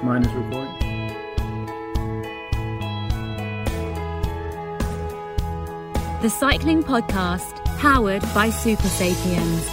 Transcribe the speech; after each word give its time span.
if 0.00 0.04
mine 0.04 0.24
is 0.24 0.32
recording. 0.32 0.74
The 6.22 6.30
Cycling 6.30 6.82
Podcast, 6.82 7.62
powered 7.78 8.22
by 8.34 8.48
Supersapiens. 8.48 9.68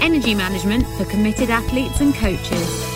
Energy 0.00 0.34
management 0.34 0.86
for 0.96 1.04
committed 1.06 1.50
athletes 1.50 2.00
and 2.00 2.14
coaches. 2.14 2.88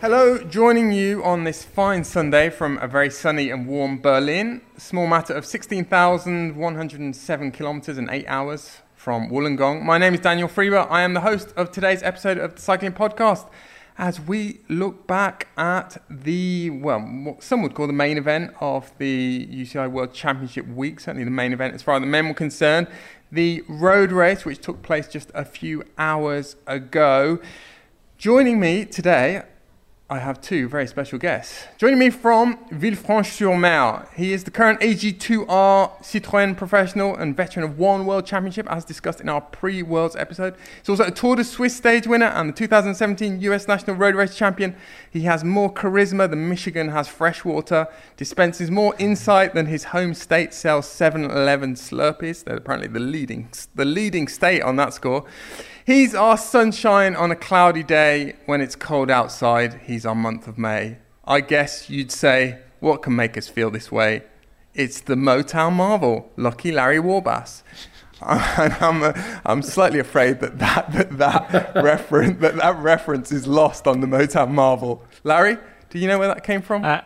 Hello, 0.00 0.38
joining 0.44 0.92
you 0.92 1.24
on 1.24 1.42
this 1.44 1.64
fine 1.64 2.04
Sunday 2.04 2.50
from 2.50 2.78
a 2.78 2.86
very 2.86 3.10
sunny 3.10 3.50
and 3.50 3.66
warm 3.66 4.00
Berlin. 4.00 4.60
Small 4.76 5.08
matter 5.08 5.34
of 5.34 5.44
16,107 5.44 7.50
kilometers 7.50 7.98
and 7.98 8.08
8 8.10 8.24
hours 8.28 8.82
from 9.08 9.30
Wollongong. 9.30 9.82
My 9.82 9.96
name 9.96 10.12
is 10.12 10.20
Daniel 10.20 10.48
Friebe. 10.48 10.86
I 10.90 11.00
am 11.00 11.14
the 11.14 11.22
host 11.22 11.54
of 11.56 11.72
today's 11.72 12.02
episode 12.02 12.36
of 12.36 12.56
the 12.56 12.60
Cycling 12.60 12.92
Podcast 12.92 13.48
as 13.96 14.20
we 14.20 14.60
look 14.68 15.06
back 15.06 15.48
at 15.56 15.96
the, 16.10 16.68
well, 16.68 17.00
what 17.00 17.42
some 17.42 17.62
would 17.62 17.72
call 17.72 17.86
the 17.86 17.94
main 17.94 18.18
event 18.18 18.52
of 18.60 18.92
the 18.98 19.46
UCI 19.46 19.90
World 19.90 20.12
Championship 20.12 20.68
week, 20.68 21.00
certainly 21.00 21.24
the 21.24 21.30
main 21.30 21.54
event 21.54 21.74
as 21.74 21.80
far 21.80 21.94
as 21.94 22.02
the 22.02 22.06
men 22.06 22.28
were 22.28 22.34
concerned, 22.34 22.86
the 23.32 23.64
road 23.66 24.12
race, 24.12 24.44
which 24.44 24.58
took 24.58 24.82
place 24.82 25.08
just 25.08 25.30
a 25.32 25.46
few 25.46 25.84
hours 25.96 26.56
ago. 26.66 27.38
Joining 28.18 28.60
me 28.60 28.84
today 28.84 29.40
I 30.10 30.20
have 30.20 30.40
two 30.40 30.70
very 30.70 30.86
special 30.86 31.18
guests. 31.18 31.66
Joining 31.76 31.98
me 31.98 32.08
from 32.08 32.56
Villefranche-sur-Mer, 32.70 34.08
he 34.16 34.32
is 34.32 34.44
the 34.44 34.50
current 34.50 34.80
AG2R 34.80 36.00
Citroën 36.00 36.56
professional 36.56 37.14
and 37.14 37.36
veteran 37.36 37.62
of 37.62 37.78
one 37.78 38.06
World 38.06 38.24
Championship, 38.24 38.66
as 38.70 38.86
discussed 38.86 39.20
in 39.20 39.28
our 39.28 39.42
pre-Worlds 39.42 40.16
episode. 40.16 40.54
He's 40.80 40.88
also 40.88 41.04
a 41.04 41.10
Tour 41.10 41.36
de 41.36 41.44
Suisse 41.44 41.76
stage 41.76 42.06
winner 42.06 42.28
and 42.28 42.48
the 42.48 42.54
2017 42.54 43.42
US 43.42 43.68
National 43.68 43.96
Road 43.96 44.14
Race 44.14 44.34
champion. 44.34 44.74
He 45.10 45.22
has 45.22 45.44
more 45.44 45.70
charisma 45.70 46.30
than 46.30 46.48
Michigan 46.48 46.88
has 46.88 47.06
freshwater, 47.06 47.86
dispenses 48.16 48.70
more 48.70 48.94
insight 48.98 49.52
than 49.52 49.66
his 49.66 49.84
home 49.84 50.14
state 50.14 50.54
sells 50.54 50.86
7-Eleven 50.86 51.74
Slurpees. 51.74 52.44
They're 52.44 52.56
apparently 52.56 52.88
the 52.88 52.98
leading, 52.98 53.50
the 53.74 53.84
leading 53.84 54.26
state 54.26 54.62
on 54.62 54.76
that 54.76 54.94
score. 54.94 55.26
He's 55.88 56.14
our 56.14 56.36
sunshine 56.36 57.16
on 57.16 57.30
a 57.30 57.34
cloudy 57.34 57.82
day 57.82 58.34
when 58.44 58.60
it's 58.60 58.76
cold 58.76 59.10
outside. 59.10 59.80
He's 59.84 60.04
our 60.04 60.14
month 60.14 60.46
of 60.46 60.58
May. 60.58 60.98
I 61.24 61.40
guess 61.40 61.88
you'd 61.88 62.12
say, 62.12 62.58
what 62.78 63.00
can 63.00 63.16
make 63.16 63.38
us 63.38 63.48
feel 63.48 63.70
this 63.70 63.90
way? 63.90 64.24
It's 64.74 65.00
the 65.00 65.14
Motown 65.14 65.72
Marvel, 65.72 66.30
Lucky 66.36 66.72
Larry 66.72 66.98
Warbasse. 66.98 67.62
and 68.20 68.74
I'm, 68.82 69.02
uh, 69.02 69.14
I'm 69.46 69.62
slightly 69.62 69.98
afraid 69.98 70.40
that 70.40 70.58
that, 70.58 70.92
that, 70.92 71.16
that, 71.16 71.74
reference, 71.82 72.38
that 72.42 72.56
that 72.56 72.76
reference 72.76 73.32
is 73.32 73.46
lost 73.46 73.86
on 73.86 74.02
the 74.02 74.06
Motown 74.06 74.50
Marvel. 74.50 75.02
Larry, 75.24 75.56
do 75.88 75.98
you 75.98 76.06
know 76.06 76.18
where 76.18 76.28
that 76.28 76.44
came 76.44 76.60
from? 76.60 76.84
Uh, 76.84 77.00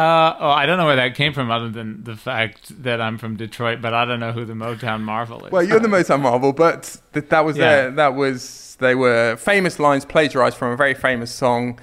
uh, 0.00 0.36
oh, 0.40 0.50
I 0.50 0.66
don't 0.66 0.78
know 0.78 0.86
where 0.86 0.96
that 0.96 1.14
came 1.14 1.32
from, 1.34 1.50
other 1.50 1.68
than 1.68 2.04
the 2.04 2.16
fact 2.16 2.82
that 2.82 3.00
I'm 3.00 3.18
from 3.18 3.36
Detroit. 3.36 3.82
But 3.82 3.92
I 3.92 4.04
don't 4.04 4.20
know 4.20 4.32
who 4.32 4.44
the 4.44 4.54
Motown 4.54 5.02
Marvel 5.02 5.44
is. 5.44 5.52
Well, 5.52 5.62
you're 5.62 5.80
the 5.80 5.88
Motown 5.88 6.22
Marvel, 6.22 6.52
but 6.52 6.96
th- 7.12 7.28
that 7.28 7.44
was 7.44 7.56
yeah. 7.56 7.64
their, 7.64 7.90
that 7.92 8.14
was 8.14 8.76
they 8.80 8.94
were 8.94 9.36
famous 9.36 9.78
lines 9.78 10.04
plagiarized 10.04 10.56
from 10.56 10.72
a 10.72 10.76
very 10.76 10.94
famous 10.94 11.30
song 11.30 11.78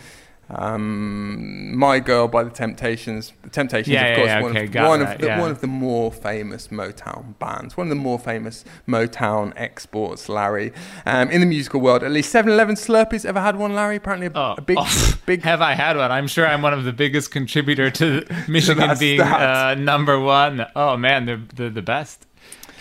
um, 0.50 1.76
My 1.78 2.00
Girl 2.00 2.28
by 2.28 2.44
the 2.44 2.50
Temptations. 2.50 3.34
The 3.44 3.50
Temptations, 3.50 3.94
yeah, 3.94 4.06
of 4.06 4.16
course, 4.17 4.28
yeah, 4.28 4.42
one, 4.42 4.58
okay, 4.58 4.80
of, 4.80 4.88
one, 4.88 5.00
that, 5.02 5.16
of 5.16 5.22
the, 5.22 5.36
one 5.42 5.52
of 5.52 5.62
the 5.62 5.67
more 5.67 6.12
famous 6.12 6.70
Motown 6.70 7.38
bands, 7.39 7.76
one 7.76 7.88
of 7.88 7.89
the 7.89 7.95
more 7.95 8.17
famous 8.17 8.64
Motown 8.88 9.54
exports, 9.56 10.30
Larry. 10.30 10.72
Um, 11.06 11.30
in 11.30 11.42
the 11.42 11.48
musical 11.48 11.81
world, 11.81 12.04
at 12.04 12.12
least 12.12 12.31
7 12.31 12.52
Eleven 12.52 12.76
Slurpees 12.76 13.26
ever 13.26 13.42
had 13.42 13.58
one, 13.58 13.76
Larry? 13.76 13.98
Apparently, 13.98 14.28
a, 14.28 14.31
oh, 14.36 14.56
a 14.58 14.62
big, 14.62 14.78
oh, 14.80 15.14
big. 15.26 15.44
Have 15.44 15.62
I 15.62 15.73
had 15.73 15.98
one? 15.98 16.11
I'm 16.11 16.27
sure 16.27 16.48
I'm 16.48 16.61
one 16.61 16.73
of 16.73 16.86
the 16.86 16.94
biggest 16.94 17.32
contributor 17.32 17.92
to 17.92 18.26
Michigan 18.48 18.98
being 18.98 19.21
uh, 19.21 19.76
number 19.76 20.20
one. 20.20 20.66
Oh, 20.76 20.95
man, 20.95 21.26
they're, 21.26 21.42
they're 21.55 21.70
the 21.70 21.82
best. 21.82 22.26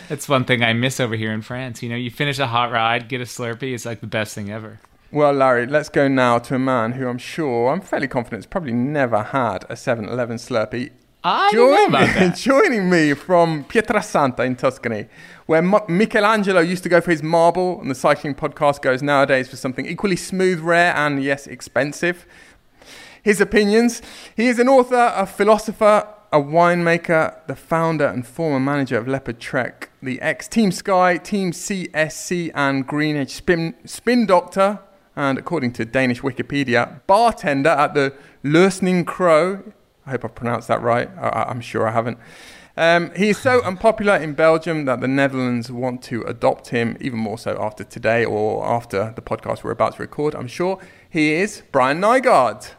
That's 0.08 0.28
one 0.28 0.44
thing 0.44 0.62
I 0.62 0.72
miss 0.72 1.00
over 1.00 1.16
here 1.16 1.32
in 1.32 1.42
France. 1.42 1.82
You 1.82 1.88
know, 1.88 1.96
you 1.96 2.10
finish 2.10 2.38
a 2.38 2.46
hot 2.46 2.70
ride, 2.70 3.08
get 3.08 3.20
a 3.20 3.24
Slurpee, 3.24 3.74
it's 3.74 3.84
like 3.84 4.00
the 4.00 4.06
best 4.06 4.34
thing 4.34 4.52
ever. 4.52 4.78
Well, 5.12 5.32
Larry, 5.32 5.66
let's 5.66 5.88
go 5.88 6.08
now 6.08 6.38
to 6.40 6.56
a 6.56 6.58
man 6.58 6.92
who 6.92 7.08
I'm 7.08 7.18
sure, 7.18 7.72
I'm 7.72 7.80
fairly 7.80 8.08
confident, 8.08 8.38
has 8.40 8.46
probably 8.46 8.72
never 8.72 9.22
had 9.22 9.64
a 9.68 9.76
7 9.76 10.08
Eleven 10.08 10.36
Slurpee. 10.36 10.90
I 11.22 11.50
Join 11.52 11.90
me, 11.92 11.98
that. 11.98 12.36
joining 12.36 12.90
me 12.90 13.14
from 13.14 13.64
Pietrasanta 13.64 14.40
in 14.40 14.56
Tuscany, 14.56 15.06
where 15.46 15.58
M- 15.58 15.74
Michelangelo 15.88 16.60
used 16.60 16.82
to 16.84 16.88
go 16.88 17.00
for 17.00 17.10
his 17.10 17.22
marble, 17.22 17.80
and 17.80 17.90
the 17.90 17.94
cycling 17.94 18.34
podcast 18.34 18.82
goes 18.82 19.02
nowadays 19.02 19.48
for 19.48 19.56
something 19.56 19.86
equally 19.86 20.16
smooth, 20.16 20.60
rare, 20.60 20.94
and 20.94 21.22
yes, 21.22 21.46
expensive. 21.46 22.26
His 23.22 23.40
opinions. 23.40 24.02
He 24.36 24.46
is 24.46 24.58
an 24.60 24.68
author, 24.68 25.12
a 25.16 25.26
philosopher, 25.26 26.06
a 26.32 26.38
winemaker, 26.40 27.34
the 27.48 27.56
founder 27.56 28.06
and 28.06 28.24
former 28.26 28.60
manager 28.60 28.96
of 28.98 29.08
Leopard 29.08 29.40
Trek, 29.40 29.90
the 30.00 30.20
ex 30.20 30.46
Team 30.46 30.70
Sky, 30.70 31.16
Team 31.16 31.50
CSC, 31.50 32.52
and 32.54 32.86
Green 32.86 33.16
Edge 33.16 33.30
Spin, 33.32 33.74
spin 33.84 34.26
Doctor, 34.26 34.78
and 35.16 35.38
according 35.38 35.72
to 35.72 35.84
Danish 35.84 36.20
Wikipedia, 36.20 37.00
bartender 37.06 37.70
at 37.70 37.94
the 37.94 38.12
Løsning 38.44 39.06
Kro. 39.06 39.72
I 40.06 40.10
hope 40.10 40.24
I've 40.24 40.34
pronounced 40.34 40.68
that 40.68 40.82
right. 40.82 41.10
I, 41.18 41.50
am 41.50 41.60
sure 41.60 41.88
I 41.88 41.92
haven't. 41.92 42.18
Um, 42.76 43.10
he 43.16 43.30
is 43.30 43.38
so 43.38 43.62
unpopular 43.62 44.16
in 44.16 44.34
Belgium 44.34 44.84
that 44.84 45.00
the 45.00 45.08
Netherlands 45.08 45.72
want 45.72 46.02
to 46.04 46.22
adopt 46.22 46.68
him, 46.68 46.96
even 47.00 47.18
more 47.18 47.38
so 47.38 47.56
after 47.58 47.82
today 47.82 48.24
or 48.24 48.64
after 48.66 49.12
the 49.16 49.22
podcast 49.22 49.64
we're 49.64 49.70
about 49.70 49.96
to 49.96 50.02
record, 50.02 50.34
I'm 50.34 50.46
sure. 50.46 50.78
He 51.08 51.32
is 51.32 51.62
Brian 51.72 52.00
Nygaard. 52.00 52.72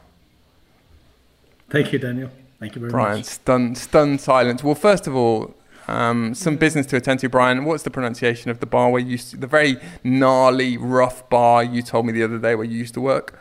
Thank 1.69 1.91
you, 1.91 1.99
Daniel. 1.99 2.29
Thank 2.59 2.75
you 2.75 2.81
very 2.81 2.91
Brian, 2.91 3.17
much. 3.17 3.43
Brian, 3.45 3.73
stunned, 3.73 3.77
stunned 3.77 4.21
silence. 4.21 4.63
Well, 4.63 4.75
first 4.75 5.07
of 5.07 5.15
all, 5.15 5.53
um, 5.87 6.33
some 6.33 6.57
business 6.57 6.85
to 6.87 6.97
attend 6.97 7.21
to, 7.21 7.29
Brian. 7.29 7.63
What's 7.65 7.83
the 7.83 7.89
pronunciation 7.89 8.51
of 8.51 8.59
the 8.59 8.65
bar 8.65 8.89
where 8.89 9.01
you 9.01 9.11
used 9.11 9.31
to, 9.31 9.37
the 9.37 9.47
very 9.47 9.77
gnarly, 10.03 10.77
rough 10.77 11.29
bar 11.29 11.63
you 11.63 11.81
told 11.81 12.05
me 12.05 12.11
the 12.11 12.23
other 12.23 12.37
day 12.37 12.55
where 12.55 12.65
you 12.65 12.77
used 12.77 12.93
to 12.95 13.01
work? 13.01 13.39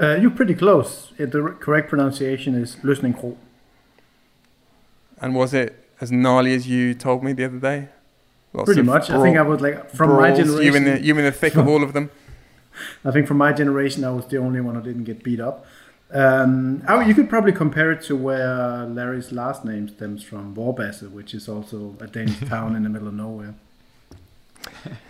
Uh, 0.00 0.16
you're 0.16 0.30
pretty 0.30 0.54
close. 0.54 1.12
The 1.18 1.56
correct 1.60 1.88
pronunciation 1.88 2.54
is 2.54 2.76
Løsningkro. 2.76 3.36
And 5.20 5.34
was 5.34 5.54
it 5.54 5.88
as 6.00 6.12
gnarly 6.12 6.54
as 6.54 6.68
you 6.68 6.94
told 6.94 7.22
me 7.22 7.32
the 7.32 7.44
other 7.44 7.58
day? 7.58 7.88
Lots 8.52 8.66
pretty 8.66 8.82
much. 8.82 9.08
Brawl, 9.08 9.20
I 9.20 9.24
think 9.24 9.36
I 9.36 9.42
was 9.42 9.60
like 9.60 9.90
from 9.90 10.08
brawls, 10.08 10.20
my 10.22 10.36
generation. 10.36 10.64
You 10.64 10.74
in 10.74 10.84
the 10.84 11.00
you 11.02 11.18
in 11.18 11.24
the 11.24 11.32
thick 11.32 11.56
of 11.56 11.68
all 11.68 11.82
of 11.82 11.92
them. 11.92 12.10
I 13.04 13.10
think 13.10 13.26
from 13.26 13.38
my 13.38 13.52
generation, 13.52 14.04
I 14.04 14.10
was 14.10 14.26
the 14.26 14.38
only 14.38 14.60
one 14.60 14.74
who 14.74 14.82
didn't 14.82 15.04
get 15.04 15.22
beat 15.22 15.40
up. 15.40 15.66
Um, 16.10 16.84
oh, 16.88 17.00
you 17.00 17.14
could 17.14 17.28
probably 17.28 17.52
compare 17.52 17.90
it 17.90 18.02
to 18.02 18.16
where 18.16 18.84
Larry's 18.86 19.32
last 19.32 19.64
name 19.64 19.88
stems 19.88 20.22
from, 20.22 20.54
Vorbasse, 20.54 21.10
which 21.10 21.34
is 21.34 21.48
also 21.48 21.96
a 22.00 22.06
Danish 22.06 22.40
town 22.48 22.76
in 22.76 22.84
the 22.84 22.88
middle 22.88 23.08
of 23.08 23.14
nowhere. 23.14 23.54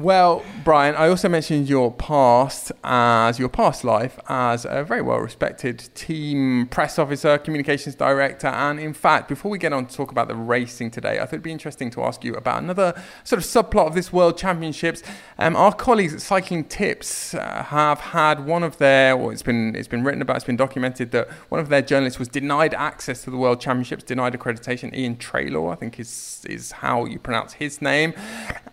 Well, 0.00 0.42
Brian, 0.64 0.94
I 0.94 1.08
also 1.08 1.28
mentioned 1.28 1.68
your 1.68 1.92
past 1.92 2.72
as 2.82 3.38
your 3.38 3.50
past 3.50 3.84
life 3.84 4.18
as 4.30 4.64
a 4.64 4.82
very 4.82 5.02
well 5.02 5.18
respected 5.18 5.90
team 5.94 6.68
press 6.68 6.98
officer, 6.98 7.36
communications 7.36 7.96
director. 7.96 8.46
And 8.46 8.80
in 8.80 8.94
fact, 8.94 9.28
before 9.28 9.50
we 9.50 9.58
get 9.58 9.74
on 9.74 9.84
to 9.84 9.94
talk 9.94 10.10
about 10.10 10.28
the 10.28 10.34
racing 10.34 10.90
today, 10.90 11.18
I 11.18 11.26
thought 11.26 11.34
it'd 11.34 11.42
be 11.42 11.52
interesting 11.52 11.90
to 11.90 12.02
ask 12.02 12.24
you 12.24 12.34
about 12.34 12.62
another 12.62 12.94
sort 13.24 13.42
of 13.42 13.44
subplot 13.44 13.88
of 13.88 13.94
this 13.94 14.10
World 14.10 14.38
Championships. 14.38 15.02
Um, 15.38 15.54
our 15.54 15.74
colleagues 15.74 16.14
at 16.14 16.22
Cycling 16.22 16.64
Tips 16.64 17.34
uh, 17.34 17.64
have 17.64 18.00
had 18.00 18.46
one 18.46 18.62
of 18.62 18.78
their, 18.78 19.18
well, 19.18 19.28
it's 19.28 19.42
been, 19.42 19.76
it's 19.76 19.88
been 19.88 20.02
written 20.02 20.22
about, 20.22 20.36
it's 20.36 20.46
been 20.46 20.56
documented 20.56 21.10
that 21.10 21.30
one 21.50 21.60
of 21.60 21.68
their 21.68 21.82
journalists 21.82 22.18
was 22.18 22.28
denied 22.28 22.72
access 22.72 23.22
to 23.24 23.30
the 23.30 23.36
World 23.36 23.60
Championships, 23.60 24.04
denied 24.04 24.32
accreditation. 24.32 24.94
Iain 24.94 25.16
Treloar, 25.18 25.72
I 25.72 25.74
think 25.74 26.00
is, 26.00 26.46
is 26.48 26.72
how 26.72 27.04
you 27.04 27.18
pronounce 27.18 27.52
his 27.52 27.82
name. 27.82 28.14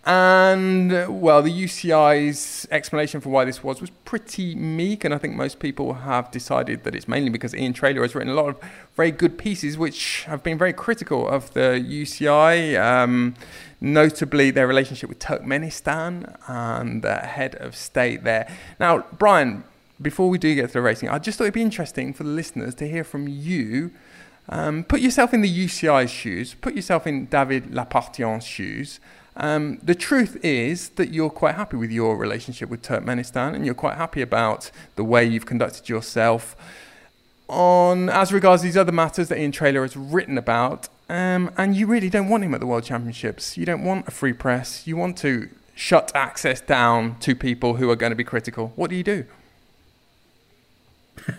And 0.06 1.17
well, 1.18 1.42
the 1.42 1.50
UCI's 1.50 2.66
explanation 2.70 3.20
for 3.20 3.28
why 3.30 3.44
this 3.44 3.62
was 3.62 3.80
was 3.80 3.90
pretty 4.04 4.54
meek, 4.54 5.04
and 5.04 5.12
I 5.12 5.18
think 5.18 5.34
most 5.34 5.58
people 5.58 5.94
have 5.94 6.30
decided 6.30 6.84
that 6.84 6.94
it's 6.94 7.08
mainly 7.08 7.30
because 7.30 7.54
Iain 7.54 7.72
Treloar 7.72 8.02
has 8.02 8.14
written 8.14 8.32
a 8.32 8.34
lot 8.34 8.48
of 8.48 8.60
very 8.96 9.10
good 9.10 9.36
pieces 9.36 9.76
which 9.76 10.24
have 10.24 10.42
been 10.42 10.56
very 10.56 10.72
critical 10.72 11.28
of 11.28 11.52
the 11.54 11.84
UCI, 11.86 12.80
um, 12.80 13.34
notably 13.80 14.50
their 14.50 14.66
relationship 14.66 15.08
with 15.08 15.18
Turkmenistan 15.18 16.36
and 16.46 17.02
the 17.02 17.16
head 17.16 17.54
of 17.56 17.76
state 17.76 18.24
there. 18.24 18.50
Now, 18.78 19.04
Brian, 19.18 19.64
before 20.00 20.28
we 20.28 20.38
do 20.38 20.54
get 20.54 20.68
to 20.68 20.72
the 20.74 20.80
racing, 20.80 21.08
I 21.08 21.18
just 21.18 21.38
thought 21.38 21.44
it'd 21.44 21.54
be 21.54 21.62
interesting 21.62 22.12
for 22.12 22.22
the 22.22 22.30
listeners 22.30 22.74
to 22.76 22.88
hear 22.88 23.04
from 23.04 23.28
you. 23.28 23.90
Um, 24.48 24.84
put 24.84 25.00
yourself 25.00 25.34
in 25.34 25.42
the 25.42 25.66
UCI's 25.66 26.10
shoes, 26.10 26.54
put 26.54 26.74
yourself 26.74 27.06
in 27.06 27.26
David 27.26 27.72
Lappartient's 27.72 28.46
shoes. 28.46 29.00
Um, 29.38 29.78
the 29.82 29.94
truth 29.94 30.36
is 30.44 30.90
that 30.90 31.12
you're 31.12 31.30
quite 31.30 31.54
happy 31.54 31.76
with 31.76 31.92
your 31.92 32.16
relationship 32.16 32.68
with 32.68 32.82
Turkmenistan 32.82 33.54
and 33.54 33.64
you're 33.64 33.74
quite 33.74 33.96
happy 33.96 34.20
about 34.20 34.72
the 34.96 35.04
way 35.04 35.24
you've 35.24 35.46
conducted 35.46 35.88
yourself 35.88 36.56
on 37.48 38.10
as 38.10 38.32
regards 38.32 38.62
these 38.62 38.76
other 38.76 38.92
matters 38.92 39.28
that 39.28 39.38
Iain 39.38 39.52
Treloar 39.52 39.82
has 39.82 39.96
written 39.96 40.36
about. 40.36 40.88
Um, 41.08 41.52
and 41.56 41.76
you 41.76 41.86
really 41.86 42.10
don't 42.10 42.28
want 42.28 42.42
him 42.44 42.52
at 42.52 42.60
the 42.60 42.66
World 42.66 42.82
Championships. 42.82 43.56
You 43.56 43.64
don't 43.64 43.84
want 43.84 44.08
a 44.08 44.10
free 44.10 44.32
press. 44.32 44.86
You 44.86 44.96
want 44.96 45.16
to 45.18 45.48
shut 45.78 46.10
access 46.14 46.60
down 46.60 47.16
to 47.20 47.36
people 47.36 47.76
who 47.76 47.88
are 47.88 47.96
going 47.96 48.10
to 48.10 48.16
be 48.16 48.24
critical, 48.24 48.72
what 48.74 48.90
do 48.90 48.96
you 48.96 49.04
do? 49.04 49.24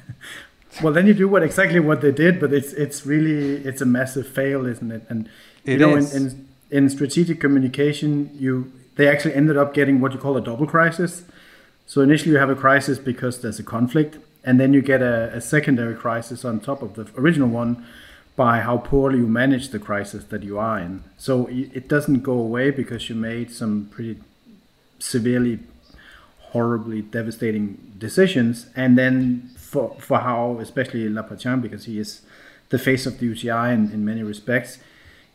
well, 0.81 0.94
then 0.94 1.06
you 1.06 1.13
do 1.13 1.28
what 1.28 1.44
exactly 1.44 1.81
what 1.81 2.00
they 2.00 2.12
did, 2.12 2.40
but 2.40 2.54
it's 2.54 2.72
it's 2.74 3.06
really 3.06 3.57
it's 3.66 3.81
a 3.81 3.86
massive 3.86 4.28
fail, 4.28 4.66
isn't 4.66 4.92
it? 4.92 5.04
And 5.10 5.30
it 5.66 5.74
you 5.74 5.78
know, 5.80 5.98
is. 5.98 6.16
In, 6.16 6.28
in 6.28 6.49
in 6.69 6.89
strategic 6.89 7.39
communication, 7.39 8.30
you 8.33 8.71
they 8.95 9.07
actually 9.07 9.33
ended 9.33 9.56
up 9.56 9.74
getting 9.74 10.01
what 10.01 10.12
you 10.12 10.19
call 10.19 10.36
a 10.36 10.42
double 10.42 10.68
crisis. 10.68 11.24
So 11.86 12.01
initially, 12.01 12.31
you 12.31 12.38
have 12.38 12.50
a 12.50 12.56
crisis 12.56 13.00
because 13.00 13.42
there's 13.42 13.57
a 13.57 13.63
conflict, 13.63 14.18
and 14.44 14.60
then 14.60 14.74
you 14.74 14.81
get 14.81 15.01
a, 15.01 15.33
a 15.33 15.42
secondary 15.42 15.95
crisis 15.95 16.44
on 16.44 16.60
top 16.60 16.81
of 16.81 16.95
the 16.95 17.07
original 17.18 17.48
one 17.48 17.86
by 18.36 18.60
how 18.60 18.77
poorly 18.77 19.19
you 19.19 19.27
manage 19.27 19.69
the 19.69 19.80
crisis 19.80 20.24
that 20.25 20.44
you 20.44 20.60
are 20.60 20.80
in. 20.80 21.04
So 21.18 21.48
it 21.50 21.88
doesn't 21.88 22.24
go 22.24 22.33
away 22.33 22.71
because 22.71 23.10
you 23.10 23.16
made 23.16 23.51
some 23.51 23.89
pretty 23.92 24.19
severely, 25.00 25.60
horribly 26.51 27.01
devastating 27.01 27.94
decisions, 27.98 28.68
and 28.75 28.98
then 28.98 29.50
for 29.57 29.95
for 30.00 30.19
how, 30.19 30.57
especially 30.60 31.07
Lappartient, 31.10 31.62
because 31.62 31.86
he 31.86 32.00
is 32.00 32.21
the 32.69 32.80
face 32.80 33.06
of 33.06 33.19
the 33.19 33.33
UCI 33.33 33.74
in, 33.74 33.92
in 33.92 34.06
many 34.06 34.24
respects, 34.24 34.77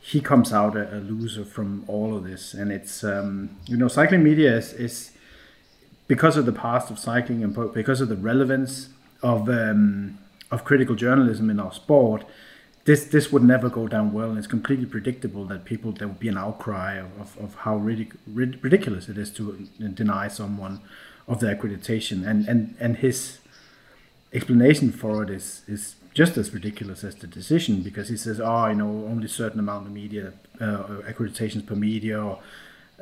he 0.06 0.21
comes 0.21 0.53
out 0.53 0.77
a, 0.77 0.99
a, 0.99 1.01
loser 1.01 1.47
from 1.47 1.83
all 1.87 2.15
of 2.15 2.25
this. 2.25 2.53
And 2.53 2.71
it's 2.71 3.03
um, 3.03 3.56
you 3.67 3.75
know, 3.75 3.89
cycling 3.89 4.23
media 4.23 4.55
is, 4.55 4.75
is 4.75 5.12
because 6.09 6.37
of 6.37 6.45
the 6.45 6.53
past 6.53 6.91
of 6.91 6.99
cycling 6.99 7.43
and 7.43 7.73
because 7.73 8.03
of 8.03 8.11
the 8.11 8.17
relevance 8.17 8.91
of 9.23 9.49
um, 9.49 10.19
of 10.51 10.62
critical 10.62 10.95
journalism 10.95 11.49
in 11.49 11.59
our 11.59 11.73
sport, 11.73 12.27
this 12.85 13.06
this 13.06 13.33
would 13.33 13.43
never 13.43 13.71
go 13.71 13.89
down 13.89 14.12
well, 14.12 14.29
and 14.29 14.37
it's 14.37 14.47
completely 14.47 14.85
predictable 14.85 15.47
that 15.47 15.65
people 15.65 15.91
there 15.93 16.06
would 16.06 16.21
be 16.21 16.29
an 16.29 16.37
outcry 16.37 16.97
of, 16.97 17.19
of, 17.19 17.39
of 17.39 17.55
how 17.61 17.79
ridic- 17.79 18.19
ridiculous 18.27 19.09
it 19.09 19.17
is 19.17 19.31
to 19.31 19.67
deny 19.95 20.29
someone 20.29 20.83
of 21.27 21.41
their 21.41 21.56
accreditation, 21.56 22.29
and 22.29 22.47
and 22.47 22.77
and 22.79 22.99
his 22.99 23.39
explanation 24.35 24.93
for 24.93 25.23
it 25.23 25.31
is 25.31 25.62
is 25.67 25.95
just 26.14 26.37
as 26.37 26.55
ridiculous 26.55 27.05
as 27.05 27.16
the 27.16 27.26
decision 27.26 27.82
because 27.82 28.08
he 28.08 28.16
says, 28.16 28.40
oh, 28.40 28.66
you 28.66 28.76
know, 28.76 28.87
only 28.87 29.26
a 29.26 29.28
certain 29.28 29.58
amount 29.58 29.87
of 29.87 29.93
media 29.93 30.32
uh, 30.61 30.84
accreditations 31.08 31.66
per 31.66 31.75
media 31.75 32.22
or 32.22 32.38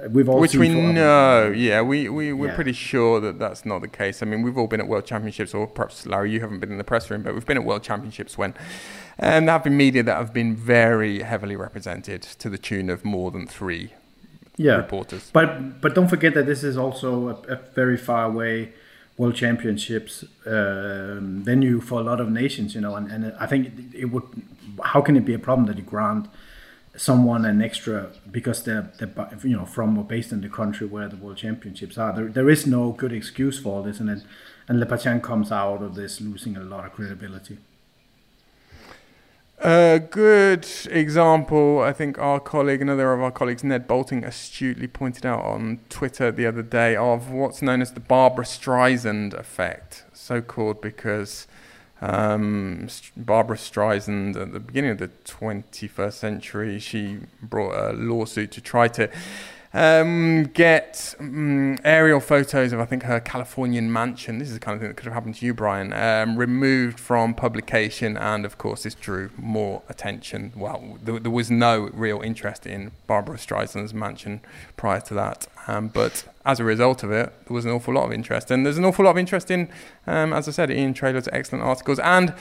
uh, 0.02 0.08
We've 0.08 0.26
all 0.26 0.40
Which 0.40 0.54
we 0.54 0.70
know, 0.70 1.52
yeah, 1.54 1.82
we, 1.82 2.08
we, 2.08 2.32
we're 2.32 2.48
yeah. 2.48 2.54
pretty 2.54 2.72
sure 2.72 3.20
that 3.20 3.38
that's 3.38 3.66
not 3.66 3.82
the 3.82 3.88
case. 3.88 4.22
I 4.22 4.26
mean, 4.26 4.40
we've 4.40 4.56
all 4.56 4.66
been 4.66 4.80
at 4.80 4.88
World 4.88 5.04
Championships, 5.04 5.52
or 5.52 5.66
perhaps, 5.66 6.06
Larry, 6.06 6.32
you 6.32 6.40
haven't 6.40 6.60
been 6.60 6.72
in 6.72 6.78
the 6.78 6.84
press 6.84 7.10
room, 7.10 7.22
but 7.22 7.34
we've 7.34 7.44
been 7.44 7.58
at 7.58 7.64
World 7.64 7.82
Championships 7.82 8.38
when 8.38 8.54
and 9.18 9.46
there 9.46 9.52
have 9.52 9.64
been 9.64 9.76
media 9.76 10.02
that 10.02 10.16
have 10.16 10.32
been 10.32 10.56
very 10.56 11.20
heavily 11.20 11.56
represented 11.56 12.22
to 12.22 12.48
the 12.48 12.56
tune 12.56 12.88
of 12.88 13.04
more 13.04 13.30
than 13.30 13.46
three 13.46 13.92
yeah. 14.56 14.76
reporters. 14.76 15.30
But 15.32 15.82
but 15.82 15.94
don't 15.94 16.08
forget 16.08 16.32
that 16.34 16.46
this 16.46 16.64
is 16.64 16.78
also 16.78 17.28
a, 17.28 17.52
a 17.52 17.56
very 17.74 17.98
far 17.98 18.24
away 18.24 18.72
World 19.16 19.34
Championships 19.34 20.24
uh, 20.46 21.18
venue 21.20 21.80
for 21.80 22.00
a 22.00 22.02
lot 22.02 22.20
of 22.20 22.30
nations, 22.30 22.74
you 22.74 22.80
know, 22.80 22.96
and, 22.96 23.10
and 23.10 23.34
I 23.38 23.46
think 23.46 23.94
it 23.94 24.06
would. 24.06 24.24
How 24.82 25.02
can 25.02 25.16
it 25.16 25.24
be 25.24 25.34
a 25.34 25.38
problem 25.38 25.66
that 25.66 25.76
you 25.76 25.82
grant 25.82 26.28
someone 26.96 27.44
an 27.44 27.62
extra 27.62 28.10
because 28.30 28.64
they're, 28.64 28.92
they're 28.98 29.38
you 29.42 29.56
know 29.56 29.64
from 29.64 29.96
or 29.96 30.04
based 30.04 30.32
in 30.32 30.40
the 30.40 30.48
country 30.48 30.86
where 30.86 31.08
the 31.08 31.16
world 31.16 31.36
championships 31.36 31.96
are. 31.96 32.12
There, 32.12 32.28
there 32.28 32.50
is 32.50 32.66
no 32.66 32.92
good 32.92 33.12
excuse 33.12 33.58
for 33.58 33.76
all 33.76 33.82
this, 33.82 34.00
and 34.00 34.10
it, 34.10 34.22
and 34.68 34.78
Lappartient 34.78 35.22
comes 35.22 35.50
out 35.50 35.82
of 35.82 35.94
this 35.94 36.20
losing 36.20 36.56
a 36.56 36.62
lot 36.62 36.84
of 36.84 36.92
credibility. 36.92 37.58
A 39.64 40.00
good 40.00 40.66
example, 40.90 41.82
I 41.82 41.92
think 41.92 42.18
our 42.18 42.40
colleague, 42.40 42.82
another 42.82 43.12
of 43.12 43.20
our 43.20 43.30
colleagues, 43.30 43.62
Ned 43.62 43.86
Boulting, 43.86 44.24
astutely 44.24 44.88
pointed 44.88 45.24
out 45.24 45.44
on 45.44 45.78
Twitter 45.88 46.32
the 46.32 46.46
other 46.46 46.62
day 46.62 46.96
of 46.96 47.30
what's 47.30 47.62
known 47.62 47.80
as 47.80 47.92
the 47.92 48.00
Barbra 48.00 48.44
Streisand 48.44 49.34
effect, 49.34 50.02
so 50.12 50.40
called 50.40 50.80
because 50.80 51.46
um, 52.00 52.88
Barbra 53.16 53.56
Streisand, 53.56 54.34
at 54.34 54.52
the 54.52 54.58
beginning 54.58 54.90
of 54.90 54.98
the 54.98 55.10
21st 55.24 56.12
century, 56.12 56.80
she 56.80 57.20
brought 57.40 57.74
a 57.74 57.92
lawsuit 57.92 58.50
to 58.50 58.60
try 58.60 58.88
to 58.88 59.08
um, 59.74 60.44
get 60.44 61.14
um, 61.18 61.78
aerial 61.84 62.20
photos 62.20 62.72
of, 62.72 62.80
I 62.80 62.84
think, 62.84 63.04
her 63.04 63.20
Californian 63.20 63.90
mansion. 63.92 64.38
This 64.38 64.48
is 64.48 64.54
the 64.54 64.60
kind 64.60 64.74
of 64.74 64.80
thing 64.80 64.88
that 64.88 64.96
could 64.96 65.06
have 65.06 65.14
happened 65.14 65.36
to 65.36 65.46
you, 65.46 65.54
Brian. 65.54 65.92
Um, 65.92 66.36
removed 66.36 67.00
from 67.00 67.34
publication, 67.34 68.16
and 68.16 68.44
of 68.44 68.58
course, 68.58 68.82
this 68.82 68.94
drew 68.94 69.30
more 69.36 69.82
attention. 69.88 70.52
Well, 70.54 70.98
there, 71.02 71.18
there 71.18 71.30
was 71.30 71.50
no 71.50 71.90
real 71.92 72.20
interest 72.20 72.66
in 72.66 72.92
Barbra 73.06 73.38
Streisand's 73.38 73.94
mansion 73.94 74.40
prior 74.76 75.00
to 75.00 75.14
that, 75.14 75.46
um, 75.66 75.88
but 75.88 76.24
as 76.44 76.60
a 76.60 76.64
result 76.64 77.02
of 77.02 77.10
it, 77.10 77.32
there 77.46 77.54
was 77.54 77.64
an 77.64 77.70
awful 77.70 77.94
lot 77.94 78.04
of 78.04 78.12
interest, 78.12 78.50
and 78.50 78.66
there's 78.66 78.78
an 78.78 78.84
awful 78.84 79.04
lot 79.04 79.12
of 79.12 79.18
interest 79.18 79.50
in, 79.50 79.70
um, 80.06 80.32
as 80.32 80.48
I 80.48 80.50
said, 80.50 80.70
Iain 80.70 80.92
Treloar's 80.92 81.28
excellent 81.32 81.64
articles, 81.64 81.98
and 81.98 82.34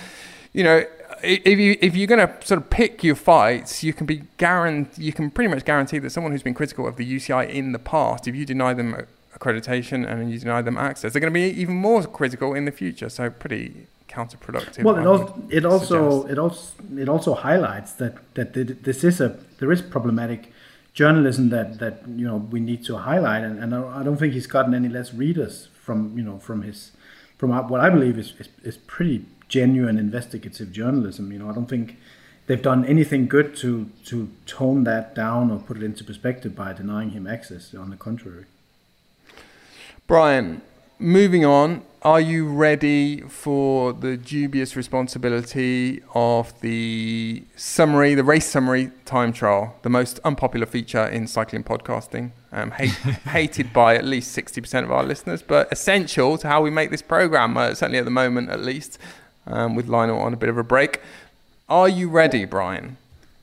you 0.54 0.64
know, 0.64 0.84
if 1.24 1.60
you 1.60 1.78
if 1.82 1.96
you're 1.96 2.08
going 2.08 2.28
to 2.28 2.46
sort 2.46 2.60
of 2.62 2.70
pick 2.70 3.04
your 3.04 3.16
fights, 3.16 3.84
you 3.84 3.94
can 3.94 4.06
be 4.06 4.24
guaranteed 4.38 5.04
you 5.04 5.14
can 5.14 5.32
pretty 5.32 5.50
much 5.54 5.66
guarantee 5.66 6.00
that 6.00 6.10
someone 6.10 6.32
who's 6.32 6.44
been 6.44 6.54
critical 6.54 6.88
of 6.88 6.96
the 6.98 7.16
UCI 7.16 7.50
in 7.50 7.72
the 7.72 7.80
past, 7.80 8.28
if 8.28 8.36
you 8.36 8.46
deny 8.46 8.74
them 8.74 9.06
accreditation 9.38 10.10
and 10.10 10.32
you 10.32 10.40
deny 10.40 10.62
them 10.62 10.78
access, 10.78 11.14
they're 11.14 11.20
going 11.20 11.34
to 11.34 11.40
be 11.40 11.62
even 11.62 11.76
more 11.76 12.04
critical 12.04 12.54
in 12.54 12.66
the 12.66 12.72
future. 12.72 13.10
So 13.10 13.30
pretty 13.30 13.88
counterproductive. 14.08 14.84
Well, 14.84 14.98
it 14.98 15.06
also 15.06 15.42
it 15.50 15.66
also, 15.66 16.28
it 16.28 16.38
also 16.38 16.74
it 16.98 17.10
also 17.10 17.34
highlights 17.34 17.94
that 17.94 18.34
that 18.36 18.54
this 18.54 19.04
is 19.04 19.22
a 19.22 19.38
there 19.60 19.72
is 19.72 19.82
problematic 19.82 20.52
journalism 20.94 21.50
that 21.50 21.80
that 21.80 22.08
you 22.08 22.28
know 22.28 22.38
we 22.38 22.60
need 22.60 22.84
to 22.86 22.98
highlight, 22.98 23.44
and, 23.44 23.60
and 23.60 23.74
I 23.74 24.04
don't 24.04 24.18
think 24.18 24.34
he's 24.34 24.48
gotten 24.48 24.74
any 24.74 24.90
less 24.90 25.14
readers 25.14 25.70
from 25.82 26.18
you 26.18 26.24
know 26.24 26.38
from 26.38 26.64
his 26.64 26.92
from 27.38 27.50
what 27.70 27.82
I 27.82 27.90
believe 27.90 28.18
is 28.20 28.34
is, 28.40 28.50
is 28.64 28.78
pretty 28.78 29.26
genuine 29.52 30.00
investigative 30.00 30.72
journalism. 30.72 31.32
You 31.32 31.40
know, 31.40 31.50
I 31.50 31.54
don't 31.54 31.70
think 31.70 31.98
they've 32.48 32.62
done 32.62 32.86
anything 32.86 33.28
good 33.28 33.56
to 33.58 33.90
to 34.06 34.30
tone 34.46 34.84
that 34.86 35.14
down 35.14 35.52
or 35.52 35.60
put 35.60 35.78
it 35.78 35.84
into 35.84 36.04
perspective 36.04 36.56
by 36.56 36.74
denying 36.74 37.12
him 37.12 37.28
access. 37.28 37.76
On 37.76 37.90
the 37.90 37.98
contrary. 37.98 38.46
Brian, 40.08 40.62
moving 41.00 41.46
on, 41.46 41.84
are 42.02 42.20
you 42.20 42.48
ready 42.48 43.22
for 43.22 43.94
the 43.94 44.18
dubious 44.18 44.76
responsibility 44.76 46.02
of 46.16 46.60
the 46.62 47.44
summary, 47.56 48.16
the 48.16 48.24
race 48.24 48.48
summary 48.48 48.92
time 49.06 49.32
trial, 49.32 49.76
the 49.84 49.90
most 49.90 50.20
unpopular 50.26 50.66
feature 50.66 51.06
in 51.06 51.28
cycling 51.28 51.64
podcasting, 51.64 52.32
um, 52.52 52.72
hate, 52.72 52.90
hated 53.30 53.72
by 53.72 53.96
at 53.96 54.04
least 54.04 54.36
60% 54.36 54.84
of 54.84 54.92
our 54.92 55.04
listeners, 55.04 55.42
but 55.42 55.72
essential 55.72 56.38
to 56.40 56.48
how 56.48 56.62
we 56.62 56.72
make 56.72 56.90
this 56.90 57.04
program, 57.04 57.56
uh, 57.56 57.74
certainly 57.74 58.00
at 58.00 58.06
the 58.06 58.12
moment 58.12 58.50
at 58.50 58.62
least 58.62 58.98
um, 59.48 59.76
with 59.76 59.88
Lionel 59.88 60.20
on 60.20 60.34
a 60.34 60.38
bit 60.38 60.50
of 60.50 60.58
a 60.58 60.64
break. 60.64 61.02
Are 61.70 61.90
you 61.90 62.10
ready, 62.10 62.46
Brian? 62.46 62.98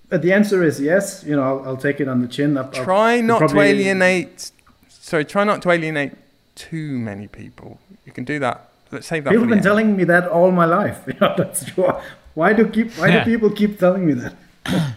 But 0.08 0.22
the 0.22 0.32
answer 0.32 0.62
is 0.62 0.80
yes. 0.80 1.24
You 1.26 1.36
know, 1.36 1.42
I'll, 1.42 1.68
I'll 1.70 1.76
take 1.76 2.00
it 2.00 2.08
on 2.08 2.20
the 2.20 2.28
chin. 2.28 2.56
I'll, 2.56 2.70
try 2.70 3.20
not 3.20 3.38
probably... 3.38 3.56
to 3.56 3.62
alienate. 3.62 4.50
Sorry, 4.88 5.24
try 5.24 5.44
not 5.44 5.62
to 5.62 5.70
alienate 5.70 6.12
too 6.54 6.98
many 6.98 7.28
people. 7.28 7.78
You 8.04 8.12
can 8.12 8.24
do 8.24 8.38
that. 8.38 8.68
Let's 8.90 9.06
save 9.06 9.24
that. 9.24 9.30
People 9.30 9.44
have 9.44 9.50
been 9.50 9.58
end. 9.58 9.64
telling 9.64 9.96
me 9.96 10.04
that 10.04 10.28
all 10.28 10.50
my 10.50 10.64
life. 10.64 11.04
You 11.06 11.14
know, 11.20 11.34
that's 11.36 11.64
true. 11.64 11.92
Why 12.34 12.52
do 12.52 12.66
keep? 12.68 12.92
Why 12.94 13.08
yeah. 13.08 13.24
do 13.24 13.30
people 13.30 13.50
keep 13.50 13.78
telling 13.78 14.06
me 14.06 14.14
that? 14.14 14.34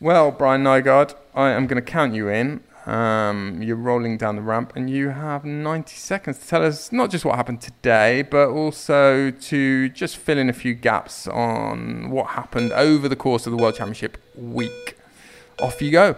well, 0.00 0.30
Brian 0.30 0.64
Nygaard, 0.64 1.14
I 1.34 1.50
am 1.50 1.66
going 1.66 1.82
to 1.82 1.90
count 1.90 2.14
you 2.14 2.28
in. 2.28 2.60
Um, 2.88 3.62
you're 3.62 3.76
rolling 3.76 4.16
down 4.16 4.36
the 4.36 4.42
ramp, 4.42 4.72
and 4.74 4.88
you 4.88 5.10
have 5.10 5.44
90 5.44 5.94
seconds 5.94 6.38
to 6.38 6.48
tell 6.48 6.64
us 6.64 6.90
not 6.90 7.10
just 7.10 7.22
what 7.22 7.36
happened 7.36 7.60
today, 7.60 8.22
but 8.22 8.48
also 8.48 9.30
to 9.30 9.90
just 9.90 10.16
fill 10.16 10.38
in 10.38 10.48
a 10.48 10.54
few 10.54 10.72
gaps 10.74 11.28
on 11.28 12.08
what 12.10 12.28
happened 12.28 12.72
over 12.72 13.06
the 13.06 13.16
course 13.16 13.46
of 13.46 13.50
the 13.50 13.58
World 13.58 13.74
Championship 13.74 14.16
week. 14.34 14.96
Off 15.60 15.82
you 15.82 15.90
go. 15.90 16.16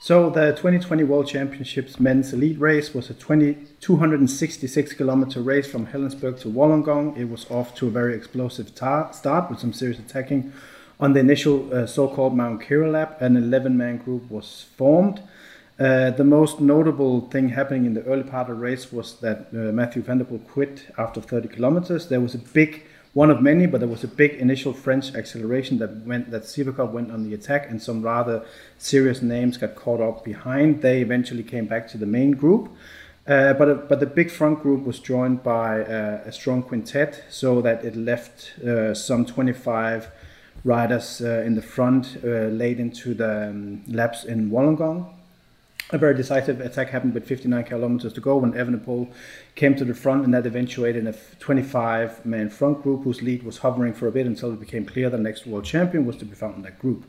So 0.00 0.28
the 0.28 0.50
2020 0.50 1.04
World 1.04 1.28
Championships 1.28 2.00
men's 2.00 2.32
elite 2.32 2.58
race 2.58 2.92
was 2.92 3.08
a 3.10 3.14
20, 3.14 3.54
266 3.80 4.92
kilometer 4.94 5.40
race 5.40 5.70
from 5.70 5.86
Helensburgh 5.86 6.38
to 6.40 6.48
Wollongong. 6.48 7.16
It 7.16 7.26
was 7.26 7.48
off 7.48 7.76
to 7.76 7.86
a 7.86 7.90
very 7.90 8.14
explosive 8.14 8.74
tar- 8.74 9.12
start 9.12 9.48
with 9.48 9.60
some 9.60 9.72
serious 9.72 10.00
attacking 10.00 10.52
on 11.00 11.12
the 11.12 11.20
initial 11.20 11.72
uh, 11.74 11.86
so-called 11.86 12.36
Mount 12.36 12.62
Keira 12.62 12.90
lap, 12.90 13.20
an 13.20 13.36
11-man 13.36 13.98
group 13.98 14.30
was 14.30 14.66
formed. 14.76 15.20
Uh, 15.78 16.10
the 16.10 16.24
most 16.24 16.60
notable 16.60 17.22
thing 17.30 17.48
happening 17.48 17.84
in 17.84 17.94
the 17.94 18.02
early 18.04 18.22
part 18.22 18.48
of 18.48 18.56
the 18.56 18.62
race 18.62 18.92
was 18.92 19.18
that 19.20 19.48
uh, 19.52 19.72
Mathieu 19.72 20.02
van 20.02 20.18
der 20.18 20.24
Poel 20.24 20.46
quit 20.46 20.86
after 20.96 21.20
30 21.20 21.48
kilometers. 21.48 22.08
There 22.08 22.20
was 22.20 22.34
a 22.34 22.38
big, 22.38 22.84
one 23.12 23.28
of 23.28 23.42
many, 23.42 23.66
but 23.66 23.80
there 23.80 23.88
was 23.88 24.04
a 24.04 24.08
big 24.08 24.34
initial 24.34 24.72
French 24.72 25.16
acceleration 25.16 25.78
that 25.78 26.06
went 26.06 26.30
that 26.30 26.42
Sivakov 26.42 26.92
went 26.92 27.10
on 27.10 27.28
the 27.28 27.34
attack, 27.34 27.68
and 27.68 27.82
some 27.82 28.02
rather 28.02 28.44
serious 28.78 29.20
names 29.20 29.56
got 29.56 29.74
caught 29.74 30.00
up 30.00 30.24
behind. 30.24 30.80
They 30.80 31.00
eventually 31.00 31.42
came 31.42 31.66
back 31.66 31.88
to 31.88 31.98
the 31.98 32.06
main 32.06 32.32
group. 32.32 32.70
Uh, 33.26 33.54
but 33.54 33.88
but 33.88 33.98
the 33.98 34.06
big 34.06 34.30
front 34.30 34.62
group 34.62 34.84
was 34.84 35.00
joined 35.00 35.42
by 35.42 35.82
uh, 35.82 36.22
a 36.24 36.30
strong 36.30 36.62
quintet, 36.62 37.24
so 37.30 37.60
that 37.62 37.84
it 37.84 37.96
left 37.96 38.60
uh, 38.60 38.94
some 38.94 39.26
25 39.26 40.08
riders 40.64 41.20
uh, 41.20 41.42
in 41.44 41.54
the 41.54 41.62
front 41.62 42.16
uh, 42.24 42.48
late 42.48 42.80
into 42.80 43.14
the 43.14 43.50
um, 43.50 43.82
laps 43.86 44.24
in 44.24 44.50
Wollongong. 44.50 45.06
a 45.90 45.98
very 45.98 46.14
decisive 46.14 46.60
attack 46.60 46.88
happened 46.88 47.12
with 47.12 47.26
59 47.26 47.64
kilometers 47.64 48.12
to 48.14 48.20
go 48.20 48.38
when 48.38 48.52
Evenepoel 48.54 49.12
came 49.54 49.76
to 49.76 49.84
the 49.84 49.94
front, 49.94 50.24
and 50.24 50.32
that 50.32 50.46
eventuated 50.46 50.96
in 50.96 51.06
a 51.06 51.14
25 51.40 52.24
man 52.24 52.48
front 52.48 52.82
group 52.82 53.04
whose 53.04 53.20
lead 53.20 53.42
was 53.42 53.58
hovering 53.58 53.92
for 53.92 54.08
a 54.08 54.12
bit 54.12 54.26
until 54.26 54.52
it 54.52 54.60
became 54.60 54.86
clear 54.86 55.10
the 55.10 55.18
next 55.18 55.46
world 55.46 55.64
champion 55.64 56.06
was 56.06 56.16
to 56.16 56.24
be 56.24 56.34
found 56.34 56.56
in 56.56 56.62
that 56.62 56.78
group. 56.78 57.04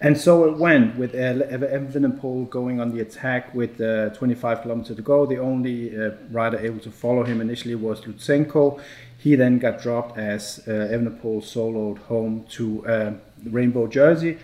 And 0.00 0.18
so 0.18 0.44
it 0.44 0.58
went 0.58 0.96
with 0.96 1.14
Evenepoel 1.14 2.50
going 2.50 2.80
on 2.80 2.92
the 2.94 3.00
attack 3.00 3.54
with 3.54 3.80
uh, 3.80 4.10
25 4.10 4.62
kilometers 4.62 4.96
to 4.96 5.02
go. 5.02 5.24
The 5.24 5.38
only 5.38 5.96
uh, 5.96 6.10
rider 6.30 6.58
able 6.58 6.80
to 6.80 6.90
follow 6.90 7.22
him 7.24 7.40
initially 7.40 7.74
was 7.74 8.00
Lutsenko. 8.02 8.80
He 9.24 9.36
then 9.36 9.58
got 9.58 9.80
dropped 9.80 10.18
as 10.18 10.60
uh, 10.68 10.70
Evenepoel 10.70 11.40
soloed 11.42 11.96
home 12.12 12.44
to 12.50 12.86
uh, 12.86 13.12
Rainbow 13.46 13.86
Jersey 13.86 14.36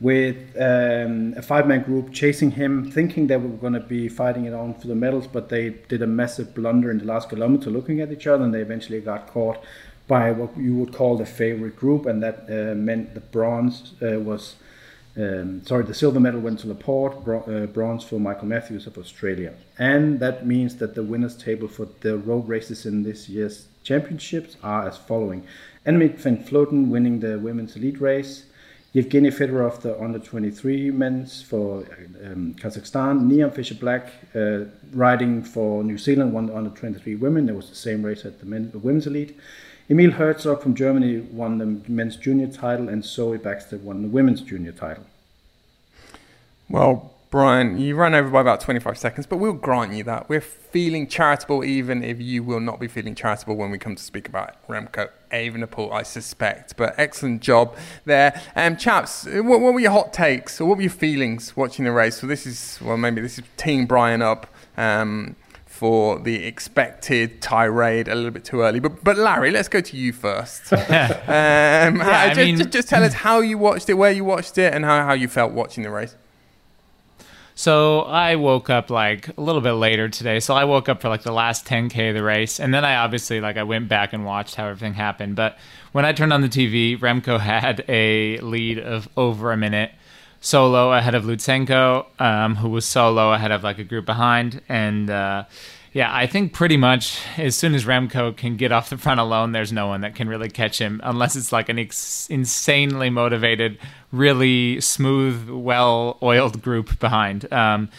with 0.00 0.38
um, 0.58 1.34
a 1.36 1.42
five-man 1.42 1.82
group 1.82 2.14
chasing 2.14 2.52
him, 2.52 2.90
thinking 2.90 3.26
they 3.26 3.36
were 3.36 3.50
going 3.50 3.74
to 3.74 3.86
be 3.98 4.08
fighting 4.08 4.46
it 4.46 4.54
on 4.54 4.72
for 4.72 4.86
the 4.86 4.94
medals, 4.94 5.26
but 5.26 5.50
they 5.50 5.68
did 5.68 6.00
a 6.00 6.06
massive 6.06 6.54
blunder 6.54 6.90
in 6.90 6.96
the 6.96 7.04
last 7.04 7.28
kilometer, 7.28 7.68
looking 7.68 8.00
at 8.00 8.10
each 8.10 8.26
other, 8.26 8.42
and 8.42 8.54
they 8.54 8.62
eventually 8.62 9.02
got 9.02 9.26
caught 9.26 9.58
by 10.08 10.30
what 10.30 10.56
you 10.56 10.76
would 10.76 10.94
call 10.94 11.18
the 11.18 11.26
favorite 11.26 11.76
group, 11.76 12.06
and 12.06 12.22
that 12.22 12.46
uh, 12.48 12.74
meant 12.74 13.12
the 13.12 13.20
bronze 13.20 13.92
uh, 14.00 14.18
was. 14.18 14.56
Um, 15.14 15.62
sorry, 15.66 15.84
the 15.84 15.92
silver 15.92 16.20
medal 16.20 16.40
went 16.40 16.60
to 16.60 16.68
Laporte, 16.68 17.22
bro- 17.22 17.42
uh, 17.42 17.66
bronze 17.66 18.02
for 18.02 18.18
Michael 18.18 18.48
Matthews 18.48 18.86
of 18.86 18.96
Australia. 18.96 19.52
And 19.78 20.20
that 20.20 20.46
means 20.46 20.76
that 20.76 20.94
the 20.94 21.02
winners' 21.02 21.36
table 21.36 21.68
for 21.68 21.86
the 22.00 22.16
road 22.16 22.48
races 22.48 22.86
in 22.86 23.02
this 23.02 23.28
year's 23.28 23.66
championships 23.82 24.56
are 24.62 24.88
as 24.88 24.96
following 24.96 25.46
Annemiek 25.86 26.16
van 26.18 26.38
Vleuten 26.44 26.88
winning 26.88 27.20
the 27.20 27.38
women's 27.38 27.74
elite 27.74 28.00
race, 28.00 28.44
Yevgeny 28.92 29.30
Fedorov, 29.30 29.80
the 29.80 30.00
under 30.00 30.18
23 30.18 30.90
men's 30.90 31.42
for 31.42 31.78
um, 32.24 32.54
Kazakhstan. 32.54 33.22
Niamh 33.22 33.52
Fisher 33.52 33.74
Black 33.74 34.12
uh, 34.34 34.66
riding 34.92 35.42
for 35.42 35.82
New 35.82 35.98
Zealand, 35.98 36.32
won 36.32 36.46
the 36.46 36.54
under 36.54 36.70
23 36.70 37.16
women. 37.16 37.48
It 37.48 37.56
was 37.56 37.68
the 37.68 37.74
same 37.74 38.04
race 38.04 38.24
at 38.24 38.38
the, 38.38 38.46
men, 38.46 38.70
the 38.70 38.78
women's 38.78 39.06
elite. 39.06 39.38
Emil 39.90 40.12
Herzog 40.12 40.62
from 40.62 40.74
Germany 40.74 41.20
won 41.20 41.58
the 41.58 41.90
men's 41.90 42.16
junior 42.16 42.46
title, 42.46 42.88
and 42.88 43.04
Zoe 43.04 43.38
Bäckstedt 43.38 43.80
won 43.80 44.02
the 44.02 44.08
women's 44.08 44.42
junior 44.42 44.72
title. 44.72 45.04
Well, 46.68 47.11
Brian, 47.32 47.80
you 47.80 47.96
ran 47.96 48.14
over 48.14 48.28
by 48.28 48.42
about 48.42 48.60
25 48.60 48.98
seconds, 48.98 49.26
but 49.26 49.38
we'll 49.38 49.54
grant 49.54 49.94
you 49.94 50.04
that. 50.04 50.28
We're 50.28 50.42
feeling 50.42 51.06
charitable, 51.06 51.64
even 51.64 52.04
if 52.04 52.20
you 52.20 52.42
will 52.42 52.60
not 52.60 52.78
be 52.78 52.88
feeling 52.88 53.14
charitable 53.14 53.56
when 53.56 53.70
we 53.70 53.78
come 53.78 53.96
to 53.96 54.02
speak 54.02 54.28
about 54.28 54.56
Remco 54.68 55.08
Evenepoel, 55.32 55.90
I 55.90 56.02
suspect. 56.02 56.76
But 56.76 56.94
excellent 56.98 57.40
job 57.40 57.74
there. 58.04 58.38
Um, 58.54 58.76
chaps, 58.76 59.24
what, 59.24 59.62
what, 59.62 59.72
were 59.72 59.80
your 59.80 59.92
hot 59.92 60.12
takes 60.12 60.60
or 60.60 60.66
what 60.66 60.76
were 60.76 60.82
your 60.82 60.90
feelings 60.90 61.56
watching 61.56 61.86
the 61.86 61.92
race? 61.92 62.20
So 62.20 62.26
this 62.26 62.46
is, 62.46 62.78
well, 62.82 62.98
maybe 62.98 63.22
this 63.22 63.38
is 63.38 63.44
teeing 63.56 63.86
Brian 63.86 64.20
up. 64.20 64.46
Um, 64.76 65.36
for 65.64 66.18
the 66.18 66.44
expected 66.44 67.40
tirade 67.40 68.06
a 68.06 68.14
little 68.14 68.30
bit 68.30 68.44
too 68.44 68.60
early. 68.60 68.78
But 68.78 69.02
but 69.02 69.16
Larry, 69.16 69.50
let's 69.50 69.68
go 69.68 69.80
to 69.80 69.96
you 69.96 70.12
first. 70.12 70.70
um, 70.72 70.80
yeah, 70.86 72.28
just, 72.28 72.36
mean, 72.38 72.56
just, 72.58 72.70
just, 72.70 72.88
tell 72.88 73.02
us 73.02 73.14
how 73.14 73.40
you 73.40 73.56
watched 73.56 73.88
it, 73.88 73.94
where 73.94 74.12
you 74.12 74.22
watched 74.22 74.58
it, 74.58 74.74
and 74.74 74.84
how, 74.84 75.04
how 75.06 75.14
you 75.14 75.28
felt 75.28 75.52
watching 75.52 75.82
the 75.82 75.90
race. 75.90 76.14
So 77.54 78.00
I 78.02 78.36
woke 78.36 78.70
up 78.70 78.90
like 78.90 79.28
a 79.36 79.40
little 79.40 79.60
bit 79.60 79.72
later 79.72 80.08
today. 80.08 80.40
So 80.40 80.54
I 80.54 80.64
woke 80.64 80.88
up 80.88 81.02
for 81.02 81.08
like 81.08 81.22
the 81.22 81.32
last 81.32 81.66
10k 81.66 82.10
of 82.10 82.14
the 82.14 82.22
race, 82.22 82.58
and 82.58 82.72
then 82.72 82.84
I 82.84 82.96
obviously 82.96 83.40
like 83.40 83.56
I 83.56 83.62
went 83.62 83.88
back 83.88 84.12
and 84.12 84.24
watched 84.24 84.54
how 84.54 84.68
everything 84.68 84.94
happened. 84.94 85.36
But 85.36 85.58
when 85.92 86.04
I 86.04 86.12
turned 86.12 86.32
on 86.32 86.40
the 86.40 86.48
TV, 86.48 86.98
Remco 86.98 87.38
had 87.38 87.84
a 87.88 88.38
lead 88.38 88.78
of 88.78 89.08
over 89.16 89.52
a 89.52 89.56
minute, 89.56 89.92
solo 90.40 90.92
ahead 90.92 91.14
of 91.14 91.24
Lutsenko, 91.24 92.06
um, 92.18 92.56
who 92.56 92.70
was 92.70 92.84
solo 92.84 93.32
ahead 93.32 93.52
of 93.52 93.62
like 93.62 93.78
a 93.78 93.84
group 93.84 94.06
behind, 94.06 94.62
and 94.68 95.10
uh, 95.10 95.44
yeah, 95.92 96.14
I 96.14 96.26
think 96.26 96.54
pretty 96.54 96.78
much 96.78 97.18
as 97.36 97.54
soon 97.54 97.74
as 97.74 97.84
Remco 97.84 98.34
can 98.34 98.56
get 98.56 98.72
off 98.72 98.88
the 98.88 98.96
front 98.96 99.20
alone, 99.20 99.52
there's 99.52 99.72
no 99.72 99.88
one 99.88 100.00
that 100.00 100.14
can 100.14 100.26
really 100.26 100.48
catch 100.48 100.80
him 100.80 101.02
unless 101.04 101.36
it's 101.36 101.52
like 101.52 101.68
an 101.68 101.78
ex- 101.78 102.26
insanely 102.30 103.10
motivated, 103.10 103.78
really 104.10 104.80
smooth, 104.80 105.50
well 105.50 106.18
oiled 106.22 106.62
group 106.62 106.98
behind. 106.98 107.52
Um, 107.52 107.90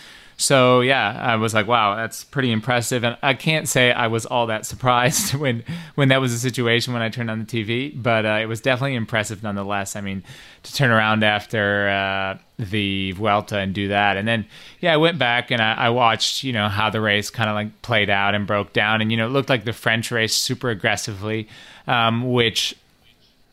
so 0.44 0.82
yeah, 0.82 1.18
I 1.22 1.38
was 1.38 1.54
like, 1.54 1.68
wow, 1.68 1.96
that's 1.96 2.26
pretty 2.26 2.52
impressive. 2.52 3.06
And 3.06 3.16
I 3.24 3.34
can't 3.34 3.66
say 3.66 3.94
I 3.94 4.08
was 4.08 4.26
all 4.26 4.48
that 4.48 4.66
surprised 4.66 5.34
when 5.40 5.64
when 5.96 6.10
that 6.10 6.20
was 6.20 6.34
the 6.34 6.38
situation 6.38 6.92
when 6.92 7.02
I 7.02 7.08
turned 7.08 7.32
on 7.32 7.40
the 7.40 7.46
TV, 7.46 7.94
but 7.96 8.26
uh, 8.26 8.40
it 8.42 8.48
was 8.48 8.60
definitely 8.60 8.96
impressive 8.96 9.42
nonetheless. 9.42 9.96
I 9.96 10.02
mean, 10.02 10.22
to 10.64 10.74
turn 10.74 10.92
around 10.92 11.24
after 11.24 11.88
uh, 11.88 12.38
the 12.60 13.14
Vuelta 13.14 13.58
and 13.58 13.74
do 13.74 13.88
that, 13.88 14.18
and 14.18 14.28
then 14.28 14.46
yeah, 14.82 14.94
I 14.94 14.98
went 14.98 15.18
back 15.18 15.50
and 15.50 15.62
I, 15.62 15.76
I 15.76 15.90
watched 15.92 16.44
you 16.44 16.52
know 16.52 16.68
how 16.68 16.90
the 16.90 17.00
race 17.00 17.30
kind 17.30 17.50
of 17.50 17.56
like 17.56 17.82
played 17.82 18.10
out 18.10 18.36
and 18.36 18.46
broke 18.46 18.74
down, 18.74 19.00
and 19.00 19.12
you 19.12 19.18
know 19.18 19.28
it 19.28 19.32
looked 19.32 19.50
like 19.50 19.64
the 19.64 19.72
French 19.72 20.12
race 20.12 20.36
super 20.36 20.70
aggressively, 20.70 21.48
um, 21.88 22.34
which 22.34 22.76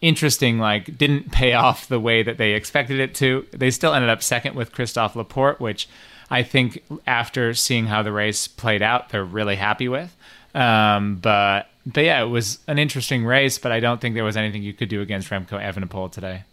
interesting 0.00 0.58
like 0.58 0.98
didn't 0.98 1.30
pay 1.30 1.52
off 1.66 1.86
the 1.86 2.00
way 2.00 2.24
that 2.24 2.36
they 2.36 2.54
expected 2.54 2.98
it 2.98 3.14
to. 3.14 3.46
They 3.52 3.70
still 3.70 3.94
ended 3.94 4.10
up 4.10 4.24
second 4.24 4.56
with 4.56 4.72
Christophe 4.72 5.14
Laporte, 5.14 5.60
which 5.60 5.88
I 6.30 6.42
think 6.42 6.82
after 7.06 7.54
seeing 7.54 7.86
how 7.86 8.02
the 8.02 8.12
race 8.12 8.46
played 8.46 8.82
out, 8.82 9.08
they're 9.08 9.24
really 9.24 9.56
happy 9.56 9.88
with. 9.88 10.16
Um, 10.54 11.16
but 11.16 11.68
but 11.86 12.04
yeah, 12.04 12.22
it 12.22 12.28
was 12.28 12.58
an 12.66 12.78
interesting 12.78 13.24
race, 13.24 13.58
but 13.58 13.72
I 13.72 13.80
don't 13.80 14.00
think 14.00 14.14
there 14.14 14.24
was 14.24 14.36
anything 14.36 14.62
you 14.62 14.72
could 14.72 14.88
do 14.88 15.00
against 15.00 15.30
Remco 15.30 15.60
Evenepoel 15.60 16.12
today. 16.12 16.44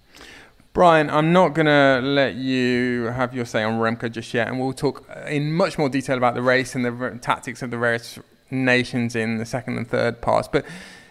Brian, 0.74 1.10
I'm 1.10 1.34
not 1.34 1.50
going 1.50 1.66
to 1.66 2.02
let 2.04 2.36
you 2.36 3.06
have 3.06 3.34
your 3.34 3.46
say 3.46 3.64
on 3.64 3.80
Remco 3.80 4.12
just 4.12 4.34
yet, 4.34 4.48
and 4.48 4.60
we'll 4.60 4.74
talk 4.74 5.10
in 5.28 5.52
much 5.52 5.78
more 5.78 5.90
detail 5.90 6.18
about 6.18 6.36
the 6.36 6.42
race 6.42 6.76
and 6.76 6.86
the 6.86 7.18
tactics 7.20 7.62
of 7.62 7.72
the 7.72 7.78
various 7.78 8.20
nations 8.52 9.16
in 9.16 9.38
the 9.38 9.46
second 9.46 9.78
and 9.78 9.88
third 9.88 10.22
parts. 10.22 10.48
But 10.48 10.66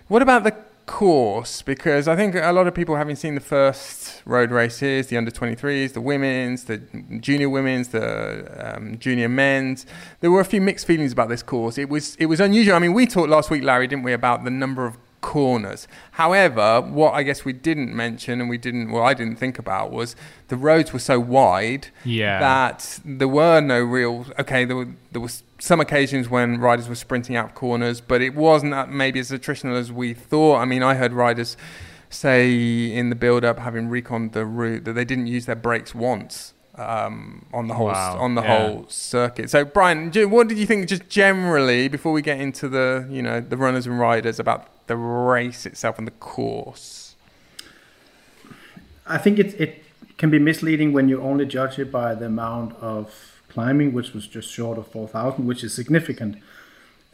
what 0.09 0.23
about 0.23 0.45
the 0.45 0.53
course 0.87 1.62
because 1.62 2.09
I 2.09 2.16
think 2.16 2.35
a 2.35 2.52
lot 2.52 2.66
of 2.66 2.75
people 2.75 2.97
having 2.97 3.16
seen 3.16 3.35
the 3.35 3.40
first 3.40 4.23
road 4.25 4.50
races, 4.50 5.09
the 5.09 5.16
under 5.16 5.31
23s, 5.31 5.93
the 5.93 6.00
women's, 6.00 6.64
the 6.64 6.78
junior 7.21 7.50
women's, 7.50 7.88
the 7.88 8.75
um, 8.76 8.99
junior 8.99 9.28
men's, 9.28 9.85
there 10.21 10.31
were 10.31 10.40
a 10.40 10.45
few 10.45 10.61
mixed 10.61 10.87
feelings 10.87 11.12
about 11.12 11.28
this 11.28 11.43
course. 11.43 11.76
It 11.76 11.88
was 11.88 12.16
it 12.16 12.26
was 12.26 12.40
unusual. 12.40 12.76
I 12.76 12.78
mean, 12.78 12.95
we 12.95 13.07
talked 13.07 13.28
last 13.28 13.50
week, 13.50 13.62
Larry, 13.62 13.87
didn't 13.87 14.05
we, 14.05 14.12
about 14.12 14.45
the 14.45 14.50
number 14.50 14.87
of 14.87 14.97
corners. 15.21 15.89
However, 16.13 16.81
what 16.81 17.13
I 17.15 17.23
guess 17.23 17.45
we 17.45 17.53
didn't 17.53 17.95
mention 17.95 18.41
and 18.41 18.49
we 18.49 18.59
didn't, 18.59 18.91
well, 18.93 19.03
I 19.03 19.15
didn't 19.15 19.37
think 19.37 19.59
about 19.59 19.91
was 19.91 20.17
the 20.49 20.57
roads 20.57 20.93
were 20.93 20.99
so 20.99 21.19
wide 21.19 21.89
yeah. 22.05 22.39
that 22.39 23.01
there 23.05 23.29
were 23.29 23.61
no 23.61 23.81
real. 23.81 24.27
Okay, 24.39 24.65
there 24.65 24.77
were 24.77 24.89
there 25.13 25.21
was 25.21 25.43
some 25.59 25.81
occasions 25.81 26.29
when 26.29 26.59
riders 26.59 26.89
were 26.89 26.95
sprinting 26.95 27.37
out 27.37 27.55
corners, 27.55 28.01
but 28.01 28.21
it 28.23 28.35
wasn't 28.35 28.91
maybe 28.91 29.21
as 29.21 29.31
attritional 29.31 29.79
as 29.79 29.91
we 29.91 30.15
thought. 30.15 30.59
I 30.59 30.65
mean, 30.65 30.83
I 30.83 30.95
heard 30.95 31.13
riders 31.13 31.57
say 32.09 32.93
in 32.93 33.11
the 33.11 33.17
build-up, 33.17 33.59
having 33.59 33.89
reconned 33.89 34.33
the 34.33 34.47
route, 34.47 34.85
that 34.85 34.93
they 34.93 35.05
didn't 35.05 35.27
use 35.27 35.47
their 35.47 35.57
brakes 35.57 35.95
once. 35.95 36.53
Um, 36.79 37.47
on 37.55 37.69
the 37.69 37.75
whole 37.75 37.87
wow. 37.87 38.19
on 38.19 38.35
the 38.35 38.43
yeah. 38.43 38.69
whole 38.69 38.85
circuit. 38.89 39.49
So 39.49 39.65
Brian, 39.65 40.13
what 40.29 40.47
did 40.47 40.59
you 40.59 40.67
think 40.67 40.87
just 40.89 41.09
generally 41.09 41.89
before 41.89 42.13
we 42.13 42.21
get 42.21 42.39
into 42.39 42.69
the 42.69 43.07
you 43.09 43.23
know 43.23 43.41
the 43.41 43.57
runners 43.57 43.87
and 43.87 43.99
riders 43.99 44.39
about 44.39 44.69
the 44.87 44.97
race 44.97 45.66
itself 45.66 45.99
and 45.99 46.07
the 46.07 46.12
course? 46.12 47.14
I 49.07 49.19
think 49.19 49.38
it 49.38 49.61
it 49.61 49.85
can 50.19 50.31
be 50.31 50.38
misleading 50.38 50.93
when 50.93 51.09
you 51.09 51.21
only 51.21 51.47
judge 51.47 51.78
it 51.78 51.93
by 51.93 52.14
the 52.14 52.26
amount 52.26 52.75
of 52.81 53.11
climbing, 53.49 53.93
which 53.93 54.12
was 54.12 54.26
just 54.26 54.50
short 54.50 54.78
of 54.78 54.87
four 54.88 55.09
thousand, 55.09 55.47
which 55.47 55.62
is 55.62 55.75
significant. 55.75 56.37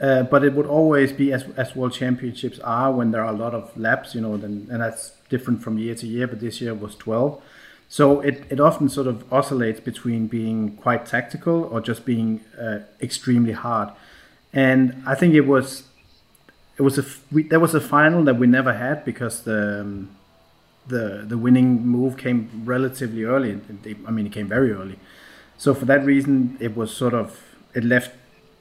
Uh, 0.01 0.25
but 0.25 0.43
it 0.43 0.53
would 0.55 0.67
always 0.67 1.13
be 1.13 1.33
as 1.33 1.45
as 1.57 1.77
world 1.77 1.93
championships 1.93 2.59
are 2.61 2.91
when 2.93 3.11
there 3.13 3.23
are 3.23 3.33
a 3.33 3.37
lot 3.37 3.55
of 3.55 3.77
laps, 3.77 4.15
you 4.15 4.21
know, 4.21 4.37
then, 4.37 4.67
and 4.71 4.81
that's 4.81 5.13
different 5.29 5.63
from 5.63 5.79
year 5.79 5.95
to 5.95 6.07
year. 6.07 6.27
But 6.27 6.41
this 6.41 6.61
year 6.61 6.75
was 6.75 6.97
twelve, 6.97 7.41
so 7.89 8.21
it 8.21 8.45
it 8.51 8.59
often 8.59 8.89
sort 8.89 9.07
of 9.07 9.31
oscillates 9.33 9.81
between 9.81 10.27
being 10.27 10.77
quite 10.77 11.07
tactical 11.07 11.65
or 11.65 11.81
just 11.81 12.05
being 12.05 12.41
uh, 12.61 12.81
extremely 13.01 13.53
hard. 13.53 13.91
And 14.53 15.03
I 15.07 15.15
think 15.15 15.35
it 15.35 15.47
was 15.47 15.85
it 16.79 16.83
was 16.83 16.99
a 16.99 17.05
we, 17.31 17.43
there 17.45 17.61
was 17.61 17.75
a 17.75 17.81
final 17.81 18.25
that 18.25 18.37
we 18.37 18.47
never 18.47 18.73
had 18.73 19.05
because 19.05 19.43
the 19.43 19.81
um, 19.81 20.17
the 20.87 21.25
the 21.27 21.39
winning 21.39 21.87
move 21.87 22.17
came 22.17 22.63
relatively 22.65 23.25
early. 23.25 23.61
I 24.07 24.11
mean, 24.11 24.27
it 24.27 24.33
came 24.33 24.49
very 24.49 24.73
early. 24.73 24.99
So 25.59 25.75
for 25.75 25.85
that 25.85 26.05
reason, 26.05 26.57
it 26.61 26.77
was 26.77 26.95
sort 26.95 27.15
of 27.15 27.41
it 27.75 27.85
left 27.85 28.13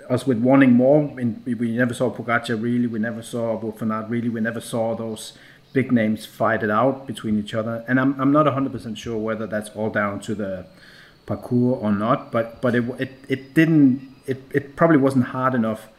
us 0.09 0.27
with 0.27 0.39
wanting 0.39 0.73
more. 0.73 1.01
And 1.19 1.43
we 1.45 1.71
never 1.71 1.93
saw 1.93 2.11
Pogacar 2.11 2.61
really. 2.61 2.87
We 2.87 2.99
never 2.99 3.23
saw 3.23 3.59
Wout 3.59 4.09
really. 4.09 4.29
We 4.29 4.41
never 4.41 4.61
saw 4.61 4.95
those 4.95 5.33
big 5.73 5.91
names 5.91 6.25
fight 6.25 6.63
it 6.63 6.69
out 6.69 7.07
between 7.07 7.39
each 7.39 7.53
other. 7.53 7.83
And 7.87 7.99
I'm 7.99 8.19
I'm 8.19 8.31
not 8.31 8.45
100% 8.45 8.97
sure 8.97 9.17
whether 9.17 9.47
that's 9.47 9.69
all 9.69 9.89
down 9.89 10.19
to 10.21 10.35
the 10.35 10.65
parcours 11.25 11.81
or 11.81 11.91
not. 11.91 12.31
But 12.31 12.61
but 12.61 12.75
it 12.75 12.83
it, 12.99 13.11
it 13.29 13.53
didn't. 13.53 14.09
It, 14.27 14.43
it 14.51 14.75
probably 14.75 14.97
wasn't 14.97 15.25
hard 15.25 15.55
enough 15.55 15.89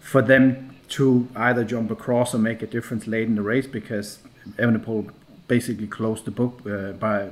for 0.00 0.20
them 0.20 0.69
to 0.90 1.28
either 1.36 1.64
jump 1.64 1.90
across 1.90 2.34
or 2.34 2.38
make 2.38 2.62
a 2.62 2.66
difference 2.66 3.06
late 3.06 3.26
in 3.26 3.36
the 3.36 3.42
race 3.42 3.66
because 3.66 4.18
Evenepoel 4.58 5.10
basically 5.48 5.86
closed 5.86 6.24
the 6.24 6.30
book 6.30 6.60
uh, 6.66 6.92
by 6.92 7.30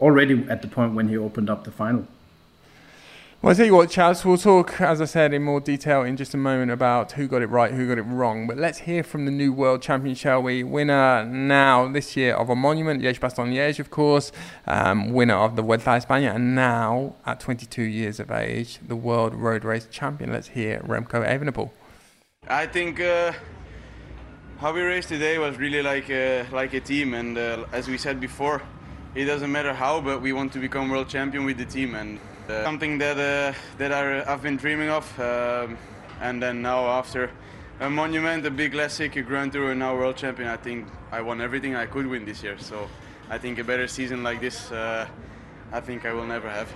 already 0.00 0.44
at 0.48 0.62
the 0.62 0.68
point 0.68 0.94
when 0.94 1.08
he 1.08 1.16
opened 1.16 1.50
up 1.50 1.64
the 1.64 1.70
final. 1.70 2.06
Well, 3.42 3.50
I 3.50 3.54
tell 3.54 3.66
you 3.66 3.74
what, 3.74 3.90
chaps, 3.90 4.24
we'll 4.24 4.38
talk, 4.38 4.80
as 4.80 5.02
I 5.02 5.04
said, 5.04 5.34
in 5.34 5.42
more 5.42 5.60
detail 5.60 6.02
in 6.02 6.16
just 6.16 6.32
a 6.32 6.38
moment 6.38 6.70
about 6.70 7.12
who 7.12 7.28
got 7.28 7.42
it 7.42 7.48
right, 7.48 7.72
who 7.72 7.86
got 7.86 7.98
it 7.98 8.02
wrong. 8.04 8.46
But 8.46 8.56
let's 8.56 8.78
hear 8.78 9.02
from 9.02 9.26
the 9.26 9.30
new 9.30 9.52
world 9.52 9.82
champion, 9.82 10.14
shall 10.14 10.42
we? 10.42 10.64
Winner 10.64 11.26
now 11.26 11.86
this 11.86 12.16
year 12.16 12.34
of 12.34 12.48
a 12.48 12.56
monument, 12.56 13.02
Liège 13.02 13.20
Bastogne 13.20 13.52
Liège, 13.52 13.80
of 13.80 13.90
course, 13.90 14.32
um, 14.66 15.12
winner 15.12 15.34
of 15.34 15.56
the 15.56 15.62
Vuelta 15.62 15.90
a 15.90 16.00
España, 16.00 16.34
and 16.34 16.54
now, 16.54 17.16
at 17.26 17.38
22 17.38 17.82
years 17.82 18.18
of 18.18 18.30
age, 18.30 18.78
the 18.86 18.96
world 18.96 19.34
road 19.34 19.62
race 19.62 19.86
champion. 19.90 20.32
Let's 20.32 20.48
hear 20.48 20.78
Remco 20.78 21.22
Evenepoel. 21.22 21.70
I 22.48 22.66
think 22.66 23.00
uh, 23.00 23.32
how 24.58 24.72
we 24.72 24.82
raced 24.82 25.08
today 25.08 25.38
was 25.38 25.56
really 25.56 25.80
like 25.82 26.10
uh, 26.10 26.44
like 26.52 26.74
a 26.74 26.80
team, 26.80 27.14
and 27.14 27.38
uh, 27.38 27.64
as 27.72 27.88
we 27.88 27.96
said 27.96 28.20
before, 28.20 28.60
it 29.14 29.24
doesn't 29.24 29.50
matter 29.50 29.72
how, 29.72 30.00
but 30.00 30.20
we 30.20 30.34
want 30.34 30.52
to 30.52 30.58
become 30.58 30.90
world 30.90 31.08
champion 31.08 31.44
with 31.44 31.58
the 31.58 31.64
team 31.64 31.94
and. 31.94 32.18
Uh, 32.46 32.62
something 32.62 32.98
that 32.98 33.16
uh, 33.16 33.54
that 33.78 33.92
I, 33.92 34.22
have 34.30 34.42
been 34.42 34.58
dreaming 34.58 34.90
of, 34.90 35.06
um, 35.18 35.78
and 36.20 36.42
then 36.42 36.60
now 36.60 36.86
after 36.86 37.30
a 37.80 37.88
monument, 37.88 38.44
a 38.44 38.50
big 38.50 38.72
classic, 38.72 39.16
a 39.16 39.22
Grand 39.22 39.52
Tour, 39.52 39.70
and 39.70 39.80
now 39.80 39.96
world 39.96 40.16
champion, 40.16 40.48
I 40.48 40.58
think 40.58 40.86
I 41.10 41.22
won 41.22 41.40
everything 41.40 41.74
I 41.74 41.86
could 41.86 42.06
win 42.06 42.26
this 42.26 42.42
year. 42.42 42.58
So 42.58 42.90
I 43.30 43.38
think 43.38 43.58
a 43.58 43.64
better 43.64 43.88
season 43.88 44.22
like 44.22 44.42
this, 44.42 44.70
uh, 44.70 45.08
I 45.72 45.80
think 45.80 46.04
I 46.04 46.12
will 46.12 46.26
never 46.26 46.50
have. 46.50 46.68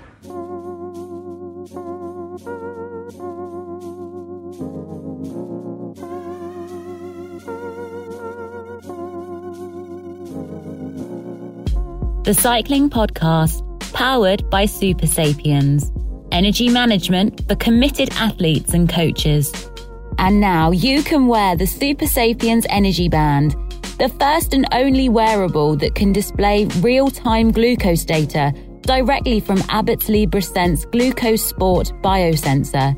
The 12.29 12.35
Cycling 12.35 12.91
Podcast 12.91 13.65
powered 13.95 14.51
by 14.51 14.67
Supersapiens, 14.67 15.91
energy 16.31 16.69
management 16.69 17.49
for 17.49 17.55
committed 17.55 18.11
athletes 18.11 18.75
and 18.75 18.87
coaches. 18.87 19.71
And 20.19 20.39
now 20.39 20.71
you 20.71 21.03
can 21.03 21.27
wear 21.27 21.57
the 21.57 21.65
Supersapiens 21.65 22.67
Energy 22.69 23.09
Band, 23.09 23.53
the 23.97 24.11
first 24.21 24.53
and 24.53 24.67
only 24.73 25.09
wearable 25.09 25.75
that 25.77 25.95
can 25.95 26.13
display 26.13 26.67
real 26.81 27.09
time 27.11 27.51
glucose 27.51 28.05
data 28.05 28.53
directly 28.83 29.41
from 29.41 29.63
Abbott's 29.71 30.11
LibreSense 30.11 30.85
Glucose 30.93 31.43
Sport 31.43 31.93
biosensor. 32.03 32.95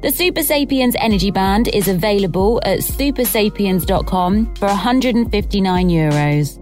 The 0.00 0.08
Supersapiens 0.08 0.94
Energy 0.98 1.30
Band 1.30 1.68
is 1.68 1.88
available 1.88 2.62
at 2.64 2.78
supersapiens.com 2.78 4.54
for 4.54 4.68
159 4.68 5.88
euros. 5.90 6.59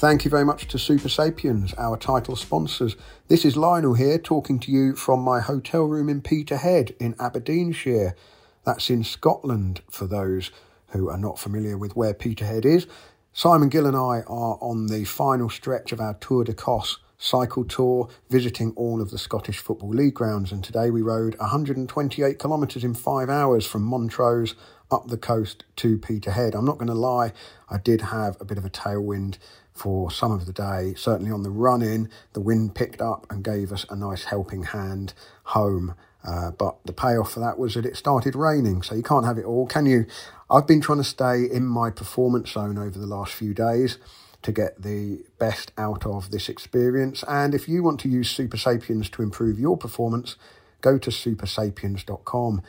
Thank 0.00 0.24
you 0.24 0.30
very 0.30 0.46
much 0.46 0.66
to 0.68 0.78
Supersapiens, 0.78 1.74
our 1.76 1.98
title 1.98 2.34
sponsors. 2.34 2.96
This 3.28 3.44
is 3.44 3.54
Lionel 3.54 3.92
here 3.92 4.16
talking 4.16 4.58
to 4.60 4.72
you 4.72 4.96
from 4.96 5.20
my 5.20 5.40
hotel 5.40 5.84
room 5.84 6.08
in 6.08 6.22
Peterhead 6.22 6.94
in 6.98 7.14
Aberdeenshire. 7.20 8.16
That's 8.64 8.88
in 8.88 9.04
Scotland 9.04 9.82
for 9.90 10.06
those 10.06 10.52
who 10.92 11.10
are 11.10 11.18
not 11.18 11.38
familiar 11.38 11.76
with 11.76 11.96
where 11.96 12.14
Peterhead 12.14 12.64
is. 12.64 12.86
Simon 13.34 13.68
Gill 13.68 13.84
and 13.84 13.94
I 13.94 14.22
are 14.26 14.56
on 14.62 14.86
the 14.86 15.04
final 15.04 15.50
stretch 15.50 15.92
of 15.92 16.00
our 16.00 16.14
Tour 16.14 16.44
de 16.44 16.54
Cos 16.54 16.98
cycle 17.18 17.64
tour, 17.64 18.08
visiting 18.30 18.72
all 18.76 19.02
of 19.02 19.10
the 19.10 19.18
Scottish 19.18 19.58
Football 19.58 19.90
League 19.90 20.14
grounds. 20.14 20.50
And 20.50 20.64
today 20.64 20.88
we 20.88 21.02
rode 21.02 21.38
128 21.38 22.38
kilometres 22.38 22.84
in 22.84 22.94
five 22.94 23.28
hours 23.28 23.66
from 23.66 23.82
Montrose 23.82 24.54
up 24.90 25.08
the 25.08 25.16
coast 25.16 25.64
to 25.76 25.98
Peterhead. 25.98 26.54
I'm 26.54 26.64
not 26.64 26.78
going 26.78 26.88
to 26.88 26.94
lie, 26.94 27.32
I 27.68 27.78
did 27.78 28.00
have 28.02 28.36
a 28.40 28.44
bit 28.44 28.58
of 28.58 28.64
a 28.64 28.70
tailwind 28.70 29.38
for 29.72 30.10
some 30.10 30.32
of 30.32 30.46
the 30.46 30.52
day. 30.52 30.94
Certainly 30.96 31.30
on 31.30 31.42
the 31.42 31.50
run 31.50 31.82
in, 31.82 32.10
the 32.32 32.40
wind 32.40 32.74
picked 32.74 33.00
up 33.00 33.26
and 33.30 33.44
gave 33.44 33.72
us 33.72 33.86
a 33.88 33.96
nice 33.96 34.24
helping 34.24 34.64
hand 34.64 35.14
home. 35.44 35.94
Uh, 36.22 36.50
but 36.50 36.76
the 36.84 36.92
payoff 36.92 37.32
for 37.32 37.40
that 37.40 37.58
was 37.58 37.74
that 37.74 37.86
it 37.86 37.96
started 37.96 38.34
raining, 38.34 38.82
so 38.82 38.94
you 38.94 39.02
can't 39.02 39.24
have 39.24 39.38
it 39.38 39.44
all, 39.44 39.66
can 39.66 39.86
you? 39.86 40.04
I've 40.50 40.66
been 40.66 40.80
trying 40.80 40.98
to 40.98 41.04
stay 41.04 41.44
in 41.44 41.66
my 41.66 41.90
performance 41.90 42.50
zone 42.52 42.76
over 42.76 42.98
the 42.98 43.06
last 43.06 43.32
few 43.32 43.54
days 43.54 43.98
to 44.42 44.52
get 44.52 44.82
the 44.82 45.20
best 45.38 45.72
out 45.78 46.06
of 46.06 46.30
this 46.30 46.48
experience. 46.48 47.24
And 47.28 47.54
if 47.54 47.68
you 47.68 47.82
want 47.82 48.00
to 48.00 48.08
use 48.08 48.34
Supersapiens 48.36 49.10
to 49.12 49.22
improve 49.22 49.58
your 49.58 49.76
performance, 49.76 50.36
go 50.80 50.98
to 50.98 51.10
supersapiens.com. 51.10 52.62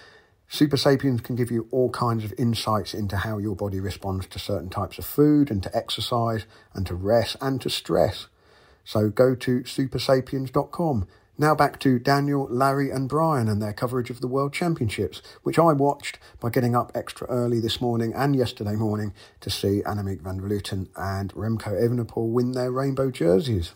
Supersapiens 0.52 1.24
can 1.24 1.38
give 1.38 1.50
you 1.50 1.70
all 1.72 1.90
kinds 1.92 2.26
of 2.26 2.34
insights 2.38 2.94
into 2.94 3.16
how 3.16 3.38
your 3.38 3.56
body 3.56 3.80
responds 3.80 4.28
to 4.28 4.38
certain 4.38 4.70
types 4.70 5.00
of 5.00 5.06
food 5.06 5.50
and 5.50 5.64
to 5.64 5.74
exercise 5.76 6.46
and 6.74 6.86
to 6.88 6.94
rest 6.94 7.38
and 7.40 7.62
to 7.62 7.70
stress. 7.70 8.28
So 8.84 9.10
go 9.10 9.34
to 9.34 9.62
supersapiens.com. 9.62 11.08
Now 11.38 11.56
back 11.56 11.80
to 11.80 12.00
Daniel, 12.00 12.50
Larry, 12.50 12.92
and 12.92 13.08
Brian 13.08 13.48
and 13.48 13.62
their 13.62 13.72
coverage 13.72 14.10
of 14.10 14.20
the 14.20 14.28
World 14.28 14.52
Championships, 14.52 15.22
which 15.44 15.58
I 15.58 15.72
watched 15.72 16.20
by 16.42 16.50
getting 16.50 16.76
up 16.76 16.92
extra 16.94 17.28
early 17.28 17.62
this 17.62 17.80
morning 17.80 18.12
and 18.14 18.36
yesterday 18.36 18.76
morning 18.76 19.14
to 19.40 19.50
see 19.50 19.82
Annemiek 19.86 20.20
van 20.20 20.42
Vleuten 20.42 20.90
and 20.98 21.34
Remco 21.34 21.82
Evenepoel 21.82 22.28
win 22.28 22.52
their 22.52 22.72
rainbow 22.72 23.10
jerseys. 23.10 23.72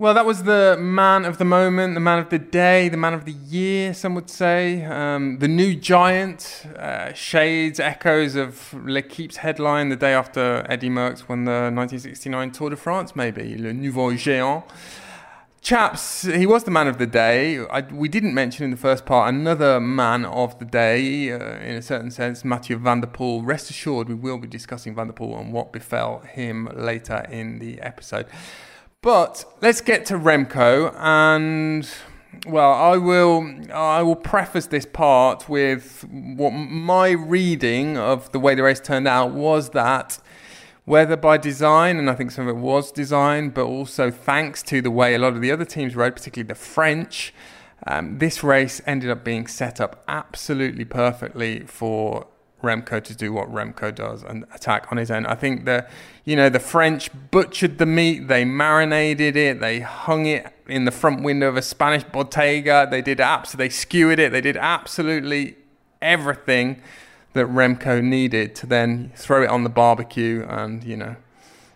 Well, 0.00 0.14
that 0.14 0.24
was 0.24 0.44
the 0.44 0.78
man 0.80 1.26
of 1.26 1.36
the 1.36 1.44
moment, 1.44 1.92
the 1.92 2.00
man 2.00 2.20
of 2.20 2.30
the 2.30 2.38
day, 2.38 2.88
the 2.88 2.96
man 2.96 3.12
of 3.12 3.26
the 3.26 3.32
year, 3.32 3.92
some 3.92 4.14
would 4.14 4.30
say. 4.30 4.82
Um, 4.82 5.40
the 5.40 5.46
new 5.46 5.74
giant, 5.74 6.64
uh, 6.74 7.12
shades, 7.12 7.78
echoes 7.78 8.34
of 8.34 8.72
L'Equipe's 8.72 9.36
headline 9.36 9.90
the 9.90 9.96
day 9.96 10.14
after 10.14 10.64
Eddie 10.70 10.88
Merckx 10.88 11.28
won 11.28 11.44
the 11.44 11.70
1969 11.70 12.50
Tour 12.50 12.70
de 12.70 12.76
France, 12.76 13.14
maybe, 13.14 13.58
Le 13.58 13.74
Nouveau 13.74 14.12
Géant. 14.12 14.64
Chaps, 15.60 16.22
he 16.22 16.46
was 16.46 16.64
the 16.64 16.70
man 16.70 16.88
of 16.88 16.96
the 16.96 17.06
day. 17.06 17.58
I, 17.58 17.82
we 17.82 18.08
didn't 18.08 18.32
mention 18.32 18.64
in 18.64 18.70
the 18.70 18.78
first 18.78 19.04
part 19.04 19.28
another 19.28 19.80
man 19.80 20.24
of 20.24 20.58
the 20.58 20.64
day, 20.64 21.30
uh, 21.30 21.58
in 21.58 21.76
a 21.76 21.82
certain 21.82 22.10
sense, 22.10 22.42
Mathieu 22.42 22.78
van 22.78 23.02
der 23.02 23.06
Poel. 23.06 23.44
Rest 23.44 23.68
assured, 23.68 24.08
we 24.08 24.14
will 24.14 24.38
be 24.38 24.48
discussing 24.48 24.94
van 24.94 25.08
der 25.08 25.12
Poel 25.12 25.38
and 25.38 25.52
what 25.52 25.74
befell 25.74 26.20
him 26.20 26.70
later 26.74 27.26
in 27.30 27.58
the 27.58 27.78
episode. 27.82 28.24
But 29.02 29.46
let's 29.62 29.80
get 29.80 30.04
to 30.06 30.18
Remco, 30.18 30.94
and 30.98 31.88
well, 32.46 32.70
I 32.70 32.98
will 32.98 33.50
I 33.72 34.02
will 34.02 34.14
preface 34.14 34.66
this 34.66 34.84
part 34.84 35.48
with 35.48 36.06
what 36.10 36.50
my 36.50 37.10
reading 37.12 37.96
of 37.96 38.30
the 38.32 38.38
way 38.38 38.54
the 38.54 38.62
race 38.62 38.78
turned 38.78 39.08
out 39.08 39.32
was 39.32 39.70
that 39.70 40.18
whether 40.84 41.16
by 41.16 41.38
design, 41.38 41.96
and 41.96 42.10
I 42.10 42.14
think 42.14 42.30
some 42.30 42.46
of 42.46 42.54
it 42.54 42.60
was 42.60 42.92
design, 42.92 43.48
but 43.48 43.64
also 43.64 44.10
thanks 44.10 44.62
to 44.64 44.82
the 44.82 44.90
way 44.90 45.14
a 45.14 45.18
lot 45.18 45.32
of 45.32 45.40
the 45.40 45.50
other 45.50 45.64
teams 45.64 45.96
rode, 45.96 46.14
particularly 46.14 46.48
the 46.48 46.54
French, 46.54 47.32
um, 47.86 48.18
this 48.18 48.44
race 48.44 48.82
ended 48.86 49.08
up 49.08 49.24
being 49.24 49.46
set 49.46 49.80
up 49.80 50.04
absolutely 50.08 50.84
perfectly 50.84 51.60
for 51.60 52.26
Remco 52.62 53.02
to 53.02 53.14
do 53.14 53.32
what 53.32 53.52
Remco 53.52 53.94
does 53.94 54.22
and 54.22 54.44
attack 54.54 54.90
on 54.90 54.98
his 54.98 55.10
own. 55.10 55.26
I 55.26 55.34
think 55.34 55.64
the, 55.64 55.86
you 56.24 56.36
know, 56.36 56.48
the 56.48 56.60
French 56.60 57.10
butchered 57.30 57.78
the 57.78 57.86
meat, 57.86 58.28
they 58.28 58.44
marinated 58.44 59.36
it, 59.36 59.60
they 59.60 59.80
hung 59.80 60.26
it 60.26 60.52
in 60.66 60.84
the 60.84 60.90
front 60.90 61.22
window 61.22 61.48
of 61.48 61.56
a 61.56 61.62
Spanish 61.62 62.04
bottega, 62.04 62.88
they 62.90 63.02
did 63.02 63.18
apps, 63.18 63.52
they 63.52 63.68
skewered 63.68 64.18
it, 64.18 64.32
they 64.32 64.40
did 64.40 64.56
absolutely 64.56 65.56
everything 66.00 66.80
that 67.32 67.46
Remco 67.46 68.02
needed 68.02 68.54
to 68.56 68.66
then 68.66 69.12
throw 69.14 69.42
it 69.42 69.48
on 69.48 69.62
the 69.62 69.70
barbecue 69.70 70.44
and, 70.48 70.82
you 70.82 70.96
know, 70.96 71.16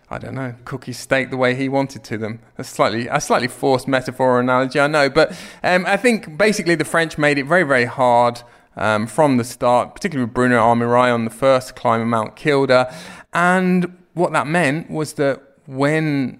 I 0.09 0.19
don't 0.19 0.35
know, 0.35 0.53
cook 0.65 0.85
his 0.85 0.97
steak 0.99 1.31
the 1.31 1.37
way 1.37 1.55
he 1.55 1.67
wanted 1.67 2.03
to 2.05 2.17
them. 2.17 2.39
A 2.57 2.63
slightly, 2.63 3.07
a 3.07 3.19
slightly 3.19 3.47
forced 3.47 3.87
metaphor 3.87 4.37
or 4.37 4.39
analogy, 4.39 4.79
I 4.79 4.87
know, 4.87 5.09
but 5.09 5.31
um, 5.63 5.85
I 5.87 5.97
think 5.97 6.37
basically 6.37 6.75
the 6.75 6.85
French 6.85 7.17
made 7.17 7.37
it 7.37 7.45
very, 7.45 7.63
very 7.63 7.85
hard 7.85 8.41
um, 8.75 9.07
from 9.07 9.37
the 9.37 9.43
start, 9.43 9.95
particularly 9.95 10.25
with 10.25 10.33
Bruno 10.33 10.59
Armirail 10.59 11.13
on 11.13 11.25
the 11.25 11.31
first 11.31 11.75
climb 11.75 12.01
of 12.01 12.07
Mount 12.07 12.35
Kilda. 12.35 12.93
And 13.33 13.97
what 14.13 14.31
that 14.33 14.47
meant 14.47 14.89
was 14.89 15.13
that 15.13 15.41
when 15.65 16.39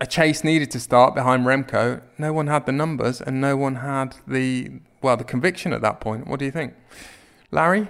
a 0.00 0.06
chase 0.06 0.44
needed 0.44 0.70
to 0.70 0.80
start 0.80 1.14
behind 1.14 1.44
Remco, 1.46 2.00
no 2.18 2.32
one 2.32 2.46
had 2.46 2.66
the 2.66 2.72
numbers 2.72 3.20
and 3.20 3.40
no 3.40 3.56
one 3.56 3.76
had 3.76 4.16
the 4.26 4.70
well 5.02 5.16
the 5.16 5.24
conviction 5.24 5.72
at 5.72 5.82
that 5.82 6.00
point. 6.00 6.26
What 6.26 6.38
do 6.38 6.44
you 6.44 6.50
think, 6.50 6.74
Larry? 7.50 7.88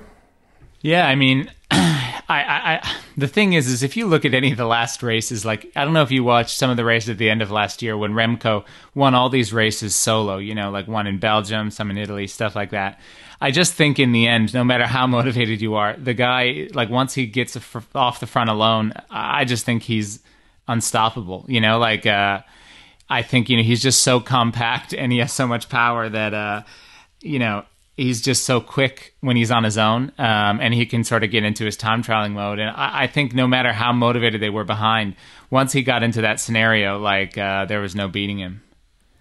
Yeah, 0.81 1.07
I 1.07 1.15
mean, 1.15 1.51
I, 2.29 2.41
I, 2.83 2.93
the 3.17 3.29
thing 3.29 3.53
is, 3.53 3.69
is 3.69 3.83
if 3.83 3.97
you 3.97 4.07
look 4.07 4.25
at 4.25 4.35
any 4.35 4.51
of 4.51 4.57
the 4.57 4.67
last 4.67 5.03
races, 5.03 5.45
like 5.45 5.71
I 5.77 5.85
don't 5.85 5.93
know 5.93 6.03
if 6.03 6.11
you 6.11 6.25
watched 6.25 6.57
some 6.57 6.71
of 6.71 6.77
the 6.77 6.85
races 6.85 7.11
at 7.11 7.19
the 7.19 7.29
end 7.29 7.43
of 7.43 7.51
last 7.51 7.83
year 7.83 7.97
when 7.97 8.13
Remco 8.13 8.65
won 8.95 9.15
all 9.15 9.29
these 9.29 9.53
races 9.53 9.95
solo, 9.95 10.39
you 10.39 10.55
know, 10.55 10.71
like 10.71 10.89
one 10.89 11.07
in 11.07 11.19
Belgium, 11.19 11.71
some 11.71 11.91
in 11.91 11.99
Italy, 11.99 12.27
stuff 12.27 12.57
like 12.57 12.71
that. 12.71 12.99
I 13.41 13.51
just 13.51 13.75
think 13.75 13.99
in 13.99 14.13
the 14.13 14.27
end, 14.27 14.55
no 14.55 14.65
matter 14.65 14.87
how 14.87 15.07
motivated 15.07 15.61
you 15.61 15.75
are, 15.75 15.97
the 15.97 16.15
guy, 16.15 16.69
like 16.73 16.89
once 16.89 17.15
he 17.15 17.27
gets 17.27 17.59
off 17.95 18.21
the 18.21 18.27
front 18.27 18.49
alone, 18.49 18.95
I 19.11 19.45
just 19.45 19.67
think 19.67 19.83
he's 19.83 20.21
unstoppable. 20.67 21.45
You 21.49 21.61
know, 21.61 21.79
like 21.79 22.07
uh, 22.07 22.41
I 23.09 23.23
think 23.23 23.51
you 23.51 23.57
know 23.59 23.63
he's 23.63 23.83
just 23.83 24.03
so 24.03 24.21
compact 24.21 24.95
and 24.95 25.13
he 25.13 25.19
has 25.19 25.33
so 25.33 25.47
much 25.47 25.69
power 25.69 26.09
that 26.09 26.33
uh, 26.33 26.63
you 27.21 27.39
know 27.39 27.65
he's 27.97 28.21
just 28.21 28.45
so 28.45 28.61
quick 28.61 29.15
when 29.21 29.37
he's 29.37 29.51
on 29.51 29.65
his 29.65 29.79
own, 29.79 30.13
um, 30.19 30.61
and 30.61 30.75
he 30.75 30.87
can 30.87 31.05
sort 31.05 31.25
of 31.25 31.31
get 31.31 31.45
into 31.45 31.65
his 31.65 31.77
time 31.77 32.03
trialing 32.03 32.33
mode. 32.33 32.59
And 32.59 32.71
I, 32.71 33.03
I, 33.03 33.07
think 33.07 33.35
no 33.35 33.47
matter 33.47 33.73
how 33.73 33.93
motivated 33.93 34.41
they 34.41 34.51
were 34.51 34.65
behind, 34.65 35.15
once 35.51 35.73
he 35.73 35.83
got 35.83 36.03
into 36.03 36.21
that 36.23 36.41
scenario, 36.41 36.99
like 36.99 37.39
uh, 37.39 37.65
there 37.65 37.81
was 37.81 37.95
no 37.95 38.09
beating 38.09 38.39
him. 38.39 38.63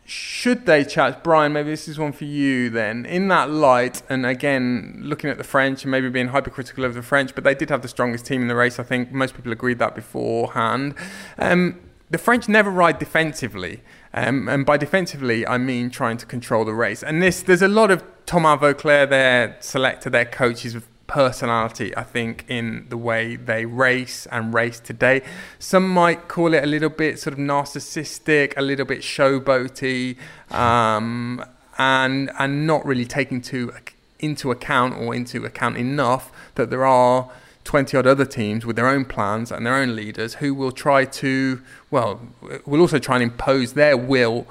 should 0.05 0.65
they 0.65 0.83
chat, 0.83 1.23
Brian? 1.23 1.53
Maybe 1.53 1.69
this 1.69 1.87
is 1.87 1.99
one 1.99 2.11
for 2.11 2.25
you 2.25 2.69
then. 2.69 3.05
In 3.05 3.27
that 3.29 3.49
light, 3.49 4.01
and 4.09 4.25
again 4.25 4.99
looking 5.03 5.29
at 5.29 5.37
the 5.37 5.43
French 5.43 5.83
and 5.83 5.91
maybe 5.91 6.09
being 6.09 6.29
hypercritical 6.29 6.83
of 6.83 6.93
the 6.93 7.03
French, 7.03 7.35
but 7.35 7.43
they 7.43 7.55
did 7.55 7.69
have 7.69 7.81
the 7.81 7.87
strongest 7.87 8.25
team 8.25 8.41
in 8.41 8.47
the 8.47 8.55
race. 8.55 8.79
I 8.79 8.83
think 8.83 9.11
most 9.11 9.35
people 9.35 9.51
agreed 9.51 9.79
that 9.79 9.95
beforehand. 9.95 10.95
Um, 11.37 11.79
the 12.09 12.19
French 12.19 12.47
never 12.47 12.69
ride 12.69 12.99
defensively, 12.99 13.81
um, 14.13 14.47
and 14.47 14.65
by 14.65 14.77
defensively 14.77 15.45
I 15.47 15.57
mean 15.57 15.89
trying 15.89 16.17
to 16.17 16.25
control 16.25 16.65
the 16.65 16.73
race. 16.73 17.03
And 17.03 17.21
this, 17.21 17.41
there's 17.41 17.61
a 17.61 17.67
lot 17.67 17.91
of 17.91 18.03
Thomas 18.25 18.59
Voeckler, 18.59 19.09
their 19.09 19.57
selector, 19.59 20.09
their 20.09 20.25
coaches 20.25 20.75
of 20.75 20.87
personality, 21.07 21.95
I 21.95 22.03
think, 22.03 22.45
in 22.47 22.85
the 22.89 22.97
way 22.97 23.35
they 23.35 23.65
race 23.65 24.25
and 24.31 24.53
race 24.53 24.79
today. 24.79 25.21
Some 25.59 25.87
might 25.87 26.27
call 26.27 26.53
it 26.53 26.63
a 26.63 26.67
little 26.67 26.89
bit 26.89 27.19
sort 27.19 27.33
of 27.33 27.39
narcissistic, 27.39 28.53
a 28.57 28.61
little 28.61 28.85
bit 28.85 28.99
showboaty, 28.99 30.17
um, 30.51 31.43
and 31.77 32.31
and 32.39 32.65
not 32.65 32.85
really 32.85 33.05
taking 33.05 33.41
to 33.41 33.73
into 34.19 34.51
account 34.51 34.95
or 34.95 35.13
into 35.13 35.45
account 35.45 35.77
enough 35.77 36.31
that 36.55 36.69
there 36.69 36.85
are 36.85 37.29
20 37.63 37.97
odd 37.97 38.07
other 38.07 38.25
teams 38.25 38.65
with 38.65 38.75
their 38.75 38.87
own 38.87 39.05
plans 39.05 39.51
and 39.51 39.65
their 39.65 39.75
own 39.75 39.95
leaders 39.95 40.35
who 40.35 40.53
will 40.53 40.71
try 40.71 41.05
to, 41.05 41.61
well, 41.89 42.21
will 42.65 42.81
also 42.81 42.99
try 42.99 43.15
and 43.15 43.23
impose 43.23 43.73
their 43.73 43.97
will 43.97 44.47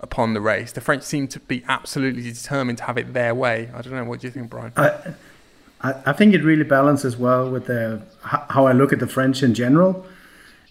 upon 0.00 0.34
the 0.34 0.40
race. 0.40 0.72
The 0.72 0.80
French 0.80 1.02
seem 1.02 1.28
to 1.28 1.40
be 1.40 1.64
absolutely 1.68 2.22
determined 2.22 2.78
to 2.78 2.84
have 2.84 2.98
it 2.98 3.12
their 3.12 3.34
way. 3.34 3.70
I 3.74 3.82
don't 3.82 3.94
know. 3.94 4.04
What 4.04 4.20
do 4.20 4.26
you 4.26 4.30
think, 4.30 4.50
Brian? 4.50 4.72
I, 4.76 5.94
I 6.06 6.12
think 6.12 6.34
it 6.34 6.42
really 6.42 6.64
balances 6.64 7.16
well 7.16 7.50
with 7.50 7.66
the 7.66 8.02
how 8.22 8.66
I 8.66 8.72
look 8.72 8.92
at 8.92 8.98
the 8.98 9.06
French 9.06 9.42
in 9.42 9.54
general, 9.54 10.06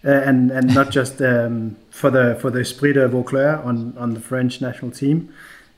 uh, 0.04 0.10
and 0.10 0.50
and 0.50 0.74
not 0.74 0.90
just 0.90 1.22
um, 1.22 1.76
for 1.90 2.10
the 2.10 2.36
for 2.40 2.50
the 2.50 2.60
esprit 2.60 2.94
de 2.94 3.08
Voeckler 3.08 3.64
on 3.64 3.94
on 3.96 4.14
the 4.14 4.20
French 4.20 4.60
national 4.60 4.90
team. 4.90 5.32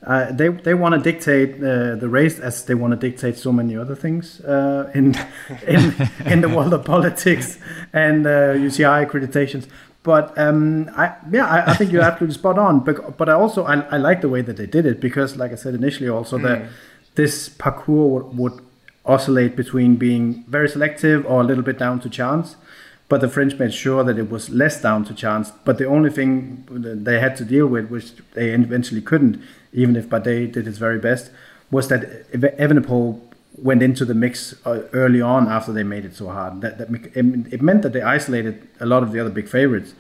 Uh, 0.07 0.31
they 0.31 0.49
they 0.49 0.75
want 0.75 0.95
to 0.95 1.13
dictate 1.13 1.57
uh, 1.57 1.97
the 1.97 2.09
race 2.09 2.39
as 2.39 2.65
they 2.67 2.75
want 2.75 2.93
to 2.93 2.97
dictate 2.97 3.37
so 3.37 3.53
many 3.53 3.77
other 3.77 3.97
things 3.97 4.41
uh, 4.43 4.91
in 4.95 5.17
in 5.67 5.93
in 6.25 6.41
the 6.41 6.49
world 6.49 6.73
of 6.73 6.85
politics 6.85 7.59
and 7.93 8.25
UCI 8.25 9.05
uh, 9.05 9.11
accreditations. 9.11 9.67
But 10.05 10.39
um, 10.39 10.89
I 10.97 11.17
yeah 11.33 11.47
I, 11.47 11.73
I, 11.73 11.75
think 11.75 11.91
you're 11.91 12.03
absolutely 12.03 12.35
spot 12.35 12.59
on. 12.59 12.81
But 12.81 13.17
but 13.19 13.29
I 13.29 13.33
also 13.33 13.65
I, 13.65 13.81
I 13.91 13.97
like 13.97 14.21
the 14.21 14.29
way 14.29 14.41
that 14.41 14.57
they 14.57 14.67
did 14.67 14.87
it 14.87 15.01
because 15.01 15.37
like 15.37 15.51
I 15.51 15.57
said 15.57 15.75
initially 15.75 16.09
also 16.09 16.39
mm. 16.39 16.43
that 16.45 16.69
this 17.17 17.49
parcours 17.49 18.25
would, 18.25 18.39
would 18.39 18.65
oscillate 19.05 19.57
between 19.57 19.97
being 19.97 20.45
very 20.47 20.69
selective 20.69 21.27
or 21.27 21.41
a 21.41 21.45
little 21.45 21.65
bit 21.65 21.79
down 21.79 21.99
to 22.01 22.09
chance. 22.09 22.55
But 23.09 23.23
the 23.23 23.29
French 23.29 23.59
made 23.59 23.73
sure 23.73 24.05
that 24.05 24.19
it 24.19 24.31
was 24.31 24.51
less 24.51 24.83
down 24.83 25.05
to 25.07 25.15
chance. 25.15 25.51
But 25.65 25.79
the 25.79 25.87
only 25.87 26.11
thing 26.11 26.67
they 26.71 27.21
had 27.21 27.37
to 27.37 27.45
deal 27.45 27.67
with, 27.67 27.89
which 27.89 28.13
they 28.35 28.51
eventually 28.51 29.01
couldn't, 29.01 29.43
even 29.73 29.97
if 29.97 30.09
Bardet 30.09 30.53
did 30.53 30.67
his 30.67 30.79
very 30.79 30.99
best, 30.99 31.31
was 31.71 31.89
that 31.89 32.31
Evenepoel 32.33 33.21
went 33.57 33.83
into 33.83 34.05
the 34.05 34.15
mix 34.15 34.55
uh, 34.67 34.83
early 34.93 35.21
on 35.21 35.49
after 35.49 35.73
they 35.73 35.83
made 35.83 36.05
it 36.05 36.15
so 36.15 36.29
hard. 36.29 36.61
That, 36.61 36.79
that 36.79 36.89
it 37.53 37.63
meant 37.63 37.83
that 37.83 37.93
they 37.93 38.03
isolated 38.03 38.69
a 38.81 38.87
lot 38.87 39.03
of 39.03 39.13
the 39.13 39.21
other 39.21 39.31
big 39.31 39.49
favorites, 39.49 39.95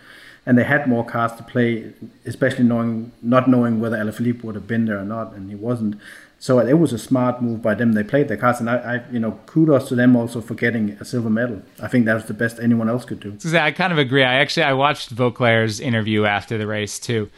and 0.47 0.57
they 0.57 0.65
had 0.65 0.87
more 0.87 1.05
cards 1.05 1.35
to 1.37 1.43
play, 1.43 1.93
especially 2.25 2.65
knowing 2.65 3.13
not 3.23 3.49
knowing 3.49 3.81
whether 3.81 3.97
Alaphilippe 3.97 4.45
would 4.45 4.55
have 4.55 4.67
been 4.67 4.85
there 4.85 4.99
or 4.99 5.05
not, 5.05 5.33
and 5.35 5.51
he 5.51 5.57
wasn't. 5.57 5.97
So 6.41 6.61
it 6.61 6.75
was 6.75 6.93
a 6.93 6.99
smart 6.99 7.43
move 7.43 7.63
by 7.63 7.75
them. 7.75 7.93
They 7.93 8.05
played 8.05 8.29
their 8.29 8.37
cards, 8.37 8.61
and 8.61 8.71
I, 8.71 8.77
I, 8.77 9.11
you 9.11 9.19
know, 9.19 9.41
kudos 9.47 9.89
to 9.89 9.97
them 9.97 10.15
also 10.15 10.41
for 10.41 10.55
getting 10.55 10.91
a 11.01 11.05
silver 11.05 11.29
medal. 11.29 11.63
I 11.83 11.89
think 11.89 12.07
that 12.07 12.15
was 12.15 12.27
the 12.27 12.35
best 12.35 12.61
anyone 12.61 12.89
else 12.89 13.05
could 13.05 13.19
do. 13.19 13.37
I 13.57 13.73
kind 13.73 13.93
of 13.93 13.99
agree. 13.99 14.23
I 14.23 14.35
actually 14.35 14.63
I 14.63 14.73
watched 14.75 15.15
Voeckler's 15.15 15.81
interview 15.81 16.27
after 16.27 16.57
the 16.57 16.67
race 16.67 17.01
too, 17.01 17.29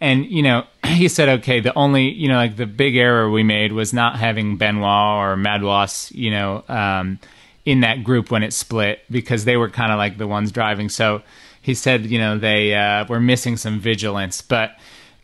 and 0.00 0.24
you 0.24 0.42
know 0.42 0.64
he 0.86 1.08
said, 1.08 1.28
okay, 1.40 1.60
the 1.60 1.76
only 1.76 2.10
you 2.10 2.28
know 2.28 2.36
like 2.36 2.56
the 2.56 2.66
big 2.66 2.96
error 2.96 3.30
we 3.30 3.42
made 3.42 3.72
was 3.72 3.92
not 3.92 4.18
having 4.18 4.56
Benoit 4.56 4.84
or 4.84 5.36
Madouas, 5.36 6.10
you 6.14 6.30
know, 6.30 6.64
um, 6.68 7.18
in 7.66 7.80
that 7.80 8.02
group 8.02 8.30
when 8.30 8.42
it 8.42 8.54
split 8.54 9.00
because 9.10 9.44
they 9.44 9.58
were 9.58 9.68
kind 9.68 9.92
of 9.92 9.98
like 9.98 10.16
the 10.16 10.26
ones 10.26 10.52
driving. 10.52 10.88
So 10.88 11.20
he 11.60 11.74
said, 11.74 12.06
you 12.06 12.18
know, 12.18 12.38
they 12.38 12.74
uh, 12.74 13.04
were 13.08 13.20
missing 13.20 13.58
some 13.58 13.78
vigilance, 13.78 14.40
but. 14.40 14.72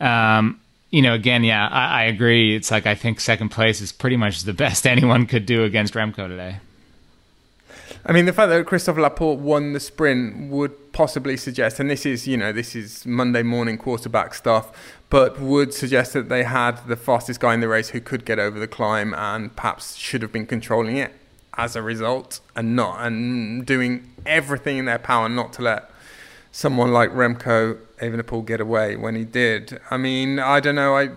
Um, 0.00 0.60
you 0.94 1.02
know, 1.02 1.12
again, 1.12 1.42
yeah, 1.42 1.66
I, 1.66 2.02
I, 2.02 2.02
agree. 2.04 2.54
It's 2.54 2.70
like 2.70 2.86
I 2.86 2.94
think 2.94 3.18
second 3.18 3.48
place 3.48 3.80
is 3.80 3.90
pretty 3.90 4.16
much 4.16 4.44
the 4.44 4.52
best 4.52 4.86
anyone 4.94 5.26
could 5.26 5.44
do 5.44 5.64
against 5.64 5.94
Remco 5.94 6.28
today. 6.28 6.58
I 8.06 8.12
mean, 8.12 8.26
the 8.26 8.32
fact 8.32 8.50
that 8.50 8.64
Christophe 8.66 8.98
Laporte 8.98 9.40
won 9.40 9.72
the 9.72 9.80
sprint 9.80 10.50
would 10.50 10.92
possibly 10.92 11.36
suggest, 11.36 11.80
and 11.80 11.90
this 11.90 12.06
is, 12.06 12.28
you 12.28 12.36
know, 12.36 12.52
this 12.52 12.76
is 12.76 13.04
Monday 13.04 13.42
morning 13.42 13.76
quarterback 13.76 14.34
stuff, 14.34 14.94
but 15.10 15.40
would 15.40 15.74
suggest 15.74 16.12
that 16.12 16.28
they 16.28 16.44
had 16.44 16.86
the 16.86 16.96
fastest 16.96 17.40
guy 17.40 17.54
in 17.54 17.60
the 17.60 17.66
race 17.66 17.88
who 17.88 18.00
could 18.00 18.24
get 18.24 18.38
over 18.38 18.60
the 18.60 18.68
climb 18.68 19.14
and 19.14 19.56
perhaps 19.56 19.96
should 19.96 20.22
have 20.22 20.30
been 20.30 20.46
controlling 20.46 20.96
it 20.96 21.12
as 21.56 21.74
a 21.74 21.82
result 21.82 22.38
and 22.54 22.76
not, 22.76 23.04
and 23.04 23.66
doing 23.66 24.12
everything 24.24 24.76
in 24.76 24.84
their 24.84 24.98
power 25.00 25.28
not 25.28 25.52
to 25.54 25.62
let 25.62 25.90
someone 26.52 26.92
like 26.92 27.10
Remco 27.10 27.78
Evenepoel 28.08 28.46
get 28.46 28.60
away 28.60 28.96
when 28.96 29.14
he 29.14 29.24
did. 29.24 29.80
I 29.90 29.96
mean, 29.96 30.38
I 30.38 30.60
don't 30.60 30.74
know. 30.74 30.96
I 30.96 31.10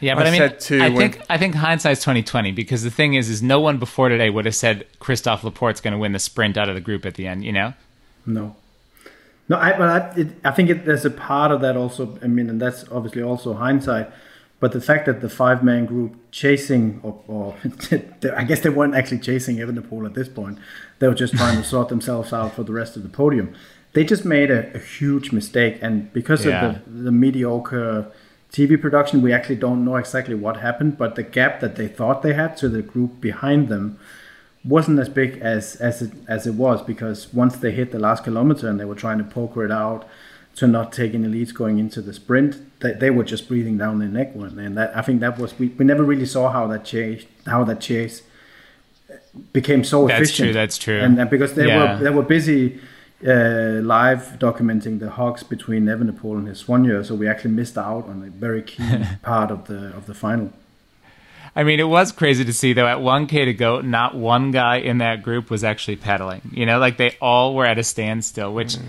yeah, 0.00 0.14
but 0.14 0.26
I, 0.26 0.28
I 0.28 0.32
mean, 0.32 0.42
I 0.42 0.88
when, 0.88 0.96
think 0.96 1.26
I 1.28 1.38
think 1.38 1.54
hindsight's 1.56 2.02
twenty 2.02 2.22
twenty 2.22 2.52
because 2.52 2.82
the 2.82 2.90
thing 2.90 3.14
is, 3.14 3.28
is 3.28 3.42
no 3.42 3.60
one 3.60 3.78
before 3.78 4.08
today 4.08 4.30
would 4.30 4.44
have 4.44 4.54
said 4.54 4.86
Christophe 5.00 5.44
Laporte's 5.44 5.80
going 5.80 5.92
to 5.92 5.98
win 5.98 6.12
the 6.12 6.18
sprint 6.18 6.56
out 6.56 6.68
of 6.68 6.74
the 6.74 6.80
group 6.80 7.04
at 7.04 7.14
the 7.14 7.26
end. 7.26 7.44
You 7.44 7.52
know? 7.52 7.74
No. 8.24 8.56
No, 9.48 9.56
I, 9.56 9.72
but 9.72 9.88
I, 9.88 10.20
it, 10.20 10.28
I 10.44 10.50
think 10.50 10.68
it, 10.68 10.84
there's 10.84 11.06
a 11.06 11.10
part 11.10 11.50
of 11.50 11.62
that 11.62 11.76
also. 11.76 12.18
I 12.22 12.26
mean, 12.26 12.50
and 12.50 12.60
that's 12.60 12.84
obviously 12.90 13.22
also 13.22 13.54
hindsight. 13.54 14.10
But 14.60 14.72
the 14.72 14.80
fact 14.80 15.06
that 15.06 15.20
the 15.20 15.30
five 15.30 15.62
man 15.62 15.86
group 15.86 16.16
chasing, 16.32 17.00
or, 17.02 17.22
or 17.28 17.56
I 18.36 18.44
guess 18.44 18.60
they 18.60 18.68
weren't 18.68 18.94
actually 18.94 19.20
chasing 19.20 19.56
Evenepoel 19.56 20.04
at 20.04 20.14
this 20.14 20.28
point, 20.28 20.58
they 20.98 21.08
were 21.08 21.14
just 21.14 21.34
trying 21.34 21.56
to 21.56 21.64
sort 21.64 21.88
themselves 21.88 22.32
out 22.32 22.54
for 22.54 22.64
the 22.64 22.72
rest 22.72 22.96
of 22.96 23.04
the 23.04 23.08
podium 23.08 23.54
they 23.92 24.04
just 24.04 24.24
made 24.24 24.50
a, 24.50 24.74
a 24.74 24.78
huge 24.78 25.32
mistake, 25.32 25.78
and 25.80 26.12
because 26.12 26.44
yeah. 26.44 26.66
of 26.66 26.84
the, 26.84 27.02
the 27.04 27.12
mediocre 27.12 28.10
TV 28.52 28.80
production, 28.80 29.22
we 29.22 29.32
actually 29.32 29.56
don't 29.56 29.84
know 29.84 29.96
exactly 29.96 30.34
what 30.34 30.58
happened. 30.58 30.96
But 30.98 31.14
the 31.14 31.22
gap 31.22 31.60
that 31.60 31.76
they 31.76 31.88
thought 31.88 32.22
they 32.22 32.34
had 32.34 32.56
to 32.58 32.68
the 32.68 32.82
group 32.82 33.20
behind 33.20 33.68
them 33.68 33.98
wasn't 34.64 34.98
as 34.98 35.08
big 35.08 35.38
as 35.38 35.76
as 35.76 36.02
it 36.02 36.12
as 36.26 36.46
it 36.46 36.54
was 36.54 36.82
because 36.82 37.32
once 37.32 37.56
they 37.56 37.72
hit 37.72 37.92
the 37.92 37.98
last 37.98 38.24
kilometer 38.24 38.68
and 38.68 38.78
they 38.78 38.84
were 38.84 38.94
trying 38.94 39.18
to 39.18 39.24
poker 39.24 39.64
it 39.64 39.70
out 39.70 40.06
to 40.56 40.66
not 40.66 40.92
take 40.92 41.14
any 41.14 41.28
leads 41.28 41.52
going 41.52 41.78
into 41.78 42.02
the 42.02 42.12
sprint, 42.12 42.56
they, 42.80 42.92
they 42.92 43.10
were 43.10 43.22
just 43.22 43.46
breathing 43.46 43.78
down 43.78 44.00
their 44.00 44.08
neck. 44.08 44.34
One. 44.34 44.58
And 44.58 44.76
that 44.76 44.96
I 44.96 45.02
think 45.02 45.20
that 45.20 45.38
was 45.38 45.58
we, 45.58 45.68
we 45.68 45.84
never 45.84 46.02
really 46.02 46.26
saw 46.26 46.50
how 46.50 46.66
that 46.68 46.84
chase 46.84 47.24
how 47.46 47.64
that 47.64 47.80
chase 47.80 48.22
became 49.52 49.84
so 49.84 50.06
that's 50.06 50.20
efficient. 50.20 50.54
That's 50.54 50.78
true. 50.78 50.94
That's 50.94 51.04
true. 51.04 51.12
And, 51.12 51.20
and 51.20 51.30
because 51.30 51.54
they 51.54 51.66
yeah. 51.66 51.98
were 51.98 52.04
they 52.04 52.10
were 52.10 52.22
busy 52.22 52.80
uh, 53.26 53.80
live 53.82 54.38
documenting 54.38 55.00
the 55.00 55.10
hugs 55.10 55.42
between 55.42 55.86
Evenepoel 55.86 56.38
and 56.38 56.48
his 56.48 56.62
Soigneur, 56.62 57.04
so 57.04 57.14
we 57.14 57.28
actually 57.28 57.50
missed 57.50 57.76
out 57.76 58.06
on 58.08 58.22
a 58.22 58.30
very 58.30 58.62
key 58.62 59.04
part 59.22 59.50
of 59.50 59.66
the 59.66 59.88
of 59.96 60.06
the 60.06 60.14
final. 60.14 60.52
I 61.56 61.64
mean, 61.64 61.80
it 61.80 61.88
was 61.88 62.12
crazy 62.12 62.44
to 62.44 62.52
see 62.52 62.72
though. 62.72 62.86
At 62.86 62.98
1K 62.98 63.46
to 63.46 63.54
go, 63.54 63.80
not 63.80 64.14
one 64.14 64.52
guy 64.52 64.76
in 64.76 64.98
that 64.98 65.22
group 65.22 65.50
was 65.50 65.64
actually 65.64 65.96
pedaling. 65.96 66.42
You 66.52 66.66
know, 66.66 66.78
like 66.78 66.96
they 66.98 67.16
all 67.20 67.54
were 67.54 67.66
at 67.66 67.78
a 67.78 67.84
standstill, 67.84 68.54
which 68.54 68.76
mm. 68.76 68.84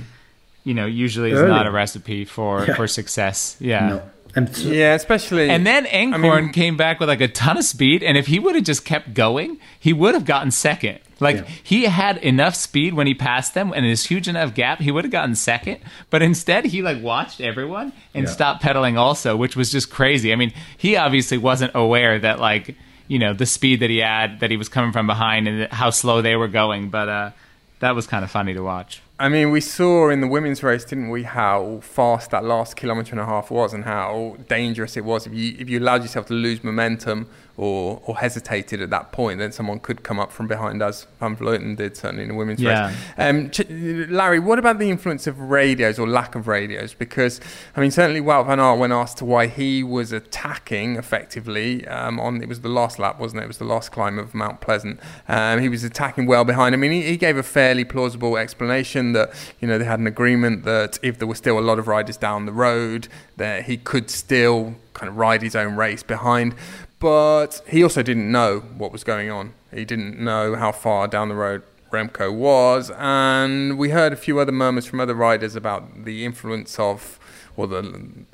you 0.64 0.76
know 0.76 0.86
usually 0.86 1.32
is 1.32 1.42
not 1.42 1.66
a 1.66 1.72
recipe 1.72 2.26
for 2.26 2.66
yeah. 2.66 2.76
for 2.76 2.88
success. 2.88 3.58
Yeah. 3.60 3.90
No. 3.90 4.02
And 4.36 4.56
so, 4.56 4.70
yeah, 4.70 4.94
especially. 4.94 5.50
And 5.50 5.66
then 5.66 5.86
Eenkhoorn 5.86 6.38
I 6.38 6.42
mean, 6.42 6.52
came 6.52 6.78
back 6.78 7.00
with 7.00 7.10
like 7.10 7.22
a 7.22 7.28
ton 7.28 7.58
of 7.58 7.64
speed, 7.64 8.04
and 8.04 8.16
if 8.16 8.28
he 8.28 8.38
would 8.38 8.54
have 8.54 8.64
just 8.64 8.86
kept 8.86 9.16
going, 9.16 9.60
he 9.80 9.92
would 9.92 10.14
have 10.14 10.26
gotten 10.26 10.52
second. 10.52 11.00
Like 11.20 11.38
yeah. 11.38 11.48
he 11.64 11.84
had 11.86 12.18
enough 12.18 12.56
speed 12.56 12.94
when 12.94 13.08
he 13.08 13.14
passed 13.14 13.54
them, 13.54 13.74
and 13.76 13.86
this 13.86 14.06
huge 14.06 14.28
enough 14.28 14.54
gap, 14.54 14.80
he 14.80 14.92
would 14.92 15.04
have 15.04 15.12
gotten 15.12 15.36
second. 15.36 15.80
But 16.10 16.22
instead, 16.22 16.66
he 16.66 16.82
like 16.82 17.02
watched 17.02 17.42
everyone 17.42 17.94
and 18.14 18.26
yeah. 18.26 18.32
stopped 18.32 18.62
pedaling 18.62 18.98
also, 18.98 19.36
which 19.36 19.56
was 19.56 19.72
just 19.72 19.90
crazy. 19.90 20.32
I 20.32 20.36
mean, 20.36 20.54
he 20.78 20.96
obviously 20.96 21.38
wasn't 21.38 21.72
aware 21.76 22.20
that 22.20 22.40
like 22.40 22.76
you 23.08 23.20
know 23.20 23.34
the 23.34 23.46
speed 23.46 23.82
that 23.82 23.90
he 23.90 23.98
had, 23.98 24.40
that 24.40 24.52
he 24.52 24.58
was 24.58 24.70
coming 24.70 24.92
from 24.92 25.08
behind, 25.08 25.48
and 25.48 25.72
how 25.72 25.90
slow 25.90 26.22
they 26.22 26.36
were 26.36 26.48
going. 26.48 26.90
But 26.90 27.10
uh, 27.10 27.32
that 27.80 27.96
was 27.96 28.08
kind 28.08 28.24
of 28.24 28.32
funny 28.32 28.54
to 28.54 28.62
watch. 28.62 29.02
I 29.22 29.28
mean, 29.28 29.52
we 29.52 29.60
saw 29.60 30.10
in 30.10 30.22
the 30.22 30.28
women's 30.28 30.64
race, 30.64 30.86
didn't 30.86 31.10
we, 31.10 31.24
how 31.24 31.82
fast 31.82 32.32
that 32.32 32.46
last 32.46 32.78
kilometre 32.78 33.12
and 33.12 33.20
a 33.20 33.26
half 33.26 33.52
was, 33.52 33.74
and 33.74 33.84
how 33.84 34.38
dangerous 34.48 34.96
it 34.96 35.04
was 35.04 35.28
if 35.28 35.34
you 35.34 35.56
if 35.60 35.70
you 35.70 35.80
allowed 35.80 36.04
yourself 36.04 36.28
to 36.28 36.34
lose 36.34 36.64
momentum 36.64 37.28
or 37.60 38.02
or 38.06 38.18
hesitated 38.18 38.82
at 38.82 38.90
that 38.90 39.12
point, 39.12 39.38
then 39.38 39.52
someone 39.52 39.80
could 39.80 40.02
come 40.02 40.18
up 40.18 40.32
from 40.32 40.48
behind, 40.48 40.82
us. 40.82 41.08
Van 41.20 41.36
Vleuten 41.36 41.76
did 41.76 41.98
certainly 41.98 42.24
in 42.24 42.30
the 42.30 42.36
women's 42.36 42.62
yeah. 42.62 42.88
race. 42.88 42.98
Um, 43.18 43.50
Ch- 43.50 43.70
Larry, 43.70 44.40
what 44.40 44.58
about 44.60 44.80
the 44.80 44.90
influence 44.90 45.28
of 45.28 45.40
radios 45.40 46.00
or 46.00 46.08
lack 46.08 46.36
of 46.36 46.48
radios? 46.48 46.94
Because 46.94 47.42
I 47.76 47.82
mean, 47.82 47.92
certainly 47.92 48.22
Wout 48.22 48.46
van 48.46 48.62
Aert, 48.62 48.80
when 48.80 48.94
asked 48.94 49.18
to 49.18 49.26
why 49.26 49.48
he 49.48 49.84
was 49.84 50.14
attacking 50.14 50.96
effectively 50.96 51.86
um, 51.88 52.18
on 52.20 52.42
it 52.42 52.48
was 52.48 52.62
the 52.62 52.70
last 52.70 52.98
lap, 52.98 53.20
wasn't 53.20 53.42
it? 53.42 53.44
It 53.44 53.48
was 53.48 53.58
the 53.58 53.66
last 53.66 53.92
climb 53.92 54.18
of 54.18 54.34
Mount 54.34 54.62
Pleasant. 54.62 55.00
Um, 55.28 55.60
he 55.60 55.68
was 55.68 55.84
attacking 55.84 56.28
well 56.28 56.46
behind. 56.46 56.74
I 56.74 56.78
mean, 56.78 56.92
he, 56.92 57.02
he 57.04 57.18
gave 57.18 57.36
a 57.36 57.44
fairly 57.44 57.84
plausible 57.84 58.38
explanation 58.38 59.12
that 59.14 59.34
you 59.60 59.68
know 59.68 59.78
they 59.78 59.86
had 59.86 60.00
an 60.00 60.08
agreement 60.08 60.64
that 60.64 60.98
if 61.02 61.18
there 61.18 61.28
were 61.28 61.36
still 61.36 61.60
a 61.60 61.62
lot 61.62 61.78
of 61.78 61.90
riders 61.90 62.16
down 62.16 62.46
the 62.46 62.54
road, 62.54 63.10
that 63.36 63.66
he 63.66 63.76
could 63.76 64.10
still 64.10 64.76
kind 64.94 65.10
of 65.10 65.18
ride 65.18 65.42
his 65.42 65.56
own 65.56 65.76
race 65.76 66.04
behind. 66.04 66.56
But 67.00 67.62
he 67.68 67.82
also 67.82 68.04
didn't 68.04 68.32
know 68.32 68.60
what 68.78 68.92
was 68.92 69.04
going 69.04 69.32
on. 69.32 69.54
He 69.74 69.86
didn't 69.86 70.20
know 70.20 70.56
how 70.56 70.72
far 70.72 71.08
down 71.08 71.30
the 71.30 71.36
road 71.36 71.64
Remco 71.92 72.34
was, 72.34 72.92
and 72.98 73.78
we 73.78 73.90
heard 73.90 74.14
a 74.14 74.18
few 74.18 74.40
other 74.40 74.52
murmurs 74.52 74.86
from 74.86 75.00
other 75.00 75.16
riders 75.16 75.56
about 75.56 76.06
the 76.06 76.26
influence 76.26 76.78
of, 76.78 77.20
or 77.58 77.68
the, 77.68 78.26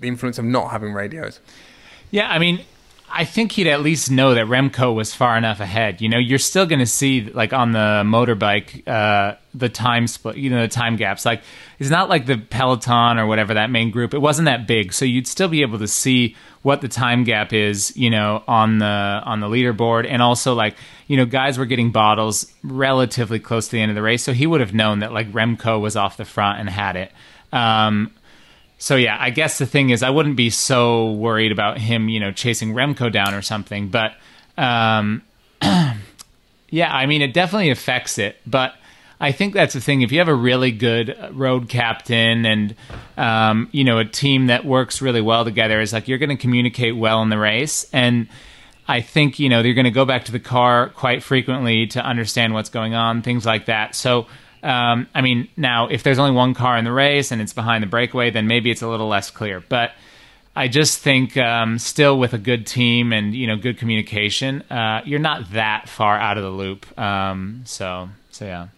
the 0.00 0.08
influence 0.08 0.38
of 0.38 0.44
not 0.44 0.70
having 0.70 0.92
radios. 0.92 1.40
Yeah, 2.10 2.30
I 2.30 2.38
mean, 2.38 2.64
I 3.08 3.24
think 3.24 3.52
he'd 3.52 3.68
at 3.68 3.82
least 3.82 4.10
know 4.10 4.34
that 4.34 4.46
Remco 4.46 4.94
was 4.94 5.14
far 5.14 5.38
enough 5.38 5.60
ahead. 5.60 6.00
You 6.00 6.08
know, 6.08 6.18
you're 6.18 6.38
still 6.38 6.66
going 6.66 6.80
to 6.80 6.86
see 6.86 7.22
like 7.22 7.52
on 7.52 7.72
the 7.72 8.02
motorbike 8.04 8.86
uh, 8.86 9.36
the 9.54 9.68
time 9.68 10.06
split, 10.06 10.36
you 10.36 10.50
know, 10.50 10.62
the 10.62 10.68
time 10.68 10.96
gaps. 10.96 11.24
Like 11.24 11.42
it's 11.78 11.88
not 11.88 12.08
like 12.08 12.26
the 12.26 12.36
peloton 12.36 13.18
or 13.18 13.26
whatever 13.26 13.54
that 13.54 13.70
main 13.70 13.90
group. 13.90 14.12
It 14.12 14.18
wasn't 14.18 14.46
that 14.46 14.66
big, 14.66 14.92
so 14.92 15.04
you'd 15.04 15.26
still 15.26 15.48
be 15.48 15.62
able 15.62 15.78
to 15.78 15.88
see 15.88 16.36
what 16.62 16.80
the 16.80 16.88
time 16.88 17.24
gap 17.24 17.52
is, 17.52 17.96
you 17.96 18.10
know, 18.10 18.42
on 18.48 18.78
the 18.78 18.86
on 18.86 19.40
the 19.40 19.46
leaderboard, 19.46 20.06
and 20.08 20.20
also 20.20 20.54
like 20.54 20.76
you 21.06 21.16
know, 21.16 21.24
guys 21.24 21.58
were 21.58 21.66
getting 21.66 21.92
bottles 21.92 22.52
relatively 22.64 23.38
close 23.38 23.66
to 23.66 23.72
the 23.72 23.80
end 23.80 23.90
of 23.90 23.94
the 23.94 24.02
race, 24.02 24.24
so 24.24 24.32
he 24.32 24.46
would 24.46 24.60
have 24.60 24.74
known 24.74 24.98
that 24.98 25.12
like 25.12 25.30
Remco 25.32 25.80
was 25.80 25.96
off 25.96 26.16
the 26.16 26.24
front 26.24 26.58
and 26.60 26.68
had 26.68 26.96
it. 26.96 27.12
Um, 27.52 28.10
so 28.78 28.96
yeah, 28.96 29.16
I 29.18 29.30
guess 29.30 29.58
the 29.58 29.66
thing 29.66 29.90
is, 29.90 30.02
I 30.02 30.10
wouldn't 30.10 30.36
be 30.36 30.50
so 30.50 31.12
worried 31.12 31.52
about 31.52 31.78
him, 31.78 32.08
you 32.08 32.20
know, 32.20 32.30
chasing 32.30 32.74
Remco 32.74 33.10
down 33.10 33.34
or 33.34 33.42
something. 33.42 33.88
But 33.88 34.14
um, 34.58 35.22
yeah, 35.62 36.94
I 36.94 37.06
mean, 37.06 37.22
it 37.22 37.32
definitely 37.32 37.70
affects 37.70 38.18
it. 38.18 38.36
But 38.46 38.74
I 39.18 39.32
think 39.32 39.54
that's 39.54 39.72
the 39.72 39.80
thing. 39.80 40.02
If 40.02 40.12
you 40.12 40.18
have 40.18 40.28
a 40.28 40.34
really 40.34 40.72
good 40.72 41.16
road 41.32 41.70
captain 41.70 42.44
and 42.44 42.74
um, 43.16 43.70
you 43.72 43.82
know 43.82 43.98
a 43.98 44.04
team 44.04 44.48
that 44.48 44.66
works 44.66 45.00
really 45.00 45.22
well 45.22 45.44
together, 45.44 45.80
is 45.80 45.94
like 45.94 46.06
you're 46.06 46.18
going 46.18 46.30
to 46.30 46.36
communicate 46.36 46.96
well 46.96 47.22
in 47.22 47.28
the 47.30 47.38
race 47.38 47.88
and. 47.92 48.28
I 48.88 49.00
think 49.00 49.40
you 49.40 49.48
know 49.48 49.64
they're 49.64 49.74
going 49.74 49.86
to 49.86 49.90
go 49.90 50.04
back 50.04 50.26
to 50.26 50.32
the 50.32 50.38
car 50.38 50.90
quite 50.90 51.24
frequently 51.24 51.88
to 51.88 52.00
understand 52.00 52.54
what's 52.54 52.68
going 52.68 52.94
on, 52.94 53.22
things 53.22 53.44
like 53.44 53.66
that. 53.66 53.96
So 53.96 54.28
um, 54.62 55.06
I 55.14 55.20
mean, 55.20 55.48
now 55.56 55.88
if 55.88 56.02
there's 56.02 56.18
only 56.18 56.34
one 56.34 56.54
car 56.54 56.76
in 56.76 56.84
the 56.84 56.92
race 56.92 57.30
and 57.30 57.40
it's 57.40 57.52
behind 57.52 57.82
the 57.82 57.88
breakaway, 57.88 58.30
then 58.30 58.46
maybe 58.46 58.70
it's 58.70 58.82
a 58.82 58.88
little 58.88 59.08
less 59.08 59.30
clear. 59.30 59.60
But 59.60 59.92
I 60.54 60.68
just 60.68 61.00
think 61.00 61.36
um, 61.36 61.78
still 61.78 62.18
with 62.18 62.32
a 62.32 62.38
good 62.38 62.66
team 62.66 63.12
and 63.12 63.34
you 63.34 63.46
know 63.46 63.56
good 63.56 63.78
communication, 63.78 64.62
uh, 64.62 65.02
you're 65.04 65.18
not 65.18 65.52
that 65.52 65.88
far 65.88 66.18
out 66.18 66.38
of 66.38 66.44
the 66.44 66.50
loop. 66.50 66.98
Um, 66.98 67.62
so 67.64 68.08
so 68.30 68.44
yeah. 68.44 68.68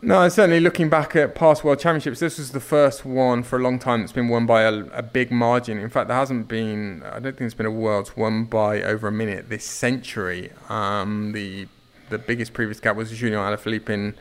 No, 0.00 0.28
certainly 0.28 0.58
looking 0.58 0.88
back 0.88 1.14
at 1.14 1.34
past 1.34 1.62
World 1.62 1.78
Championships, 1.78 2.18
this 2.18 2.38
was 2.38 2.52
the 2.52 2.60
first 2.60 3.04
one 3.04 3.42
for 3.42 3.58
a 3.58 3.62
long 3.62 3.78
time 3.78 4.00
that's 4.00 4.12
been 4.12 4.28
won 4.28 4.46
by 4.46 4.62
a, 4.62 4.84
a, 4.86 5.02
big 5.02 5.30
margin. 5.30 5.78
In 5.78 5.90
fact, 5.90 6.08
there 6.08 6.16
hasn't 6.16 6.48
been, 6.48 7.02
I 7.04 7.12
don't 7.14 7.22
think 7.22 7.38
there's 7.38 7.54
been 7.54 7.66
a 7.66 7.70
Worlds 7.70 8.16
won 8.16 8.44
by 8.44 8.82
over 8.82 9.06
a 9.06 9.12
minute 9.12 9.48
this 9.48 9.64
century. 9.64 10.50
Um, 10.68 11.32
the 11.32 11.68
the 12.12 12.18
biggest 12.18 12.52
previous 12.52 12.78
gap 12.78 12.94
was 12.94 13.10
Julian 13.10 13.40
Alaphilippe 13.40 13.90
in 13.90 14.14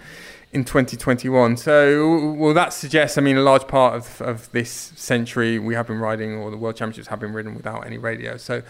in 0.54 0.65
2021. 0.65 1.58
So, 1.58 2.34
well, 2.34 2.54
that 2.54 2.73
suggests, 2.73 3.17
I 3.17 3.21
mean, 3.21 3.38
a 3.38 3.41
large 3.41 3.67
part 3.67 3.95
of, 3.95 4.21
of 4.21 4.51
this 4.51 4.69
century 4.69 5.60
we 5.60 5.75
have 5.75 5.88
been 5.88 5.99
riding, 5.99 6.34
or 6.36 6.51
the 6.51 6.58
World 6.58 6.75
Championships 6.75 7.08
have 7.08 7.19
been 7.19 7.34
ridden 7.34 7.56
without 7.56 7.86
any 7.86 7.97
radio. 7.97 8.38
So, 8.38 8.62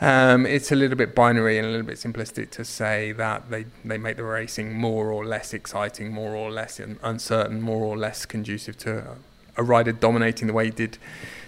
um, 0.00 0.46
it's 0.46 0.72
a 0.72 0.76
little 0.76 0.96
bit 0.96 1.14
binary 1.14 1.58
and 1.58 1.66
a 1.66 1.70
little 1.70 1.86
bit 1.86 1.96
simplistic 1.96 2.50
to 2.50 2.64
say 2.64 3.12
that 3.12 3.50
they, 3.50 3.66
they 3.84 3.98
make 3.98 4.16
the 4.16 4.24
racing 4.24 4.74
more 4.74 5.12
or 5.12 5.24
less 5.24 5.54
exciting, 5.54 6.12
more 6.12 6.34
or 6.34 6.50
less 6.50 6.80
uncertain, 7.02 7.62
more 7.62 7.84
or 7.84 7.96
less 7.96 8.26
conducive 8.26 8.76
to 8.78 9.16
a 9.56 9.62
rider 9.62 9.92
dominating 9.92 10.48
the 10.48 10.52
way 10.52 10.66
he 10.66 10.70
did 10.70 10.98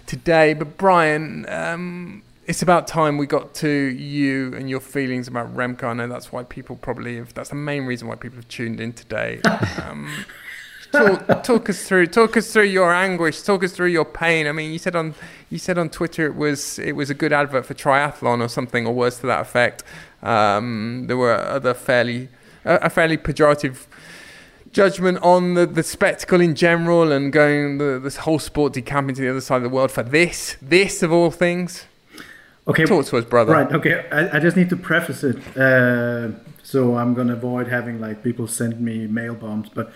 today. 0.06 0.54
But, 0.54 0.76
Brian, 0.76 1.46
um, 1.48 2.22
it's 2.50 2.62
about 2.62 2.88
time 2.88 3.16
we 3.16 3.26
got 3.28 3.54
to 3.54 3.68
you 3.68 4.52
and 4.56 4.68
your 4.68 4.80
feelings 4.80 5.28
about 5.28 5.54
Remco. 5.54 5.84
I 5.84 5.92
know 5.92 6.08
that's 6.08 6.32
why 6.32 6.42
people 6.42 6.74
probably 6.74 7.18
have, 7.18 7.32
that's 7.32 7.50
the 7.50 7.54
main 7.54 7.86
reason 7.86 8.08
why 8.08 8.16
people 8.16 8.38
have 8.38 8.48
tuned 8.48 8.80
in 8.80 8.92
today. 8.92 9.40
Um, 9.80 10.10
talk, 10.90 11.42
talk, 11.44 11.70
us 11.70 11.86
through 11.86 12.08
talk 12.08 12.36
us 12.36 12.52
through 12.52 12.64
your 12.64 12.92
anguish 12.92 13.42
talk 13.42 13.62
us 13.62 13.72
through 13.72 13.88
your 13.88 14.04
pain 14.04 14.46
i 14.46 14.52
mean 14.52 14.72
you 14.72 14.78
said 14.78 14.96
on 14.96 15.14
you 15.48 15.58
said 15.58 15.78
on 15.78 15.88
twitter 15.88 16.26
it 16.26 16.34
was 16.34 16.78
it 16.80 16.92
was 16.92 17.08
a 17.10 17.14
good 17.14 17.32
advert 17.32 17.64
for 17.64 17.74
triathlon 17.74 18.40
or 18.42 18.48
something 18.48 18.86
or 18.86 18.92
worse 18.92 19.18
to 19.20 19.26
that 19.26 19.40
effect 19.40 19.84
um, 20.22 21.04
there 21.06 21.16
were 21.16 21.34
other 21.34 21.72
fairly 21.72 22.28
uh, 22.64 22.78
a 22.82 22.90
fairly 22.90 23.16
pejorative 23.16 23.86
judgment 24.72 25.18
on 25.22 25.54
the, 25.54 25.66
the 25.66 25.82
spectacle 25.82 26.40
in 26.40 26.54
general 26.54 27.12
and 27.12 27.32
going 27.32 27.78
the, 27.78 28.00
this 28.02 28.18
whole 28.18 28.38
sport 28.38 28.72
decamping 28.72 29.14
to 29.14 29.22
the 29.22 29.30
other 29.30 29.40
side 29.40 29.56
of 29.56 29.62
the 29.62 29.68
world 29.68 29.90
for 29.90 30.02
this 30.02 30.56
this 30.60 31.02
of 31.02 31.12
all 31.12 31.30
things 31.30 31.86
Okay. 32.70 32.85
Talk 32.85 33.06
to 33.06 33.16
us, 33.16 33.24
brother. 33.24 33.52
Right. 33.52 33.72
Okay. 33.72 34.06
I, 34.11 34.37
I 34.37 34.40
just 34.40 34.56
need 34.56 34.70
to 34.70 34.76
preface 34.76 35.24
it. 35.24 35.37
Uh, 35.56 36.30
so 36.62 36.96
I'm 36.96 37.14
gonna 37.14 37.33
avoid 37.33 37.68
having 37.68 38.00
like 38.00 38.22
people 38.22 38.46
send 38.46 38.80
me 38.80 39.06
mail 39.06 39.35
bombs, 39.35 39.68
but 39.68 39.92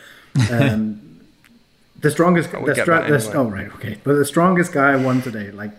um, 0.51 1.21
the 2.01 2.11
strongest. 2.11 2.55
Oh, 2.55 2.67
the 2.67 2.75
str- 2.75 2.93
anyway. 2.93 3.33
oh 3.35 3.45
right. 3.45 3.73
Okay. 3.75 3.99
But 4.03 4.15
the 4.15 4.25
strongest 4.25 4.73
guy 4.73 4.97
won 4.97 5.23
today. 5.23 5.51
Like 5.51 5.73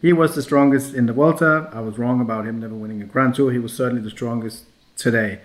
he 0.00 0.12
was 0.12 0.34
the 0.34 0.42
strongest 0.42 0.94
in 0.94 1.06
the 1.06 1.12
Vuelta. 1.12 1.70
I 1.72 1.80
was 1.80 1.98
wrong 1.98 2.20
about 2.20 2.46
him 2.46 2.60
never 2.60 2.74
winning 2.74 3.02
a 3.02 3.06
Grand 3.06 3.34
Tour. 3.34 3.52
He 3.52 3.58
was 3.58 3.74
certainly 3.74 4.02
the 4.02 4.10
strongest 4.10 4.64
today. 4.96 5.40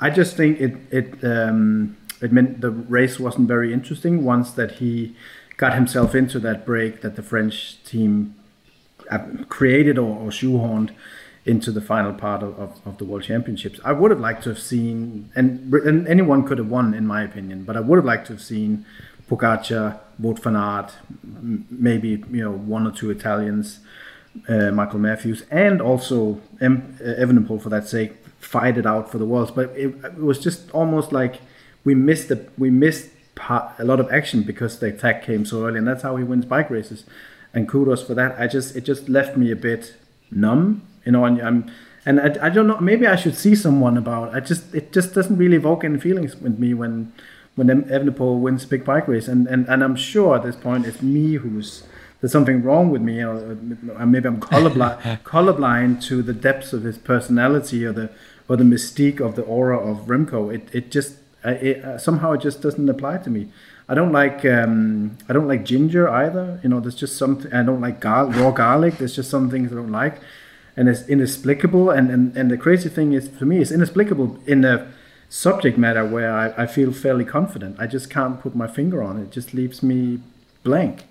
I 0.00 0.10
just 0.10 0.36
think 0.36 0.60
it 0.60 0.76
it 0.90 1.24
um, 1.24 1.96
it 2.22 2.32
meant 2.32 2.60
the 2.60 2.70
race 2.70 3.18
wasn't 3.18 3.48
very 3.48 3.72
interesting 3.72 4.24
once 4.24 4.52
that 4.52 4.72
he 4.72 5.16
got 5.56 5.74
himself 5.74 6.14
into 6.14 6.38
that 6.38 6.64
break 6.64 7.00
that 7.00 7.16
the 7.16 7.22
French 7.22 7.82
team 7.84 8.35
created 9.48 9.98
or, 9.98 10.16
or 10.16 10.30
shoehorned 10.30 10.90
into 11.46 11.70
the 11.70 11.80
final 11.80 12.12
part 12.12 12.42
of, 12.42 12.58
of, 12.58 12.80
of, 12.84 12.98
the 12.98 13.04
World 13.04 13.22
Championships. 13.22 13.78
I 13.84 13.92
would 13.92 14.10
have 14.10 14.18
liked 14.18 14.42
to 14.44 14.48
have 14.48 14.58
seen, 14.58 15.30
and, 15.36 15.72
and 15.72 16.06
anyone 16.08 16.44
could 16.44 16.58
have 16.58 16.68
won, 16.68 16.92
in 16.92 17.06
my 17.06 17.22
opinion, 17.22 17.62
but 17.62 17.76
I 17.76 17.80
would 17.80 17.96
have 17.96 18.04
liked 18.04 18.26
to 18.26 18.32
have 18.32 18.42
seen 18.42 18.84
Pogacar, 19.30 20.00
Wout 20.20 20.40
van 20.40 20.56
Aert, 20.56 20.92
maybe 21.70 22.24
you 22.30 22.42
know 22.42 22.50
one 22.50 22.86
or 22.86 22.90
two 22.90 23.10
Italians, 23.10 23.80
uh, 24.48 24.72
Michael 24.72 24.98
Matthews, 24.98 25.44
and 25.50 25.80
also 25.80 26.40
em, 26.60 26.98
uh, 27.00 27.22
Evenepoel 27.22 27.62
for 27.62 27.68
that 27.68 27.88
sake, 27.88 28.14
fight 28.40 28.76
it 28.76 28.86
out 28.86 29.10
for 29.10 29.18
the 29.18 29.26
worlds. 29.26 29.52
But 29.52 29.70
it, 29.76 29.94
it 30.04 30.18
was 30.18 30.40
just 30.40 30.70
almost 30.72 31.12
like 31.12 31.40
we 31.84 31.94
missed 31.94 32.28
the 32.28 32.48
we 32.58 32.70
missed 32.70 33.10
a 33.48 33.84
lot 33.84 34.00
of 34.00 34.10
action 34.10 34.42
because 34.42 34.78
the 34.78 34.86
attack 34.86 35.24
came 35.24 35.44
so 35.44 35.66
early, 35.66 35.78
and 35.78 35.86
that's 35.86 36.02
how 36.02 36.16
he 36.16 36.24
wins 36.24 36.44
bike 36.44 36.70
races 36.70 37.04
and 37.56 37.66
kudos 37.66 38.02
for 38.02 38.14
that. 38.14 38.38
I 38.38 38.46
just 38.46 38.76
it 38.76 38.84
just 38.84 39.08
left 39.08 39.36
me 39.36 39.50
a 39.50 39.56
bit 39.56 39.94
numb, 40.30 40.82
you 41.06 41.12
know. 41.12 41.24
And 41.24 41.40
I'm 41.40 41.70
and 42.04 42.20
I, 42.20 42.46
I 42.46 42.50
don't 42.50 42.66
know. 42.66 42.78
Maybe 42.78 43.06
I 43.06 43.16
should 43.16 43.34
see 43.34 43.54
someone 43.54 43.96
about. 43.96 44.34
I 44.34 44.40
just 44.40 44.74
it 44.74 44.92
just 44.92 45.14
doesn't 45.14 45.38
really 45.38 45.56
evoke 45.56 45.82
any 45.82 45.98
feelings 45.98 46.36
with 46.36 46.58
me 46.58 46.74
when 46.74 47.12
when 47.56 47.68
Evenepoel 47.68 48.40
wins 48.40 48.66
big 48.66 48.84
bike 48.84 49.08
race, 49.08 49.26
and 49.26 49.46
and 49.48 49.66
and 49.68 49.82
I'm 49.82 49.96
sure 49.96 50.36
at 50.36 50.42
this 50.42 50.54
point 50.54 50.86
it's 50.86 51.00
me 51.00 51.34
who's 51.34 51.82
there's 52.20 52.32
something 52.32 52.62
wrong 52.62 52.90
with 52.90 53.00
me, 53.00 53.24
or 53.24 53.34
maybe 54.06 54.28
I'm 54.28 54.40
colorblind 54.40 55.22
colorblind 55.24 56.02
to 56.08 56.22
the 56.22 56.34
depths 56.34 56.74
of 56.74 56.82
his 56.82 56.98
personality 56.98 57.86
or 57.86 57.92
the 57.92 58.10
or 58.48 58.56
the 58.56 58.64
mystique 58.64 59.18
of 59.18 59.34
the 59.34 59.42
aura 59.42 59.78
of 59.78 60.06
Remco. 60.06 60.54
It 60.54 60.68
it 60.74 60.90
just 60.90 61.16
it, 61.42 61.82
uh, 61.82 61.96
somehow 61.96 62.32
it 62.32 62.42
just 62.42 62.60
doesn't 62.60 62.88
apply 62.88 63.18
to 63.18 63.30
me. 63.30 63.48
I 63.88 63.94
don't 63.94 64.12
like 64.12 64.44
um, 64.44 65.16
I 65.28 65.32
don't 65.32 65.46
like 65.46 65.64
ginger 65.64 66.08
either. 66.08 66.60
You 66.62 66.68
know, 66.70 66.80
there's 66.80 66.96
just 66.96 67.16
something 67.16 67.52
I 67.52 67.62
don't 67.62 67.80
like 67.80 68.00
gar- 68.00 68.26
raw 68.26 68.50
garlic. 68.50 68.98
There's 68.98 69.14
just 69.14 69.30
some 69.30 69.48
things 69.48 69.70
I 69.72 69.76
don't 69.76 69.92
like, 69.92 70.20
and 70.76 70.88
it's 70.88 71.08
inexplicable. 71.08 71.90
And, 71.90 72.10
and 72.10 72.36
and 72.36 72.50
the 72.50 72.56
crazy 72.56 72.88
thing 72.88 73.12
is 73.12 73.28
for 73.28 73.44
me, 73.44 73.58
it's 73.58 73.70
inexplicable 73.70 74.38
in 74.46 74.62
the 74.62 74.88
subject 75.28 75.78
matter 75.78 76.04
where 76.04 76.32
I, 76.32 76.62
I 76.62 76.66
feel 76.66 76.92
fairly 76.92 77.24
confident. 77.24 77.76
I 77.78 77.86
just 77.86 78.10
can't 78.10 78.40
put 78.40 78.54
my 78.54 78.66
finger 78.66 79.02
on 79.02 79.18
it. 79.18 79.24
It 79.24 79.30
just 79.30 79.54
leaves 79.54 79.82
me 79.82 80.20
blank. 80.62 81.04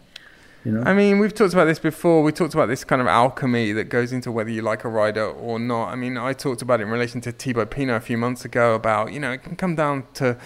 You 0.65 0.71
know? 0.71 0.81
I 0.81 0.95
mean, 0.95 1.19
we've 1.19 1.33
talked 1.33 1.53
about 1.53 1.65
this 1.65 1.77
before. 1.77 2.23
We 2.23 2.31
talked 2.31 2.55
about 2.55 2.67
this 2.67 2.83
kind 2.83 2.99
of 2.99 3.07
alchemy 3.07 3.71
that 3.73 3.85
goes 3.85 4.11
into 4.11 4.31
whether 4.31 4.49
you 4.49 4.63
like 4.63 4.83
a 4.83 4.89
rider 4.89 5.25
or 5.25 5.59
not. 5.59 5.89
I 5.89 5.95
mean, 5.95 6.17
I 6.17 6.33
talked 6.33 6.63
about 6.63 6.79
it 6.79 6.83
in 6.83 6.89
relation 6.89 7.21
to 7.21 7.31
Thibaut 7.31 7.69
Pinot 7.69 7.95
a 7.95 7.99
few 7.99 8.17
months 8.17 8.45
ago 8.45 8.73
about, 8.73 9.13
you 9.13 9.19
know, 9.19 9.31
it 9.31 9.43
can 9.43 9.55
come 9.55 9.75
down 9.75 10.05
to 10.15 10.37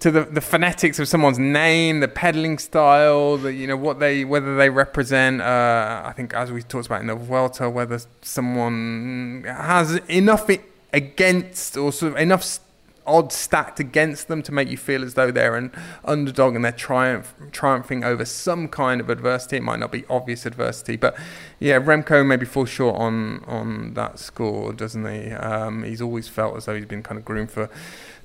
to 0.00 0.10
the, 0.10 0.24
the 0.24 0.40
phonetics 0.40 0.98
of 0.98 1.08
someone's 1.08 1.38
name, 1.38 2.00
the 2.00 2.08
pedaling 2.08 2.58
style, 2.58 3.38
the 3.38 3.52
you 3.52 3.66
know 3.66 3.76
what 3.76 3.98
they 3.98 4.24
whether 4.24 4.56
they 4.56 4.68
represent. 4.68 5.40
Uh, 5.40 6.02
I 6.04 6.12
think 6.12 6.34
as 6.34 6.52
we 6.52 6.62
talked 6.62 6.86
about 6.86 7.00
in 7.00 7.06
the 7.06 7.16
Vuelta, 7.16 7.70
whether 7.70 7.98
someone 8.22 9.44
has 9.46 9.96
enough 10.08 10.50
against 10.92 11.76
or 11.76 11.92
sort 11.92 12.12
of 12.12 12.18
enough 12.18 12.60
odds 13.06 13.34
stacked 13.34 13.78
against 13.78 14.28
them 14.28 14.42
to 14.42 14.52
make 14.52 14.68
you 14.68 14.76
feel 14.76 15.02
as 15.04 15.14
though 15.14 15.30
they're 15.30 15.56
an 15.56 15.70
underdog 16.04 16.56
and 16.56 16.64
they're 16.64 16.72
triumph, 16.72 17.34
triumphing 17.52 18.04
over 18.04 18.24
some 18.24 18.68
kind 18.68 19.00
of 19.00 19.08
adversity. 19.08 19.56
It 19.56 19.62
might 19.62 19.78
not 19.78 19.92
be 19.92 20.04
obvious 20.10 20.44
adversity, 20.44 20.96
but 20.96 21.16
yeah, 21.58 21.78
Remco 21.78 22.26
maybe 22.26 22.44
falls 22.44 22.68
short 22.68 22.96
on 22.96 23.44
on 23.44 23.94
that 23.94 24.18
score, 24.18 24.72
doesn't 24.72 25.06
he? 25.06 25.32
Um, 25.32 25.84
he's 25.84 26.02
always 26.02 26.28
felt 26.28 26.56
as 26.56 26.66
though 26.66 26.74
he's 26.74 26.86
been 26.86 27.02
kind 27.02 27.18
of 27.18 27.24
groomed 27.24 27.50
for 27.50 27.70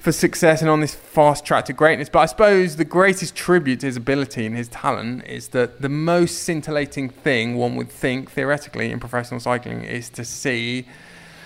for 0.02 0.12
success 0.12 0.62
and 0.62 0.70
on 0.70 0.82
this 0.82 0.96
fast 0.96 1.46
track 1.46 1.66
to 1.66 1.74
greatness. 1.74 2.10
But 2.10 2.20
I 2.20 2.26
suppose 2.26 2.78
the 2.78 2.86
greatest 2.86 3.36
tribute 3.36 3.82
to 3.82 3.86
his 3.86 3.98
ability 3.98 4.48
and 4.48 4.58
his 4.58 4.68
talent 4.68 5.28
is 5.28 5.50
that 5.50 5.82
the 5.84 5.90
most 5.90 6.40
scintillating 6.40 7.08
thing 7.08 7.56
one 7.56 7.76
would 7.76 7.90
think 7.90 8.32
theoretically 8.32 8.92
in 8.92 9.00
professional 9.00 9.40
cycling 9.40 9.84
is 9.84 10.10
to 10.10 10.26
see 10.26 10.88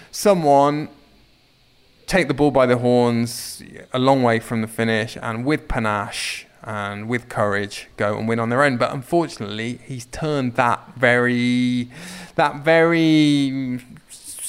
someone 0.10 0.88
take 2.08 2.30
the 2.30 2.34
bull 2.34 2.50
by 2.50 2.66
the 2.66 2.78
horns 2.78 3.62
a 3.92 4.00
long 4.00 4.24
way 4.24 4.40
from 4.40 4.62
the 4.62 4.68
finish 4.68 5.18
and 5.22 5.44
with 5.44 5.68
panache 5.68 6.46
and 6.64 7.10
with 7.10 7.28
courage 7.28 7.90
go 7.98 8.18
and 8.18 8.26
win 8.26 8.40
on 8.40 8.48
their 8.48 8.64
own. 8.64 8.78
But 8.78 8.94
unfortunately, 8.94 9.82
he's 9.84 10.06
turned 10.06 10.56
that 10.56 10.96
very, 10.96 11.90
that 12.36 12.64
very 12.64 13.82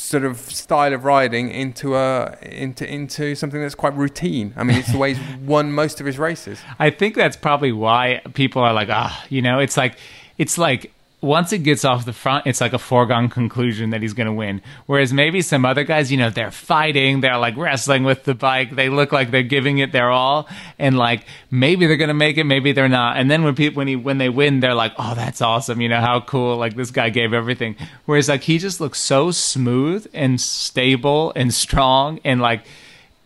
sort 0.06 0.24
of 0.24 0.38
style 0.38 0.92
of 0.92 1.04
riding 1.04 1.50
into 1.50 1.96
a 1.96 2.36
into 2.42 2.88
into 2.88 3.34
something 3.34 3.60
that's 3.60 3.74
quite 3.74 3.94
routine. 3.96 4.54
I 4.56 4.62
mean, 4.62 4.78
it's 4.78 4.92
the 4.92 4.98
way 4.98 5.14
he's 5.14 5.36
won 5.40 5.72
most 5.72 6.00
of 6.00 6.06
his 6.06 6.18
races. 6.18 6.60
I 6.78 6.90
think 6.90 7.16
that's 7.16 7.36
probably 7.36 7.72
why 7.72 8.22
people 8.34 8.62
are 8.62 8.72
like, 8.72 8.88
ah, 8.90 9.24
you 9.28 9.42
know, 9.42 9.58
it's 9.58 9.76
like 9.76 9.98
it's 10.38 10.58
like 10.58 10.92
once 11.22 11.52
it 11.52 11.58
gets 11.58 11.84
off 11.84 12.04
the 12.04 12.12
front, 12.12 12.46
it's 12.46 12.60
like 12.60 12.74
a 12.74 12.78
foregone 12.78 13.28
conclusion 13.28 13.90
that 13.90 14.02
he's 14.02 14.12
going 14.12 14.26
to 14.26 14.32
win. 14.32 14.60
Whereas 14.84 15.12
maybe 15.12 15.40
some 15.40 15.64
other 15.64 15.82
guys, 15.82 16.12
you 16.12 16.18
know, 16.18 16.28
they're 16.28 16.50
fighting, 16.50 17.20
they're 17.20 17.38
like 17.38 17.56
wrestling 17.56 18.04
with 18.04 18.24
the 18.24 18.34
bike, 18.34 18.76
they 18.76 18.90
look 18.90 19.12
like 19.12 19.30
they're 19.30 19.42
giving 19.42 19.78
it 19.78 19.92
their 19.92 20.10
all, 20.10 20.46
and 20.78 20.98
like 20.98 21.24
maybe 21.50 21.86
they're 21.86 21.96
going 21.96 22.08
to 22.08 22.14
make 22.14 22.36
it, 22.36 22.44
maybe 22.44 22.72
they're 22.72 22.88
not. 22.88 23.16
And 23.16 23.30
then 23.30 23.44
when 23.44 23.54
people 23.54 23.78
when 23.78 23.88
he 23.88 23.96
when 23.96 24.18
they 24.18 24.28
win, 24.28 24.60
they're 24.60 24.74
like, 24.74 24.92
oh, 24.98 25.14
that's 25.14 25.40
awesome, 25.40 25.80
you 25.80 25.88
know, 25.88 26.00
how 26.00 26.20
cool! 26.20 26.56
Like 26.56 26.76
this 26.76 26.90
guy 26.90 27.08
gave 27.08 27.32
everything. 27.32 27.76
Whereas 28.04 28.28
like 28.28 28.42
he 28.42 28.58
just 28.58 28.80
looks 28.80 29.00
so 29.00 29.30
smooth 29.30 30.06
and 30.12 30.38
stable 30.40 31.32
and 31.34 31.52
strong 31.52 32.20
and 32.24 32.40
like 32.40 32.66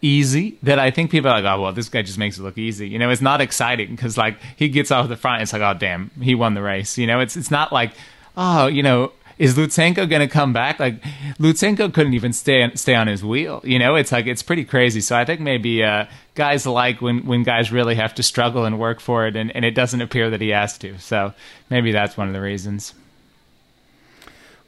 easy 0.02 0.58
that 0.62 0.78
I 0.78 0.90
think 0.90 1.10
people 1.10 1.30
are 1.30 1.40
like, 1.40 1.52
oh 1.52 1.62
well, 1.62 1.72
this 1.72 1.88
guy 1.88 2.02
just 2.02 2.18
makes 2.18 2.38
it 2.38 2.42
look 2.42 2.58
easy. 2.58 2.88
You 2.88 2.98
know, 2.98 3.10
it's 3.10 3.20
not 3.20 3.40
exciting 3.40 3.90
because 3.90 4.16
like 4.16 4.38
he 4.56 4.68
gets 4.68 4.90
off 4.90 5.08
the 5.08 5.16
front, 5.16 5.42
it's 5.42 5.52
like, 5.52 5.62
oh 5.62 5.78
damn, 5.78 6.10
he 6.20 6.34
won 6.34 6.54
the 6.54 6.62
race. 6.62 6.98
You 6.98 7.06
know, 7.06 7.20
it's 7.20 7.36
it's 7.36 7.50
not 7.50 7.72
like, 7.72 7.92
oh, 8.36 8.66
you 8.66 8.82
know, 8.82 9.12
is 9.40 9.56
Lutsenko 9.56 10.08
going 10.08 10.20
to 10.20 10.28
come 10.28 10.52
back? 10.52 10.78
Like 10.78 11.00
Lutsenko 11.38 11.92
couldn't 11.94 12.12
even 12.12 12.32
stay 12.34 12.70
stay 12.74 12.94
on 12.94 13.06
his 13.06 13.24
wheel. 13.24 13.62
You 13.64 13.78
know, 13.78 13.96
it's 13.96 14.12
like 14.12 14.26
it's 14.26 14.42
pretty 14.42 14.64
crazy. 14.64 15.00
So 15.00 15.16
I 15.16 15.24
think 15.24 15.40
maybe 15.40 15.82
uh, 15.82 16.04
guys 16.34 16.66
like 16.66 17.00
when 17.00 17.24
when 17.24 17.42
guys 17.42 17.72
really 17.72 17.94
have 17.94 18.14
to 18.16 18.22
struggle 18.22 18.66
and 18.66 18.78
work 18.78 19.00
for 19.00 19.26
it, 19.26 19.36
and, 19.36 19.50
and 19.56 19.64
it 19.64 19.70
doesn't 19.70 20.00
appear 20.00 20.28
that 20.30 20.42
he 20.42 20.50
has 20.50 20.76
to. 20.78 20.98
So 20.98 21.32
maybe 21.70 21.90
that's 21.90 22.18
one 22.18 22.28
of 22.28 22.34
the 22.34 22.40
reasons. 22.40 22.92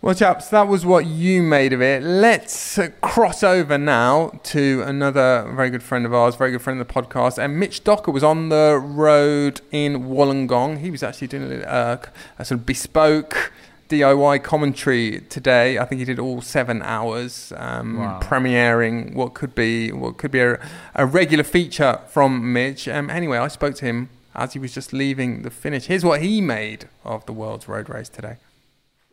Well, 0.03 0.17
chaps, 0.17 0.49
that 0.49 0.67
was 0.67 0.85
what 0.85 1.07
you 1.07 1.45
made 1.45 1.73
of 1.73 1.81
it. 1.81 2.03
Let's 2.03 2.77
cross 3.03 3.45
over 3.45 3.79
now 3.79 4.41
to 4.43 4.83
another 4.85 5.49
very 5.55 5.71
good 5.71 5.85
friend 5.85 6.05
of 6.05 6.13
ours, 6.13 6.35
very 6.35 6.51
good 6.51 6.61
friend 6.61 6.81
of 6.81 6.89
the 6.89 6.93
podcast. 6.93 7.39
And 7.39 7.61
Mitch 7.61 7.85
Docker 7.85 8.11
was 8.11 8.25
on 8.25 8.49
the 8.49 8.83
road 8.83 9.61
in 9.71 10.09
Wollongong. 10.09 10.79
He 10.79 10.91
was 10.91 11.05
actually 11.05 11.29
doing 11.29 11.53
a, 11.63 12.01
a 12.37 12.45
sort 12.45 12.59
of 12.59 12.67
bespoke 12.67 13.53
DIY 13.91 14.43
commentary 14.43 15.21
today. 15.29 15.79
I 15.79 15.85
think 15.85 16.01
he 16.01 16.05
did 16.05 16.19
all 16.19 16.43
seven 16.43 16.83
hours, 16.83 17.53
um, 17.57 17.99
wow. 17.99 18.19
premiering 18.21 19.15
what 19.15 19.35
could 19.35 19.55
be 19.55 19.93
what 19.93 20.17
could 20.17 20.33
be 20.33 20.41
a, 20.41 20.59
a 20.97 21.07
regular 21.07 21.45
feature 21.45 22.01
from 22.09 22.53
Mitch. 22.53 22.89
Um, 22.89 23.09
anyway, 23.09 23.39
I 23.39 23.47
spoke 23.47 23.77
to 23.77 23.85
him 23.85 24.09
as 24.35 24.55
he 24.55 24.59
was 24.59 24.75
just 24.75 24.93
leaving 24.93 25.43
the 25.43 25.51
finish. 25.51 25.87
Here's 25.87 26.05
what 26.05 26.23
he 26.23 26.41
made 26.41 26.89
of 27.05 27.25
the 27.27 27.33
world's 27.33 27.69
road 27.69 27.89
race 27.89 28.09
today. 28.09 28.39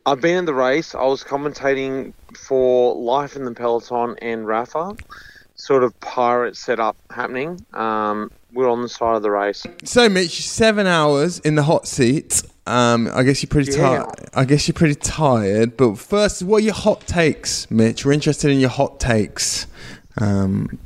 I've 0.06 0.22
been 0.22 0.38
in 0.38 0.46
the 0.46 0.54
race. 0.54 0.96
I 0.96 1.04
was 1.04 1.24
commentating 1.24 2.14
for 2.36 2.96
Life 2.96 3.36
in 3.36 3.46
the 3.46 3.54
Peloton 3.54 4.16
and 4.22 4.46
Rapha, 4.46 5.00
sort 5.56 5.84
of 5.84 6.00
pirate 6.00 6.56
setup 6.58 6.98
happening. 7.12 7.66
Um, 7.74 8.32
we're 8.54 8.70
on 8.70 8.82
the 8.82 8.90
side 8.90 9.16
of 9.16 9.22
the 9.22 9.32
race. 9.32 9.66
So, 9.84 10.10
Mitch, 10.10 10.48
seven 10.48 10.88
hours 10.88 11.40
in 11.40 11.56
the 11.56 11.64
hot 11.64 11.88
seat. 11.88 12.42
Um, 12.66 13.10
I 13.14 13.24
guess 13.24 13.42
you're 13.42 13.50
pretty 13.50 13.72
yeah. 13.72 14.04
tired. 14.04 14.30
I 14.34 14.46
guess 14.46 14.68
you're 14.68 14.74
pretty 14.74 14.96
tired. 14.96 15.78
But 15.78 15.98
first, 15.98 16.44
what 16.44 16.58
are 16.58 16.66
your 16.66 16.74
hot 16.74 17.02
takes, 17.02 17.70
Mitch? 17.70 18.06
We're 18.06 18.14
interested 18.14 18.52
in 18.52 18.60
your 18.60 18.70
hot 18.70 19.00
takes 19.00 19.68
um, 20.20 20.80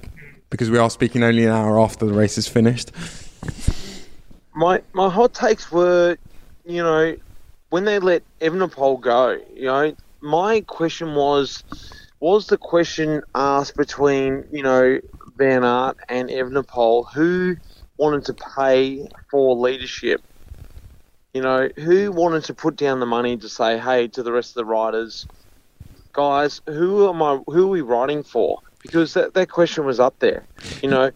because 0.50 0.70
we 0.70 0.78
are 0.78 0.90
speaking 0.90 1.24
only 1.24 1.46
an 1.46 1.52
hour 1.52 1.80
after 1.80 2.06
the 2.06 2.14
race 2.14 2.38
is 2.38 2.48
finished. 2.48 2.92
My 4.54 4.82
my 4.94 5.10
hot 5.10 5.34
takes 5.34 5.72
were, 5.72 6.18
you 6.66 6.84
know, 6.84 7.16
when 7.74 7.86
they 7.86 7.98
let 7.98 8.22
Evenepoel 8.40 9.02
go, 9.02 9.36
you 9.56 9.66
know, 9.66 9.96
my 10.22 10.62
question 10.62 11.16
was, 11.16 11.64
was 12.20 12.46
the 12.46 12.56
question 12.60 13.24
asked 13.34 13.76
between, 13.76 14.44
you 14.52 14.62
know, 14.62 15.00
Van 15.40 15.64
Aert 15.64 15.98
and 16.08 16.30
Evenepoel, 16.30 17.06
who 17.16 17.56
wanted 17.98 18.26
to 18.26 18.36
pay 18.56 19.08
for 19.32 19.56
leadership? 19.56 20.22
You 21.34 21.42
know, 21.42 21.68
who 21.78 22.12
wanted 22.12 22.44
to 22.44 22.54
put 22.54 22.76
down 22.76 23.00
the 23.00 23.08
money 23.08 23.38
to 23.38 23.50
say, 23.50 23.80
hey, 23.80 24.08
to 24.10 24.22
the 24.22 24.32
rest 24.32 24.52
of 24.52 24.62
the 24.62 24.66
riders, 24.66 25.26
guys, 26.14 26.62
who 26.68 27.10
am 27.10 27.24
I? 27.24 27.40
Who 27.48 27.64
are 27.64 27.70
we 27.70 27.82
riding 27.82 28.22
for? 28.22 28.60
Because 28.84 29.16
that, 29.16 29.34
that 29.34 29.50
question 29.50 29.84
was 29.84 30.00
up 30.00 30.20
there. 30.20 30.48
You 30.84 30.90
know, 30.90 31.10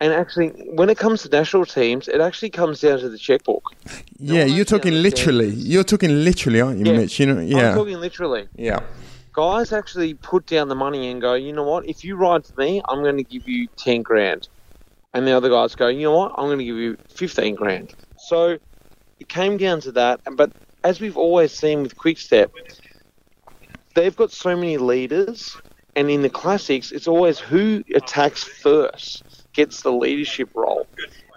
and 0.00 0.12
actually, 0.12 0.48
when 0.74 0.90
it 0.90 0.98
comes 0.98 1.22
to 1.22 1.28
national 1.28 1.66
teams, 1.66 2.08
it 2.08 2.20
actually 2.20 2.50
comes 2.50 2.80
down 2.80 2.98
to 2.98 3.08
the 3.08 3.18
checkbook. 3.18 3.72
Yeah, 4.18 4.44
you're 4.44 4.64
talking 4.64 4.92
literally. 4.92 5.50
You're 5.50 5.84
talking 5.84 6.24
literally, 6.24 6.60
aren't 6.60 6.78
you, 6.80 6.92
yeah. 6.92 6.98
Mitch? 6.98 7.20
You 7.20 7.26
know, 7.26 7.40
yeah. 7.40 7.70
I'm 7.70 7.76
talking 7.76 7.98
literally. 7.98 8.48
Yeah. 8.56 8.80
Guys 9.32 9.72
actually 9.72 10.14
put 10.14 10.46
down 10.46 10.68
the 10.68 10.74
money 10.74 11.10
and 11.10 11.20
go, 11.20 11.34
you 11.34 11.52
know 11.52 11.64
what? 11.64 11.88
If 11.88 12.04
you 12.04 12.16
ride 12.16 12.44
for 12.46 12.60
me, 12.60 12.82
I'm 12.88 13.02
going 13.02 13.16
to 13.16 13.24
give 13.24 13.48
you 13.48 13.68
ten 13.76 14.02
grand, 14.02 14.48
and 15.12 15.26
the 15.26 15.32
other 15.32 15.48
guys 15.48 15.74
go, 15.74 15.88
you 15.88 16.02
know 16.02 16.16
what? 16.16 16.32
I'm 16.36 16.46
going 16.46 16.58
to 16.58 16.64
give 16.64 16.76
you 16.76 16.96
fifteen 17.08 17.54
grand. 17.54 17.94
So 18.18 18.58
it 19.20 19.28
came 19.28 19.56
down 19.56 19.80
to 19.82 19.92
that. 19.92 20.20
But 20.32 20.52
as 20.82 21.00
we've 21.00 21.16
always 21.16 21.52
seen 21.52 21.82
with 21.82 21.96
Quickstep, 21.96 22.50
they've 23.94 24.14
got 24.14 24.32
so 24.32 24.56
many 24.56 24.76
leaders, 24.76 25.56
and 25.96 26.10
in 26.10 26.22
the 26.22 26.30
classics, 26.30 26.90
it's 26.90 27.08
always 27.08 27.38
who 27.38 27.84
attacks 27.94 28.42
first 28.42 29.43
gets 29.54 29.82
the 29.82 29.92
leadership 29.92 30.50
role. 30.54 30.86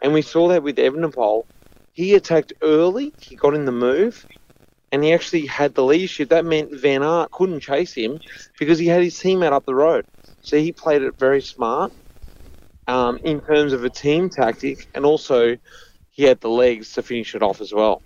And 0.02 0.14
we 0.14 0.22
saw 0.22 0.50
that 0.50 0.64
with 0.64 0.78
Evenepoel. 0.78 1.46
He 1.94 2.14
attacked 2.14 2.54
early, 2.62 3.14
he 3.20 3.36
got 3.36 3.56
in 3.56 3.66
the 3.66 3.72
move, 3.72 4.26
and 4.92 5.04
he 5.04 5.14
actually 5.14 5.46
had 5.46 5.74
the 5.74 5.84
leadership. 5.84 6.30
That 6.30 6.46
meant 6.46 6.74
Van 6.74 7.04
Aert 7.04 7.32
couldn't 7.32 7.62
chase 7.62 7.94
him 7.94 8.20
because 8.60 8.78
he 8.78 8.88
had 8.88 9.04
his 9.04 9.16
teammate 9.16 9.52
up 9.52 9.66
the 9.66 9.76
road. 9.76 10.06
So 10.42 10.58
he 10.58 10.72
played 10.72 11.02
it 11.02 11.18
very 11.18 11.42
smart 11.42 11.92
um, 12.88 13.20
in 13.24 13.42
terms 13.42 13.74
of 13.74 13.84
a 13.84 13.90
team 13.90 14.30
tactic, 14.30 14.88
and 14.94 15.06
also 15.06 15.58
he 16.18 16.24
had 16.24 16.42
the 16.42 16.50
legs 16.50 16.94
to 16.94 17.04
finish 17.04 17.36
it 17.36 17.44
off 17.44 17.62
as 17.62 17.72
well. 17.72 18.02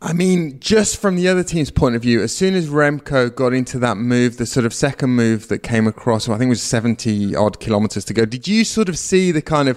I 0.00 0.12
mean, 0.12 0.60
just 0.60 0.96
from 0.96 1.16
the 1.16 1.26
other 1.26 1.42
team's 1.42 1.72
point 1.72 1.96
of 1.96 2.02
view, 2.02 2.22
as 2.22 2.34
soon 2.34 2.54
as 2.54 2.68
Remco 2.68 3.34
got 3.34 3.52
into 3.52 3.80
that 3.80 3.96
move, 3.96 4.36
the 4.36 4.46
sort 4.46 4.64
of 4.64 4.72
second 4.72 5.10
move 5.10 5.48
that 5.48 5.58
came 5.58 5.88
across, 5.88 6.28
I 6.28 6.38
think 6.38 6.46
it 6.46 6.50
was 6.50 6.62
70 6.62 7.34
odd 7.34 7.58
kilometers 7.58 8.04
to 8.04 8.14
go, 8.14 8.26
did 8.26 8.46
you 8.46 8.64
sort 8.64 8.88
of 8.88 8.96
see 8.96 9.32
the 9.32 9.42
kind 9.42 9.68
of, 9.68 9.76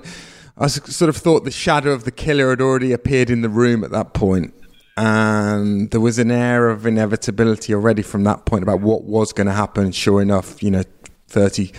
I 0.59 0.67
sort 0.67 1.09
of 1.09 1.17
thought 1.17 1.43
the 1.43 1.49
shadow 1.49 1.89
of 1.91 2.03
the 2.03 2.11
killer 2.11 2.51
had 2.51 2.61
already 2.61 2.93
appeared 2.93 3.31
in 3.31 3.41
the 3.41 3.49
room 3.49 3.83
at 3.83 3.89
that 3.89 4.13
point, 4.13 4.53
And 4.99 5.89
there 5.89 6.01
was 6.01 6.19
an 6.19 6.29
air 6.29 6.69
of 6.69 6.85
inevitability 6.85 7.73
already 7.73 8.03
from 8.03 8.25
that 8.25 8.45
point 8.45 8.61
about 8.61 8.81
what 8.81 9.05
was 9.05 9.33
going 9.33 9.47
to 9.47 9.53
happen. 9.53 9.91
Sure 9.91 10.21
enough, 10.21 10.61
you 10.61 10.69
know, 10.69 10.83
30 11.29 11.71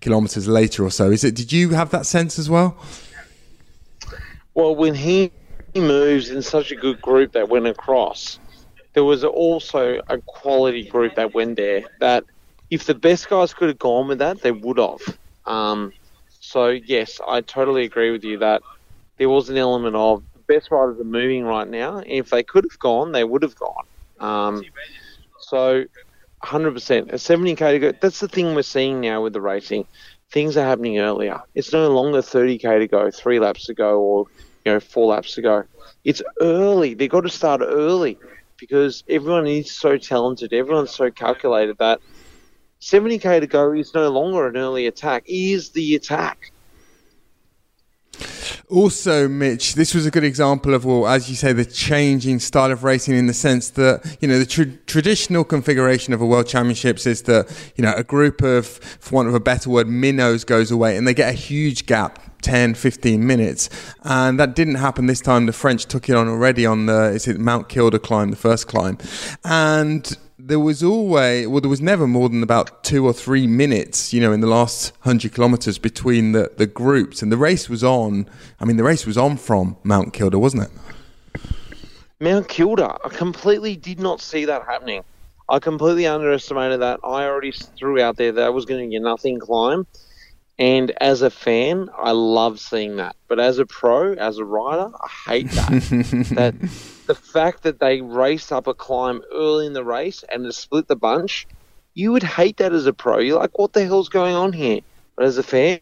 kilometers 0.00 0.46
later 0.46 0.84
or 0.84 0.90
so. 0.90 1.10
Is 1.10 1.24
it, 1.24 1.34
did 1.34 1.52
you 1.52 1.70
have 1.70 1.90
that 1.90 2.06
sense 2.06 2.38
as 2.38 2.48
well? 2.48 2.78
Well, 4.58 4.74
when 4.74 4.96
he 4.96 5.30
moves 5.76 6.30
in 6.30 6.42
such 6.42 6.72
a 6.72 6.74
good 6.74 7.00
group 7.00 7.34
that 7.34 7.48
went 7.48 7.68
across, 7.68 8.40
there 8.92 9.04
was 9.04 9.22
also 9.22 10.00
a 10.08 10.18
quality 10.26 10.82
group 10.88 11.14
that 11.14 11.32
went 11.32 11.54
there 11.54 11.84
that 12.00 12.24
if 12.68 12.84
the 12.84 12.96
best 12.96 13.28
guys 13.28 13.54
could 13.54 13.68
have 13.68 13.78
gone 13.78 14.08
with 14.08 14.18
that, 14.18 14.42
they 14.42 14.50
would 14.50 14.78
have. 14.78 14.98
Um, 15.46 15.92
so, 16.40 16.70
yes, 16.70 17.20
I 17.24 17.40
totally 17.40 17.84
agree 17.84 18.10
with 18.10 18.24
you 18.24 18.38
that 18.38 18.62
there 19.16 19.28
was 19.28 19.48
an 19.48 19.56
element 19.56 19.94
of 19.94 20.24
the 20.34 20.52
best 20.52 20.72
riders 20.72 20.98
are 20.98 21.04
moving 21.04 21.44
right 21.44 21.68
now. 21.68 22.02
If 22.04 22.30
they 22.30 22.42
could 22.42 22.64
have 22.64 22.80
gone, 22.80 23.12
they 23.12 23.22
would 23.22 23.44
have 23.44 23.54
gone. 23.54 23.84
Um, 24.18 24.64
so, 25.38 25.84
100%. 26.42 27.12
A 27.12 27.14
70k 27.14 27.70
to 27.70 27.78
go. 27.78 27.92
That's 28.00 28.18
the 28.18 28.26
thing 28.26 28.56
we're 28.56 28.62
seeing 28.62 29.00
now 29.00 29.22
with 29.22 29.34
the 29.34 29.40
racing. 29.40 29.86
Things 30.32 30.56
are 30.56 30.64
happening 30.64 30.98
earlier. 30.98 31.40
It's 31.54 31.72
no 31.72 31.88
longer 31.90 32.22
30k 32.22 32.80
to 32.80 32.88
go, 32.88 33.10
three 33.12 33.38
laps 33.38 33.66
to 33.66 33.74
go, 33.74 34.00
or 34.00 34.26
you 34.64 34.72
know, 34.72 34.80
four 34.80 35.06
laps 35.06 35.34
to 35.34 35.42
go. 35.42 35.64
It's 36.04 36.22
early. 36.40 36.94
They've 36.94 37.10
got 37.10 37.22
to 37.22 37.28
start 37.28 37.60
early 37.64 38.18
because 38.58 39.04
everyone 39.08 39.46
is 39.46 39.70
so 39.70 39.96
talented. 39.96 40.52
Everyone's 40.52 40.90
so 40.94 41.10
calculated 41.10 41.78
that 41.78 42.00
70k 42.80 43.40
to 43.40 43.46
go 43.46 43.72
is 43.72 43.94
no 43.94 44.08
longer 44.10 44.46
an 44.46 44.56
early 44.56 44.86
attack. 44.86 45.24
It 45.26 45.32
is 45.32 45.70
the 45.70 45.94
attack. 45.94 46.52
Also, 48.68 49.28
Mitch, 49.28 49.74
this 49.74 49.94
was 49.94 50.06
a 50.06 50.10
good 50.10 50.24
example 50.24 50.74
of, 50.74 50.84
well, 50.84 51.06
as 51.06 51.30
you 51.30 51.36
say, 51.36 51.52
the 51.52 51.64
changing 51.64 52.38
style 52.38 52.70
of 52.70 52.84
racing 52.84 53.16
in 53.16 53.26
the 53.26 53.34
sense 53.34 53.70
that, 53.70 54.18
you 54.20 54.28
know, 54.28 54.38
the 54.38 54.46
tr- 54.46 54.76
traditional 54.86 55.44
configuration 55.44 56.12
of 56.12 56.20
a 56.20 56.26
World 56.26 56.46
Championships 56.46 57.06
is 57.06 57.22
that, 57.22 57.50
you 57.76 57.82
know, 57.82 57.94
a 57.96 58.04
group 58.04 58.42
of, 58.42 58.66
for 58.66 59.16
want 59.16 59.28
of 59.28 59.34
a 59.34 59.40
better 59.40 59.70
word, 59.70 59.88
minnows 59.88 60.44
goes 60.44 60.70
away 60.70 60.96
and 60.96 61.06
they 61.06 61.14
get 61.14 61.30
a 61.30 61.36
huge 61.36 61.86
gap 61.86 62.18
10, 62.42 62.74
15 62.74 63.26
minutes. 63.26 63.68
And 64.04 64.38
that 64.38 64.54
didn't 64.54 64.76
happen 64.76 65.06
this 65.06 65.20
time. 65.20 65.46
The 65.46 65.52
French 65.52 65.86
took 65.86 66.08
it 66.08 66.14
on 66.14 66.28
already 66.28 66.66
on 66.66 66.86
the, 66.86 67.10
is 67.10 67.26
it 67.26 67.38
Mount 67.38 67.68
Keira 67.68 68.02
climb, 68.02 68.30
the 68.30 68.36
first 68.36 68.68
climb. 68.68 68.98
And 69.44 70.16
there 70.48 70.58
was 70.58 70.82
always, 70.82 71.46
well, 71.46 71.60
there 71.60 71.68
was 71.68 71.82
never 71.82 72.06
more 72.06 72.30
than 72.30 72.42
about 72.42 72.82
two 72.82 73.04
or 73.04 73.12
three 73.12 73.46
minutes, 73.46 74.14
you 74.14 74.20
know, 74.20 74.32
in 74.32 74.40
the 74.40 74.46
last 74.46 74.92
100 75.02 75.34
kilometres 75.34 75.78
between 75.78 76.32
the, 76.32 76.50
the 76.56 76.66
groups. 76.66 77.20
And 77.20 77.30
the 77.30 77.36
race 77.36 77.68
was 77.68 77.84
on, 77.84 78.26
I 78.58 78.64
mean, 78.64 78.78
the 78.78 78.82
race 78.82 79.04
was 79.04 79.18
on 79.18 79.36
from 79.36 79.76
Mount 79.82 80.14
Keira, 80.14 80.40
wasn't 80.40 80.64
it? 80.64 80.70
Mount 82.18 82.48
Keira, 82.48 82.98
I 83.04 83.08
completely 83.10 83.76
did 83.76 84.00
not 84.00 84.22
see 84.22 84.46
that 84.46 84.64
happening. 84.64 85.04
I 85.50 85.58
completely 85.58 86.06
underestimated 86.06 86.80
that. 86.80 87.00
I 87.04 87.24
already 87.24 87.52
threw 87.52 88.00
out 88.00 88.16
there 88.16 88.32
that 88.32 88.44
I 88.44 88.48
was 88.48 88.64
going 88.64 88.88
to 88.88 88.90
get 88.90 89.02
nothing 89.02 89.38
climb. 89.38 89.86
And 90.58 90.90
as 91.00 91.22
a 91.22 91.30
fan, 91.30 91.88
I 91.96 92.10
love 92.10 92.58
seeing 92.58 92.96
that. 92.96 93.14
But 93.28 93.38
as 93.38 93.58
a 93.58 93.66
pro, 93.66 94.14
as 94.14 94.38
a 94.38 94.44
rider, 94.44 94.90
I 95.00 95.08
hate 95.30 95.50
that. 95.50 95.70
that 96.34 96.54
the 97.06 97.14
fact 97.14 97.62
that 97.62 97.78
they 97.78 98.00
race 98.00 98.50
up 98.50 98.66
a 98.66 98.74
climb 98.74 99.22
early 99.32 99.66
in 99.66 99.72
the 99.72 99.84
race 99.84 100.24
and 100.28 100.44
to 100.44 100.52
split 100.52 100.88
the 100.88 100.96
bunch, 100.96 101.46
you 101.94 102.10
would 102.10 102.24
hate 102.24 102.56
that 102.56 102.72
as 102.72 102.86
a 102.86 102.92
pro. 102.92 103.18
You're 103.18 103.38
like, 103.38 103.56
what 103.56 103.72
the 103.72 103.84
hell's 103.84 104.08
going 104.08 104.34
on 104.34 104.52
here? 104.52 104.80
But 105.14 105.26
as 105.26 105.38
a 105.38 105.44
fan 105.44 105.80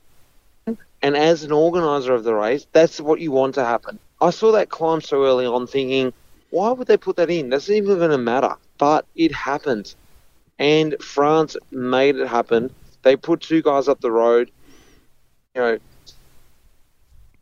and 1.02 1.16
as 1.16 1.42
an 1.42 1.52
organizer 1.52 2.12
of 2.12 2.24
the 2.24 2.34
race, 2.34 2.66
that's 2.72 3.00
what 3.00 3.20
you 3.20 3.32
want 3.32 3.54
to 3.54 3.64
happen. 3.64 3.98
I 4.20 4.30
saw 4.30 4.52
that 4.52 4.68
climb 4.68 5.00
so 5.00 5.24
early 5.24 5.46
on 5.46 5.66
thinking, 5.66 6.12
why 6.50 6.70
would 6.70 6.86
they 6.86 6.96
put 6.96 7.16
that 7.16 7.30
in? 7.30 7.48
That's 7.48 7.68
not 7.68 7.76
even 7.76 7.98
going 7.98 8.10
to 8.10 8.18
matter. 8.18 8.56
But 8.78 9.06
it 9.14 9.32
happened. 9.32 9.94
And 10.58 10.96
France 11.02 11.56
made 11.70 12.16
it 12.16 12.28
happen. 12.28 12.74
They 13.02 13.16
put 13.16 13.40
two 13.40 13.62
guys 13.62 13.88
up 13.88 14.00
the 14.00 14.10
road 14.10 14.50
you 15.56 15.62
know, 15.62 15.78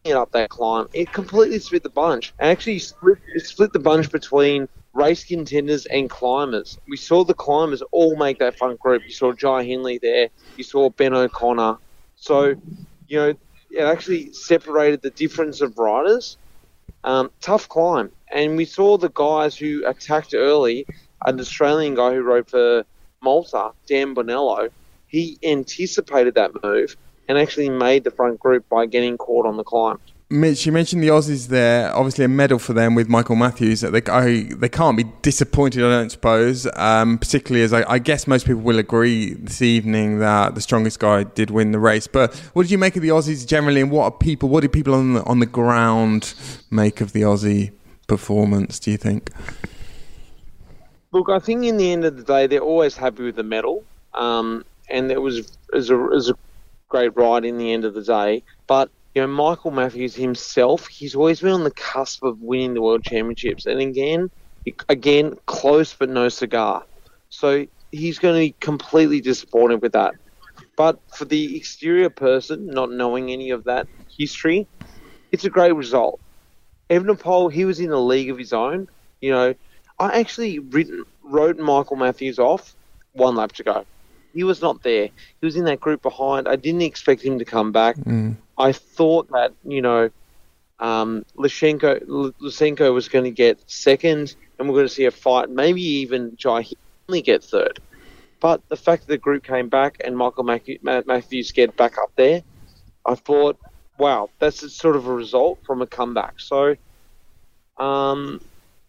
it 0.05 0.12
up 0.12 0.31
that 0.33 0.51
climb, 0.51 0.87
it 0.93 1.12
completely 1.12 1.59
split 1.59 1.83
the 1.83 1.89
bunch. 1.89 2.33
Actually, 2.39 2.79
split, 2.79 3.19
split 3.39 3.73
the 3.73 3.79
bunch 3.79 4.11
between 4.11 4.69
race 4.93 5.25
contenders 5.25 5.87
and 5.87 6.09
climbers. 6.09 6.79
We 6.89 6.97
saw 6.97 7.25
the 7.25 7.35
climbers 7.35 7.83
all 7.91 8.17
make 8.17 8.39
that 8.39 8.57
front 8.57 8.79
group. 8.79 9.03
You 9.05 9.12
saw 9.12 9.33
Jai 9.33 9.65
Hindley 9.65 9.99
there. 9.99 10.29
You 10.57 10.62
saw 10.62 10.91
Ben 10.91 11.15
O'Connor. 11.15 11.79
So, 12.17 12.55
you 13.09 13.19
know, 13.19 13.35
it 13.71 13.83
actually 13.83 14.33
separated 14.33 15.03
the 15.03 15.11
difference 15.11 15.61
of 15.61 15.77
riders. 15.77 16.37
Um, 17.03 17.33
tough 17.41 17.69
climb. 17.69 18.12
And 18.33 18.57
we 18.57 18.67
saw 18.67 18.97
the 18.97 19.11
guys 19.11 19.57
who 19.57 19.85
attacked 19.87 20.35
early. 20.35 20.87
An 21.27 21.41
Australian 21.41 21.95
guy 21.95 22.15
who 22.15 22.23
rode 22.23 22.49
for 22.49 22.85
Malta, 23.23 23.73
Dan 23.89 24.15
Bonello, 24.15 24.69
he 25.07 25.39
anticipated 25.43 26.35
that 26.35 26.62
move 26.62 26.97
and 27.29 27.39
actually 27.39 27.70
made 27.70 28.05
the 28.05 28.11
front 28.11 28.39
group 28.39 28.68
by 28.68 28.87
getting 28.87 29.16
caught 29.16 29.47
on 29.47 29.57
the 29.57 29.64
climb. 29.64 29.99
Mitch, 30.31 30.64
you 30.64 30.72
mentioned 30.72 31.03
the 31.03 31.09
Aussies 31.09 31.49
there. 31.49 31.95
Obviously, 31.95 32.25
a 32.25 32.29
medal 32.29 32.59
for 32.59 32.72
them 32.72 32.95
with 32.95 33.09
Michael 33.09 33.37
Matthews. 33.37 33.83
They, 33.83 34.03
I, 34.11 34.49
they 34.55 34.70
can't 34.70 34.97
be 34.97 35.05
disappointed, 35.22 35.85
I 35.85 35.91
don't 35.91 36.11
suppose. 36.11 36.66
Um, 36.75 37.18
particularly 37.18 37.62
as 37.62 37.72
I, 37.72 37.89
I, 37.89 37.99
guess 37.99 38.27
most 38.27 38.47
people 38.47 38.62
will 38.62 38.79
agree 38.79 39.35
this 39.35 39.61
evening 39.61 40.18
that 40.20 40.55
the 40.55 40.62
strongest 40.62 40.99
guy 40.99 41.25
did 41.25 41.51
win 41.51 41.72
the 41.72 41.79
race. 41.79 42.07
But 42.07 42.35
what 42.55 42.62
did 42.62 42.72
you 42.72 42.79
make 42.79 42.97
of 42.97 43.03
the 43.03 43.11
Aussies 43.11 43.47
generally, 43.47 43.83
and 43.83 43.91
what 43.91 44.05
are 44.05 44.11
people? 44.11 44.49
What 44.49 44.62
did 44.62 44.72
people 44.72 44.95
on 44.95 45.14
the 45.14 45.22
on 45.25 45.41
the 45.41 45.47
ground 45.47 46.35
make 46.70 47.01
of 47.01 47.12
the 47.12 47.22
Aussie 47.22 47.72
performance? 48.07 48.79
Do 48.79 48.91
you 48.91 48.97
think? 48.97 49.31
Look, 51.12 51.29
I 51.29 51.39
think 51.39 51.64
in 51.64 51.77
the 51.77 51.93
end 51.93 52.05
of 52.05 52.16
the 52.16 52.25
day, 52.25 52.47
they're 52.47 52.61
always 52.61 52.97
happy 52.97 53.22
with 53.22 53.37
the 53.37 53.45
medal, 53.45 53.85
um, 54.14 54.64
and 54.89 55.12
it 55.12 55.20
was 55.20 55.57
as 55.75 55.91
a, 55.91 56.09
as 56.16 56.31
a 56.31 56.35
great 56.95 57.16
ride 57.16 57.45
in 57.45 57.59
the 57.59 57.72
end 57.72 57.84
of 57.84 57.92
the 57.92 58.05
day. 58.05 58.45
But 58.68 58.88
you 59.14 59.22
know, 59.22 59.26
Michael 59.26 59.72
Matthews 59.72 60.14
himself, 60.14 60.86
he's 60.86 61.16
always 61.16 61.40
been 61.40 61.51
on 61.51 61.64
the 61.64 61.72
cusp 61.72 62.22
of 62.22 62.40
winning 62.40 62.74
the 62.74 62.82
World 62.82 63.03
Championships, 63.03 63.66
and 63.66 63.80
again, 63.80 64.30
again, 64.88 65.34
close 65.47 65.92
but 65.92 66.09
no 66.09 66.28
cigar. 66.28 66.84
So 67.30 67.66
he's 67.90 68.20
going 68.20 68.34
to 68.34 68.40
be 68.40 68.57
completely 68.61 69.20
disappointed 69.20 69.82
with 69.82 69.92
that. 69.92 70.14
But 70.76 71.01
for 71.16 71.24
the 71.24 71.57
exterior 71.57 72.11
person, 72.11 72.68
not 72.68 72.92
knowing 72.92 73.30
any 73.30 73.51
of 73.51 73.64
that 73.64 73.88
history, 74.16 74.68
it's 75.32 75.45
a 75.45 75.51
great 75.51 75.74
result. 75.74 76.20
Evenepoel, 76.90 77.53
he 77.53 77.64
was 77.64 77.80
in 77.80 77.90
a 77.90 77.99
league 77.99 78.30
of 78.30 78.38
his 78.38 78.53
own. 78.53 78.86
You 79.20 79.32
know, 79.32 79.55
I 79.99 80.20
actually 80.20 80.61
written, 80.61 81.05
wrote 81.24 81.59
Michael 81.59 81.97
Matthews 81.97 82.38
off 82.38 82.72
one 83.12 83.34
lap 83.34 83.53
to 83.53 83.64
go. 83.64 83.84
He 84.35 84.45
was 84.45 84.61
not 84.61 84.82
there. 84.82 85.09
He 85.41 85.47
was 85.47 85.57
in 85.57 85.64
that 85.64 85.80
group 85.80 86.03
behind. 86.03 86.49
I 86.49 86.57
didn't 86.57 86.82
expect 86.82 87.22
him 87.22 87.39
to 87.39 87.45
come 87.45 87.72
back. 87.72 87.97
Mm. 87.97 88.37
I 88.59 88.72
thought 88.72 89.30
that 89.30 89.53
you 89.64 89.80
know, 89.80 90.11
um, 90.80 91.24
Lutsenko 91.37 92.93
was 92.93 93.09
going 93.09 93.24
to 93.24 93.30
get 93.30 93.59
second, 93.70 94.35
and 94.59 94.68
we're 94.68 94.74
going 94.74 94.89
to 94.89 94.95
see 94.95 95.07
a 95.07 95.11
fight. 95.11 95.51
Maybe 95.51 95.82
even 95.82 96.37
Jai 96.37 96.66
get 97.09 97.45
third. 97.45 97.80
But 98.41 98.61
the 98.68 98.76
fact 98.76 99.07
that 99.07 99.09
the 99.09 99.18
group 99.18 99.45
came 99.45 99.68
back 99.68 100.03
and 100.05 100.16
Michael 100.16 100.45
Matthews 100.45 101.53
get 101.53 101.76
back 101.76 101.97
up 101.99 102.12
there, 102.16 102.43
I 103.07 103.14
thought, 103.14 103.59
wow, 103.99 104.28
that's 104.39 104.70
sort 104.74 104.97
of 104.97 105.07
a 105.07 105.14
result 105.14 105.61
from 105.64 105.80
a 105.80 105.87
comeback. 105.87 106.41
So, 106.41 106.76
um, 107.78 108.41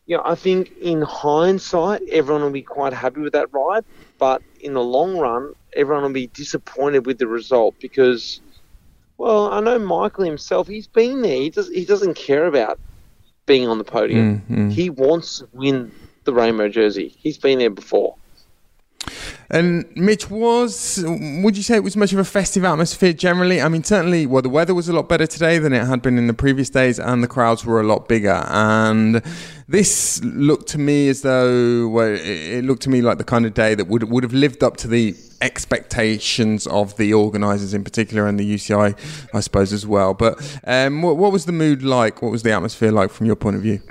yeah, 0.07 0.19
I 0.23 0.35
think 0.35 0.77
in 0.81 1.01
hindsight, 1.01 2.01
everyone 2.11 2.43
will 2.43 2.51
be 2.51 2.61
quite 2.61 2.93
happy 2.93 3.21
with 3.21 3.33
that 3.33 3.53
ride. 3.53 3.85
But 4.17 4.41
in 4.59 4.73
the 4.73 4.83
long 4.83 5.17
run, 5.17 5.53
everyone 5.75 6.03
will 6.03 6.11
be 6.11 6.27
disappointed 6.27 7.05
with 7.05 7.17
the 7.17 7.27
result 7.27 7.75
because, 7.79 8.39
well, 9.17 9.51
I 9.51 9.59
know 9.59 9.77
Michael 9.77 10.23
himself. 10.23 10.67
He's 10.67 10.87
been 10.87 11.21
there. 11.21 11.37
He 11.37 11.49
does. 11.49 11.69
He 11.69 11.85
doesn't 11.85 12.15
care 12.15 12.45
about 12.45 12.79
being 13.45 13.67
on 13.67 13.77
the 13.77 13.83
podium. 13.83 14.39
Mm-hmm. 14.41 14.69
He 14.69 14.89
wants 14.89 15.39
to 15.39 15.47
win 15.53 15.91
the 16.23 16.33
rainbow 16.33 16.69
jersey. 16.69 17.13
He's 17.17 17.37
been 17.37 17.59
there 17.59 17.69
before. 17.69 18.15
And 19.49 19.85
Mitch, 19.95 20.29
was 20.29 21.03
would 21.05 21.55
you 21.55 21.63
say 21.63 21.75
it 21.75 21.83
was 21.83 21.95
much 21.95 22.13
of 22.13 22.19
a 22.19 22.23
festive 22.23 22.65
atmosphere 22.65 23.13
generally? 23.13 23.61
I 23.61 23.67
mean, 23.67 23.83
certainly, 23.83 24.25
well, 24.25 24.41
the 24.41 24.49
weather 24.49 24.73
was 24.73 24.89
a 24.89 24.93
lot 24.93 25.07
better 25.07 25.27
today 25.27 25.59
than 25.59 25.71
it 25.71 25.85
had 25.85 26.01
been 26.01 26.17
in 26.17 26.27
the 26.27 26.33
previous 26.33 26.69
days, 26.69 26.99
and 26.99 27.21
the 27.21 27.27
crowds 27.27 27.63
were 27.63 27.79
a 27.79 27.83
lot 27.83 28.07
bigger. 28.07 28.43
And 28.47 29.21
this 29.67 30.23
looked 30.23 30.67
to 30.69 30.79
me 30.79 31.09
as 31.09 31.21
though, 31.21 31.87
well, 31.87 32.17
it 32.19 32.63
looked 32.63 32.81
to 32.83 32.89
me 32.89 33.01
like 33.01 33.19
the 33.19 33.23
kind 33.23 33.45
of 33.45 33.53
day 33.53 33.75
that 33.75 33.85
would 33.87 34.09
would 34.09 34.23
have 34.23 34.33
lived 34.33 34.63
up 34.63 34.77
to 34.77 34.87
the 34.87 35.15
expectations 35.41 36.65
of 36.67 36.97
the 36.97 37.13
organisers 37.13 37.73
in 37.75 37.83
particular, 37.83 38.25
and 38.25 38.39
the 38.39 38.55
UCI, 38.55 38.97
I 39.33 39.39
suppose, 39.41 39.71
as 39.73 39.85
well. 39.85 40.15
But 40.15 40.59
um, 40.65 41.03
what, 41.03 41.17
what 41.17 41.31
was 41.31 41.45
the 41.45 41.51
mood 41.51 41.83
like? 41.83 42.23
What 42.23 42.31
was 42.31 42.41
the 42.41 42.51
atmosphere 42.51 42.91
like 42.91 43.11
from 43.11 43.27
your 43.27 43.35
point 43.35 43.57
of 43.57 43.61
view? 43.61 43.81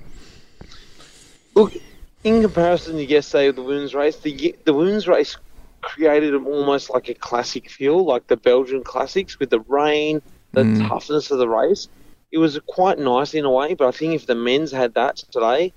In 2.25 2.41
comparison 2.41 2.97
to 2.97 3.05
yesterday 3.05 3.49
with 3.49 3.57
the 3.57 3.63
women's 3.63 3.95
race, 3.95 4.17
the 4.17 4.57
the 4.65 4.73
women's 4.73 5.07
race 5.07 5.37
created 5.83 6.35
almost 6.35 6.91
like 6.91 7.09
a 7.09 7.15
classic 7.15 7.71
feel, 7.71 8.05
like 8.05 8.27
the 8.27 8.37
Belgian 8.37 8.83
classics 8.83 9.39
with 9.39 9.51
the 9.51 9.61
rain, 9.61 10.23
the 10.53 10.63
mm. 10.63 10.89
toughness 10.89 11.31
of 11.31 11.39
the 11.39 11.49
race. 11.49 11.89
It 12.33 12.39
was 12.39 12.59
quite 12.67 12.99
nice 12.99 13.35
in 13.35 13.45
a 13.45 13.51
way, 13.51 13.75
but 13.75 13.87
I 13.87 13.91
think 13.91 14.15
if 14.15 14.27
the 14.27 14.35
men's 14.35 14.73
had 14.73 14.95
that 14.95 15.17
today, 15.17 15.73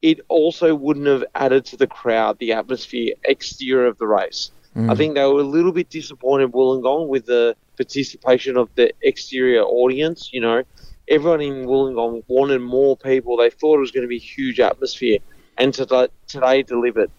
it 0.00 0.20
also 0.28 0.74
wouldn't 0.74 1.06
have 1.06 1.24
added 1.34 1.64
to 1.66 1.76
the 1.76 1.88
crowd, 1.88 2.38
the 2.38 2.52
atmosphere, 2.52 3.14
exterior 3.24 3.86
of 3.86 3.98
the 3.98 4.06
race. 4.06 4.52
Mm. 4.76 4.90
I 4.90 4.94
think 4.94 5.14
they 5.14 5.24
were 5.24 5.40
a 5.40 5.44
little 5.44 5.72
bit 5.72 5.90
disappointed, 5.90 6.52
Wollongong, 6.52 7.08
with 7.08 7.26
the 7.26 7.56
participation 7.76 8.56
of 8.56 8.70
the 8.76 8.92
exterior 9.02 9.62
audience. 9.62 10.30
You 10.32 10.40
know, 10.40 10.62
everyone 11.08 11.40
in 11.40 11.66
Wollongong 11.66 12.22
wanted 12.28 12.60
more 12.60 12.96
people. 12.96 13.36
They 13.36 13.50
thought 13.50 13.76
it 13.76 13.80
was 13.80 13.90
going 13.90 14.02
to 14.02 14.08
be 14.08 14.16
a 14.16 14.20
huge 14.20 14.60
atmosphere 14.60 15.18
and 15.62 15.72
today, 15.72 16.08
today 16.26 16.62
delivered. 16.64 17.10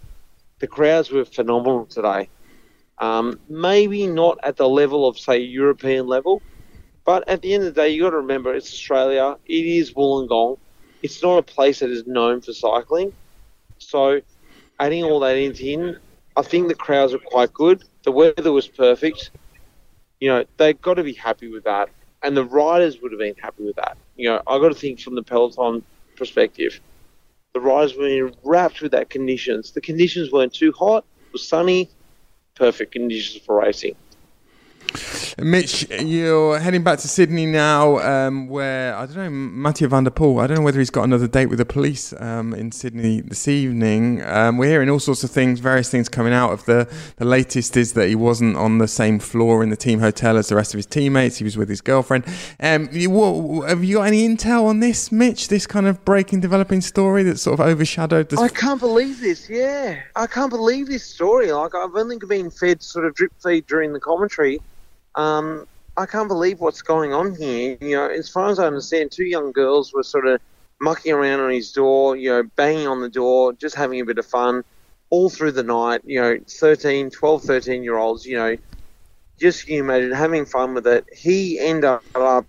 The 0.60 0.68
crowds 0.68 1.10
were 1.10 1.24
phenomenal 1.24 1.86
today. 1.86 2.30
Um, 2.98 3.40
maybe 3.48 4.06
not 4.06 4.38
at 4.44 4.58
the 4.58 4.68
level 4.68 5.08
of, 5.08 5.18
say, 5.18 5.38
European 5.40 6.08
level, 6.08 6.42
but 7.06 7.28
at 7.30 7.42
the 7.42 7.54
end 7.54 7.64
of 7.64 7.74
the 7.74 7.82
day, 7.82 7.90
you 7.90 8.02
got 8.02 8.10
to 8.10 8.18
remember 8.18 8.54
it's 8.54 8.68
Australia. 8.68 9.38
It 9.46 9.66
is 9.66 9.94
Wollongong. 9.94 10.58
It's 11.02 11.24
not 11.24 11.38
a 11.38 11.42
place 11.42 11.80
that 11.80 11.90
is 11.90 12.06
known 12.06 12.42
for 12.42 12.52
cycling. 12.52 13.14
So, 13.78 14.20
adding 14.78 15.06
all 15.06 15.22
that 15.22 15.38
into 15.38 15.66
in, 15.66 15.98
I 16.36 16.42
think 16.42 16.68
the 16.68 16.76
crowds 16.76 17.14
were 17.14 17.20
quite 17.20 17.54
good. 17.54 17.86
The 18.04 18.12
weather 18.12 18.52
was 18.52 18.68
perfect. 18.68 19.32
You 20.20 20.28
know, 20.28 20.46
they've 20.58 20.82
got 20.82 20.96
to 20.96 21.04
be 21.04 21.14
happy 21.14 21.48
with 21.48 21.64
that, 21.64 21.90
and 22.22 22.36
the 22.36 22.44
riders 22.44 23.02
would 23.02 23.14
have 23.14 23.20
been 23.20 23.36
happy 23.42 23.64
with 23.64 23.78
that. 23.78 23.98
You 24.18 24.30
know, 24.30 24.42
I 24.46 24.60
got 24.60 24.70
to 24.70 24.76
think 24.76 25.00
from 25.00 25.16
the 25.16 25.24
peloton 25.24 25.82
perspective 26.18 26.82
the 27.54 27.60
riders 27.60 27.96
were 27.96 28.32
wrapped 28.44 28.82
with 28.82 28.92
that 28.92 29.10
conditions. 29.10 29.72
The 29.72 29.82
conditions 29.82 30.32
weren't 30.32 30.54
too 30.54 30.72
hot, 30.72 31.06
it 31.28 31.34
was 31.34 31.48
sunny, 31.48 31.90
perfect 32.56 32.92
conditions 32.92 33.44
for 33.46 33.60
racing. 33.62 33.96
Mitch, 35.38 35.90
you're 35.90 36.60
heading 36.60 36.84
back 36.84 37.00
to 37.00 37.08
Sydney 37.08 37.46
now, 37.46 37.98
um, 38.00 38.48
where 38.48 38.96
I 38.96 39.06
don't 39.06 39.16
know 39.16 39.30
Mathieu 39.30 39.88
van 39.88 40.04
der 40.04 40.12
Poel. 40.12 40.42
I 40.42 40.48
don't 40.48 40.58
know 40.58 40.64
whether 40.64 40.80
he's 40.80 40.90
got 40.90 41.04
another 41.04 41.28
date 41.28 41.48
with 41.48 41.60
the 41.60 41.66
police 41.66 42.14
um, 42.20 42.54
in 42.54 42.72
Sydney 42.72 43.22
this 43.22 43.48
evening. 43.48 44.24
Um, 44.24 44.58
we're 44.58 44.70
hearing 44.70 44.90
all 44.90 45.00
sorts 45.00 45.24
of 45.24 45.32
things, 45.32 45.60
various 45.60 45.90
things 45.90 46.10
coming 46.10 46.34
out 46.34 46.52
of 46.52 46.66
the. 46.66 46.88
The 47.18 47.26
latest 47.26 47.78
is 47.78 47.94
that 47.94 48.08
he 48.08 48.16
wasn't 48.16 48.58
on 48.58 48.78
the 48.78 48.88
same 48.88 49.20
floor 49.20 49.64
in 49.64 49.70
the 49.70 49.76
team 49.76 50.00
hotel 50.00 50.38
as 50.38 50.50
the 50.50 50.56
rest 50.56 50.74
of 50.74 50.78
his 50.78 50.86
teammates. 50.86 51.38
He 51.38 51.44
was 51.44 51.58
with 51.58 51.70
his 51.70 51.82
girlfriend. 51.82 52.26
Um, 52.60 52.90
you, 52.92 53.10
what, 53.10 53.70
have 53.70 53.84
you 53.84 53.98
got 53.98 54.04
any 54.04 54.28
intel 54.28 54.66
on 54.66 54.80
this, 54.80 55.12
Mitch? 55.12 55.48
This 55.48 55.66
kind 55.66 55.88
of 55.88 56.04
breaking, 56.06 56.42
developing 56.42 56.82
story 56.82 57.24
that 57.24 57.40
sort 57.40 57.60
of 57.60 57.66
overshadowed 57.66 58.30
this. 58.30 58.40
I 58.40 58.50
can't 58.50 58.80
believe 58.80 59.20
this. 59.20 59.50
Yeah, 59.50 60.02
I 60.16 60.28
can't 60.28 60.50
believe 60.50 60.88
this 60.88 61.04
story. 61.04 61.52
Like 61.52 61.76
I've 61.76 61.96
only 61.96 62.18
been 62.18 62.52
fed 62.52 62.82
sort 62.84 63.06
of 63.06 63.16
drip 63.16 63.32
feed 63.42 63.68
during 63.68 63.94
the 63.94 64.00
commentary 64.00 64.62
um, 65.16 65.68
I 65.96 66.06
can't 66.06 66.28
believe 66.28 66.60
what's 66.60 66.82
going 66.82 67.14
on 67.14 67.36
here. 67.36 67.78
You 67.80 67.96
know, 67.96 68.10
as 68.10 68.30
far 68.30 68.50
as 68.50 68.60
I 68.60 68.66
understand, 68.68 69.12
two 69.12 69.26
young 69.26 69.52
girls 69.52 69.94
were 69.94 70.04
sort 70.04 70.28
of 70.28 70.42
mucking 70.82 71.14
around 71.14 71.40
on 71.40 71.52
his 71.52 71.72
door, 71.72 72.16
you 72.16 72.30
know, 72.30 72.44
banging 72.56 72.88
on 72.88 73.02
the 73.02 73.10
door, 73.10 73.54
just 73.54 73.76
having 73.76 74.02
a 74.02 74.06
bit 74.06 74.18
of 74.18 74.26
fun 74.26 74.64
all 75.10 75.30
through 75.30 75.52
the 75.52 75.64
night. 75.64 76.02
You 76.04 76.22
know, 76.22 76.40
13, 76.50 77.12
12, 77.12 77.44
13 77.44 77.84
year 77.84 77.98
olds, 77.98 78.26
you 78.26 78.38
know, 78.38 78.58
just 79.40 79.68
you 79.68 79.80
imagine 79.84 80.12
having 80.12 80.46
fun 80.46 80.74
with 80.74 80.88
it. 80.88 81.06
He 81.16 81.60
ended 81.60 81.86
up 82.16 82.46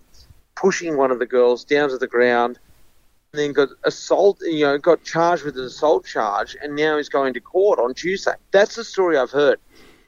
pushing 0.55 0.97
one 0.97 1.11
of 1.11 1.19
the 1.19 1.25
girls 1.25 1.63
down 1.63 1.89
to 1.89 1.97
the 1.97 2.07
ground 2.07 2.57
and 3.33 3.41
then 3.41 3.53
got 3.53 3.69
assault, 3.83 4.39
you 4.41 4.65
know, 4.65 4.77
got 4.77 5.03
charged 5.03 5.43
with 5.43 5.57
an 5.57 5.65
assault 5.65 6.05
charge 6.05 6.55
and 6.61 6.75
now 6.75 6.97
he's 6.97 7.09
going 7.09 7.33
to 7.33 7.39
court 7.39 7.79
on 7.79 7.93
Tuesday. 7.93 8.33
That's 8.51 8.75
the 8.75 8.83
story 8.83 9.17
I've 9.17 9.31
heard. 9.31 9.59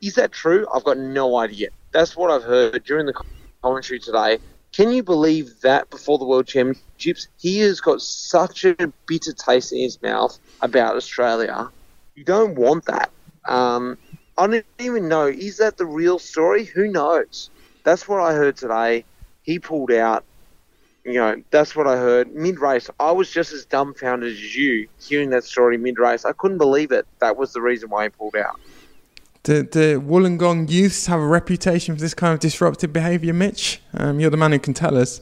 Is 0.02 0.16
that 0.16 0.32
true? 0.32 0.66
I've 0.74 0.84
got 0.84 0.98
no 0.98 1.38
idea. 1.38 1.70
That's 1.98 2.16
what 2.16 2.30
I've 2.30 2.44
heard 2.44 2.84
during 2.84 3.08
the 3.08 3.14
commentary 3.64 3.98
today. 4.00 4.38
Can 4.72 4.92
you 4.92 5.02
believe 5.02 5.62
that 5.62 5.90
before 5.90 6.20
the 6.20 6.26
World 6.26 6.46
Championships? 6.46 7.28
He 7.40 7.58
has 7.62 7.82
got 7.82 8.04
such 8.04 8.66
a 8.66 8.76
bitter 9.08 9.34
taste 9.34 9.74
in 9.74 9.80
his 9.80 10.00
mouth 10.04 10.38
about 10.62 10.96
Australia. 10.96 11.72
You 12.14 12.24
don't 12.24 12.54
want 12.54 12.86
that. 12.86 13.10
Um, 13.48 13.98
I 14.38 14.46
don't 14.46 14.64
even 14.78 15.08
know. 15.08 15.26
Is 15.26 15.58
that 15.58 15.78
the 15.78 15.88
real 15.88 16.20
story? 16.20 16.66
Who 16.66 16.88
knows? 16.88 17.50
That's 17.84 18.08
what 18.08 18.22
I 18.22 18.34
heard 18.34 18.58
today. 18.58 19.04
He 19.42 19.58
pulled 19.58 19.92
out. 19.92 20.24
You 21.04 21.14
know, 21.14 21.42
that's 21.50 21.76
what 21.76 21.88
I 21.88 21.98
heard 21.98 22.32
mid 22.36 22.60
race. 22.60 22.92
I 23.00 23.12
was 23.12 23.32
just 23.32 23.52
as 23.54 23.66
dumbfounded 23.66 24.32
as 24.32 24.56
you 24.56 24.88
hearing 25.02 25.32
that 25.32 25.46
story 25.46 25.80
mid 25.80 25.98
race. 25.98 26.26
I 26.26 26.34
couldn't 26.34 26.60
believe 26.60 26.92
it. 26.92 27.08
That 27.22 27.38
was 27.38 27.54
the 27.54 27.62
reason 27.62 27.90
why 27.90 28.04
he 28.04 28.10
pulled 28.10 28.36
out. 28.36 28.60
Do, 29.48 29.64
do 29.64 30.02
Wollongong 30.02 30.70
youths 30.70 31.06
have 31.06 31.22
a 31.22 31.26
reputation 31.26 31.96
for 31.96 32.02
this 32.02 32.14
kind 32.14 32.34
of 32.34 32.42
disruptive 32.42 32.92
behaviour, 32.92 33.32
Mitch? 33.32 33.82
Um, 33.94 34.20
you're 34.20 34.30
the 34.30 34.36
man 34.36 34.52
who 34.52 34.60
can 34.60 34.74
tell 34.74 34.98
us. 34.98 35.22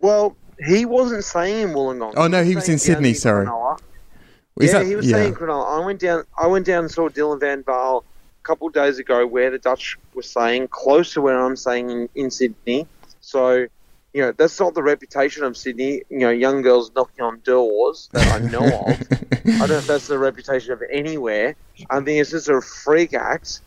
Well, 0.00 0.34
he 0.66 0.86
wasn't 0.86 1.24
saying 1.24 1.68
in 1.68 1.74
Wollongong. 1.74 2.14
Oh 2.16 2.26
no, 2.26 2.42
he, 2.42 2.48
he 2.48 2.54
was 2.54 2.70
in 2.70 2.78
Sydney. 2.78 3.12
Sorry. 3.12 3.44
yeah, 3.44 4.72
that, 4.72 4.86
he 4.86 4.96
was 4.96 5.06
yeah. 5.06 5.16
saying 5.16 5.34
Cronulla. 5.34 5.78
I 5.78 5.84
went 5.84 6.00
down. 6.00 6.24
I 6.38 6.46
went 6.46 6.64
down 6.64 6.84
and 6.84 6.90
saw 6.90 7.10
Dylan 7.10 7.38
van 7.38 7.62
Baarle 7.62 8.00
a 8.00 8.42
couple 8.44 8.66
of 8.66 8.72
days 8.72 8.98
ago, 8.98 9.26
where 9.26 9.50
the 9.50 9.58
Dutch 9.58 9.98
were 10.14 10.22
saying 10.22 10.68
close 10.68 11.12
to 11.12 11.20
where 11.20 11.38
I'm 11.38 11.56
saying 11.56 11.90
in, 11.90 12.08
in 12.14 12.30
Sydney. 12.30 12.86
So 13.20 13.66
you 14.14 14.22
know, 14.22 14.32
that's 14.32 14.58
not 14.60 14.74
the 14.74 14.82
reputation 14.82 15.42
of 15.42 15.56
Sydney. 15.56 16.02
You 16.08 16.20
know, 16.20 16.30
young 16.30 16.62
girls 16.62 16.92
knocking 16.94 17.24
on 17.24 17.40
doors 17.40 18.08
that 18.12 18.26
I 18.40 18.46
know 18.48 18.64
of. 18.64 18.88
I 19.44 19.58
don't 19.58 19.68
know 19.68 19.76
if 19.76 19.86
that's 19.88 20.06
the 20.06 20.18
reputation 20.18 20.72
of 20.72 20.82
anywhere. 20.90 21.56
I 21.90 21.96
think 21.96 22.20
it's 22.20 22.30
just 22.30 22.48
a 22.48 22.60
freak 22.60 23.12
act. 23.12 23.60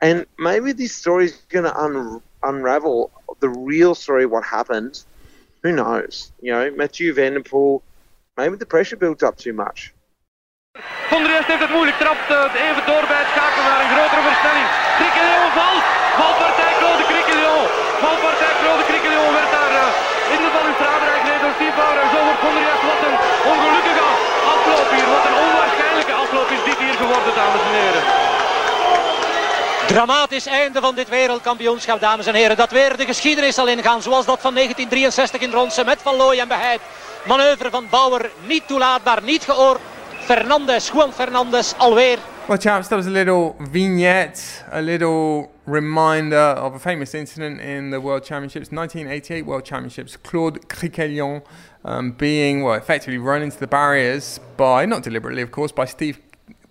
And 0.00 0.26
maybe 0.36 0.72
this 0.72 0.94
story 0.94 1.26
is 1.26 1.36
going 1.48 1.64
to 1.64 1.74
un- 1.76 2.20
unravel 2.42 3.12
the 3.38 3.48
real 3.48 3.94
story, 3.94 4.24
of 4.24 4.32
what 4.32 4.44
happened. 4.44 5.04
Who 5.62 5.72
knows? 5.72 6.32
You 6.42 6.52
know, 6.52 6.70
Mathieu 6.72 7.14
van 7.14 7.34
der 7.34 7.40
Poel, 7.40 7.82
maybe 8.36 8.56
the 8.56 8.66
pressure 8.66 8.96
built 8.96 9.22
up 9.22 9.36
too 9.36 9.52
much. 9.52 9.92
Van 11.08 11.22
der 11.22 11.32
heeft 11.32 11.60
het 11.60 11.70
moeilijk, 11.70 11.98
trapt 11.98 12.30
even 12.54 12.86
door 12.86 13.04
bij 13.06 13.20
het 13.22 13.30
schakelen 13.34 13.66
naar 13.70 13.80
een 13.84 13.92
grotere 13.96 14.22
versnelling. 14.28 14.68
Criquelion 14.98 15.50
valt, 15.58 15.84
valpartij 16.22 16.72
Claude 16.78 17.04
Criquelion. 17.10 17.66
Valpartij 18.04 18.57
geworden, 27.08 27.34
dames 27.34 27.60
en 27.60 27.72
heren. 27.80 28.02
Dramatisch 29.86 30.46
einde 30.46 30.80
van 30.80 30.94
dit 30.94 31.08
wereldkampioenschap, 31.08 32.00
dames 32.00 32.26
en 32.26 32.34
heren. 32.34 32.56
Dat 32.56 32.70
weer 32.70 32.96
de 32.96 33.04
geschiedenis 33.04 33.54
zal 33.54 33.68
ingaan, 33.68 34.02
zoals 34.02 34.26
dat 34.26 34.40
van 34.40 34.54
1963 34.54 35.40
in 35.40 35.52
Ronsen 35.52 35.84
met 35.84 35.98
Van 36.02 36.16
Looy 36.16 36.38
en 36.38 36.48
Beheid. 36.48 36.80
Manoeuvre 37.26 37.70
van 37.70 37.86
Bauer 37.90 38.30
niet 38.46 38.66
toelaatbaar, 38.66 39.22
niet 39.22 39.44
geoord. 39.44 39.80
Fernandez, 40.20 40.90
Juan 40.90 41.12
Fernandez, 41.12 41.72
alweer. 41.76 42.18
Well, 42.46 42.58
chaps, 42.58 42.88
that 42.88 42.98
was 42.98 43.06
a 43.06 43.10
little 43.10 43.54
vignette, 43.72 44.40
a 44.72 44.80
little 44.80 45.48
reminder 45.66 46.62
of 46.62 46.74
a 46.74 46.78
famous 46.78 47.14
incident 47.14 47.60
in 47.60 47.90
the 47.90 48.00
World 48.00 48.24
Championships, 48.24 48.68
1988 48.70 49.44
World 49.44 49.66
Championships. 49.66 50.16
Claude 50.16 50.58
Criquelion 50.66 51.42
um, 51.84 52.12
being, 52.12 52.62
well, 52.62 52.74
effectively 52.74 53.18
run 53.18 53.42
into 53.42 53.58
the 53.58 53.66
barriers 53.66 54.40
by, 54.56 54.86
not 54.86 55.02
deliberately, 55.02 55.42
of 55.42 55.50
course, 55.50 55.74
by 55.74 55.86
Steve 55.86 56.18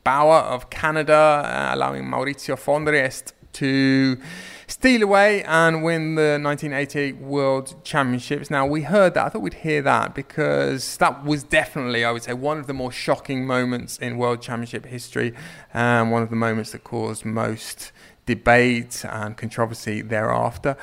Bauer 0.08 0.39
of 0.39 0.70
Canada, 0.70 1.14
uh, 1.14 1.76
allowing 1.76 2.05
Maurizio 2.05 2.55
Fondriest 2.55 3.34
to 3.51 4.18
steal 4.66 5.03
away 5.03 5.43
and 5.43 5.84
win 5.84 6.16
the 6.16 6.39
1988 6.41 7.18
World 7.18 7.76
Championships. 7.84 8.49
Now, 8.49 8.66
we 8.66 8.84
heard 8.84 9.16
that. 9.16 9.26
I 9.26 9.28
thought 9.28 9.41
we'd 9.41 9.55
hear 9.55 9.82
that 9.82 10.16
because 10.16 10.95
that 10.95 11.26
was 11.26 11.43
definitely, 11.43 12.05
I 12.05 12.12
would 12.14 12.24
say, 12.24 12.32
one 12.32 12.58
of 12.58 12.68
the 12.68 12.74
more 12.74 12.89
shocking 12.89 13.45
moments 13.45 13.97
in 13.97 14.18
World 14.18 14.41
Championship 14.41 14.86
history 14.86 15.34
and 15.74 16.10
one 16.10 16.22
of 16.22 16.30
the 16.30 16.38
moments 16.38 16.72
that 16.72 16.86
caused 16.86 17.26
most 17.26 17.91
debate 18.26 19.03
and 19.10 19.36
controversy 19.36 20.01
thereafter. 20.01 20.78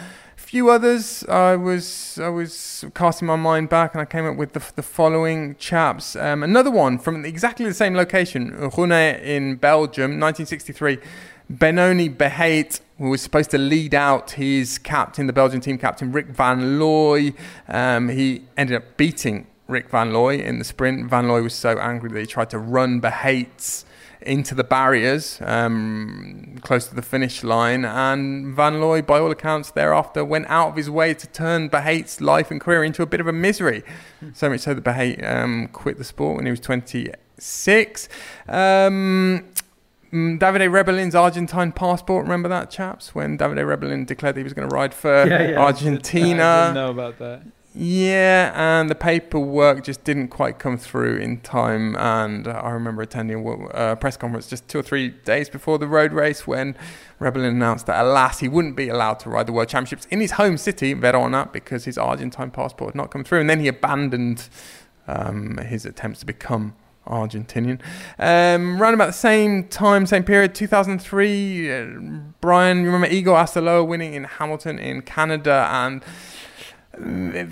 Few 0.55 0.71
others, 0.71 1.25
I 1.25 1.57
was 1.57 2.17
I 2.23 2.29
was 2.29 2.85
casting 2.95 3.27
my 3.27 3.35
mind 3.35 3.69
back 3.69 3.93
and 3.93 4.01
I 4.01 4.05
came 4.05 4.25
up 4.25 4.37
with 4.37 4.53
the, 4.53 4.63
the 4.77 4.85
following 4.85 5.57
chaps. 5.57 6.15
Um, 6.15 6.45
another 6.45 6.71
one 6.71 6.97
from 6.97 7.25
exactly 7.25 7.67
the 7.67 7.75
same 7.75 7.97
location, 7.97 8.53
Ronse 8.57 9.21
in 9.21 9.57
Belgium, 9.57 10.21
1963. 10.21 10.99
Benoni 11.51 12.09
Beheyt, 12.09 12.79
who 12.99 13.11
was 13.11 13.21
supposed 13.21 13.51
to 13.51 13.59
lead 13.59 13.97
out 13.97 14.31
his 14.31 14.79
captain, 14.79 15.27
the 15.27 15.33
Belgian 15.33 15.61
team 15.61 15.77
captain, 15.77 16.13
Rick 16.13 16.29
Van 16.29 16.79
Looy. 16.79 17.35
Um, 17.67 18.09
he 18.09 18.45
ended 18.57 18.77
up 18.77 18.97
beating 18.97 19.49
Rick 19.67 19.91
Van 19.91 20.13
Looy 20.13 20.41
in 20.41 20.61
the 20.61 20.65
sprint. 20.65 21.11
Van 21.11 21.27
Looy 21.27 21.43
was 21.43 21.55
so 21.55 21.81
angry 21.81 22.11
that 22.11 22.21
he 22.21 22.27
tried 22.27 22.51
to 22.51 22.61
run 22.61 23.01
Beheyt's 23.01 23.85
into 24.25 24.55
the 24.55 24.65
barriers 24.65 25.41
um, 25.43 26.59
close 26.63 26.87
to 26.89 26.95
the 26.95 27.03
finish 27.03 27.45
line. 27.45 27.85
And 27.85 28.55
Van 28.55 28.81
Looy, 28.81 29.03
by 29.03 29.21
all 29.21 29.31
accounts, 29.31 29.71
thereafter 29.71 30.25
went 30.25 30.47
out 30.49 30.71
of 30.71 30.77
his 30.77 30.91
way 30.91 31.15
to 31.15 31.27
turn 31.29 31.71
Beheyt's 31.71 32.21
life 32.21 32.51
and 32.51 32.61
career 32.61 32.83
into 32.83 33.03
a 33.03 33.07
bit 33.07 33.21
of 33.21 33.27
a 33.27 33.33
misery. 33.33 33.83
So 34.33 34.51
much 34.51 34.61
so 34.61 34.75
that 34.75 34.85
Behait 34.85 35.23
um, 35.25 35.69
quit 35.69 35.99
the 35.99 36.05
sport 36.05 36.37
when 36.37 36.47
he 36.47 36.51
was 36.51 36.61
26. 36.61 38.09
Um, 38.49 39.45
Mm, 40.15 40.39
Davide 40.39 40.71
Rebellin's 40.71 41.17
Argentine 41.17 41.73
passport. 41.73 42.23
Remember 42.23 42.49
that, 42.49 42.71
chaps? 42.71 43.17
When 43.17 43.37
Davide 43.37 43.67
Rebellin 43.67 44.05
declared 44.05 44.37
that 44.37 44.41
he 44.41 44.45
was 44.45 44.53
going 44.53 44.69
to 44.69 44.73
ride 44.73 44.95
for 44.95 45.27
yeah, 45.27 45.51
yeah. 45.51 45.61
Argentina. 45.61 46.45
I 46.45 46.65
didn't 46.67 46.75
know 46.77 46.91
about 46.91 47.19
that. 47.19 47.43
Yeah, 47.77 48.53
and 48.55 48.89
the 48.89 48.95
paperwork 48.95 49.83
just 49.83 50.05
didn't 50.05 50.29
quite 50.29 50.61
come 50.61 50.79
through 50.79 51.17
in 51.17 51.41
time. 51.41 51.97
And 51.97 52.47
I 52.47 52.71
remember 52.71 53.03
attending 53.03 53.69
a 53.73 53.97
press 53.97 54.17
conference 54.17 54.47
just 54.47 54.69
two 54.69 54.79
or 54.79 54.83
three 54.83 55.09
days 55.09 55.49
before 55.49 55.79
the 55.79 55.89
road 55.89 56.13
race 56.13 56.47
when 56.47 56.77
Rebellin 57.19 57.49
announced 57.49 57.87
that, 57.87 58.01
alas, 58.01 58.39
he 58.39 58.47
wouldn't 58.47 58.77
be 58.77 58.89
allowed 58.89 59.19
to 59.21 59.31
ride 59.31 59.47
the 59.47 59.53
World 59.53 59.69
Championships 59.69 60.07
in 60.07 60.21
his 60.21 60.33
home 60.33 60.57
city, 60.57 60.93
Verona, 60.93 61.49
because 61.53 61.85
his 61.85 61.99
Argentine 61.99 62.53
passport 62.53 62.91
had 62.91 62.95
not 62.95 63.11
come 63.11 63.25
through. 63.25 63.41
And 63.41 63.51
then 63.51 63.59
he 63.59 63.67
abandoned 63.67 64.49
um, 65.09 65.59
his 65.59 65.85
attempts 65.85 66.21
to 66.21 66.27
become 66.27 66.77
Argentinian. 67.09 67.81
Um, 68.21 68.81
around 68.81 68.95
about 68.95 69.07
the 69.07 69.13
same 69.13 69.67
time, 69.67 70.07
same 70.07 70.23
period, 70.23 70.55
2003, 70.55 71.73
uh, 71.73 71.87
Brian, 72.41 72.79
you 72.79 72.87
remember 72.87 73.09
Igor 73.09 73.37
Astarloa 73.37 73.87
winning 73.87 74.15
in 74.15 74.25
Hamilton 74.25 74.79
in 74.79 75.03
Canada 75.03 75.69
and 75.71 76.05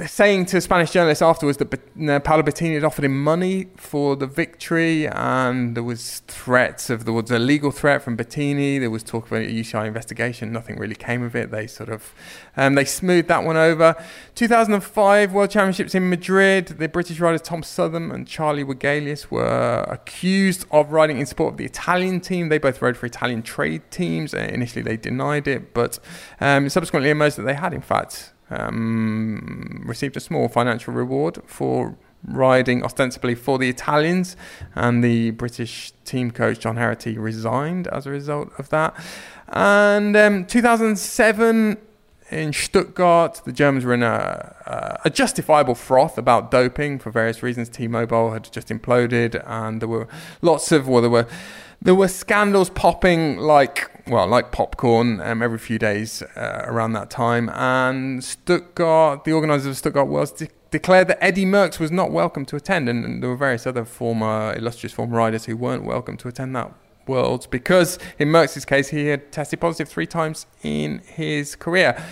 saying 0.07 0.47
to 0.47 0.61
Spanish 0.61 0.91
journalists 0.91 1.23
afterwards 1.23 1.59
that 1.59 2.25
Paolo 2.25 2.43
Bettini 2.43 2.75
had 2.75 2.85
offered 2.85 3.05
him 3.05 3.23
money 3.23 3.69
for 3.77 4.15
the 4.17 4.27
victory, 4.27 5.09
and 5.09 5.75
there 5.77 5.83
was 5.83 6.21
threats 6.29 6.91
of 6.91 7.05
there 7.05 7.15
was 7.15 7.31
a 7.31 7.39
legal 7.39 7.71
threat 7.71 8.03
from 8.03 8.17
Bettini. 8.17 8.79
There 8.79 8.91
was 8.91 9.03
talk 9.03 9.27
of 9.27 9.33
a 9.33 9.47
UCI 9.47 9.87
investigation. 9.87 10.53
Nothing 10.53 10.77
really 10.77 10.95
came 10.95 11.23
of 11.23 11.35
it. 11.35 11.51
They 11.51 11.67
sort 11.67 11.89
of 11.89 12.15
um, 12.57 12.75
they 12.75 12.85
smoothed 12.85 13.29
that 13.29 13.45
one 13.45 13.57
over. 13.57 13.97
2005 14.35 15.33
World 15.33 15.51
Championships 15.51 15.95
in 15.95 16.09
Madrid. 16.09 16.67
The 16.67 16.89
British 16.89 17.19
riders 17.19 17.43
Tom 17.43 17.63
Southam 17.63 18.11
and 18.11 18.27
Charlie 18.27 18.65
Wegelius 18.65 19.31
were 19.31 19.85
accused 19.89 20.67
of 20.71 20.93
riding 20.93 21.19
in 21.19 21.27
support 21.27 21.55
of 21.55 21.59
the 21.59 21.65
Italian 21.65 22.21
team. 22.21 22.49
They 22.49 22.59
both 22.59 22.81
rode 22.81 22.97
for 22.97 23.07
Italian 23.07 23.43
trade 23.43 23.83
teams. 23.91 24.35
Uh, 24.35 24.39
initially, 24.39 24.83
they 24.83 24.97
denied 24.97 25.49
it, 25.49 25.75
but 25.75 25.99
um, 26.41 26.69
subsequently 26.69 27.11
emerged 27.11 27.37
that 27.37 27.43
they 27.43 27.55
had, 27.55 27.73
in 27.73 27.81
fact 27.81 28.33
um, 28.53 29.83
received 29.87 30.17
a 30.17 30.21
small 30.21 30.49
financial 30.49 30.93
reward 30.95 31.39
for 31.47 31.97
riding 32.25 32.85
ostensibly 32.85 33.35
for 33.35 33.59
the 33.59 33.69
Italians, 33.69 34.37
and 34.75 35.03
the 35.03 35.33
British 35.33 35.93
team 36.05 36.31
coach 36.31 36.61
John 36.61 36.77
Herety 36.77 37.17
resigned 37.19 37.89
as 37.89 38.07
a 38.07 38.11
result 38.11 38.53
of 38.59 38.69
that. 38.69 38.95
And 39.49 40.17
um, 40.17 40.47
2007 40.47 41.77
in 42.31 42.53
Stuttgart, 42.53 43.43
the 43.45 43.53
Germans 43.53 43.85
were 43.85 43.93
in 43.93 44.03
a, 44.03 45.01
a, 45.05 45.11
justifiable 45.11 45.75
froth 45.75 46.17
about 46.17 46.51
doping 46.51 46.99
for 46.99 47.11
various 47.11 47.43
reasons. 47.43 47.69
T-Mobile 47.69 48.33
had 48.33 48.51
just 48.51 48.69
imploded, 48.69 49.43
and 49.47 49.83
there 49.83 49.89
were 49.89 50.09
lots 50.41 50.73
of 50.73 50.89
well, 50.89 51.03
there 51.03 51.11
were 51.11 51.27
there 51.83 51.95
were 51.95 52.09
scandals 52.09 52.71
popping 52.71 53.37
like 53.37 53.91
well, 54.07 54.27
like 54.27 54.53
popcorn 54.53 55.21
um, 55.21 55.43
every 55.43 55.59
few 55.59 55.79
days 55.79 56.23
uh, 56.37 56.63
around 56.65 56.93
that 56.93 57.11
time. 57.11 57.49
And 57.51 58.23
Stuttgart, 58.23 59.25
the 59.25 59.33
organisers 59.33 59.67
of 59.67 59.77
Stuttgart 59.77 60.09
Worlds, 60.09 60.33
de- 60.33 60.49
declared 60.71 61.09
that 61.09 61.23
Eddie 61.23 61.45
Merckx 61.45 61.79
was 61.79 61.91
not 61.91 62.11
welcome 62.11 62.45
to 62.47 62.57
attend, 62.57 62.89
and, 62.89 63.05
and, 63.05 63.23
there 63.23 63.31
were 63.31 63.37
various 63.37 63.67
other 63.67 63.85
former 63.85 64.55
illustrious 64.57 64.93
former 64.93 65.17
riders 65.17 65.45
who 65.45 65.57
weren't 65.57 65.85
welcome 65.85 66.17
to 66.17 66.29
attend 66.29 66.57
that 66.57 66.73
Worlds 67.07 67.47
because, 67.47 67.99
in 68.19 68.29
Merckx's 68.29 68.65
case, 68.65 68.89
he 68.89 69.07
had 69.07 69.33
tested 69.33 69.61
positive 69.61 69.89
three 69.89 70.07
times 70.07 70.47
in 70.63 71.01
his 71.01 71.57
career. 71.57 72.03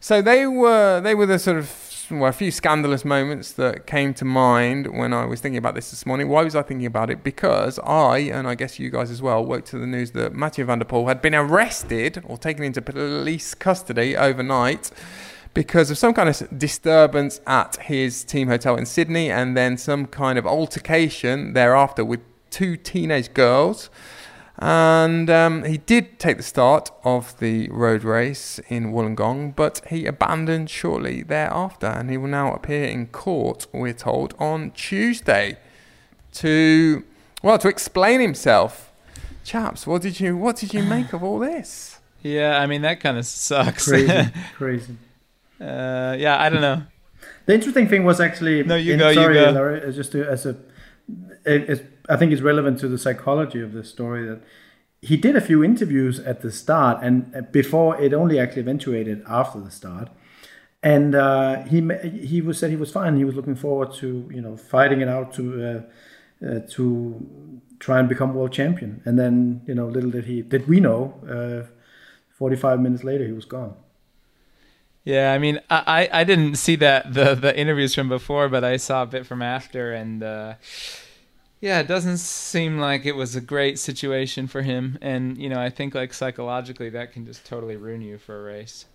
So 0.00 0.22
they 0.22 0.46
were 0.46 1.00
they 1.00 1.14
were 1.14 1.26
the 1.26 1.38
sort 1.38 1.58
of 1.58 1.68
well, 2.18 2.28
a 2.28 2.32
few 2.32 2.50
scandalous 2.50 3.04
moments 3.04 3.52
that 3.52 3.86
came 3.86 4.12
to 4.14 4.24
mind 4.24 4.88
when 4.88 5.12
I 5.12 5.24
was 5.26 5.40
thinking 5.40 5.58
about 5.58 5.74
this 5.74 5.90
this 5.90 6.04
morning. 6.04 6.28
Why 6.28 6.42
was 6.42 6.56
I 6.56 6.62
thinking 6.62 6.86
about 6.86 7.10
it? 7.10 7.22
Because 7.22 7.78
I, 7.80 8.18
and 8.18 8.48
I 8.48 8.54
guess 8.56 8.78
you 8.78 8.90
guys 8.90 9.10
as 9.10 9.22
well, 9.22 9.44
woke 9.44 9.64
to 9.66 9.78
the 9.78 9.86
news 9.86 10.10
that 10.12 10.34
Mathieu 10.34 10.64
van 10.64 10.80
der 10.80 10.84
Poel 10.84 11.06
had 11.06 11.22
been 11.22 11.34
arrested 11.34 12.22
or 12.26 12.36
taken 12.36 12.64
into 12.64 12.82
police 12.82 13.54
custody 13.54 14.16
overnight 14.16 14.90
because 15.54 15.90
of 15.90 15.98
some 15.98 16.14
kind 16.14 16.28
of 16.28 16.58
disturbance 16.58 17.40
at 17.46 17.76
his 17.76 18.24
team 18.24 18.48
hotel 18.48 18.76
in 18.76 18.86
Sydney 18.86 19.30
and 19.30 19.56
then 19.56 19.76
some 19.76 20.06
kind 20.06 20.38
of 20.38 20.46
altercation 20.46 21.52
thereafter 21.52 22.04
with 22.04 22.20
two 22.50 22.76
teenage 22.76 23.32
girls. 23.34 23.90
And 24.60 25.30
um, 25.30 25.64
he 25.64 25.78
did 25.78 26.18
take 26.18 26.36
the 26.36 26.42
start 26.42 26.90
of 27.02 27.38
the 27.38 27.70
road 27.70 28.04
race 28.04 28.60
in 28.68 28.92
Wollongong, 28.92 29.56
but 29.56 29.80
he 29.88 30.04
abandoned 30.04 30.68
shortly 30.68 31.22
thereafter, 31.22 31.86
and 31.86 32.10
he 32.10 32.18
will 32.18 32.28
now 32.28 32.52
appear 32.52 32.84
in 32.84 33.06
court, 33.06 33.66
we're 33.72 33.94
told, 33.94 34.34
on 34.38 34.72
Tuesday 34.72 35.56
to 36.32 37.04
well 37.42 37.58
to 37.58 37.68
explain 37.68 38.20
himself. 38.20 38.92
Chaps, 39.44 39.86
what 39.86 40.02
did 40.02 40.20
you 40.20 40.36
what 40.36 40.56
did 40.56 40.74
you 40.74 40.82
make 40.96 41.14
of 41.14 41.22
all 41.22 41.38
this? 41.38 41.98
Yeah, 42.22 42.60
I 42.60 42.66
mean 42.66 42.82
that 42.82 43.00
kind 43.00 43.16
of 43.16 43.24
sucks. 43.24 43.88
Crazy, 43.88 44.28
crazy. 44.56 44.96
Uh, 45.58 46.16
yeah, 46.18 46.36
I 46.38 46.50
don't 46.50 46.60
know. 46.60 46.82
The 47.46 47.54
interesting 47.54 47.88
thing 47.88 48.04
was 48.04 48.20
actually 48.20 48.62
no, 48.62 48.76
you 48.76 48.92
in, 48.92 48.98
go, 48.98 49.12
sorry, 49.14 49.38
you 49.38 49.44
go. 49.46 49.52
Larry, 49.52 49.92
just 49.94 50.12
to, 50.12 50.28
as 50.28 50.44
a 50.44 50.54
it, 51.44 51.86
I 52.10 52.16
think 52.16 52.32
it's 52.32 52.42
relevant 52.42 52.80
to 52.80 52.88
the 52.88 52.98
psychology 52.98 53.60
of 53.62 53.72
this 53.72 53.88
story 53.88 54.26
that 54.26 54.42
he 55.00 55.16
did 55.16 55.36
a 55.36 55.40
few 55.40 55.64
interviews 55.64 56.18
at 56.20 56.42
the 56.42 56.52
start 56.52 57.02
and 57.02 57.32
uh, 57.34 57.40
before 57.40 58.00
it 58.00 58.12
only 58.12 58.38
actually 58.38 58.62
eventuated 58.62 59.22
after 59.26 59.60
the 59.60 59.70
start. 59.70 60.08
And 60.82 61.14
uh, 61.14 61.62
he 61.64 61.86
he 62.26 62.40
was 62.40 62.58
said 62.58 62.70
he 62.70 62.76
was 62.76 62.90
fine. 62.90 63.16
He 63.16 63.24
was 63.24 63.34
looking 63.34 63.54
forward 63.54 63.92
to 63.94 64.28
you 64.32 64.40
know 64.40 64.56
fighting 64.56 65.00
it 65.02 65.08
out 65.08 65.32
to 65.34 65.44
uh, 65.62 66.46
uh, 66.46 66.60
to 66.70 67.60
try 67.78 67.98
and 67.98 68.08
become 68.08 68.34
world 68.34 68.52
champion. 68.52 69.02
And 69.04 69.18
then 69.18 69.62
you 69.66 69.74
know 69.74 69.86
little 69.86 70.10
did 70.10 70.24
he 70.24 70.42
did 70.42 70.66
we 70.68 70.80
know 70.80 71.14
uh, 71.28 71.68
45 72.30 72.80
minutes 72.80 73.04
later 73.04 73.26
he 73.26 73.32
was 73.32 73.44
gone. 73.44 73.74
Yeah, 75.04 75.32
I 75.32 75.38
mean, 75.38 75.60
I, 75.70 76.08
I 76.12 76.24
didn't 76.24 76.56
see 76.56 76.76
that 76.76 77.12
the 77.12 77.34
the 77.34 77.58
interviews 77.58 77.94
from 77.94 78.08
before, 78.08 78.48
but 78.48 78.64
I 78.64 78.76
saw 78.76 79.02
a 79.02 79.06
bit 79.06 79.26
from 79.26 79.42
after, 79.42 79.92
and 79.92 80.22
uh, 80.22 80.54
yeah, 81.60 81.80
it 81.80 81.86
doesn't 81.86 82.18
seem 82.18 82.78
like 82.78 83.04
it 83.04 83.12
was 83.16 83.36
a 83.36 83.40
great 83.40 83.78
situation 83.78 84.46
for 84.46 84.62
him, 84.62 84.98
and 85.02 85.36
you 85.36 85.48
know, 85.48 85.60
I 85.60 85.70
think 85.70 85.94
like 85.94 86.14
psychologically 86.14 86.88
that 86.90 87.12
can 87.12 87.26
just 87.26 87.44
totally 87.44 87.76
ruin 87.76 88.00
you 88.00 88.18
for 88.18 88.40
a 88.40 88.42
race. 88.42 88.86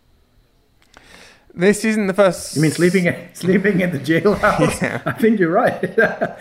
This 1.53 1.86
isn't 1.86 2.07
the 2.07 2.13
first. 2.13 2.55
You 2.55 2.61
mean 2.63 2.72
sleeping 2.72 3.13
sleeping 3.34 3.82
in 3.82 3.91
the 3.91 3.99
jailhouse? 3.99 4.82
Yeah. 4.82 5.01
I 5.05 5.13
think 5.13 5.39
you're 5.39 5.51
right. 5.51 5.97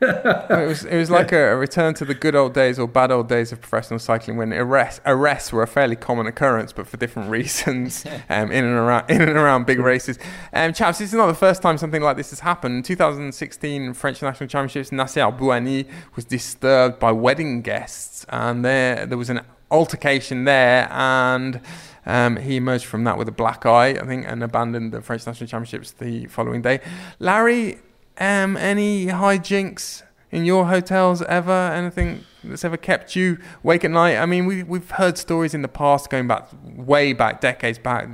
it 0.00 0.66
was 0.66 0.84
it 0.84 0.96
was 0.96 1.10
like 1.10 1.30
a, 1.32 1.52
a, 1.52 1.56
return 1.56 1.92
to 1.94 2.04
the 2.04 2.14
good 2.14 2.34
old 2.34 2.54
days 2.54 2.78
or 2.78 2.88
bad 2.88 3.10
old 3.10 3.28
days 3.28 3.52
of 3.52 3.60
professional 3.60 3.98
cycling 3.98 4.36
when 4.36 4.52
arrests 4.52 5.00
arrests 5.04 5.52
were 5.52 5.62
a 5.62 5.66
fairly 5.66 5.96
common 5.96 6.26
occurrence, 6.26 6.72
but 6.72 6.86
for 6.86 6.96
different 6.96 7.30
reasons 7.38 8.06
um, 8.30 8.50
in 8.50 8.64
and 8.64 8.74
around 8.74 9.10
in 9.10 9.20
and 9.20 9.32
around 9.32 9.66
big 9.66 9.78
races. 9.78 10.18
Um, 10.52 10.72
chaps, 10.72 10.98
this 10.98 11.10
is 11.10 11.14
not 11.14 11.26
the 11.26 11.34
first 11.34 11.60
time 11.60 11.76
something 11.76 12.02
like 12.02 12.16
this 12.16 12.30
has 12.30 12.40
happened. 12.40 12.76
In 12.76 12.82
2016 12.82 13.94
French 13.94 14.22
National 14.22 14.48
Championships, 14.48 14.90
Nacer 14.90 15.36
Bouhanni 15.36 15.86
was 16.16 16.24
disturbed 16.24 16.98
by 16.98 17.12
wedding 17.12 17.60
guests, 17.60 18.24
and 18.30 18.64
there 18.64 19.04
there 19.06 19.18
was 19.18 19.30
an 19.30 19.40
altercation 19.70 20.44
there, 20.44 20.88
and. 20.90 21.60
Um, 22.06 22.36
he 22.36 22.56
emerged 22.56 22.86
from 22.86 23.04
that 23.04 23.18
with 23.18 23.28
a 23.28 23.32
black 23.32 23.66
eye, 23.66 23.90
I 23.90 24.06
think, 24.06 24.24
and 24.26 24.42
abandoned 24.42 24.90
the 24.90 25.02
French 25.02 25.26
National 25.26 25.46
Championships 25.46 25.92
the 25.92 26.26
following 26.28 26.62
day. 26.62 26.80
Larry, 27.18 27.78
um, 28.20 28.56
any 28.56 29.06
hijinks 29.06 30.02
in 30.30 30.44
your 30.44 30.66
hotels 30.66 31.22
ever? 31.22 31.50
Anything 31.50 32.24
that's 32.44 32.64
ever 32.64 32.76
kept 32.76 33.16
you 33.16 33.38
awake 33.64 33.84
at 33.84 33.90
night? 33.90 34.16
I 34.16 34.26
mean, 34.26 34.46
we, 34.46 34.62
we've 34.62 34.90
heard 34.90 35.18
stories 35.18 35.54
in 35.54 35.62
the 35.62 35.68
past 35.68 36.10
going 36.10 36.28
back 36.28 36.48
way 36.76 37.12
back, 37.12 37.40
decades 37.40 37.78
back. 37.78 38.08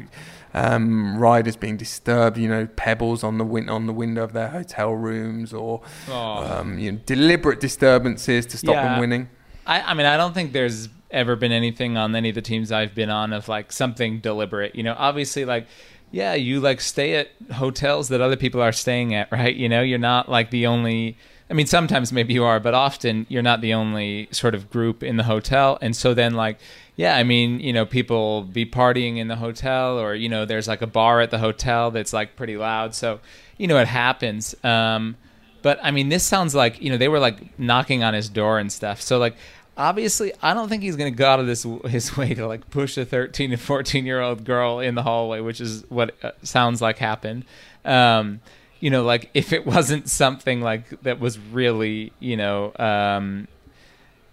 Um, 0.54 1.18
riders 1.18 1.54
being 1.54 1.76
disturbed, 1.76 2.38
you 2.38 2.48
know, 2.48 2.66
pebbles 2.66 3.22
on 3.22 3.36
the 3.36 3.44
win- 3.44 3.68
on 3.68 3.86
the 3.86 3.92
window 3.92 4.24
of 4.24 4.32
their 4.32 4.48
hotel 4.48 4.92
rooms, 4.92 5.52
or 5.52 5.82
oh. 6.08 6.60
um, 6.60 6.78
you 6.78 6.92
know, 6.92 6.98
deliberate 7.04 7.60
disturbances 7.60 8.46
to 8.46 8.56
stop 8.56 8.76
yeah. 8.76 8.88
them 8.88 9.00
winning. 9.00 9.28
I, 9.66 9.82
I 9.82 9.94
mean, 9.94 10.06
I 10.06 10.16
don't 10.16 10.32
think 10.32 10.54
there's 10.54 10.88
ever 11.10 11.36
been 11.36 11.52
anything 11.52 11.96
on 11.96 12.14
any 12.14 12.30
of 12.30 12.34
the 12.34 12.42
teams 12.42 12.72
I've 12.72 12.94
been 12.94 13.10
on 13.10 13.32
of 13.32 13.48
like 13.48 13.70
something 13.70 14.20
deliberate. 14.20 14.74
You 14.74 14.82
know, 14.82 14.94
obviously, 14.96 15.44
like 15.44 15.66
yeah, 16.10 16.34
you 16.34 16.60
like 16.60 16.80
stay 16.80 17.14
at 17.16 17.30
hotels 17.54 18.08
that 18.08 18.20
other 18.20 18.36
people 18.36 18.62
are 18.62 18.72
staying 18.72 19.14
at, 19.14 19.30
right? 19.32 19.54
You 19.54 19.68
know, 19.68 19.82
you're 19.82 19.98
not 19.98 20.28
like 20.28 20.50
the 20.50 20.66
only. 20.66 21.16
I 21.48 21.54
mean, 21.54 21.66
sometimes 21.66 22.12
maybe 22.12 22.34
you 22.34 22.42
are, 22.42 22.58
but 22.58 22.74
often 22.74 23.24
you're 23.28 23.42
not 23.42 23.60
the 23.60 23.74
only 23.74 24.28
sort 24.32 24.56
of 24.56 24.68
group 24.68 25.04
in 25.04 25.16
the 25.16 25.22
hotel. 25.22 25.78
And 25.80 25.94
so 25.94 26.12
then, 26.12 26.34
like, 26.34 26.58
yeah, 26.96 27.16
I 27.16 27.22
mean, 27.22 27.60
you 27.60 27.72
know, 27.72 27.86
people 27.86 28.42
be 28.42 28.66
partying 28.66 29.18
in 29.18 29.28
the 29.28 29.36
hotel, 29.36 29.98
or 30.00 30.14
you 30.14 30.28
know, 30.28 30.44
there's 30.44 30.66
like 30.66 30.82
a 30.82 30.86
bar 30.86 31.20
at 31.20 31.30
the 31.30 31.38
hotel 31.38 31.90
that's 31.90 32.12
like 32.12 32.34
pretty 32.34 32.56
loud. 32.56 32.94
So, 32.94 33.20
you 33.58 33.66
know, 33.68 33.78
it 33.78 33.86
happens. 33.86 34.56
Um, 34.64 35.16
but 35.62 35.78
I 35.82 35.90
mean, 35.90 36.08
this 36.08 36.24
sounds 36.24 36.54
like 36.54 36.80
you 36.80 36.90
know 36.90 36.96
they 36.96 37.08
were 37.08 37.18
like 37.18 37.58
knocking 37.58 38.02
on 38.02 38.14
his 38.14 38.28
door 38.28 38.58
and 38.58 38.72
stuff. 38.72 39.00
So 39.00 39.18
like, 39.18 39.36
obviously 39.76 40.32
i 40.42 40.54
don't 40.54 40.68
think 40.68 40.82
he's 40.82 40.96
going 40.96 41.12
to 41.12 41.16
go 41.16 41.28
out 41.28 41.40
of 41.40 41.46
this 41.46 41.66
his 41.86 42.16
way 42.16 42.34
to 42.34 42.46
like 42.46 42.68
push 42.70 42.96
a 42.96 43.04
13 43.04 43.50
to 43.50 43.56
14 43.56 44.06
year 44.06 44.20
old 44.20 44.44
girl 44.44 44.80
in 44.80 44.94
the 44.94 45.02
hallway 45.02 45.40
which 45.40 45.60
is 45.60 45.84
what 45.88 46.14
uh, 46.22 46.32
sounds 46.42 46.80
like 46.80 46.98
happened. 46.98 47.44
Um, 47.84 48.40
you 48.80 48.90
know 48.90 49.04
like 49.04 49.30
if 49.34 49.52
it 49.52 49.64
wasn't 49.66 50.08
something 50.08 50.60
like 50.60 51.02
that 51.02 51.20
was 51.20 51.38
really 51.38 52.12
you 52.20 52.36
know 52.36 52.72
um, 52.78 53.48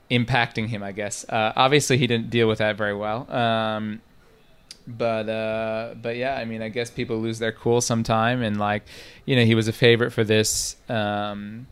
impacting 0.09 0.67
him 0.67 0.83
i 0.83 0.91
guess. 0.91 1.25
Uh, 1.27 1.53
obviously 1.55 1.97
he 1.97 2.07
didn't 2.07 2.29
deal 2.29 2.47
with 2.47 2.59
that 2.59 2.75
very 2.75 2.95
well. 2.95 3.31
Um, 3.31 4.01
but 4.85 5.29
uh, 5.29 5.95
but 6.01 6.17
yeah 6.17 6.35
i 6.35 6.45
mean 6.45 6.61
i 6.61 6.69
guess 6.69 6.89
people 6.89 7.17
lose 7.17 7.39
their 7.39 7.51
cool 7.51 7.81
sometime 7.81 8.41
and 8.41 8.59
like 8.59 8.83
you 9.25 9.35
know 9.35 9.45
he 9.45 9.55
was 9.55 9.67
a 9.67 9.73
favorite 9.73 10.11
for 10.11 10.23
this 10.23 10.75
um, 10.89 11.67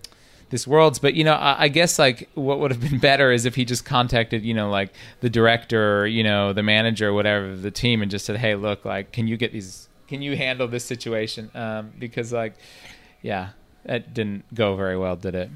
this 0.52 0.68
worlds 0.68 1.00
but 1.00 1.16
you 1.16 1.24
know 1.24 1.34
I, 1.34 1.64
I, 1.64 1.68
guess 1.68 1.98
like 1.98 2.30
what 2.36 2.60
would 2.60 2.72
have 2.72 2.82
been 2.82 3.00
better 3.00 3.32
is 3.32 3.46
if 3.46 3.56
he 3.56 3.66
just 3.66 3.84
contacted 3.84 4.44
you 4.44 4.54
know 4.54 4.70
like 4.70 4.94
the 5.22 5.30
director 5.30 6.02
or, 6.02 6.08
you 6.08 6.24
know 6.24 6.54
the 6.54 6.64
manager 6.64 7.12
whatever 7.14 7.56
the 7.56 7.72
team 7.72 8.02
and 8.02 8.12
just 8.12 8.26
said 8.26 8.38
hey 8.38 8.56
look 8.56 8.86
like 8.86 9.12
can 9.12 9.28
you 9.28 9.38
get 9.38 9.52
these 9.52 9.90
can 10.08 10.22
you 10.22 10.36
handle 10.36 10.68
this 10.68 10.86
situation 10.86 11.50
um, 11.56 11.92
because 11.98 12.32
like 12.32 12.54
yeah 13.22 13.50
it 13.86 14.14
didn't 14.14 14.44
go 14.54 14.76
very 14.76 14.98
well 14.98 15.16
did 15.16 15.34
it 15.34 15.50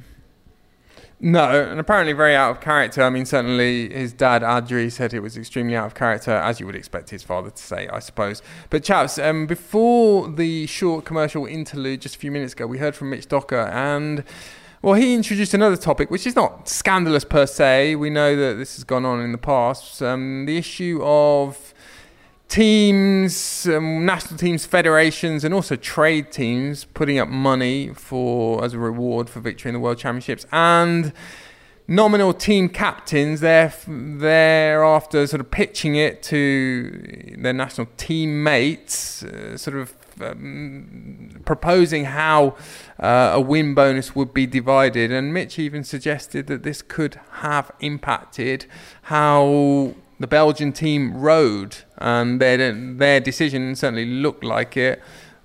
No, 1.20 1.70
and 1.72 1.80
apparently 1.80 2.12
very 2.12 2.36
out 2.36 2.52
of 2.52 2.62
character. 2.62 3.02
I 3.02 3.10
mean, 3.10 3.26
certainly 3.26 3.91
his 3.91 4.12
dad 4.12 4.43
Adrie 4.43 4.89
said 4.89 5.14
it 5.14 5.22
was 5.22 5.38
extremely 5.38 5.76
out 5.76 5.86
of 5.86 5.96
character, 5.96 6.32
as 6.32 6.60
you 6.60 6.66
would 6.66 6.76
expect 6.76 7.10
his 7.10 7.24
father 7.24 7.50
to 7.50 7.64
say, 7.64 7.88
I 7.88 8.00
suppose. 8.00 8.41
But 8.70 8.84
chaps, 8.84 9.18
um, 9.18 9.48
before 9.48 10.30
the 10.30 10.68
short 10.68 11.06
commercial 11.06 11.46
interlude 11.46 12.02
just 12.02 12.16
a 12.16 12.20
few 12.20 12.32
minutes 12.32 12.52
ago, 12.52 12.68
we 12.68 12.80
heard 12.80 12.96
from 12.96 13.10
Mitch 13.10 13.28
Docker 13.28 13.68
and. 13.68 14.24
Well, 14.86 14.94
he 14.94 15.16
introduced 15.16 15.56
another 15.56 15.78
topic, 15.78 16.12
which 16.12 16.28
is 16.28 16.36
not 16.36 16.70
scandalous 16.70 17.24
per 17.24 17.48
se. 17.48 17.96
We 17.96 18.12
know 18.12 18.36
that 18.36 18.60
this 18.60 18.76
has 18.76 18.84
gone 18.84 19.04
on 19.04 19.20
in 19.20 19.32
the 19.32 19.40
past. 19.40 20.00
Um, 20.00 20.46
the 20.46 20.58
issue 20.58 21.02
of 21.02 21.74
teams, 22.50 23.66
um, 23.66 24.06
national 24.06 24.38
teams, 24.38 24.68
federations, 24.68 25.44
and 25.44 25.56
also 25.56 25.76
trade 25.76 26.32
teams 26.32 26.86
putting 26.86 27.18
up 27.18 27.30
money 27.30 27.96
for 27.96 28.64
as 28.64 28.76
a 28.76 28.78
reward 28.78 29.28
for 29.28 29.40
victory 29.40 29.70
in 29.70 29.74
the 29.74 29.80
World 29.80 29.98
Championships, 29.98 30.46
and 30.52 31.14
nominal 31.88 32.32
team 32.32 32.70
captains 32.70 33.40
there 33.40 33.74
thereafter 33.88 35.26
sort 35.26 35.42
of 35.42 35.50
pitching 35.50 35.96
it 35.96 36.22
to 36.22 37.36
their 37.40 37.54
national 37.54 37.88
teammates, 37.98 39.24
uh, 39.24 39.58
sort 39.58 39.78
of 39.78 39.96
um, 40.22 41.41
proposing 41.45 42.05
how 42.05 42.55
uh, 42.99 43.32
a 43.34 43.41
win 43.41 43.74
bonus 43.74 44.16
would 44.16 44.34
be 44.34 44.45
divided, 44.45 45.11
and 45.11 45.34
Mitch 45.34 45.59
even 45.59 45.84
suggested 45.84 46.47
that 46.47 46.63
this 46.63 46.82
could 46.82 47.20
have 47.41 47.72
impacted 47.80 48.66
how 49.03 49.93
the 50.20 50.28
Belgian 50.28 50.72
team 50.72 51.16
rode, 51.18 51.78
and 51.97 52.39
their 52.39 52.72
their 52.72 53.20
decision 53.20 53.76
certainly 53.76 54.05
looked 54.05 54.43
like 54.43 54.78
it 54.78 55.01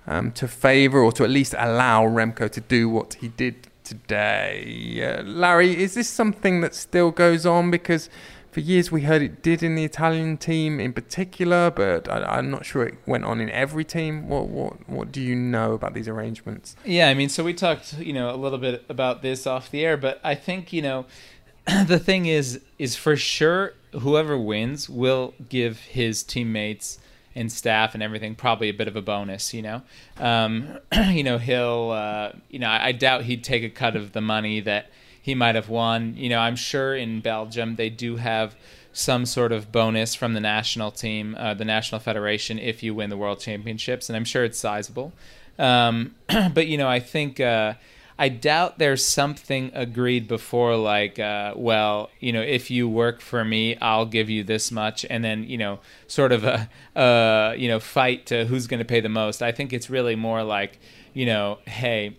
um, 0.07 0.31
to 0.33 0.47
favour 0.47 0.99
or 0.99 1.11
to 1.11 1.23
at 1.23 1.29
least 1.29 1.53
allow 1.57 2.05
Remco 2.05 2.49
to 2.49 2.61
do 2.61 2.89
what 2.89 3.15
he 3.15 3.27
did 3.27 3.67
today. 3.83 5.01
Uh, 5.03 5.23
Larry, 5.23 5.81
is 5.81 5.93
this 5.93 6.07
something 6.07 6.61
that 6.61 6.75
still 6.75 7.11
goes 7.11 7.45
on? 7.45 7.71
Because 7.71 8.09
for 8.51 8.59
years 8.59 8.91
we 8.91 9.01
heard 9.01 9.21
it 9.21 9.41
did 9.41 9.63
in 9.63 9.75
the 9.75 9.85
Italian 9.85 10.37
team 10.37 10.79
in 10.79 10.91
particular, 10.91 11.71
but 11.71 12.09
I, 12.09 12.39
am 12.39 12.51
not 12.51 12.65
sure 12.65 12.83
it 12.83 12.95
went 13.05 13.23
on 13.23 13.39
in 13.39 13.49
every 13.49 13.85
team. 13.85 14.27
What 14.27 14.47
what 14.49 14.89
what 14.89 15.11
do 15.11 15.21
you 15.21 15.35
know 15.35 15.73
about 15.73 15.93
these 15.93 16.07
arrangements? 16.07 16.75
Yeah, 16.83 17.07
I 17.07 17.13
mean, 17.13 17.29
so 17.29 17.43
we 17.43 17.53
talked, 17.53 17.97
you 17.97 18.13
know, 18.13 18.33
a 18.33 18.35
little 18.35 18.59
bit 18.59 18.83
about 18.89 19.21
this 19.21 19.47
off 19.47 19.71
the 19.71 19.85
air, 19.85 19.95
but 19.95 20.19
I 20.23 20.35
think 20.35 20.73
you 20.73 20.81
know, 20.81 21.05
the 21.85 21.99
thing 21.99 22.25
is, 22.25 22.59
is 22.77 22.95
for 22.95 23.15
sure 23.15 23.73
whoever 23.93 24.37
wins 24.37 24.89
will 24.89 25.33
give 25.49 25.79
his 25.79 26.21
teammates 26.23 26.99
and 27.33 27.49
staff 27.49 27.93
and 27.93 28.03
everything 28.03 28.35
probably 28.35 28.67
a 28.67 28.73
bit 28.73 28.89
of 28.89 28.97
a 28.97 29.01
bonus 29.01 29.53
you 29.53 29.61
know 29.61 29.81
um, 30.17 30.77
you 31.09 31.23
know 31.23 31.37
he'll 31.37 31.91
uh, 31.91 32.31
you 32.49 32.59
know 32.59 32.67
I, 32.67 32.87
I, 32.87 32.91
doubt 32.91 33.23
he'd 33.23 33.43
take 33.43 33.63
a 33.63 33.69
cut 33.69 33.95
of 33.95 34.11
the 34.11 34.19
money 34.19 34.59
that 34.61 34.89
he 35.21 35.35
might 35.35 35.55
have 35.55 35.69
won 35.69 36.15
you 36.17 36.29
know 36.29 36.39
i'm 36.39 36.55
sure 36.55 36.95
in 36.95 37.21
belgium 37.21 37.75
they 37.75 37.89
do 37.89 38.17
have 38.17 38.55
some 38.93 39.25
sort 39.25 39.51
of 39.51 39.71
bonus 39.71 40.15
from 40.15 40.33
the 40.33 40.39
national 40.39 40.91
team 40.91 41.35
uh, 41.39 41.53
the 41.53 41.65
national 41.65 41.99
federation 41.99 42.59
if 42.59 42.83
you 42.83 42.93
win 42.93 43.09
the 43.09 43.17
world 43.17 43.39
championships 43.39 44.09
and 44.09 44.15
i'm 44.15 44.25
sure 44.25 44.43
it's 44.43 44.59
sizable 44.59 45.13
um, 45.59 46.15
but 46.53 46.67
you 46.67 46.77
know 46.77 46.87
i 46.87 46.99
think 46.99 47.39
uh, 47.39 47.73
I 48.21 48.29
doubt 48.29 48.77
there's 48.77 49.03
something 49.03 49.71
agreed 49.73 50.27
before, 50.27 50.75
like, 50.75 51.17
uh, 51.17 51.55
well, 51.55 52.11
you 52.19 52.31
know, 52.31 52.43
if 52.43 52.69
you 52.69 52.87
work 52.87 53.19
for 53.19 53.43
me, 53.43 53.75
I'll 53.77 54.05
give 54.05 54.29
you 54.29 54.43
this 54.43 54.71
much, 54.71 55.07
and 55.09 55.23
then 55.23 55.43
you 55.45 55.57
know, 55.57 55.79
sort 56.05 56.31
of 56.31 56.43
a, 56.43 57.55
you 57.57 57.67
know, 57.67 57.79
fight 57.79 58.27
to 58.27 58.45
who's 58.45 58.67
going 58.67 58.77
to 58.77 58.85
pay 58.85 58.99
the 58.99 59.09
most. 59.09 59.41
I 59.41 59.51
think 59.51 59.73
it's 59.73 59.89
really 59.89 60.15
more 60.15 60.43
like, 60.43 60.77
you 61.15 61.25
know, 61.25 61.57
hey, 61.65 62.15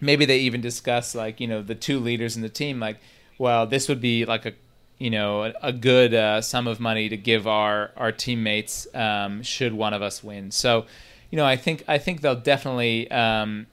maybe 0.00 0.24
they 0.24 0.38
even 0.38 0.60
discuss 0.60 1.14
like, 1.14 1.40
you 1.40 1.46
know, 1.46 1.62
the 1.62 1.74
two 1.74 1.98
leaders 1.98 2.36
in 2.36 2.42
the 2.42 2.48
team, 2.48 2.80
like, 2.80 2.98
well, 3.38 3.66
this 3.66 3.88
would 3.88 4.00
be 4.00 4.24
like 4.24 4.46
a 4.46 4.52
you 4.98 5.10
know 5.10 5.44
a, 5.44 5.52
a 5.62 5.72
good 5.72 6.14
uh, 6.14 6.40
sum 6.40 6.66
of 6.66 6.80
money 6.80 7.08
to 7.08 7.16
give 7.16 7.46
our 7.46 7.90
our 7.96 8.12
teammates 8.12 8.86
um, 8.94 9.42
should 9.42 9.72
one 9.72 9.92
of 9.92 10.02
us 10.02 10.24
win. 10.24 10.50
So, 10.50 10.86
you 11.30 11.36
know, 11.36 11.44
I 11.44 11.56
think 11.56 11.84
I 11.86 11.98
think 11.98 12.20
they'll 12.20 12.34
definitely 12.34 13.10
um, 13.10 13.66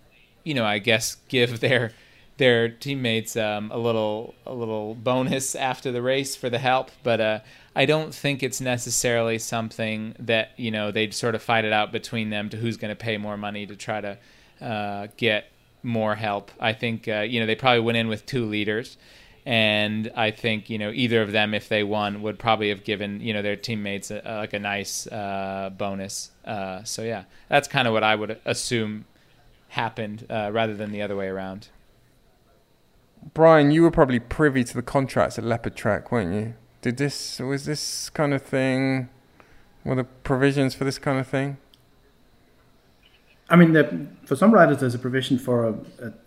you 0.44 0.54
know, 0.54 0.66
I 0.66 0.80
guess 0.80 1.16
give 1.30 1.60
their 1.60 1.94
their 2.38 2.68
teammates 2.68 3.38
um, 3.38 3.72
a 3.72 3.78
little 3.78 4.34
a 4.46 4.54
little 4.54 4.96
bonus 4.96 5.56
after 5.56 5.92
the 5.92 6.02
race 6.02 6.36
for 6.36 6.50
the 6.50 6.60
help, 6.60 6.92
but 7.04 7.22
uh, 7.22 7.40
I 7.76 7.86
don't 7.86 8.14
think 8.14 8.44
it's 8.44 8.60
necessarily 8.60 9.40
something 9.40 10.16
that 10.20 10.52
you 10.58 10.72
know 10.72 10.92
they'd 10.92 11.14
sort 11.14 11.36
of 11.36 11.44
fight 11.44 11.66
it 11.66 11.74
out 11.74 11.92
between 11.92 12.30
them 12.30 12.50
to 12.50 12.58
who's 12.58 12.78
going 12.78 12.90
to 12.90 12.96
pay 12.96 13.18
more 13.18 13.38
money 13.38 13.66
to 13.66 13.76
try 13.76 14.02
to 14.02 14.18
uh, 14.62 15.08
get 15.18 15.46
more 15.84 16.16
help. 16.16 16.52
I 16.60 16.74
think 16.74 17.08
uh, 17.08 17.22
you 17.22 17.40
know 17.40 17.46
they 17.46 17.56
probably 17.56 17.82
went 17.82 17.98
in 17.98 18.08
with 18.08 18.26
two 18.26 18.46
leaders, 18.46 18.98
and 19.46 20.12
I 20.16 20.32
think 20.32 20.70
you 20.70 20.78
know 20.78 20.92
either 20.92 21.22
of 21.22 21.32
them, 21.32 21.54
if 21.54 21.70
they 21.70 21.84
won, 21.84 22.22
would 22.22 22.40
probably 22.40 22.70
have 22.70 22.84
given 22.84 23.20
you 23.22 23.34
know 23.34 23.42
their 23.42 23.56
teammates 23.56 24.10
a, 24.12 24.22
a, 24.24 24.34
like 24.38 24.54
a 24.54 24.60
nice 24.60 25.08
uh, 25.08 25.72
bonus. 25.78 26.32
Uh, 26.46 26.84
so 26.84 27.04
yeah, 27.04 27.24
that's 27.50 27.68
kind 27.68 27.88
of 27.88 27.94
what 27.94 28.04
I 28.04 28.16
would 28.16 28.40
assume 28.46 29.06
happened 29.70 30.26
uh, 30.30 30.50
rather 30.54 30.74
than 30.74 30.92
the 30.92 31.02
other 31.02 31.16
way 31.16 31.28
around. 31.28 31.68
Brian, 33.34 33.72
you 33.72 33.84
were 33.84 33.92
probably 33.92 34.20
privy 34.20 34.64
to 34.64 34.74
the 34.74 34.82
contracts 34.82 35.38
at 35.38 35.46
Leopard 35.46 35.76
Trek, 35.76 36.12
weren't 36.12 36.34
you? 36.34 36.54
Did 36.82 36.98
this 36.98 37.40
was 37.40 37.66
this 37.66 38.10
kind 38.10 38.34
of 38.34 38.42
thing? 38.42 39.10
Were 39.86 39.96
the 39.96 40.04
provisions 40.04 40.76
for 40.76 40.84
this 40.86 40.98
kind 40.98 41.20
of 41.20 41.28
thing? 41.28 41.58
I 43.50 43.56
mean, 43.56 43.74
the, 43.74 44.08
for 44.26 44.36
some 44.36 44.54
riders, 44.54 44.80
there's 44.80 44.96
a 44.96 45.00
provision 45.00 45.38
for 45.38 45.68
a, 45.68 45.74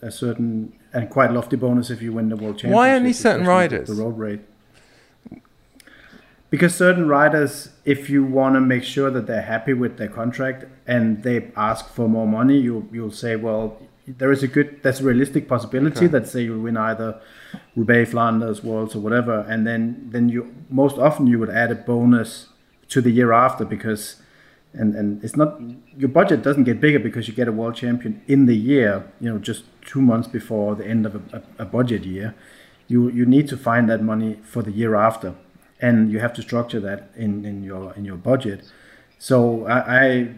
a, 0.02 0.06
a, 0.08 0.10
certain 0.10 0.78
and 0.92 1.08
quite 1.08 1.32
lofty 1.32 1.56
bonus 1.56 1.90
if 1.90 2.02
you 2.02 2.12
win 2.12 2.28
the 2.28 2.36
world 2.36 2.58
championship. 2.58 2.76
Why 2.76 2.92
only 2.92 3.12
certain 3.12 3.46
riders? 3.46 3.88
The 3.88 3.94
road 3.94 4.18
rate 4.18 4.40
because 6.50 6.74
certain 6.74 7.08
riders 7.08 7.70
if 7.84 8.08
you 8.08 8.24
want 8.24 8.54
to 8.54 8.60
make 8.60 8.84
sure 8.84 9.10
that 9.10 9.26
they're 9.26 9.42
happy 9.42 9.72
with 9.72 9.96
their 9.98 10.08
contract 10.08 10.64
and 10.86 11.22
they 11.22 11.50
ask 11.56 11.88
for 11.88 12.08
more 12.08 12.26
money 12.26 12.58
you 12.58 12.88
you'll 12.92 13.10
say 13.10 13.36
well 13.36 13.80
there 14.06 14.30
is 14.30 14.42
a 14.42 14.48
good 14.48 14.80
that's 14.82 15.00
a 15.00 15.04
realistic 15.04 15.48
possibility 15.48 15.98
okay. 15.98 16.06
that 16.06 16.28
say 16.28 16.42
you 16.42 16.60
win 16.60 16.76
either 16.76 17.20
Roubaix, 17.74 18.10
Flanders, 18.10 18.62
Worlds 18.62 18.94
or 18.94 19.00
whatever 19.00 19.44
and 19.48 19.66
then 19.66 20.08
then 20.10 20.28
you 20.28 20.54
most 20.70 20.96
often 20.98 21.26
you 21.26 21.38
would 21.38 21.50
add 21.50 21.70
a 21.70 21.74
bonus 21.74 22.48
to 22.88 23.00
the 23.00 23.10
year 23.10 23.32
after 23.32 23.64
because 23.64 24.22
and 24.78 24.94
and 24.94 25.24
it's 25.24 25.36
not 25.36 25.60
your 25.96 26.08
budget 26.08 26.42
doesn't 26.42 26.64
get 26.64 26.80
bigger 26.80 26.98
because 26.98 27.26
you 27.28 27.34
get 27.34 27.48
a 27.48 27.52
world 27.52 27.74
champion 27.74 28.20
in 28.26 28.46
the 28.46 28.56
year 28.56 29.10
you 29.20 29.28
know 29.30 29.38
just 29.38 29.64
two 29.84 30.00
months 30.00 30.28
before 30.28 30.74
the 30.74 30.86
end 30.86 31.06
of 31.06 31.14
a, 31.16 31.42
a, 31.58 31.64
budget 31.64 32.04
year 32.04 32.34
you 32.88 33.08
you 33.10 33.24
need 33.24 33.48
to 33.48 33.56
find 33.56 33.88
that 33.88 34.02
money 34.02 34.38
for 34.42 34.62
the 34.62 34.70
year 34.70 34.94
after 34.94 35.34
and 35.80 36.10
you 36.10 36.20
have 36.20 36.32
to 36.34 36.42
structure 36.42 36.80
that 36.80 37.10
in, 37.16 37.44
in 37.44 37.62
your 37.62 37.92
in 37.94 38.04
your 38.04 38.16
budget. 38.16 38.62
So 39.18 39.66
I, 39.66 39.78
I, 39.78 40.28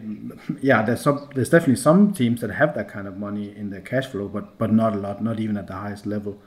yeah, 0.61 0.81
there's 0.83 1.01
some 1.01 1.29
there's 1.35 1.49
definitely 1.49 1.77
some 1.77 2.13
teams 2.13 2.41
that 2.41 2.51
have 2.51 2.75
that 2.75 2.89
kind 2.89 3.07
of 3.07 3.17
money 3.17 3.55
in 3.55 3.69
their 3.69 3.81
cash 3.81 4.07
flow, 4.07 4.27
but 4.27 4.57
but 4.57 4.71
not 4.71 4.93
a 4.95 4.97
lot, 4.97 5.23
not 5.23 5.39
even 5.39 5.57
at 5.57 5.67
the 5.67 5.73
highest 5.73 6.05
level. 6.05 6.39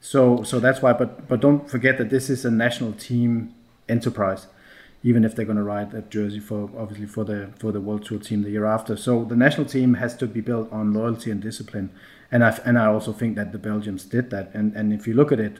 So 0.00 0.42
so 0.42 0.60
that's 0.60 0.82
why. 0.82 0.92
But 0.92 1.28
but 1.28 1.40
don't 1.40 1.68
forget 1.70 1.98
that 1.98 2.10
this 2.10 2.30
is 2.30 2.44
a 2.44 2.50
national 2.50 2.92
team 2.92 3.54
enterprise, 3.88 4.46
even 5.02 5.24
if 5.24 5.34
they're 5.34 5.44
going 5.44 5.56
to 5.56 5.62
ride 5.62 5.90
that 5.92 6.10
jersey 6.10 6.40
for 6.40 6.70
obviously 6.76 7.06
for 7.06 7.24
the 7.24 7.50
for 7.58 7.72
the 7.72 7.80
World 7.80 8.04
Tour 8.04 8.18
team 8.18 8.42
the 8.42 8.50
year 8.50 8.66
after. 8.66 8.96
So 8.96 9.24
the 9.24 9.36
national 9.36 9.66
team 9.66 9.94
has 9.94 10.16
to 10.16 10.26
be 10.26 10.40
built 10.40 10.70
on 10.72 10.92
loyalty 10.92 11.30
and 11.30 11.40
discipline, 11.40 11.90
and 12.30 12.44
I 12.44 12.58
and 12.64 12.78
I 12.78 12.86
also 12.86 13.12
think 13.12 13.36
that 13.36 13.52
the 13.52 13.58
Belgians 13.58 14.04
did 14.04 14.30
that. 14.30 14.50
And 14.54 14.74
and 14.74 14.92
if 14.92 15.06
you 15.06 15.14
look 15.14 15.32
at 15.32 15.40
it, 15.40 15.58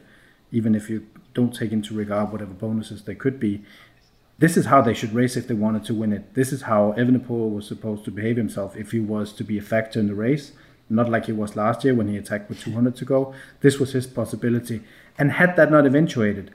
even 0.53 0.75
if 0.75 0.91
you 0.91 1.07
don't 1.35 1.55
take 1.55 1.73
into 1.73 1.95
regard 1.95 2.33
whatever 2.33 2.53
bonuses 2.53 3.03
there 3.03 3.15
could 3.15 3.39
be. 3.39 3.63
This 4.39 4.57
is 4.57 4.67
how 4.67 4.81
they 4.81 4.95
should 4.95 5.13
race 5.13 5.37
if 5.37 5.47
they 5.47 5.55
wanted 5.55 5.85
to 5.85 5.95
win 5.95 6.13
it. 6.13 6.35
This 6.35 6.53
is 6.53 6.63
how 6.63 6.95
Evenepoel 6.97 7.55
was 7.55 7.67
supposed 7.67 8.05
to 8.07 8.11
behave 8.11 8.37
himself 8.37 8.75
if 8.77 8.93
he 8.93 9.01
was 9.01 9.33
to 9.35 9.45
be 9.45 9.59
a 9.59 9.63
factor 9.63 10.01
in 10.01 10.07
the 10.07 10.15
race. 10.15 10.53
Not 10.89 11.11
like 11.11 11.27
he 11.27 11.33
was 11.33 11.57
last 11.57 11.85
year 11.85 11.95
when 11.95 12.09
he 12.09 12.17
attacked 12.17 12.49
with 12.49 12.61
200 12.61 12.97
to 12.97 13.05
go. 13.05 13.35
This 13.61 13.79
was 13.79 13.93
his 13.93 14.07
possibility. 14.07 14.83
And 15.19 15.33
had 15.33 15.57
that 15.57 15.71
not 15.71 15.87
eventuated, 15.87 16.53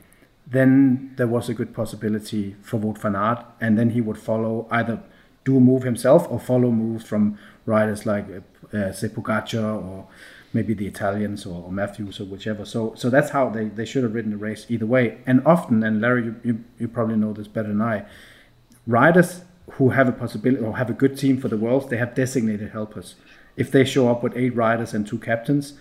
then 0.48 1.14
there 1.18 1.28
was 1.28 1.50
a 1.50 1.54
good 1.54 1.74
possibility 1.74 2.56
for 2.62 2.80
Wout 2.80 3.00
van 3.00 3.16
Aert, 3.16 3.46
and 3.60 3.78
then 3.78 3.92
he 3.92 4.02
would 4.02 4.18
follow 4.18 4.68
either 4.70 5.02
do 5.44 5.58
a 5.58 5.60
move 5.60 5.84
himself 5.84 6.28
or 6.30 6.40
follow 6.40 6.72
moves 6.72 7.06
from 7.06 7.38
riders 7.66 8.06
like 8.06 8.26
uh, 8.74 8.92
or 9.54 10.08
maybe 10.54 10.74
the 10.74 10.88
Italians 10.88 11.46
or, 11.46 11.64
or, 11.64 11.72
Matthews 11.72 12.20
or 12.20 12.26
whichever. 12.26 12.66
So 12.66 12.94
so 12.96 13.10
that's 13.10 13.32
how 13.32 13.50
they, 13.50 13.66
they 13.66 13.86
should 13.86 14.04
have 14.04 14.14
ridden 14.14 14.32
the 14.32 14.38
race 14.38 14.66
either 14.70 14.86
way. 14.86 15.18
And 15.26 15.46
often, 15.46 15.84
and 15.84 16.02
Larry, 16.02 16.26
you, 16.26 16.36
you, 16.44 16.64
you 16.80 16.88
probably 16.88 17.16
know 17.16 17.34
this 17.34 17.48
better 17.48 17.68
than 17.68 17.82
I, 17.82 18.06
riders 18.88 19.42
who 19.72 19.90
have 19.90 20.08
a 20.08 20.12
possibility 20.12 20.64
or 20.64 20.78
have 20.78 20.90
a 20.90 20.94
good 20.94 21.18
team 21.18 21.40
for 21.40 21.48
the 21.48 21.58
world, 21.58 21.90
they 21.90 21.98
have 21.98 22.16
designated 22.16 22.72
helpers. 22.72 23.16
If 23.58 23.72
they 23.72 23.84
show 23.84 24.10
up 24.10 24.22
with 24.22 24.36
eight 24.36 24.56
riders 24.56 24.94
and 24.94 25.08
two 25.08 25.18
captains, 25.18 25.74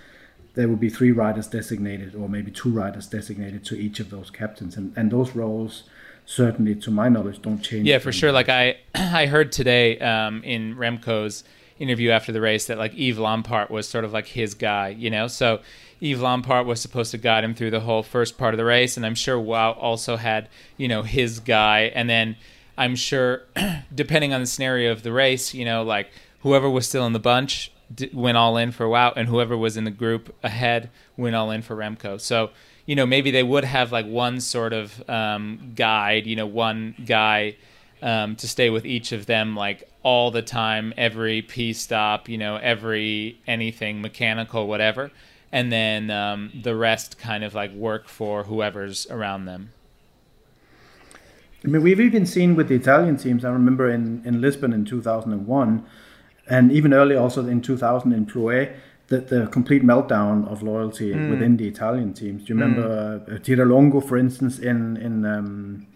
there 0.54 0.68
will 0.68 0.76
be 0.76 0.88
three 0.88 1.12
riders 1.12 1.46
designated 1.48 2.14
or 2.14 2.28
maybe 2.28 2.50
two 2.50 2.70
riders 2.70 3.06
designated 3.06 3.64
to 3.64 3.76
each 3.76 4.00
of 4.00 4.10
those 4.10 4.30
captains. 4.30 4.76
And, 4.76 4.92
and 4.96 5.10
those 5.10 5.34
roles 5.34 5.84
certainly 6.26 6.74
to 6.74 6.90
my 6.90 7.08
knowledge 7.08 7.42
don't 7.42 7.58
change. 7.58 7.86
Yeah, 7.86 7.98
for 7.98 8.12
sure. 8.12 8.32
Like 8.32 8.48
I 8.48 8.78
I 8.94 9.26
heard 9.26 9.52
today 9.52 9.98
um, 9.98 10.42
in 10.44 10.76
Remco's 10.76 11.44
interview 11.78 12.10
after 12.10 12.30
the 12.32 12.40
race 12.40 12.66
that 12.66 12.78
like 12.78 12.94
Yves 12.94 13.18
Lampaert 13.18 13.68
was 13.68 13.88
sort 13.88 14.04
of 14.04 14.12
like 14.12 14.28
his 14.28 14.54
guy, 14.54 14.88
you 14.88 15.10
know. 15.10 15.26
So 15.26 15.60
Yves 16.00 16.20
Lampaert 16.20 16.66
was 16.66 16.80
supposed 16.80 17.10
to 17.10 17.18
guide 17.18 17.44
him 17.44 17.54
through 17.54 17.70
the 17.70 17.80
whole 17.80 18.02
first 18.02 18.38
part 18.38 18.54
of 18.54 18.58
the 18.58 18.64
race, 18.64 18.96
and 18.96 19.04
I'm 19.04 19.14
sure 19.14 19.36
Wout 19.36 19.76
also 19.78 20.16
had 20.16 20.48
you 20.76 20.88
know 20.88 21.02
his 21.02 21.40
guy, 21.40 21.92
and 21.94 22.08
then 22.08 22.36
I'm 22.78 22.96
sure 22.96 23.42
depending 23.94 24.32
on 24.32 24.40
the 24.40 24.46
scenario 24.46 24.92
of 24.92 25.02
the 25.02 25.12
race, 25.12 25.52
you 25.52 25.64
know, 25.64 25.82
like 25.82 26.10
whoever 26.40 26.68
was 26.70 26.88
still 26.88 27.06
in 27.06 27.12
the 27.12 27.18
bunch 27.18 27.72
went 28.12 28.36
all 28.36 28.56
in 28.56 28.72
for 28.72 28.86
Wout, 28.86 29.14
and 29.16 29.28
whoever 29.28 29.56
was 29.56 29.76
in 29.76 29.84
the 29.84 29.90
group 29.90 30.34
ahead 30.42 30.90
went 31.16 31.34
all 31.36 31.50
in 31.50 31.62
for 31.62 31.76
Remco. 31.76 32.20
So 32.20 32.50
you 32.86 32.94
know 32.94 33.06
maybe 33.06 33.30
they 33.30 33.42
would 33.42 33.64
have 33.64 33.92
like 33.92 34.06
one 34.06 34.40
sort 34.40 34.72
of 34.72 35.08
um, 35.08 35.72
guide, 35.74 36.26
you 36.26 36.36
know, 36.36 36.46
one 36.46 36.94
guy 37.06 37.56
um, 38.02 38.36
to 38.36 38.46
stay 38.46 38.70
with 38.70 38.84
each 38.84 39.12
of 39.12 39.26
them 39.26 39.56
like 39.56 39.88
all 40.02 40.30
the 40.30 40.42
time, 40.42 40.92
every 40.96 41.42
P 41.42 41.72
stop, 41.72 42.28
you 42.28 42.36
know, 42.36 42.56
every 42.56 43.40
anything 43.46 44.02
mechanical, 44.02 44.66
whatever, 44.66 45.10
and 45.50 45.72
then 45.72 46.10
um, 46.10 46.52
the 46.62 46.76
rest 46.76 47.18
kind 47.18 47.42
of 47.42 47.54
like 47.54 47.72
work 47.72 48.08
for 48.08 48.44
whoever's 48.44 49.06
around 49.08 49.46
them. 49.46 49.72
I 51.64 51.68
mean, 51.68 51.82
we've 51.82 52.00
even 52.00 52.26
seen 52.26 52.54
with 52.54 52.68
the 52.68 52.74
Italian 52.74 53.16
teams. 53.16 53.42
I 53.42 53.48
remember 53.48 53.88
in, 53.88 54.20
in 54.26 54.42
Lisbon 54.42 54.74
in 54.74 54.84
2001, 54.84 55.86
and 56.48 56.72
even 56.72 56.92
early 56.92 57.16
also 57.16 57.46
in 57.46 57.60
2000 57.60 58.12
in 58.12 58.26
Plouay, 58.26 58.74
the, 59.08 59.20
the 59.20 59.46
complete 59.48 59.82
meltdown 59.82 60.46
of 60.50 60.62
loyalty 60.62 61.12
mm. 61.12 61.30
within 61.30 61.56
the 61.56 61.68
Italian 61.68 62.14
teams. 62.14 62.44
Do 62.44 62.54
you 62.54 62.60
remember 62.60 63.20
mm. 63.20 63.34
uh, 63.34 63.38
Tiralongo, 63.38 64.06
for 64.06 64.16
instance, 64.16 64.58
in 64.58 64.96
in 64.96 65.24
um, 65.24 65.86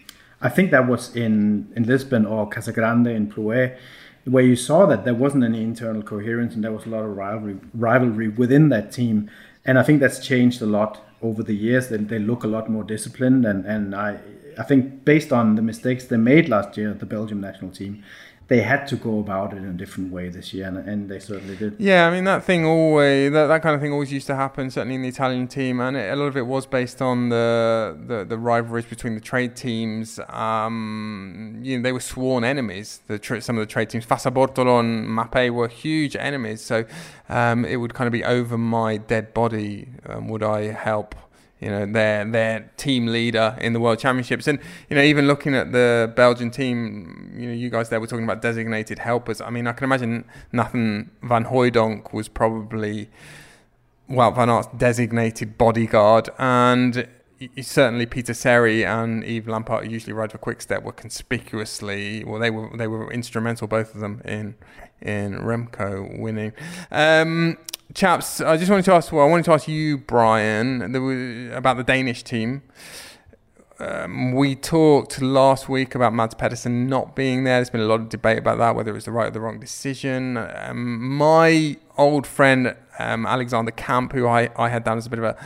I 0.40 0.48
think 0.48 0.70
that 0.70 0.86
was 0.86 1.14
in, 1.16 1.72
in 1.74 1.84
Lisbon 1.84 2.24
or 2.24 2.48
Casagrande 2.48 3.14
in 3.14 3.30
Plouay, 3.30 3.76
where 4.24 4.44
you 4.44 4.56
saw 4.56 4.86
that 4.86 5.04
there 5.04 5.14
wasn't 5.14 5.44
any 5.44 5.62
internal 5.62 6.02
coherence 6.02 6.54
and 6.54 6.62
there 6.62 6.72
was 6.72 6.86
a 6.86 6.88
lot 6.88 7.04
of 7.04 7.16
rivalry, 7.16 7.58
rivalry 7.74 8.28
within 8.28 8.68
that 8.68 8.92
team. 8.92 9.30
And 9.64 9.78
I 9.78 9.82
think 9.82 10.00
that's 10.00 10.24
changed 10.24 10.62
a 10.62 10.66
lot 10.66 11.04
over 11.22 11.42
the 11.42 11.54
years. 11.54 11.88
They, 11.88 11.96
they 11.96 12.18
look 12.18 12.44
a 12.44 12.46
lot 12.46 12.70
more 12.70 12.84
disciplined. 12.84 13.44
And, 13.44 13.64
and 13.66 13.94
I, 13.94 14.20
I 14.56 14.62
think 14.62 15.04
based 15.04 15.32
on 15.32 15.56
the 15.56 15.62
mistakes 15.62 16.04
they 16.04 16.16
made 16.16 16.48
last 16.48 16.76
year, 16.76 16.94
the 16.94 17.06
Belgium 17.06 17.40
national 17.40 17.72
team, 17.72 18.04
they 18.48 18.62
had 18.62 18.86
to 18.86 18.96
go 18.96 19.18
about 19.18 19.52
it 19.52 19.58
in 19.58 19.66
a 19.66 19.72
different 19.72 20.10
way 20.10 20.30
this 20.30 20.54
year, 20.54 20.66
and, 20.66 20.78
and, 20.78 21.08
they 21.08 21.18
certainly 21.18 21.54
did. 21.54 21.76
Yeah, 21.78 22.08
I 22.08 22.10
mean 22.10 22.24
that 22.24 22.44
thing 22.44 22.64
always 22.64 23.30
that, 23.32 23.46
that 23.46 23.62
kind 23.62 23.74
of 23.74 23.80
thing 23.82 23.92
always 23.92 24.10
used 24.10 24.26
to 24.28 24.34
happen, 24.34 24.70
certainly 24.70 24.94
in 24.94 25.02
the 25.02 25.08
Italian 25.08 25.48
team, 25.48 25.80
and 25.80 25.96
it, 25.96 26.10
a 26.10 26.16
lot 26.16 26.26
of 26.26 26.36
it 26.36 26.46
was 26.46 26.64
based 26.64 27.02
on 27.02 27.28
the 27.28 27.98
the, 28.06 28.24
the 28.24 28.38
rivalries 28.38 28.86
between 28.86 29.14
the 29.14 29.20
trade 29.20 29.54
teams. 29.54 30.18
Um, 30.30 31.60
you 31.62 31.76
know, 31.76 31.82
they 31.82 31.92
were 31.92 32.00
sworn 32.00 32.42
enemies. 32.42 33.00
The 33.06 33.18
tra- 33.18 33.42
some 33.42 33.58
of 33.58 33.60
the 33.60 33.70
trade 33.70 33.90
teams, 33.90 34.06
Fassa 34.06 34.32
Bortolo 34.32 34.80
and 34.80 35.06
Mapei, 35.06 35.50
were 35.50 35.68
huge 35.68 36.16
enemies. 36.16 36.62
So 36.62 36.86
um, 37.28 37.66
it 37.66 37.76
would 37.76 37.92
kind 37.92 38.08
of 38.08 38.12
be 38.12 38.24
over 38.24 38.56
my 38.56 38.96
dead 38.96 39.34
body. 39.34 39.88
Um, 40.06 40.28
would 40.28 40.42
I 40.42 40.72
help? 40.72 41.14
You 41.60 41.70
know 41.70 41.86
their 41.86 42.24
their 42.24 42.70
team 42.76 43.06
leader 43.06 43.56
in 43.60 43.72
the 43.72 43.80
world 43.80 43.98
championships. 43.98 44.46
And 44.46 44.58
you 44.88 44.96
know 44.96 45.02
even 45.02 45.26
looking 45.26 45.54
at 45.54 45.72
the 45.72 46.12
belgian 46.14 46.50
team 46.50 47.34
you 47.36 47.48
know 47.48 47.54
you 47.54 47.70
guys 47.70 47.88
there 47.88 48.00
were 48.00 48.06
talking 48.06 48.24
about 48.24 48.42
designated 48.42 48.98
helpers. 48.98 49.40
I 49.40 49.50
mean 49.50 49.66
i 49.66 49.72
can 49.72 49.84
imagine 49.84 50.24
nathan 50.52 51.10
van 51.22 51.46
hooydonck 51.46 52.12
was 52.12 52.28
probably 52.28 53.10
well 54.08 54.30
van 54.30 54.48
aert's 54.48 54.68
designated 54.76 55.58
bodyguard. 55.58 56.30
And 56.38 57.08
certainly 57.60 58.06
Pieter 58.06 58.32
Serry 58.32 58.84
and 58.84 59.22
Yves 59.24 59.46
Lampaert 59.46 59.88
usually 59.88 60.12
ride 60.12 60.32
for 60.32 60.38
Quickstep 60.38 60.82
were 60.82 60.92
conspicuously 60.92 62.24
well 62.24 62.40
they 62.40 62.50
were 62.50 62.70
they 62.76 62.88
were 62.88 63.12
instrumental 63.12 63.68
both 63.68 63.94
of 63.94 64.00
them 64.00 64.20
in 64.24 64.54
in 65.00 65.38
Remco 65.38 66.18
winning. 66.18 66.52
Um, 66.90 67.58
chaps, 67.94 68.40
I 68.40 68.56
just 68.56 68.70
wanted 68.70 68.84
to 68.86 68.92
ask. 68.92 69.12
Well, 69.12 69.26
I 69.26 69.28
wanted 69.28 69.44
to 69.46 69.52
ask 69.52 69.68
you, 69.68 69.98
Brian, 69.98 70.82
about 71.52 71.76
the 71.76 71.84
Danish 71.84 72.22
team. 72.22 72.62
Um, 73.80 74.32
we 74.32 74.56
talked 74.56 75.22
last 75.22 75.68
week 75.68 75.94
about 75.94 76.12
Mads 76.12 76.34
Pedersen 76.34 76.88
not 76.88 77.14
being 77.14 77.44
there. 77.44 77.58
There's 77.58 77.70
been 77.70 77.80
a 77.80 77.86
lot 77.86 78.00
of 78.00 78.08
debate 78.08 78.38
about 78.38 78.58
that, 78.58 78.74
whether 78.74 78.90
it 78.90 78.94
was 78.94 79.04
the 79.04 79.12
right 79.12 79.28
or 79.28 79.30
the 79.30 79.40
wrong 79.40 79.60
decision. 79.60 80.36
Um, 80.36 81.16
my 81.16 81.76
old 81.96 82.26
friend 82.26 82.74
um, 82.98 83.24
Alexander 83.24 83.70
Kamp, 83.70 84.12
who 84.12 84.26
I, 84.26 84.50
I 84.56 84.68
had 84.68 84.82
down 84.82 84.98
as 84.98 85.06
a 85.06 85.10
bit 85.10 85.20
of 85.20 85.24
a, 85.26 85.36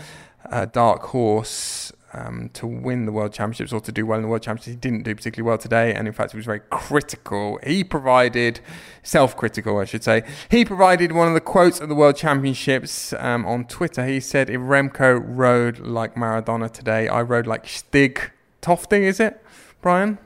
a 0.47 0.67
dark 0.67 1.03
horse, 1.03 1.92
um, 2.15 2.51
to 2.55 2.67
win 2.67 3.07
the 3.07 3.13
World 3.13 3.33
Championships 3.33 3.73
or 3.73 3.81
to 3.81 3.93
do 3.93 4.05
well 4.05 4.19
in 4.19 4.23
the 4.23 4.29
World 4.29 4.43
Championships. 4.43 4.75
He 4.75 4.77
didn't 4.77 5.03
do 5.03 5.15
particularly 5.15 5.49
well 5.49 5.59
today, 5.59 5.95
and 5.95 6.07
in 6.07 6.13
fact, 6.13 6.33
he 6.33 6.37
was 6.37 6.47
very 6.47 6.61
critical. 6.71 7.59
He 7.65 7.85
provided, 7.85 8.61
self 9.03 9.37
critical, 9.37 9.79
I 9.79 9.85
should 9.85 10.05
say, 10.05 10.25
he 10.51 10.65
provided 10.65 11.13
one 11.13 11.29
of 11.29 11.35
the 11.35 11.41
quotes 11.41 11.81
of 11.81 11.89
the 11.89 11.95
World 11.95 12.17
Championships 12.17 13.13
um, 13.15 13.47
on 13.47 13.65
Twitter. 13.65 14.07
He 14.07 14.21
said, 14.21 14.51
If 14.51 14.61
Remco 14.61 15.23
rode 15.25 15.79
like 15.79 16.15
Maradona 16.15 16.71
today, 16.71 17.09
I 17.09 17.23
rode 17.23 17.47
like 17.47 17.67
Stig 17.69 18.31
Tofting, 18.61 19.03
is 19.03 19.19
it, 19.19 19.43
Brian? 19.81 20.19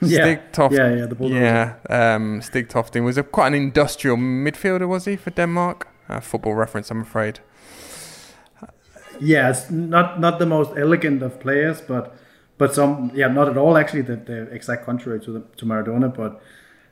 Yeah. 0.00 0.24
Stig 0.24 0.52
Tofting. 0.52 0.76
Yeah, 0.76 0.94
yeah, 0.94 1.06
the 1.06 1.26
Yeah, 1.90 2.14
um, 2.14 2.42
Stig 2.42 2.68
Tofting 2.68 3.04
was 3.04 3.16
a, 3.16 3.22
quite 3.22 3.48
an 3.48 3.54
industrial 3.54 4.16
midfielder, 4.16 4.86
was 4.86 5.06
he, 5.06 5.16
for 5.16 5.30
Denmark? 5.30 5.88
Uh, 6.08 6.20
football 6.20 6.54
reference, 6.54 6.90
I'm 6.90 7.00
afraid. 7.00 7.40
Yes, 9.20 9.70
not 9.70 10.20
not 10.20 10.38
the 10.38 10.46
most 10.46 10.72
elegant 10.76 11.22
of 11.22 11.40
players, 11.40 11.80
but 11.80 12.16
but 12.58 12.74
some 12.74 13.10
yeah, 13.14 13.28
not 13.28 13.48
at 13.48 13.56
all 13.56 13.76
actually 13.76 14.02
the, 14.02 14.16
the 14.16 14.42
exact 14.52 14.84
contrary 14.84 15.20
to 15.20 15.32
the, 15.32 15.40
to 15.56 15.64
Maradona, 15.64 16.14
but 16.14 16.40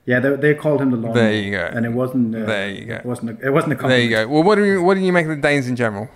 yeah, 0.07 0.20
they, 0.20 0.37
they 0.37 0.55
called 0.55 0.81
him 0.83 0.91
the 0.91 0.97
long. 0.97 1.14
There 1.14 1.33
you 1.33 1.51
go. 1.51 1.64
And 1.64 1.87
it 1.87 1.93
wasn't. 1.93 2.35
Uh, 2.35 2.45
there 2.45 2.70
you 2.70 2.85
go. 2.85 2.95
It 2.97 3.07
wasn't. 3.07 3.43
A, 3.43 3.47
it 3.47 3.53
wasn't 3.53 3.72
a 3.72 3.77
compliment. 3.77 4.11
There 4.11 4.20
you 4.20 4.27
go. 4.27 4.33
Well, 4.33 4.43
what 4.43 4.57
do 4.57 4.64
you 4.64 4.83
what 4.83 4.95
do 4.95 5.01
you 5.01 5.12
make 5.12 5.25
of 5.25 5.31
the 5.31 5.37
Danes 5.37 5.66
in 5.66 5.77
general? 5.77 6.09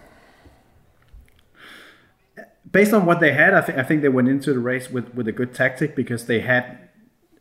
Based 2.71 2.93
on 2.93 3.07
what 3.07 3.21
they 3.21 3.33
had, 3.33 3.55
I, 3.55 3.63
th- 3.63 3.79
I 3.79 3.83
think 3.83 4.03
they 4.03 4.11
went 4.11 4.29
into 4.29 4.53
the 4.53 4.59
race 4.59 4.91
with, 4.91 5.15
with 5.15 5.27
a 5.27 5.33
good 5.33 5.55
tactic 5.55 5.97
because 5.97 6.27
they 6.27 6.41
had 6.41 6.91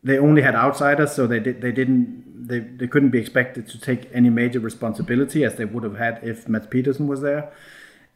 they 0.01 0.18
only 0.18 0.41
had 0.41 0.55
outsiders, 0.55 1.11
so 1.11 1.28
they 1.28 1.41
did 1.41 1.59
they 1.59 1.74
didn't 1.74 2.47
they, 2.47 2.59
they 2.59 2.88
couldn't 2.88 3.09
be 3.09 3.20
expected 3.20 3.68
to 3.68 3.80
take 3.80 4.09
any 4.13 4.30
major 4.30 4.61
responsibility 4.61 5.43
as 5.43 5.55
they 5.55 5.65
would 5.65 5.84
have 5.84 5.97
had 5.97 6.24
if 6.24 6.47
Mads 6.47 6.68
Pedersen 6.68 7.07
was 7.07 7.22
there. 7.22 7.51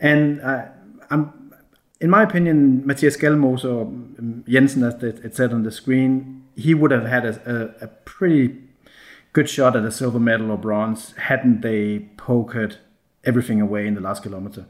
And 0.01 0.41
uh, 0.41 0.65
I'm, 1.09 1.53
in 2.01 2.09
my 2.09 2.23
opinion, 2.23 2.83
Mattias 2.85 3.17
Skjelmose 3.17 3.63
or 3.63 3.83
um, 3.83 4.43
Jensen, 4.49 4.83
as 4.83 5.01
it 5.01 5.35
said 5.35 5.53
on 5.53 5.63
the 5.63 5.71
screen, 5.71 6.43
he 6.55 6.73
would 6.73 6.91
have 6.91 7.05
had 7.05 7.23
a, 7.23 7.75
a, 7.79 7.85
a 7.85 7.87
pretty 7.87 8.57
good 9.31 9.49
shot 9.49 9.75
at 9.75 9.85
a 9.85 9.91
silver 9.91 10.19
medal 10.19 10.51
or 10.51 10.57
bronze 10.57 11.13
hadn't 11.13 11.61
they 11.61 12.09
pokered 12.17 12.75
everything 13.23 13.61
away 13.61 13.87
in 13.87 13.93
the 13.93 14.01
last 14.01 14.23
kilometer. 14.23 14.65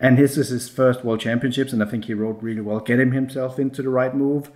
And 0.00 0.16
his 0.16 0.38
is 0.38 0.48
his 0.48 0.68
first 0.68 1.04
World 1.04 1.20
Championships, 1.20 1.72
and 1.72 1.82
I 1.82 1.86
think 1.86 2.04
he 2.04 2.14
rode 2.14 2.40
really 2.42 2.60
well, 2.60 2.78
getting 2.78 3.12
himself 3.12 3.58
into 3.58 3.82
the 3.82 3.88
right 3.88 4.14
move. 4.14 4.50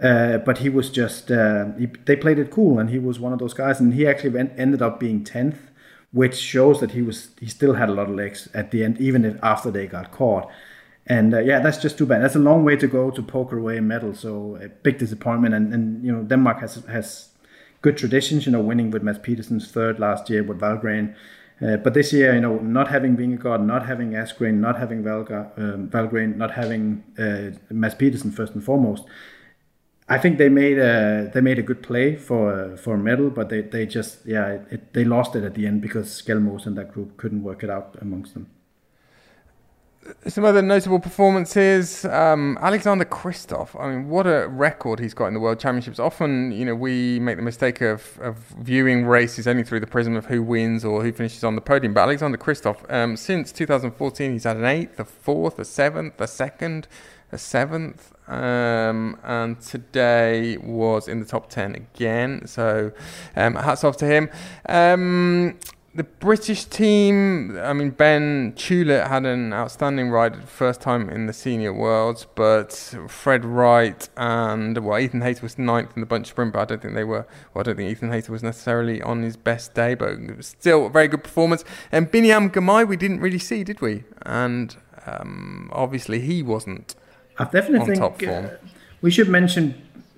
Uh, 0.00 0.38
but 0.38 0.58
he 0.58 0.68
was 0.68 0.90
just, 0.90 1.30
uh, 1.30 1.72
he, 1.78 1.86
they 2.06 2.16
played 2.16 2.38
it 2.38 2.50
cool, 2.50 2.78
and 2.78 2.88
he 2.88 2.98
was 2.98 3.20
one 3.20 3.32
of 3.32 3.38
those 3.38 3.52
guys. 3.52 3.80
And 3.80 3.92
he 3.92 4.06
actually 4.06 4.38
ended 4.38 4.80
up 4.80 4.98
being 4.98 5.24
10th 5.24 5.58
which 6.12 6.36
shows 6.36 6.80
that 6.80 6.92
he 6.92 7.02
was 7.02 7.30
he 7.38 7.46
still 7.46 7.74
had 7.74 7.88
a 7.88 7.92
lot 7.92 8.08
of 8.08 8.14
legs 8.14 8.48
at 8.54 8.70
the 8.70 8.82
end, 8.84 8.98
even 8.98 9.24
if 9.24 9.36
after 9.42 9.70
they 9.70 9.86
got 9.86 10.10
caught. 10.10 10.48
And 11.06 11.34
uh, 11.34 11.40
yeah, 11.40 11.60
that's 11.60 11.78
just 11.78 11.96
too 11.96 12.06
bad. 12.06 12.22
That's 12.22 12.36
a 12.36 12.40
long 12.40 12.64
way 12.64 12.76
to 12.76 12.86
go 12.86 13.10
to 13.10 13.22
poker 13.22 13.58
away 13.58 13.78
a 13.78 13.82
medal. 13.82 14.14
So 14.14 14.58
a 14.62 14.68
big 14.68 14.98
disappointment. 14.98 15.54
And, 15.54 15.72
and 15.72 16.04
you 16.04 16.12
know 16.12 16.22
Denmark 16.22 16.60
has 16.60 16.84
has 16.86 17.30
good 17.82 17.96
traditions. 17.96 18.46
You 18.46 18.52
know, 18.52 18.60
winning 18.60 18.90
with 18.90 19.02
Mads 19.02 19.18
Pedersen's 19.18 19.70
third 19.70 19.98
last 19.98 20.28
year 20.30 20.42
with 20.42 20.60
Valgren. 20.60 21.14
Uh, 21.60 21.76
but 21.76 21.92
this 21.92 22.12
year, 22.12 22.34
you 22.34 22.40
know, 22.40 22.56
not 22.58 22.88
having 22.88 23.16
Vingegaard, 23.16 23.64
not 23.64 23.84
having 23.84 24.10
Asgreen, 24.10 24.60
not 24.60 24.78
having 24.78 25.02
Valga, 25.02 25.50
um, 25.58 25.88
Valgren, 25.88 26.36
not 26.36 26.52
having 26.52 27.02
uh, 27.18 27.50
Pedersen 27.98 28.30
first 28.30 28.54
and 28.54 28.62
foremost, 28.62 29.04
I 30.10 30.18
think 30.18 30.38
they 30.38 30.48
made 30.48 30.78
a 30.78 31.30
they 31.34 31.42
made 31.42 31.58
a 31.58 31.62
good 31.62 31.82
play 31.82 32.16
for 32.16 32.76
for 32.78 32.94
a 32.94 32.98
medal, 32.98 33.28
but 33.28 33.50
they, 33.50 33.60
they 33.60 33.84
just 33.84 34.24
yeah 34.24 34.58
it, 34.70 34.94
they 34.94 35.04
lost 35.04 35.36
it 35.36 35.44
at 35.44 35.54
the 35.54 35.66
end 35.66 35.82
because 35.82 36.22
Skjelmose 36.22 36.66
and 36.66 36.78
that 36.78 36.92
group 36.92 37.16
couldn't 37.18 37.42
work 37.42 37.62
it 37.62 37.68
out 37.68 37.96
amongst 38.00 38.32
them. 38.34 38.48
Some 40.26 40.46
other 40.46 40.62
notable 40.62 41.00
performances. 41.00 42.06
Um, 42.06 42.56
Alexander 42.62 43.04
Kristoff. 43.04 43.78
I 43.78 43.90
mean, 43.90 44.08
what 44.08 44.26
a 44.26 44.48
record 44.48 45.00
he's 45.00 45.12
got 45.12 45.26
in 45.26 45.34
the 45.34 45.40
World 45.40 45.60
Championships. 45.60 45.98
Often, 45.98 46.52
you 46.52 46.64
know, 46.64 46.74
we 46.74 47.20
make 47.20 47.36
the 47.36 47.42
mistake 47.42 47.82
of, 47.82 48.18
of 48.22 48.36
viewing 48.58 49.04
races 49.04 49.46
only 49.46 49.64
through 49.64 49.80
the 49.80 49.86
prism 49.86 50.16
of 50.16 50.24
who 50.24 50.42
wins 50.42 50.82
or 50.82 51.02
who 51.02 51.12
finishes 51.12 51.44
on 51.44 51.56
the 51.56 51.60
podium. 51.60 51.92
But 51.92 52.02
Alexander 52.02 52.38
Kristoff, 52.38 52.90
um, 52.90 53.18
since 53.18 53.52
2014, 53.52 54.32
he's 54.32 54.44
had 54.44 54.56
an 54.56 54.64
eighth, 54.64 54.98
a 54.98 55.04
fourth, 55.04 55.58
a 55.58 55.64
seventh, 55.66 56.18
a 56.18 56.26
second, 56.26 56.88
a 57.30 57.36
seventh, 57.36 58.14
um, 58.28 59.18
and 59.24 59.60
today 59.60 60.56
was 60.58 61.08
in 61.08 61.20
the 61.20 61.26
top 61.26 61.48
10 61.48 61.74
again. 61.74 62.46
So 62.46 62.92
um, 63.36 63.54
hats 63.54 63.84
off 63.84 63.96
to 63.98 64.06
him. 64.06 64.30
Um, 64.68 65.58
the 65.94 66.04
British 66.04 66.64
team, 66.66 67.58
I 67.58 67.72
mean, 67.72 67.90
Ben 67.90 68.52
Tulett 68.52 69.08
had 69.08 69.26
an 69.26 69.52
outstanding 69.52 70.10
ride 70.10 70.48
first 70.48 70.80
time 70.80 71.08
in 71.08 71.26
the 71.26 71.32
senior 71.32 71.72
worlds, 71.72 72.26
but 72.36 72.72
Fred 73.08 73.44
Wright 73.44 74.08
and, 74.16 74.78
well, 74.78 74.98
Ethan 74.98 75.22
Hayter 75.22 75.42
was 75.42 75.58
ninth 75.58 75.90
in 75.96 76.00
the 76.00 76.06
bunch 76.06 76.28
sprint, 76.28 76.52
but 76.52 76.60
I 76.60 76.64
don't 76.66 76.82
think 76.82 76.94
they 76.94 77.04
were, 77.04 77.26
well, 77.52 77.60
I 77.60 77.62
don't 77.64 77.76
think 77.76 77.90
Ethan 77.90 78.12
Hayter 78.12 78.30
was 78.30 78.44
necessarily 78.44 79.02
on 79.02 79.22
his 79.22 79.36
best 79.36 79.74
day, 79.74 79.94
but 79.94 80.18
still 80.44 80.86
a 80.86 80.90
very 80.90 81.08
good 81.08 81.24
performance. 81.24 81.64
And 81.90 82.12
Biniam 82.12 82.50
Girmay, 82.50 82.86
we 82.86 82.96
didn't 82.96 83.20
really 83.20 83.40
see, 83.40 83.64
did 83.64 83.80
we? 83.80 84.04
And 84.22 84.76
um, 85.06 85.68
obviously 85.72 86.20
he 86.20 86.42
wasn't 86.42 86.94
I 87.38 87.44
definitely 87.44 87.96
think 87.96 88.22
uh, 88.24 88.48
we 89.00 89.10
should 89.10 89.28
mention 89.28 89.74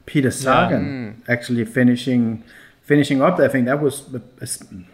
Peter 0.06 0.30
Sagan 0.30 0.84
yeah. 0.84 1.12
mm. 1.12 1.32
actually 1.34 1.64
finishing 1.64 2.42
finishing 2.82 3.22
up 3.22 3.36
there, 3.36 3.48
I 3.48 3.52
think 3.52 3.66
that 3.66 3.80
was 3.80 3.94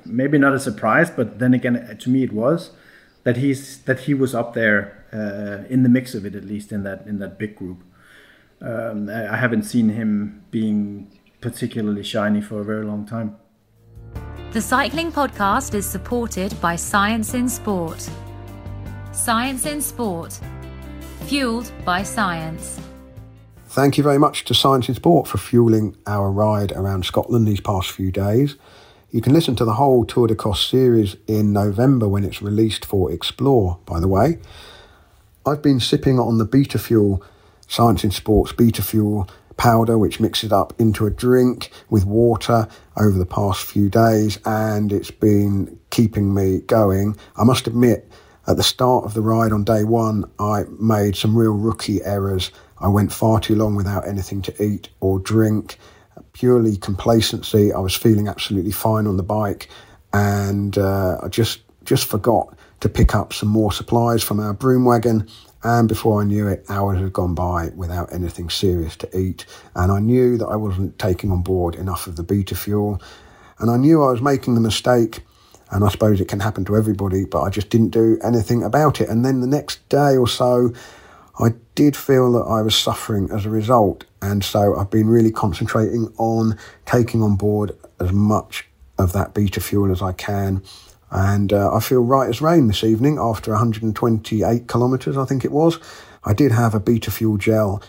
maybe 0.05 0.37
not 0.37 0.53
a 0.53 0.61
surprise, 0.61 1.09
but 1.09 1.39
then 1.39 1.55
again, 1.55 1.77
uh, 1.77 1.95
to 1.95 2.11
me 2.11 2.23
it 2.23 2.33
was 2.33 2.73
that 3.25 3.39
he's 3.39 3.79
that 3.89 4.01
he 4.01 4.13
was 4.13 4.35
up 4.35 4.53
there 4.53 4.81
uh, 5.13 5.67
in 5.73 5.83
the 5.83 5.89
mix 5.89 6.15
of 6.15 6.27
it 6.27 6.35
at 6.35 6.45
least 6.45 6.73
in 6.73 6.83
that 6.83 7.07
in 7.07 7.19
that 7.21 7.39
big 7.39 7.57
group. 7.57 7.83
Um, 8.61 9.09
I 9.09 9.37
haven't 9.37 9.65
seen 9.65 9.89
him 9.91 10.45
being 10.51 11.11
particularly 11.41 12.03
shiny 12.03 12.41
for 12.41 12.61
a 12.61 12.65
very 12.65 12.85
long 12.85 13.07
time. 13.07 13.37
The 14.53 14.61
Cycling 14.61 15.11
Podcast 15.13 15.75
is 15.75 15.87
supported 15.87 16.59
by 16.61 16.77
Science 16.77 17.35
in 17.35 17.49
Sport. 17.49 18.09
Science 19.13 19.67
in 19.67 19.81
Sport, 19.81 20.41
fueled 21.27 21.73
by 21.85 22.03
science. 22.03 22.81
Thank 23.67 23.99
you 23.99 24.05
very 24.05 24.19
much 24.19 24.45
to 24.45 24.55
Science 24.55 24.89
in 24.89 24.95
Sport 24.95 25.27
for 25.27 25.39
fueling 25.39 25.97
our 26.07 26.31
ride 26.31 26.73
around 26.73 27.05
Scotland 27.05 27.47
these 27.47 27.61
past 27.61 27.91
few 27.91 28.13
days. 28.13 28.55
You 29.11 29.21
can 29.21 29.33
listen 29.33 29.57
to 29.57 29.65
the 29.65 29.75
whole 29.75 30.05
Tour 30.05 30.29
de 30.29 30.35
Cost 30.37 30.69
series 30.71 31.17
in 31.27 31.53
November 31.53 32.09
when 32.09 32.25
it's 32.25 32.41
released 32.41 32.85
for 32.85 33.11
Explore, 33.11 33.79
by 33.87 33.99
the 33.99 34.09
way. 34.09 34.39
I've 35.45 35.63
been 35.63 35.81
sipping 35.81 36.19
on 36.19 36.39
the 36.39 36.45
Beta 36.45 36.79
Fuel, 36.79 37.23
Science 37.67 38.05
in 38.05 38.13
Sports 38.13 38.53
Beta 38.53 38.83
Fuel 38.83 39.29
powder, 39.57 39.99
which 39.99 40.21
mixes 40.21 40.53
up 40.53 40.73
into 40.79 41.07
a 41.07 41.11
drink 41.11 41.71
with 41.91 42.05
water 42.05 42.69
over 42.97 43.19
the 43.19 43.27
past 43.27 43.65
few 43.65 43.89
days, 43.89 44.39
and 44.45 44.93
it's 44.93 45.11
been 45.11 45.79
keeping 45.91 46.35
me 46.35 46.61
going. 46.61 47.17
I 47.37 47.45
must 47.45 47.67
admit, 47.67 48.11
at 48.47 48.57
the 48.57 48.63
start 48.63 49.05
of 49.05 49.15
the 49.15 49.23
ride 49.23 49.53
on 49.53 49.65
day 49.65 49.85
one, 49.85 50.25
I 50.39 50.65
made 50.79 51.17
some 51.17 51.37
real 51.37 51.55
rookie 51.55 52.03
errors 52.05 52.51
I 52.79 52.89
went 52.89 53.13
far 53.13 53.41
too 53.41 53.55
long 53.55 53.75
without 53.75 54.07
anything 54.07 54.43
to 54.43 54.63
eat 54.63 54.89
or 55.01 55.19
drink. 55.19 55.79
Purely 56.33 56.77
complacency. 56.77 57.73
I 57.73 57.79
was 57.79 57.95
feeling 57.95 58.29
absolutely 58.29 58.73
fine 58.73 59.07
on 59.07 59.17
the 59.17 59.23
bike, 59.23 59.69
and 60.13 60.77
uh, 60.77 61.19
I 61.23 61.29
just 61.29 61.61
just 61.85 62.07
forgot 62.07 62.57
to 62.81 62.89
pick 62.89 63.15
up 63.15 63.33
some 63.33 63.49
more 63.49 63.73
supplies 63.73 64.23
from 64.23 64.41
our 64.41 64.53
broom 64.53 64.85
wagon. 64.85 65.29
And 65.63 65.89
before 65.89 66.21
I 66.21 66.25
knew 66.25 66.47
it, 66.47 66.65
hours 66.69 67.01
had 67.01 67.13
gone 67.13 67.35
by 67.35 67.71
without 67.75 68.13
anything 68.13 68.51
serious 68.51 68.97
to 68.97 69.19
eat. 69.19 69.47
And 69.75 69.91
I 69.91 69.99
knew 69.99 70.37
that 70.37 70.47
I 70.47 70.57
wasn't 70.57 70.99
taking 70.99 71.33
on 71.33 71.43
board 71.43 71.75
enough 71.75 72.07
of 72.07 72.17
the 72.17 72.23
beta 72.23 72.55
fuel. 72.55 73.01
And 73.59 73.71
I 73.71 73.77
knew 73.77 74.03
I 74.03 74.13
was 74.13 74.21
making 74.21 74.55
the 74.55 74.61
mistake. 74.61 75.23
And 75.71 75.85
I 75.85 75.89
suppose 75.89 76.21
it 76.21 76.29
can 76.29 76.41
happen 76.41 76.65
to 76.67 76.77
everybody, 76.77 77.25
but 77.25 77.43
I 77.43 77.51
just 77.51 77.71
didn't 77.71 77.91
do 77.91 78.19
anything 78.23 78.63
about 78.63 79.01
it. 79.01 79.09
And 79.09 79.25
then 79.25 79.41
the 79.41 79.47
next 79.47 79.87
day 79.89 80.17
or 80.17 80.29
so, 80.29 80.73
I 81.39 81.55
did 81.75 81.97
feel 81.97 82.33
that 82.33 82.45
I 82.45 82.63
was 82.63 82.75
suffering 82.75 83.29
as 83.31 83.45
a 83.45 83.51
result, 83.51 84.05
and 84.23 84.43
so 84.43 84.75
I've 84.77 84.91
been 84.91 85.09
really 85.09 85.31
concentrating 85.31 86.13
on 86.17 86.59
taking 86.87 87.23
on 87.23 87.37
board 87.37 87.73
as 88.01 88.11
much 88.11 88.67
of 88.99 89.13
that 89.13 89.35
beta 89.35 89.61
fuel 89.61 89.93
as 89.93 90.01
I 90.01 90.13
can. 90.13 90.63
And 91.11 91.53
uh, 91.53 91.75
I 91.75 91.81
feel 91.81 92.03
right 92.03 92.29
as 92.29 92.41
rain 92.41 92.69
this 92.69 92.83
evening 92.83 93.19
after 93.19 93.51
128 93.51 94.67
kilometres, 94.67 95.17
I 95.17 95.27
think 95.27 95.45
it 95.45 95.53
was. 95.53 95.79
I 96.25 96.33
did 96.33 96.53
have 96.53 96.75
a 96.75 96.81
beta 96.81 97.11
fuel 97.11 97.37
gel 97.37 97.83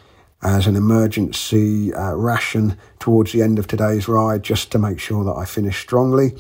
as 0.44 0.68
an 0.68 0.76
emergency 0.76 1.94
uh, 1.94 2.14
ration 2.14 2.78
towards 3.00 3.32
the 3.32 3.42
end 3.42 3.58
of 3.58 3.68
today's 3.68 4.08
ride 4.08 4.44
just 4.44 4.72
to 4.72 4.78
make 4.78 5.00
sure 5.00 5.24
that 5.24 5.34
I 5.34 5.46
finished 5.46 5.82
strongly. 5.82 6.36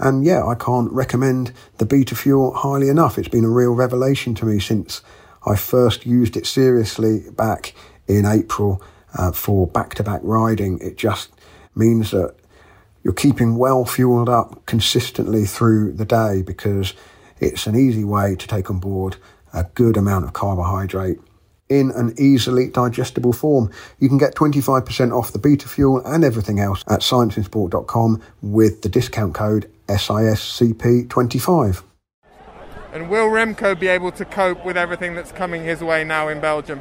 And 0.00 0.24
yeah, 0.24 0.46
I 0.46 0.54
can't 0.54 0.90
recommend 0.90 1.52
the 1.76 1.84
beta 1.84 2.16
fuel 2.16 2.54
highly 2.54 2.88
enough. 2.88 3.18
It's 3.18 3.28
been 3.28 3.44
a 3.44 3.50
real 3.50 3.72
revelation 3.72 4.34
to 4.36 4.46
me 4.46 4.58
since 4.58 5.02
I 5.46 5.56
first 5.56 6.06
used 6.06 6.38
it 6.38 6.46
seriously 6.46 7.24
back 7.36 7.74
in 8.08 8.24
April 8.24 8.82
uh, 9.16 9.30
for 9.32 9.66
back 9.66 9.94
to 9.96 10.02
back 10.02 10.20
riding. 10.24 10.78
It 10.80 10.96
just 10.96 11.30
means 11.74 12.12
that 12.12 12.34
you're 13.04 13.12
keeping 13.12 13.56
well 13.56 13.84
fueled 13.84 14.30
up 14.30 14.64
consistently 14.64 15.44
through 15.44 15.92
the 15.92 16.06
day 16.06 16.42
because 16.42 16.94
it's 17.38 17.66
an 17.66 17.76
easy 17.76 18.04
way 18.04 18.36
to 18.36 18.48
take 18.48 18.70
on 18.70 18.78
board 18.78 19.16
a 19.52 19.64
good 19.74 19.98
amount 19.98 20.24
of 20.24 20.32
carbohydrate 20.32 21.18
in 21.68 21.90
an 21.92 22.14
easily 22.18 22.68
digestible 22.68 23.32
form. 23.32 23.70
You 23.98 24.08
can 24.08 24.18
get 24.18 24.34
25% 24.34 25.12
off 25.12 25.32
the 25.32 25.38
beta 25.38 25.68
fuel 25.68 26.02
and 26.04 26.24
everything 26.24 26.58
else 26.58 26.82
at 26.88 27.00
scienceinsport.com 27.00 28.22
with 28.42 28.82
the 28.82 28.88
discount 28.88 29.34
code 29.34 29.70
SISCP25. 29.90 31.82
And 32.92 33.08
will 33.08 33.28
Remco 33.28 33.78
be 33.78 33.86
able 33.86 34.10
to 34.12 34.24
cope 34.24 34.64
with 34.64 34.76
everything 34.76 35.14
that's 35.14 35.32
coming 35.32 35.62
his 35.62 35.80
way 35.80 36.02
now 36.04 36.28
in 36.28 36.40
Belgium? 36.40 36.80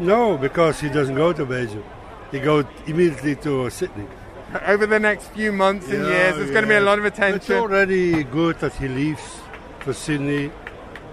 No, 0.00 0.36
because 0.36 0.80
he 0.80 0.88
doesn't 0.88 1.14
go 1.14 1.32
to 1.32 1.44
Belgium. 1.44 1.84
He 2.30 2.40
goes 2.40 2.64
immediately 2.86 3.36
to 3.36 3.70
Sydney. 3.70 4.06
Over 4.66 4.86
the 4.86 4.98
next 4.98 5.28
few 5.28 5.52
months 5.52 5.86
and 5.88 6.04
yeah, 6.04 6.10
years, 6.10 6.36
there's 6.36 6.48
yeah. 6.48 6.54
going 6.54 6.64
to 6.64 6.68
be 6.68 6.74
a 6.74 6.80
lot 6.80 6.98
of 6.98 7.04
attention. 7.04 7.36
It's 7.36 7.50
already 7.50 8.24
good 8.24 8.58
that 8.60 8.74
he 8.74 8.88
leaves 8.88 9.40
for 9.80 9.92
Sydney 9.92 10.50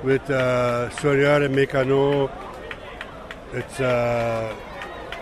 with 0.03 0.29
uh, 0.29 0.89
Soriano 0.91 1.47
Meccano. 1.49 2.31
It's 3.53 3.79
uh, 3.79 4.55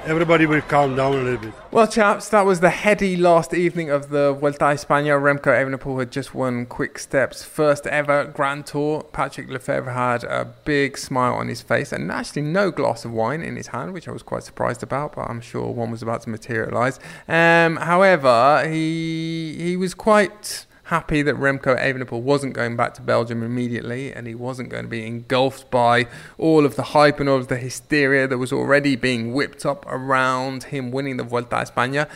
everybody 0.05 0.45
will 0.45 0.61
calm 0.61 0.95
down 0.95 1.13
a 1.13 1.21
little 1.21 1.37
bit. 1.37 1.53
Well, 1.71 1.87
chaps, 1.87 2.29
that 2.29 2.45
was 2.45 2.59
the 2.59 2.69
heady 2.69 3.15
last 3.15 3.53
evening 3.53 3.89
of 3.89 4.09
the 4.09 4.33
Vuelta 4.33 4.65
a 4.65 4.73
España. 4.73 5.19
Remco 5.19 5.45
Evenepoel 5.45 5.99
had 5.99 6.11
just 6.11 6.35
won 6.35 6.65
Quick 6.65 6.99
Step's 6.99 7.43
first 7.43 7.87
ever 7.87 8.25
Grand 8.25 8.65
Tour. 8.65 9.03
Patrick 9.03 9.47
Lefevere 9.47 9.93
had 9.93 10.23
a 10.25 10.45
big 10.65 10.97
smile 10.97 11.33
on 11.33 11.47
his 11.47 11.61
face 11.61 11.91
and 11.91 12.11
actually 12.11 12.41
no 12.41 12.71
glass 12.71 13.05
of 13.05 13.11
wine 13.11 13.41
in 13.41 13.55
his 13.55 13.67
hand, 13.67 13.93
which 13.93 14.07
I 14.07 14.11
was 14.11 14.23
quite 14.23 14.43
surprised 14.43 14.83
about, 14.83 15.15
but 15.15 15.29
I'm 15.29 15.41
sure 15.41 15.71
one 15.71 15.91
was 15.91 16.01
about 16.01 16.21
to 16.23 16.29
materialise. 16.29 16.99
Um, 17.27 17.77
however, 17.77 18.67
he 18.67 19.55
he 19.57 19.77
was 19.77 19.93
quite 19.93 20.65
happy 20.83 21.21
that 21.21 21.35
Remco 21.35 21.79
Evenepoel 21.79 22.21
wasn't 22.21 22.53
going 22.53 22.75
back 22.75 22.93
to 22.95 23.01
Belgium 23.01 23.41
immediately 23.41 24.11
and 24.11 24.27
he 24.27 24.35
wasn't 24.35 24.69
going 24.69 24.83
to 24.83 24.89
be 24.89 25.05
engulfed 25.05 25.71
by 25.71 26.07
all 26.37 26.65
of 26.65 26.75
the 26.75 26.83
hype 26.83 27.19
and 27.19 27.29
all 27.29 27.37
of 27.37 27.47
the 27.47 27.57
hysteria 27.57 28.27
that 28.27 28.37
was 28.37 28.51
already 28.51 28.95
being 28.95 29.33
whipped 29.33 29.65
up 29.65 29.85
around 29.87 30.65
him 30.65 30.91
winning 30.91 31.17
the 31.17 31.23
Vuelta 31.23 31.57
a 31.57 31.65
España. 31.65 32.09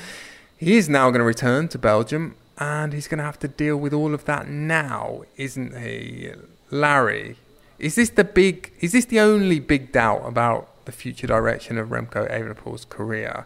He 0.57 0.75
is 0.75 0.89
now 0.89 1.09
going 1.09 1.19
to 1.19 1.25
return 1.25 1.69
to 1.69 1.77
Belgium 1.77 2.35
and 2.57 2.91
he's 2.91 3.07
going 3.07 3.19
to 3.19 3.23
have 3.23 3.39
to 3.39 3.47
deal 3.47 3.77
with 3.77 3.93
all 3.93 4.13
of 4.13 4.25
that 4.25 4.49
now, 4.49 5.23
isn't 5.37 5.77
he? 5.77 6.31
Larry, 6.69 7.37
is 7.79 7.95
this 7.95 8.09
the 8.09 8.23
big 8.23 8.73
is 8.81 8.91
this 8.91 9.05
the 9.05 9.19
only 9.19 9.59
big 9.59 9.91
doubt 9.91 10.23
about 10.25 10.85
the 10.85 10.91
future 10.91 11.27
direction 11.27 11.77
of 11.77 11.89
Remco 11.89 12.29
Evenepoel's 12.29 12.85
career? 12.85 13.45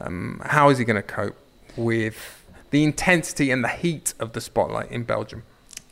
Um, 0.00 0.40
how 0.44 0.70
is 0.70 0.78
he 0.78 0.84
going 0.84 0.96
to 0.96 1.02
cope 1.02 1.36
with 1.76 2.43
the 2.70 2.84
intensity 2.84 3.50
and 3.50 3.62
the 3.62 3.68
heat 3.68 4.14
of 4.18 4.32
the 4.32 4.40
spotlight 4.40 4.90
in 4.90 5.04
Belgium? 5.04 5.42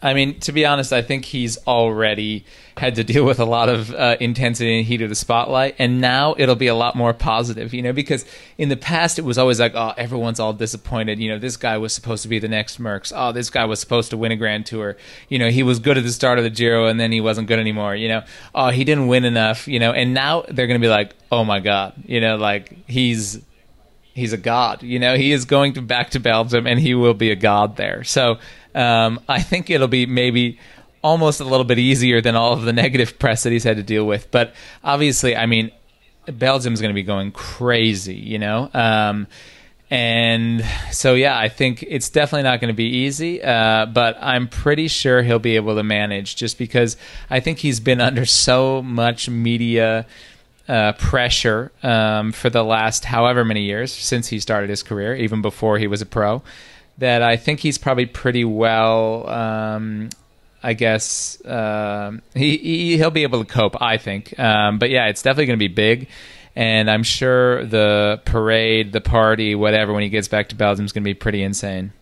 I 0.03 0.15
mean, 0.15 0.41
to 0.41 0.51
be 0.51 0.67
honest, 0.67 0.93
I 0.93 1.01
think 1.01 1.25
he's 1.27 1.57
already 1.65 2.45
had 2.77 2.97
to 2.97 3.05
deal 3.05 3.25
with 3.25 3.39
a 3.39 3.45
lot 3.45 3.69
of 3.69 3.95
uh, 3.95 4.17
intensity 4.19 4.79
and 4.79 4.87
heat 4.87 5.01
of 5.01 5.09
the 5.09 5.15
spotlight, 5.15 5.77
and 5.79 6.01
now 6.01 6.35
it'll 6.37 6.57
be 6.57 6.67
a 6.67 6.75
lot 6.75 6.97
more 6.97 7.15
positive, 7.15 7.73
you 7.73 7.83
know, 7.83 7.93
because 7.93 8.25
in 8.59 8.69
the 8.69 8.77
past 8.77 9.21
it 9.21 9.23
was 9.23 9.39
always 9.39 9.61
like, 9.61 9.75
oh, 9.77 9.95
everyone's 9.97 10.41
all 10.41 10.53
disappointed. 10.53 11.21
You 11.21 11.31
know, 11.31 11.39
this 11.39 11.57
guy 11.57 11.79
was 11.79 11.93
supposed 11.93 12.25
to 12.25 12.29
be 12.29 12.41
the 12.41 12.49
next 12.49 12.81
Merckx. 12.81 13.13
Oh, 13.15 13.31
this 13.31 13.49
guy 13.49 13.65
was 13.65 13.79
supposed 13.79 14.11
to 14.11 14.17
win 14.17 14.33
a 14.33 14.37
Grand 14.37 14.67
Tour. 14.67 14.97
You 15.29 15.39
know, 15.39 15.51
he 15.51 15.63
was 15.63 15.79
good 15.79 15.97
at 15.97 16.03
the 16.03 16.13
start 16.13 16.39
of 16.39 16.45
the 16.45 16.51
Giro, 16.51 16.87
and 16.87 16.99
then 16.99 17.13
he 17.13 17.21
wasn't 17.21 17.47
good 17.47 17.61
anymore. 17.61 17.95
You 17.95 18.09
know, 18.09 18.25
oh, 18.57 18.71
he 18.71 18.83
didn't 18.83 19.07
win 19.07 19.25
enough. 19.25 19.69
You 19.69 19.79
know, 19.79 19.93
and 19.93 20.13
now 20.13 20.43
they're 20.49 20.67
going 20.67 20.81
to 20.81 20.85
be 20.85 20.91
like, 20.91 21.15
oh 21.31 21.45
my 21.45 21.61
god, 21.61 21.95
you 22.07 22.21
know, 22.21 22.37
like 22.37 22.77
he's 22.89 23.41
he's 24.15 24.33
a 24.33 24.37
god. 24.37 24.83
You 24.83 24.99
know, 24.99 25.17
he 25.17 25.33
is 25.33 25.45
going 25.45 25.75
to 25.75 25.83
back 25.83 26.11
to 26.11 26.21
Belgium 26.21 26.67
and 26.67 26.79
he 26.79 26.95
will 26.95 27.15
be 27.15 27.31
a 27.31 27.37
god 27.37 27.77
there. 27.77 28.05
So 28.05 28.39
um, 28.75 29.21
I 29.29 29.43
think 29.43 29.71
it'll 29.71 29.89
be 29.89 30.07
maybe 30.07 30.59
almost 31.03 31.41
a 31.41 31.45
little 31.45 31.65
bit 31.65 31.79
easier 31.79 32.21
than 32.21 32.37
all 32.37 32.53
of 32.53 32.63
the 32.63 32.73
negative 32.85 33.19
press 33.19 33.43
that 33.43 33.51
he's 33.51 33.65
had 33.65 33.77
to 33.77 33.83
deal 33.83 34.07
with. 34.07 34.31
But 34.31 34.55
obviously, 34.85 35.37
I 35.37 35.47
mean, 35.47 35.71
Belgium's 36.27 36.81
going 36.81 36.91
to 36.91 36.95
be 36.95 37.03
going 37.03 37.33
crazy. 37.33 38.15
You 38.15 38.39
know. 38.39 38.71
Um, 38.73 39.27
and 39.93 40.65
so, 40.91 41.13
yeah, 41.13 41.39
I 41.39 41.51
think 41.51 41.85
it's 41.87 42.09
definitely 42.09 42.45
not 42.45 42.63
going 42.63 42.73
to 42.73 42.75
be 42.75 42.87
easy, 42.87 43.43
uh, 43.43 43.85
but 43.85 44.17
I'm 44.23 44.49
pretty 44.49 44.89
sure 44.89 45.23
he'll 45.23 45.39
be 45.39 45.57
able 45.57 45.75
to 45.75 45.83
manage 45.83 46.35
just 46.35 46.57
because 46.57 46.97
I 47.29 47.41
think 47.41 47.59
he's 47.59 47.79
been 47.79 48.01
under 48.01 48.25
so 48.25 48.81
much 48.81 49.29
media 49.29 50.07
uh, 50.69 50.93
pressure 50.93 51.73
um, 51.83 52.33
for 52.33 52.51
the 52.51 52.63
last 52.63 53.05
however 53.05 53.45
many 53.45 53.63
years 53.63 53.93
since 53.93 54.29
he 54.29 54.39
started 54.39 54.71
his 54.71 54.83
career, 54.83 55.15
even 55.15 55.43
before 55.43 55.79
he 55.79 55.87
was 55.87 56.01
a 56.03 56.07
pro. 56.07 56.43
that 56.99 57.23
I 57.23 57.37
think 57.37 57.61
he's 57.61 57.79
probably 57.79 58.07
pretty 58.07 58.45
well. 58.45 59.29
Um, 59.29 60.11
I 60.63 60.75
guess 60.75 61.41
uh, 61.45 62.13
he, 62.35 62.57
he 62.57 62.97
he'll 62.97 63.11
be 63.11 63.25
able 63.25 63.45
to 63.45 63.53
cope. 63.53 63.81
I 63.83 63.97
think, 63.99 64.39
um, 64.39 64.79
but 64.79 64.91
yeah, 64.91 65.09
it's 65.09 65.23
definitely 65.23 65.47
going 65.47 65.59
to 65.59 65.69
be 65.69 65.75
big, 65.75 66.09
and 66.55 66.89
I'm 66.89 67.03
sure 67.03 67.65
the 67.65 68.21
parade, 68.25 68.93
the 68.93 69.01
party, 69.01 69.55
whatever, 69.57 69.93
when 69.93 70.05
he 70.05 70.09
gets 70.09 70.29
back 70.29 70.51
to 70.51 70.55
Belgium 70.55 70.85
is 70.85 70.93
going 70.93 71.03
to 71.03 71.09
be 71.09 71.15
pretty 71.15 71.43
insane. 71.43 71.93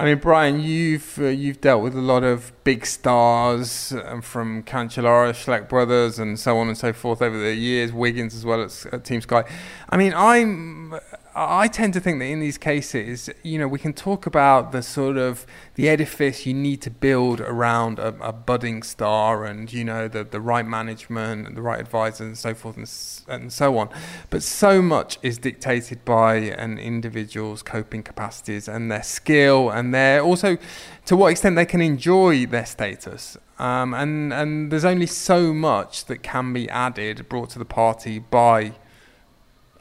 I 0.00 0.06
mean, 0.06 0.16
Brian, 0.16 0.60
you've 0.60 1.18
uh, 1.18 1.26
you've 1.26 1.60
dealt 1.60 1.82
with 1.82 1.94
a 1.94 2.00
lot 2.00 2.24
of 2.24 2.52
big 2.64 2.86
stars 2.86 3.92
uh, 3.92 4.22
from 4.22 4.62
Cancellara, 4.62 5.34
Schleck 5.34 5.68
brothers, 5.68 6.18
and 6.18 6.40
so 6.40 6.56
on 6.56 6.68
and 6.68 6.78
so 6.78 6.94
forth 6.94 7.20
over 7.20 7.36
the 7.36 7.54
years. 7.54 7.92
Wiggins 7.92 8.34
as 8.34 8.46
well 8.46 8.62
at, 8.62 8.86
at 8.94 9.04
Team 9.04 9.20
Sky. 9.20 9.44
I 9.90 9.98
mean, 9.98 10.14
I'm 10.16 10.98
I 11.34 11.68
tend 11.68 11.94
to 11.94 12.00
think 12.00 12.18
that 12.18 12.26
in 12.26 12.40
these 12.40 12.58
cases, 12.58 13.30
you 13.42 13.58
know, 13.58 13.68
we 13.68 13.78
can 13.78 13.92
talk 13.92 14.26
about 14.26 14.72
the 14.72 14.82
sort 14.82 15.16
of 15.16 15.46
the 15.74 15.88
edifice 15.88 16.44
you 16.44 16.54
need 16.54 16.82
to 16.82 16.90
build 16.90 17.40
around 17.40 17.98
a, 17.98 18.08
a 18.20 18.32
budding 18.32 18.82
star, 18.82 19.44
and 19.44 19.72
you 19.72 19.84
know, 19.84 20.08
the 20.08 20.24
the 20.24 20.40
right 20.40 20.66
management, 20.66 21.54
the 21.54 21.62
right 21.62 21.78
advisors, 21.78 22.20
and 22.20 22.38
so 22.38 22.54
forth 22.54 22.76
and, 22.76 23.42
and 23.42 23.52
so 23.52 23.78
on. 23.78 23.88
But 24.30 24.42
so 24.42 24.82
much 24.82 25.18
is 25.22 25.38
dictated 25.38 26.04
by 26.04 26.36
an 26.36 26.78
individual's 26.78 27.62
coping 27.62 28.02
capacities 28.02 28.66
and 28.66 28.90
their 28.90 29.02
skill, 29.02 29.70
and 29.70 29.94
their 29.94 30.22
also 30.22 30.58
to 31.06 31.16
what 31.16 31.28
extent 31.28 31.56
they 31.56 31.66
can 31.66 31.80
enjoy 31.80 32.46
their 32.46 32.66
status. 32.66 33.36
Um, 33.58 33.94
and 33.94 34.32
and 34.32 34.72
there's 34.72 34.84
only 34.84 35.06
so 35.06 35.54
much 35.54 36.06
that 36.06 36.22
can 36.22 36.52
be 36.52 36.68
added, 36.70 37.28
brought 37.28 37.50
to 37.50 37.58
the 37.58 37.64
party 37.64 38.18
by 38.18 38.72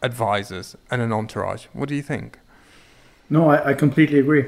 advisors 0.02 0.76
and 0.90 1.02
an 1.02 1.12
entourage. 1.12 1.66
What 1.74 1.90
do 1.90 1.96
you 1.96 2.02
think? 2.02 2.40
No, 3.30 3.50
I, 3.50 3.70
I 3.70 3.74
completely 3.74 4.20
agree, 4.20 4.46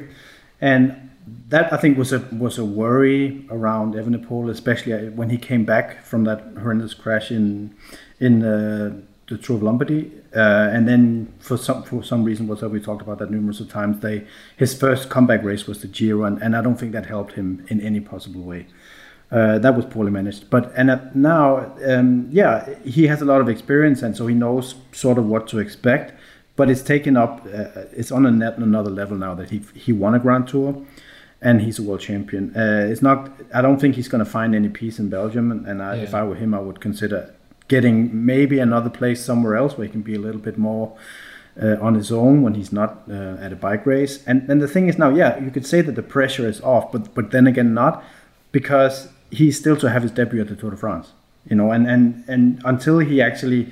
and 0.59 1.09
that 1.49 1.71
I 1.71 1.77
think 1.77 1.97
was 1.97 2.11
a 2.11 2.19
was 2.31 2.57
a 2.57 2.65
worry 2.65 3.45
around 3.49 3.93
Evenepoel, 3.93 4.49
especially 4.49 5.09
when 5.09 5.29
he 5.29 5.37
came 5.37 5.65
back 5.65 6.03
from 6.03 6.23
that 6.23 6.41
horrendous 6.59 6.93
crash 6.93 7.31
in 7.31 7.75
in 8.19 8.43
uh, 8.43 8.99
the 9.27 9.37
Tour 9.37 9.57
of 9.57 9.63
Lombardy, 9.63 10.11
uh, 10.35 10.69
and 10.71 10.87
then 10.87 11.33
for 11.39 11.57
some 11.57 11.83
for 11.83 12.03
some 12.03 12.23
reason, 12.23 12.47
whatever 12.47 12.69
we 12.69 12.81
talked 12.81 13.01
about 13.01 13.19
that 13.19 13.31
numerous 13.31 13.59
of 13.59 13.69
times, 13.69 14.01
they 14.01 14.25
his 14.57 14.77
first 14.77 15.09
comeback 15.09 15.43
race 15.43 15.67
was 15.67 15.81
the 15.81 15.87
Giro, 15.87 16.25
and, 16.25 16.41
and 16.41 16.55
I 16.55 16.61
don't 16.61 16.77
think 16.77 16.91
that 16.91 17.05
helped 17.05 17.33
him 17.33 17.65
in 17.69 17.79
any 17.81 17.99
possible 17.99 18.41
way. 18.41 18.67
Uh, 19.31 19.57
that 19.59 19.75
was 19.75 19.85
poorly 19.85 20.11
managed. 20.11 20.49
But 20.49 20.73
and 20.75 21.09
now, 21.15 21.73
um, 21.85 22.27
yeah, 22.31 22.75
he 22.83 23.07
has 23.07 23.21
a 23.21 23.25
lot 23.25 23.39
of 23.39 23.47
experience, 23.47 24.01
and 24.01 24.15
so 24.15 24.27
he 24.27 24.35
knows 24.35 24.75
sort 24.91 25.17
of 25.17 25.25
what 25.25 25.47
to 25.49 25.59
expect. 25.59 26.13
But 26.57 26.69
it's 26.69 26.81
taken 26.81 27.15
up. 27.15 27.45
Uh, 27.45 27.85
it's 27.93 28.11
on 28.11 28.25
a 28.25 28.31
net, 28.31 28.57
another 28.57 28.89
level 28.89 29.17
now 29.17 29.33
that 29.35 29.49
he 29.49 29.61
he 29.73 29.93
won 29.93 30.13
a 30.15 30.19
Grand 30.19 30.49
Tour, 30.49 30.85
and 31.41 31.61
he's 31.61 31.79
a 31.79 31.83
world 31.83 32.01
champion. 32.01 32.53
Uh, 32.55 32.87
it's 32.89 33.01
not. 33.01 33.31
I 33.53 33.61
don't 33.61 33.79
think 33.79 33.95
he's 33.95 34.09
going 34.09 34.23
to 34.23 34.29
find 34.29 34.53
any 34.53 34.67
peace 34.67 34.99
in 34.99 35.09
Belgium. 35.09 35.49
And, 35.49 35.65
and 35.65 35.81
I, 35.81 35.95
yeah. 35.95 36.03
if 36.03 36.13
I 36.13 36.23
were 36.23 36.35
him, 36.35 36.53
I 36.53 36.59
would 36.59 36.81
consider 36.81 37.33
getting 37.69 38.25
maybe 38.25 38.59
another 38.59 38.89
place 38.89 39.23
somewhere 39.23 39.55
else 39.55 39.77
where 39.77 39.87
he 39.87 39.91
can 39.91 40.01
be 40.01 40.15
a 40.15 40.19
little 40.19 40.41
bit 40.41 40.57
more. 40.57 40.97
Uh, 41.61 41.75
on 41.81 41.95
his 41.95 42.13
own 42.13 42.43
when 42.43 42.53
he's 42.53 42.71
not 42.71 43.01
uh, 43.09 43.35
at 43.41 43.51
a 43.51 43.57
bike 43.57 43.85
race. 43.85 44.23
And 44.25 44.49
and 44.49 44.61
the 44.61 44.69
thing 44.69 44.87
is 44.87 44.97
now, 44.97 45.09
yeah, 45.09 45.37
you 45.37 45.51
could 45.51 45.65
say 45.65 45.81
that 45.81 45.95
the 45.95 46.01
pressure 46.01 46.47
is 46.47 46.61
off, 46.61 46.93
but 46.93 47.13
but 47.13 47.31
then 47.31 47.45
again 47.45 47.73
not, 47.73 48.05
because 48.53 49.09
he's 49.31 49.57
still 49.57 49.77
to 49.77 49.89
have 49.89 50.03
his 50.03 50.11
debut 50.11 50.41
at 50.41 50.47
the 50.47 50.55
Tour 50.55 50.71
de 50.71 50.77
France. 50.77 51.13
You 51.49 51.55
know, 51.55 51.71
and 51.71 51.87
and 51.87 52.23
and 52.27 52.61
until 52.65 52.99
he 52.99 53.21
actually 53.21 53.71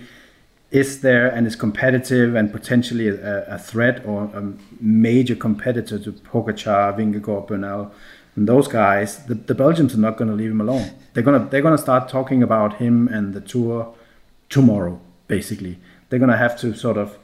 is 0.71 1.01
there 1.01 1.27
and 1.27 1.47
is 1.47 1.55
competitive 1.55 2.35
and 2.35 2.51
potentially 2.51 3.07
a, 3.07 3.45
a 3.45 3.57
threat 3.57 4.05
or 4.05 4.23
a 4.25 4.53
major 4.79 5.35
competitor 5.35 5.97
to 5.97 6.11
Pogacar, 6.11 6.95
Vingegaard, 6.95 7.47
Bernal, 7.47 7.91
and 8.35 8.47
those 8.47 8.67
guys, 8.67 9.25
the, 9.25 9.33
the 9.33 9.55
Belgians 9.55 9.95
are 9.95 9.99
not 9.99 10.15
going 10.17 10.29
to 10.29 10.35
leave 10.35 10.51
him 10.51 10.61
alone. 10.61 10.91
They're 11.13 11.23
gonna 11.23 11.47
they're 11.49 11.61
gonna 11.61 11.77
start 11.77 12.09
talking 12.09 12.41
about 12.41 12.77
him 12.77 13.07
and 13.07 13.33
the 13.33 13.41
tour 13.41 13.93
tomorrow. 14.49 14.99
Basically, 15.27 15.77
they're 16.09 16.19
gonna 16.19 16.37
have 16.37 16.59
to 16.61 16.73
sort 16.73 16.97
of 16.97 17.17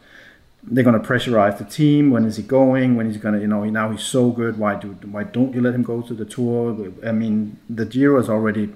they're 0.68 0.84
going 0.84 1.00
to 1.00 1.08
pressurize 1.08 1.58
the 1.58 1.66
team. 1.66 2.10
When 2.12 2.26
is 2.26 2.38
he 2.38 2.44
going? 2.44 2.96
When 2.96 3.08
is 3.08 3.16
he 3.16 3.22
going 3.22 3.36
to, 3.36 3.42
you 3.42 3.48
know, 3.48 3.64
now 3.66 3.92
he's 3.92 4.04
so 4.04 4.32
good. 4.32 4.58
Why 4.58 4.76
do 4.76 4.90
why 5.12 5.24
don't 5.24 5.54
you 5.54 5.62
let 5.62 5.76
him 5.76 5.84
go 5.84 6.02
to 6.02 6.14
the 6.14 6.26
tour? 6.26 6.92
I 7.06 7.12
mean, 7.12 7.60
the 7.70 7.86
Giro 7.86 8.20
is 8.20 8.30
already 8.30 8.74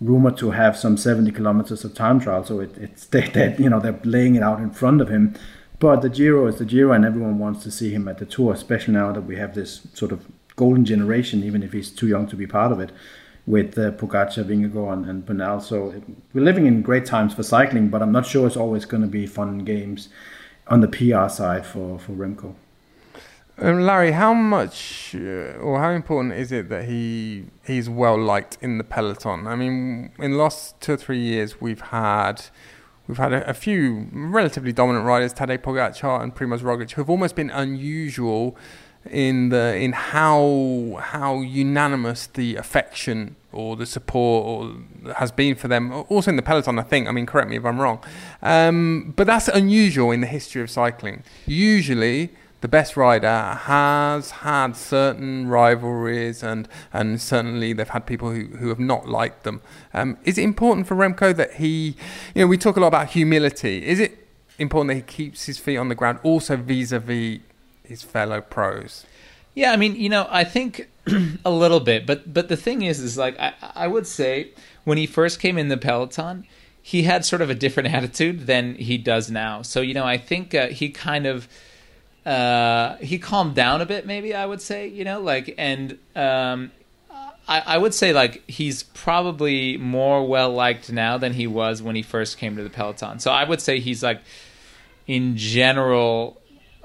rumored 0.00 0.36
to 0.38 0.52
have 0.52 0.76
some 0.76 0.96
70 0.96 1.30
kilometers 1.32 1.84
of 1.84 1.94
time 1.94 2.20
trial, 2.20 2.44
so 2.44 2.60
it, 2.60 2.76
it's 2.78 3.04
they, 3.06 3.54
you 3.58 3.70
know 3.70 3.80
they're 3.80 4.00
laying 4.04 4.34
it 4.34 4.42
out 4.42 4.60
in 4.60 4.70
front 4.70 5.00
of 5.00 5.08
him. 5.08 5.34
But 5.78 6.02
the 6.02 6.10
Giro 6.10 6.46
is 6.46 6.56
the 6.56 6.64
Giro, 6.64 6.92
and 6.92 7.04
everyone 7.04 7.38
wants 7.38 7.62
to 7.62 7.70
see 7.70 7.90
him 7.90 8.08
at 8.08 8.18
the 8.18 8.26
tour, 8.26 8.52
especially 8.52 8.94
now 8.94 9.12
that 9.12 9.22
we 9.22 9.36
have 9.36 9.54
this 9.54 9.86
sort 9.94 10.12
of 10.12 10.26
golden 10.56 10.84
generation, 10.84 11.42
even 11.42 11.62
if 11.62 11.72
he's 11.72 11.90
too 11.90 12.06
young 12.08 12.26
to 12.26 12.36
be 12.36 12.46
part 12.46 12.70
of 12.70 12.80
it, 12.80 12.90
with 13.46 13.78
uh, 13.78 13.90
Pogacar, 13.92 14.44
Vingegaard, 14.44 14.92
and, 14.92 15.06
and 15.06 15.24
Bernal. 15.24 15.60
So 15.60 15.94
we're 16.34 16.44
living 16.44 16.66
in 16.66 16.82
great 16.82 17.06
times 17.06 17.32
for 17.32 17.42
cycling, 17.42 17.88
but 17.88 18.02
I'm 18.02 18.12
not 18.12 18.26
sure 18.26 18.46
it's 18.46 18.58
always 18.58 18.84
going 18.84 19.02
to 19.02 19.08
be 19.08 19.26
fun 19.26 19.60
games 19.60 20.10
on 20.70 20.80
the 20.80 20.88
PR 20.88 21.28
side 21.28 21.66
for 21.66 21.98
for 21.98 22.12
Remco. 22.12 22.54
Um, 23.58 23.82
Larry, 23.82 24.12
how 24.12 24.32
much 24.32 25.14
uh, 25.14 25.58
or 25.58 25.80
how 25.80 25.90
important 25.90 26.32
is 26.32 26.50
it 26.50 26.70
that 26.70 26.86
he 26.86 27.44
he's 27.66 27.90
well 27.90 28.18
liked 28.18 28.56
in 28.62 28.78
the 28.78 28.84
peloton? 28.84 29.46
I 29.46 29.54
mean, 29.54 30.12
in 30.18 30.30
the 30.30 30.36
last 30.38 30.80
two 30.80 30.94
or 30.94 30.96
three 30.96 31.18
years, 31.18 31.60
we've 31.60 31.82
had 31.82 32.42
we've 33.06 33.18
had 33.18 33.34
a, 33.34 33.50
a 33.50 33.52
few 33.52 34.08
relatively 34.12 34.72
dominant 34.72 35.04
riders, 35.04 35.34
Tadej 35.34 35.58
Pogacar 35.58 36.22
and 36.22 36.34
Primoz 36.34 36.60
Roglic, 36.60 36.92
who 36.92 37.02
have 37.02 37.10
almost 37.10 37.36
been 37.36 37.50
unusual 37.50 38.56
in 39.08 39.48
the 39.48 39.76
in 39.76 39.92
how 39.92 40.98
how 41.00 41.40
unanimous 41.40 42.26
the 42.26 42.56
affection 42.56 43.36
or 43.52 43.76
the 43.76 43.86
support 43.86 44.46
or 44.46 45.14
has 45.14 45.32
been 45.32 45.54
for 45.54 45.68
them. 45.68 45.92
Also 46.08 46.30
in 46.30 46.36
the 46.36 46.42
peloton, 46.42 46.78
I 46.78 46.82
think. 46.82 47.08
I 47.08 47.12
mean, 47.12 47.26
correct 47.26 47.48
me 47.48 47.56
if 47.56 47.64
I'm 47.64 47.80
wrong, 47.80 48.00
um, 48.42 49.12
but 49.16 49.26
that's 49.26 49.48
unusual 49.48 50.10
in 50.10 50.20
the 50.20 50.26
history 50.26 50.62
of 50.62 50.70
cycling. 50.70 51.22
Usually, 51.46 52.30
the 52.60 52.68
best 52.68 52.96
rider 52.96 53.58
has 53.62 54.30
had 54.30 54.76
certain 54.76 55.48
rivalries, 55.48 56.42
and 56.42 56.68
and 56.92 57.20
certainly 57.20 57.72
they've 57.72 57.88
had 57.88 58.06
people 58.06 58.30
who, 58.30 58.56
who 58.58 58.68
have 58.68 58.80
not 58.80 59.08
liked 59.08 59.44
them. 59.44 59.62
Um, 59.94 60.18
is 60.24 60.36
it 60.36 60.42
important 60.42 60.86
for 60.86 60.94
Remco 60.94 61.34
that 61.36 61.54
he, 61.54 61.96
you 62.34 62.42
know, 62.42 62.46
we 62.46 62.58
talk 62.58 62.76
a 62.76 62.80
lot 62.80 62.88
about 62.88 63.08
humility. 63.08 63.86
Is 63.86 63.98
it 63.98 64.18
important 64.58 64.88
that 64.88 64.96
he 64.96 65.24
keeps 65.24 65.46
his 65.46 65.58
feet 65.58 65.78
on 65.78 65.88
the 65.88 65.94
ground, 65.94 66.18
also 66.22 66.56
vis-a-vis 66.56 67.40
his 67.90 68.02
fellow 68.02 68.40
pros? 68.40 69.04
Yeah, 69.54 69.72
I 69.72 69.76
mean, 69.76 69.96
you 69.96 70.08
know, 70.08 70.26
I 70.30 70.44
think 70.44 70.88
a 71.44 71.50
little 71.50 71.80
bit, 71.80 72.06
but 72.06 72.32
but 72.32 72.48
the 72.48 72.56
thing 72.56 72.82
is, 72.82 73.00
is 73.00 73.18
like 73.18 73.38
I 73.38 73.52
I 73.74 73.86
would 73.86 74.06
say 74.06 74.52
when 74.84 74.96
he 74.96 75.06
first 75.06 75.38
came 75.38 75.58
in 75.58 75.68
the 75.68 75.76
peloton, 75.76 76.46
he 76.80 77.02
had 77.02 77.24
sort 77.24 77.42
of 77.42 77.50
a 77.50 77.54
different 77.54 77.88
attitude 77.94 78.46
than 78.46 78.76
he 78.76 78.96
does 78.96 79.30
now. 79.30 79.62
So 79.62 79.80
you 79.82 79.92
know, 79.92 80.04
I 80.04 80.16
think 80.16 80.54
uh, 80.54 80.68
he 80.68 80.88
kind 80.88 81.26
of 81.26 81.48
uh, 82.24 82.96
he 82.96 83.18
calmed 83.18 83.54
down 83.54 83.80
a 83.80 83.86
bit, 83.86 84.06
maybe 84.06 84.34
I 84.34 84.46
would 84.46 84.62
say, 84.62 84.86
you 84.86 85.04
know, 85.04 85.20
like 85.20 85.54
and 85.58 85.98
um, 86.14 86.70
I, 87.48 87.62
I 87.66 87.78
would 87.78 87.94
say 87.94 88.12
like 88.12 88.48
he's 88.48 88.82
probably 88.82 89.76
more 89.76 90.26
well 90.26 90.52
liked 90.52 90.92
now 90.92 91.18
than 91.18 91.32
he 91.32 91.46
was 91.46 91.82
when 91.82 91.96
he 91.96 92.02
first 92.02 92.38
came 92.38 92.56
to 92.56 92.62
the 92.62 92.70
peloton. 92.70 93.18
So 93.18 93.30
I 93.30 93.44
would 93.44 93.60
say 93.60 93.80
he's 93.80 94.02
like 94.02 94.20
in 95.06 95.36
general 95.36 96.39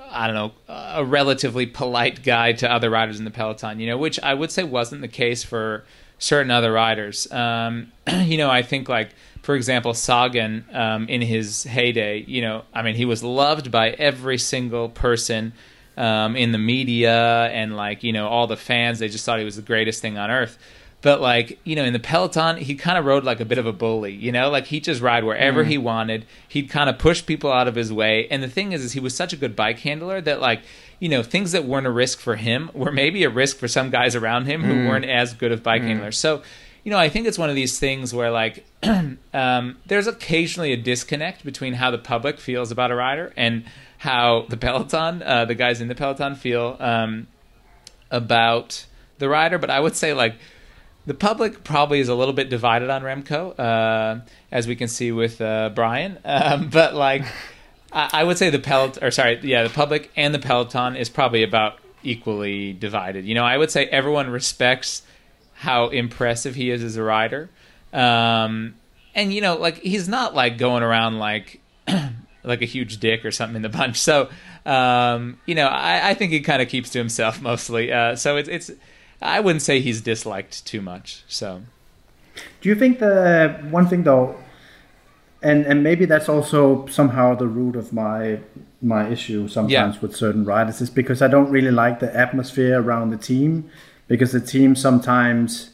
I 0.10 0.28
don't 0.28 0.36
know, 0.36 0.52
a 0.68 1.04
relatively 1.04 1.66
polite 1.66 2.24
guy 2.24 2.54
to 2.54 2.72
other 2.72 2.90
riders 2.90 3.20
in 3.20 3.26
the 3.26 3.32
peloton, 3.32 3.80
you 3.80 3.88
know, 3.88 3.98
which 3.98 4.20
I 4.22 4.34
would 4.34 4.52
say 4.52 4.64
wasn't 4.64 5.02
the 5.02 5.08
case 5.08 5.44
for 5.44 5.84
certain 6.20 6.52
other 6.52 6.72
riders. 6.72 7.32
Um, 7.32 7.92
you 8.24 8.38
know, 8.38 8.50
I 8.50 8.62
think 8.62 8.90
like 8.90 9.10
for 9.44 9.56
example, 9.56 9.94
Sagan 9.94 10.66
um, 10.74 11.08
in 11.08 11.22
his 11.22 11.64
heyday, 11.64 12.24
you 12.28 12.42
know, 12.42 12.64
I 12.74 12.82
mean, 12.82 12.96
he 12.96 13.06
was 13.06 13.24
loved 13.24 13.70
by 13.70 13.92
every 13.92 14.40
single 14.40 14.90
person 14.90 15.54
um, 15.98 16.36
in 16.36 16.52
the 16.52 16.58
media 16.58 17.46
and 17.46 17.76
like 17.76 18.04
you 18.04 18.12
know 18.12 18.28
all 18.28 18.48
the 18.48 18.58
fans. 18.58 19.00
They 19.00 19.08
just 19.08 19.26
thought 19.26 19.40
he 19.40 19.46
was 19.46 19.56
the 19.56 19.62
greatest 19.62 20.02
thing 20.02 20.18
on 20.18 20.32
earth. 20.32 20.58
But 21.06 21.22
like 21.22 21.60
you 21.64 21.76
know, 21.76 21.84
in 21.84 21.94
the 21.94 22.00
peloton, 22.00 22.58
he 22.58 22.74
kind 22.74 22.98
of 22.98 23.06
rode 23.06 23.24
like 23.24 23.40
a 23.40 23.46
bit 23.46 23.60
of 23.60 23.68
a 23.68 23.72
bully. 23.72 24.12
You 24.12 24.32
know, 24.32 24.50
like 24.50 24.66
he'd 24.66 24.86
just 24.86 25.04
ride 25.04 25.24
wherever 25.24 25.64
mm. 25.64 25.68
he 25.68 25.78
wanted. 25.78 26.26
He'd 26.48 26.68
kind 26.68 26.90
of 26.90 26.98
push 26.98 27.24
people 27.24 27.52
out 27.52 27.68
of 27.68 27.76
his 27.76 27.94
way. 27.94 28.28
And 28.32 28.42
the 28.42 28.48
thing 28.48 28.72
is, 28.72 28.84
is 28.84 28.94
he 28.94 29.00
was 29.00 29.16
such 29.16 29.32
a 29.32 29.38
good 29.38 29.56
bike 29.56 29.78
handler 29.78 30.20
that 30.22 30.42
like 30.42 30.64
you 31.00 31.08
know 31.08 31.22
things 31.22 31.52
that 31.52 31.64
weren't 31.64 31.86
a 31.86 31.92
risk 31.92 32.20
for 32.20 32.38
him 32.38 32.72
were 32.74 32.92
maybe 32.92 33.24
a 33.24 33.30
risk 33.30 33.58
for 33.58 33.68
some 33.68 33.92
guys 33.92 34.16
around 34.16 34.48
him 34.48 34.64
who 34.64 34.74
mm. 34.74 34.90
weren't 34.90 35.06
as 35.06 35.36
good 35.36 35.52
of 35.52 35.62
bike 35.62 35.84
mm. 35.84 35.90
handlers. 35.90 36.18
So 36.18 36.42
you 36.84 36.90
know, 36.90 36.98
I 36.98 37.10
think 37.10 37.28
it's 37.28 37.38
one 37.38 37.52
of 37.52 37.56
these 37.56 37.78
things 37.78 38.12
where 38.12 38.32
like 38.32 38.66
um, 39.32 39.78
there's 39.86 40.08
occasionally 40.08 40.74
a 40.74 40.78
disconnect 40.78 41.46
between 41.46 41.74
how 41.74 41.92
the 41.92 42.00
public 42.00 42.40
feels 42.40 42.72
about 42.72 42.90
a 42.90 42.96
rider 42.96 43.32
and 43.38 43.66
how 44.00 44.48
the 44.50 44.58
peloton, 44.58 45.22
uh, 45.22 45.46
the 45.46 45.54
guys 45.54 45.82
in 45.82 45.88
the 45.88 45.94
peloton, 45.94 46.34
feel 46.34 46.78
um, 46.80 47.28
about 48.10 48.88
the 49.20 49.30
rider. 49.30 49.60
But 49.60 49.70
I 49.70 49.80
would 49.80 49.96
say 49.96 50.12
like 50.16 50.38
the 51.06 51.14
public 51.14 51.64
probably 51.64 52.00
is 52.00 52.10
a 52.10 52.16
little 52.16 52.34
bit 52.34 52.50
divided 52.50 52.90
on 52.90 53.04
Remco, 53.04 53.58
uh, 53.60 54.22
as 54.52 54.68
we 54.68 54.76
can 54.76 54.88
see 54.88 55.12
with 55.12 55.42
uh, 55.42 55.72
Brian. 55.74 56.18
Um, 56.26 56.70
but 56.70 56.94
like, 56.94 57.24
I, 57.92 58.10
I 58.12 58.24
would 58.24 58.38
say 58.38 58.50
the 58.50 58.60
peloton, 58.60 59.04
or 59.04 59.12
sorry, 59.12 59.40
yeah, 59.44 59.64
the 59.64 59.70
public 59.70 60.12
and 60.16 60.34
the 60.34 60.40
peloton 60.40 60.96
is 60.96 61.10
probably 61.10 61.44
about 61.44 61.80
equally 62.04 62.74
divided. 62.74 63.26
You 63.26 63.36
know, 63.36 63.44
I 63.44 63.58
would 63.58 63.72
say 63.72 63.86
everyone 63.86 64.30
respects 64.30 65.04
how 65.54 65.88
impressive 65.90 66.56
he 66.56 66.70
is 66.70 66.84
as 66.84 66.98
a 66.98 67.04
rider. 67.04 67.50
Um, 67.94 68.76
and 69.14 69.34
you 69.34 69.42
know, 69.42 69.56
like 69.56 69.78
he's 69.78 70.08
not 70.08 70.36
like 70.36 70.58
going 70.58 70.84
around 70.84 71.20
like 71.20 71.62
like 72.44 72.62
a 72.62 72.66
huge 72.66 72.98
dick 72.98 73.26
or 73.26 73.32
something 73.32 73.56
in 73.56 73.62
the 73.62 73.70
bunch. 73.70 74.00
So, 74.00 74.30
um, 74.66 75.40
you 75.46 75.56
know, 75.56 75.68
I, 75.68 76.10
I 76.10 76.14
think 76.14 76.32
he 76.32 76.42
kind 76.42 76.62
of 76.62 76.68
keeps 76.68 76.90
to 76.92 77.00
himself 77.00 77.42
mostly. 77.42 77.92
Uh, 77.92 78.16
so 78.16 78.38
it's 78.38 78.50
it's 78.50 78.72
I 79.22 79.40
wouldn't 79.40 79.62
say 79.62 79.80
he's 79.80 80.02
disliked 80.02 80.66
too 80.66 80.82
much. 80.82 81.24
So, 81.28 81.62
do 82.62 82.70
you 82.70 82.76
think 82.76 83.00
the 83.00 83.58
one 83.70 83.88
thing 83.88 84.04
though, 84.04 84.36
and 85.42 85.66
and 85.66 85.84
maybe 85.84 86.06
that's 86.06 86.30
also 86.30 86.86
somehow 86.88 87.36
the 87.36 87.48
root 87.48 87.76
of 87.76 87.94
my 87.94 88.40
my 88.82 89.08
issue 89.10 89.48
sometimes 89.48 89.96
yeah. 89.96 90.02
with 90.02 90.16
certain 90.16 90.46
riders 90.46 90.80
is 90.82 90.90
because 90.90 91.22
I 91.22 91.28
don't 91.28 91.50
really 91.50 91.72
like 91.72 92.00
the 92.00 92.16
atmosphere 92.16 92.80
around 92.80 93.10
the 93.10 93.18
team 93.18 93.70
because 94.08 94.32
the 94.32 94.40
team 94.40 94.76
sometimes 94.76 95.72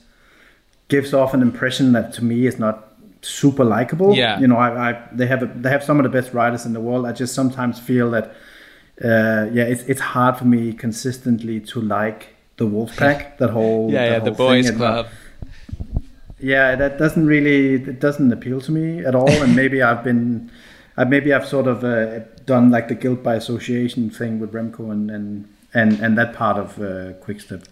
gives 0.88 1.14
off 1.14 1.34
an 1.34 1.42
impression 1.42 1.92
that 1.94 2.14
to 2.14 2.24
me 2.24 2.46
is 2.46 2.58
not 2.60 2.92
super 3.22 3.64
likable. 3.64 4.16
Yeah. 4.16 4.40
You 4.40 4.48
know, 4.48 4.58
I, 4.58 4.92
I 4.92 5.08
they 5.12 5.28
have 5.28 5.44
a, 5.44 5.46
they 5.48 5.70
have 5.70 5.84
some 5.84 6.00
of 6.00 6.04
the 6.04 6.10
best 6.10 6.34
riders 6.34 6.66
in 6.66 6.74
the 6.74 6.80
world. 6.80 7.06
I 7.06 7.12
just 7.12 7.34
sometimes 7.34 7.80
feel 7.80 8.12
that 8.12 8.36
uh, 9.04 9.50
yeah, 9.52 9.64
it's 9.64 9.84
it's 9.84 10.02
hard 10.02 10.38
for 10.38 10.46
me 10.46 10.74
consistently 10.74 11.60
to 11.62 11.82
like 11.82 12.36
the 12.62 12.68
Wolfpack. 12.68 13.38
that 13.40 13.50
whole 13.50 13.92
yeah, 13.92 14.06
yeah, 14.06 14.20
whole 14.20 14.26
the 14.26 14.32
boys 14.32 14.72
club. 14.72 15.08
Yeah, 16.40 16.76
that 16.76 16.98
doesn't 16.98 17.26
really 17.26 17.76
it 17.76 18.00
doesn't 18.00 18.32
appeal 18.32 18.62
to 18.62 18.72
me 18.72 19.06
at 19.06 19.16
all. 19.16 19.30
and 19.30 19.56
maybe 19.56 19.82
I've 19.82 20.04
been, 20.04 20.52
uh, 20.98 21.06
maybe 21.06 21.34
I've 21.34 21.48
sort 21.48 21.68
of 21.68 21.84
uh, 21.84 22.20
done 22.46 22.72
like 22.72 22.88
the 22.88 22.96
guilt 22.96 23.24
by 23.24 23.36
association 23.36 24.10
thing 24.10 24.40
with 24.40 24.54
Remco 24.54 24.92
and 24.92 25.10
and 25.12 25.48
and, 25.74 26.00
and 26.00 26.18
that 26.18 26.36
part 26.36 26.58
of 26.58 26.80
uh, 26.80 27.14
Quickstep. 27.24 27.66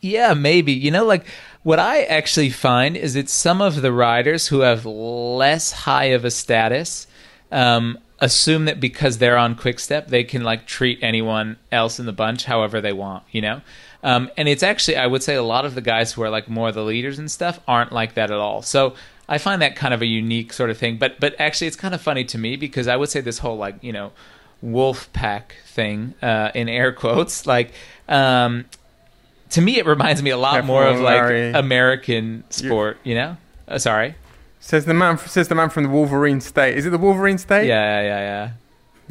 Yeah, 0.00 0.34
maybe. 0.34 0.72
You 0.72 0.90
know, 0.90 1.04
like 1.04 1.26
what 1.62 1.78
I 1.78 2.02
actually 2.04 2.50
find 2.50 2.96
is 2.96 3.16
it's 3.16 3.32
some 3.32 3.60
of 3.60 3.82
the 3.82 3.92
riders 3.92 4.48
who 4.48 4.60
have 4.60 4.86
less 4.86 5.72
high 5.72 6.12
of 6.16 6.24
a 6.24 6.30
status 6.30 7.06
um, 7.50 7.98
assume 8.18 8.66
that 8.66 8.80
because 8.80 9.18
they're 9.18 9.36
on 9.36 9.56
Quickstep, 9.56 10.08
they 10.08 10.24
can 10.24 10.42
like 10.42 10.66
treat 10.66 10.98
anyone 11.02 11.58
else 11.72 11.98
in 11.98 12.06
the 12.06 12.12
bunch 12.12 12.44
however 12.44 12.80
they 12.80 12.92
want. 12.92 13.24
You 13.30 13.42
know. 13.42 13.60
Um, 14.02 14.30
and 14.36 14.48
it's 14.48 14.62
actually, 14.62 14.96
I 14.96 15.06
would 15.06 15.22
say, 15.22 15.34
a 15.34 15.42
lot 15.42 15.64
of 15.64 15.74
the 15.74 15.80
guys 15.80 16.12
who 16.12 16.22
are 16.22 16.30
like 16.30 16.48
more 16.48 16.72
the 16.72 16.82
leaders 16.82 17.18
and 17.18 17.30
stuff 17.30 17.60
aren't 17.68 17.92
like 17.92 18.14
that 18.14 18.30
at 18.30 18.38
all. 18.38 18.62
So 18.62 18.94
I 19.28 19.38
find 19.38 19.60
that 19.62 19.76
kind 19.76 19.92
of 19.92 20.02
a 20.02 20.06
unique 20.06 20.52
sort 20.52 20.70
of 20.70 20.78
thing. 20.78 20.96
But 20.96 21.20
but 21.20 21.34
actually, 21.38 21.66
it's 21.66 21.76
kind 21.76 21.94
of 21.94 22.00
funny 22.00 22.24
to 22.24 22.38
me 22.38 22.56
because 22.56 22.88
I 22.88 22.96
would 22.96 23.10
say 23.10 23.20
this 23.20 23.38
whole 23.38 23.56
like 23.56 23.76
you 23.82 23.92
know 23.92 24.12
wolf 24.62 25.12
pack 25.12 25.56
thing 25.66 26.14
uh, 26.20 26.50
in 26.54 26.68
air 26.68 26.92
quotes 26.92 27.46
like 27.46 27.72
um, 28.08 28.66
to 29.50 29.60
me, 29.60 29.78
it 29.78 29.86
reminds 29.86 30.22
me 30.22 30.30
a 30.30 30.36
lot 30.36 30.64
more 30.64 30.84
of 30.84 31.00
like 31.00 31.22
Larry. 31.22 31.52
American 31.52 32.44
sport. 32.50 32.98
You 33.04 33.14
know, 33.14 33.36
uh, 33.68 33.78
sorry. 33.78 34.14
Says 34.60 34.84
the 34.84 34.94
man. 34.94 35.18
Says 35.18 35.48
the 35.48 35.54
man 35.54 35.70
from 35.70 35.84
the 35.84 35.88
Wolverine 35.88 36.40
State. 36.40 36.76
Is 36.76 36.86
it 36.86 36.90
the 36.90 36.98
Wolverine 36.98 37.38
State? 37.38 37.66
Yeah, 37.66 38.00
yeah, 38.02 38.20
yeah. 38.20 38.50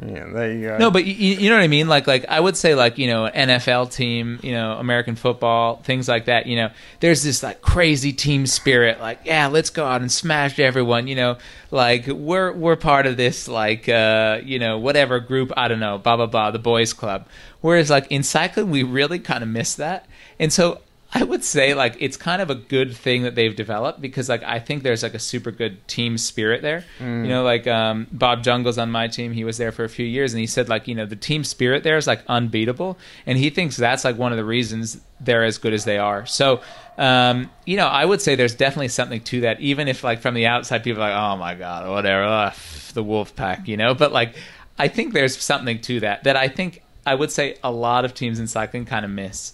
Yeah, 0.06 0.28
there 0.32 0.54
you 0.54 0.62
go. 0.68 0.78
No, 0.78 0.92
but 0.92 1.06
you, 1.06 1.14
you 1.14 1.50
know 1.50 1.58
what 1.58 1.64
I 1.64 1.68
mean. 1.68 1.88
Like, 1.88 2.08
like 2.08 2.26
I 2.30 2.40
would 2.40 2.56
say, 2.56 2.74
like 2.76 2.98
you 2.98 3.08
know, 3.08 3.30
NFL 3.34 3.92
team, 3.92 4.40
you 4.42 4.54
know, 4.54 4.74
American 4.74 5.16
football, 5.16 5.78
things 5.78 6.08
like 6.08 6.26
that. 6.26 6.46
You 6.46 6.56
know, 6.56 6.70
there's 7.02 7.24
this 7.24 7.44
like 7.44 7.62
crazy 7.62 8.14
team 8.14 8.46
spirit. 8.46 9.02
Like, 9.02 9.22
yeah, 9.26 9.48
let's 9.48 9.70
go 9.70 9.86
out 9.86 10.02
and 10.02 10.12
smash 10.12 10.58
everyone. 10.60 11.08
You 11.08 11.16
know, 11.16 11.38
like 11.72 12.08
we're 12.08 12.54
we're 12.54 12.78
part 12.78 13.08
of 13.08 13.18
this 13.18 13.48
like 13.48 13.90
uh, 13.90 14.40
you 14.44 14.60
know 14.60 14.78
whatever 14.78 15.20
group. 15.20 15.52
I 15.58 15.68
don't 15.68 15.80
know, 15.80 15.98
blah 15.98 16.16
blah 16.16 16.28
blah, 16.28 16.52
the 16.52 16.60
boys 16.60 16.94
club. 16.94 17.28
Whereas 17.62 17.90
like 17.90 18.08
in 18.10 18.24
cycling, 18.24 18.70
we 18.70 18.84
really 18.84 19.20
kind 19.20 19.44
of 19.44 19.50
miss 19.50 19.76
that. 19.76 20.06
And 20.40 20.54
so 20.54 20.80
I 21.12 21.24
would 21.24 21.44
say 21.44 21.74
like 21.74 21.96
it's 22.00 22.18
kind 22.18 22.40
of 22.40 22.52
a 22.52 22.56
good 22.56 22.96
thing 22.96 23.24
that 23.24 23.34
they've 23.34 23.56
developed 23.56 24.00
because 24.00 24.30
like 24.30 24.44
I 24.44 24.60
think 24.60 24.84
there's 24.84 25.02
like 25.02 25.16
a 25.16 25.20
super 25.20 25.50
good 25.50 25.88
team 25.88 26.20
spirit 26.20 26.62
there. 26.62 26.86
Mm. 27.00 27.24
You 27.24 27.30
know, 27.30 27.44
like 27.44 27.66
um, 27.66 28.06
Bob 28.12 28.44
Jungels 28.44 28.80
on 28.80 28.92
my 28.92 29.08
team, 29.08 29.34
he 29.34 29.44
was 29.44 29.58
there 29.58 29.72
for 29.72 29.84
a 29.84 29.90
few 29.90 30.06
years, 30.06 30.34
and 30.34 30.40
he 30.40 30.46
said 30.46 30.70
like 30.70 30.88
you 30.88 30.94
know 30.94 31.08
the 31.08 31.16
team 31.16 31.44
spirit 31.44 31.84
there 31.84 31.98
is 31.98 32.06
like 32.06 32.24
unbeatable, 32.28 32.98
and 33.26 33.40
he 33.40 33.50
thinks 33.50 33.76
that's 33.76 34.06
like 34.06 34.18
one 34.18 34.32
of 34.32 34.38
the 34.38 34.46
reasons 34.46 35.02
they're 35.20 35.44
as 35.44 35.58
good 35.58 35.74
as 35.74 35.86
they 35.86 35.98
are. 35.98 36.26
So. 36.26 36.62
Um, 36.98 37.50
you 37.64 37.78
know, 37.78 37.88
I 37.88 38.04
would 38.04 38.20
say 38.20 38.36
there's 38.36 38.56
definitely 38.56 38.90
something 38.90 39.22
to 39.22 39.40
that, 39.42 39.62
even 39.62 39.88
if 39.88 40.04
like 40.04 40.20
from 40.20 40.34
the 40.34 40.48
outside 40.48 40.84
people 40.84 41.02
are 41.02 41.10
like, 41.10 41.18
oh 41.18 41.38
my 41.38 41.56
god, 41.56 41.90
whatever, 41.90 42.26
ugh, 42.26 42.54
the 42.94 43.02
wolf 43.02 43.38
pack, 43.38 43.70
you 43.70 43.78
know. 43.78 43.94
But 43.94 44.12
like, 44.12 44.36
I 44.78 44.90
think 44.90 45.14
there's 45.14 45.38
something 45.38 45.80
to 45.80 46.02
that 46.02 46.26
that 46.26 46.36
I 46.36 46.50
think 46.50 46.84
I 47.06 47.16
would 47.16 47.32
say 47.32 47.56
a 47.64 47.72
lot 47.72 48.04
of 48.04 48.14
teams 48.14 48.38
in 48.38 48.48
cycling 48.48 48.84
kind 48.84 49.06
of 49.06 49.12
miss. 49.12 49.54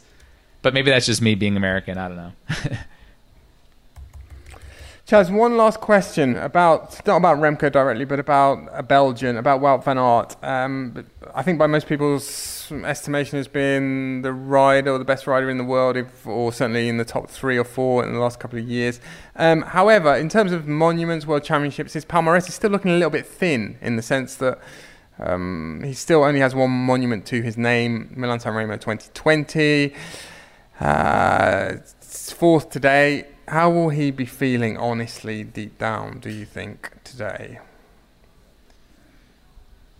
But 0.65 0.73
maybe 0.73 0.89
that's 0.89 1.05
just 1.05 1.21
me 1.21 1.35
being 1.35 1.55
American. 1.57 1.99
I 1.99 2.07
don't 2.07 2.17
know. 2.17 2.31
Chaz, 5.07 5.31
one 5.31 5.57
last 5.57 5.79
question 5.79 6.35
about 6.37 7.05
not 7.05 7.17
about 7.17 7.37
Remco 7.37 7.71
directly, 7.71 8.03
but 8.03 8.19
about 8.19 8.67
a 8.71 8.81
Belgian, 8.81 9.37
about 9.37 9.61
Wout 9.61 9.83
van 9.83 9.99
Aert. 9.99 10.35
Um, 10.43 11.05
I 11.35 11.43
think 11.43 11.59
by 11.59 11.67
most 11.67 11.85
people's 11.85 12.71
estimation 12.83 13.37
has 13.37 13.47
been 13.47 14.23
the 14.23 14.33
rider 14.33 14.89
or 14.89 14.97
the 14.97 15.05
best 15.05 15.27
rider 15.27 15.51
in 15.51 15.59
the 15.59 15.63
world, 15.63 15.97
if, 15.97 16.25
or 16.25 16.51
certainly 16.51 16.89
in 16.89 16.97
the 16.97 17.05
top 17.05 17.29
three 17.29 17.59
or 17.59 17.63
four 17.63 18.03
in 18.03 18.11
the 18.11 18.19
last 18.19 18.39
couple 18.39 18.57
of 18.57 18.67
years. 18.67 18.99
Um, 19.35 19.61
however, 19.61 20.15
in 20.15 20.29
terms 20.29 20.51
of 20.51 20.67
monuments, 20.67 21.27
world 21.27 21.43
championships, 21.43 21.93
his 21.93 22.05
palmarès 22.05 22.49
is 22.49 22.55
still 22.55 22.71
looking 22.71 22.89
a 22.89 22.95
little 22.95 23.11
bit 23.11 23.27
thin 23.27 23.77
in 23.81 23.97
the 23.97 24.01
sense 24.01 24.33
that 24.37 24.57
um, 25.19 25.83
he 25.85 25.93
still 25.93 26.23
only 26.23 26.39
has 26.39 26.55
one 26.55 26.71
monument 26.71 27.27
to 27.27 27.43
his 27.43 27.55
name, 27.55 28.11
Milan 28.17 28.39
San 28.39 28.55
Remo 28.55 28.77
2020. 28.77 29.93
Uh, 30.79 31.77
fourth 32.01 32.69
today. 32.69 33.25
How 33.47 33.69
will 33.69 33.89
he 33.89 34.11
be 34.11 34.25
feeling 34.25 34.77
honestly 34.77 35.43
deep 35.43 35.77
down, 35.77 36.19
do 36.19 36.29
you 36.29 36.45
think, 36.45 36.91
today? 37.03 37.59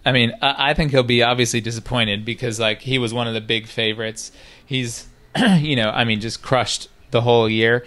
I 0.06 0.11
mean, 0.11 0.34
I 0.41 0.73
think 0.73 0.91
he'll 0.91 1.03
be 1.03 1.23
obviously 1.23 1.61
disappointed 1.61 2.26
because, 2.26 2.60
like, 2.60 2.81
he 2.81 2.99
was 2.99 3.14
one 3.14 3.27
of 3.27 3.34
the 3.34 3.41
big 3.41 3.68
favorites. 3.68 4.31
He's, 4.64 5.07
you 5.57 5.76
know, 5.76 5.89
I 5.89 6.03
mean, 6.03 6.22
just 6.22 6.43
crushed 6.43 6.89
the 7.11 7.22
whole 7.22 7.49
year. 7.49 7.85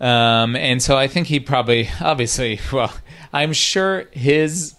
Um, 0.00 0.56
and 0.56 0.82
so 0.82 0.96
I 0.96 1.06
think 1.08 1.28
he 1.28 1.40
probably, 1.40 1.88
obviously, 2.00 2.60
well, 2.72 2.92
I'm 3.32 3.52
sure 3.52 4.08
his 4.12 4.74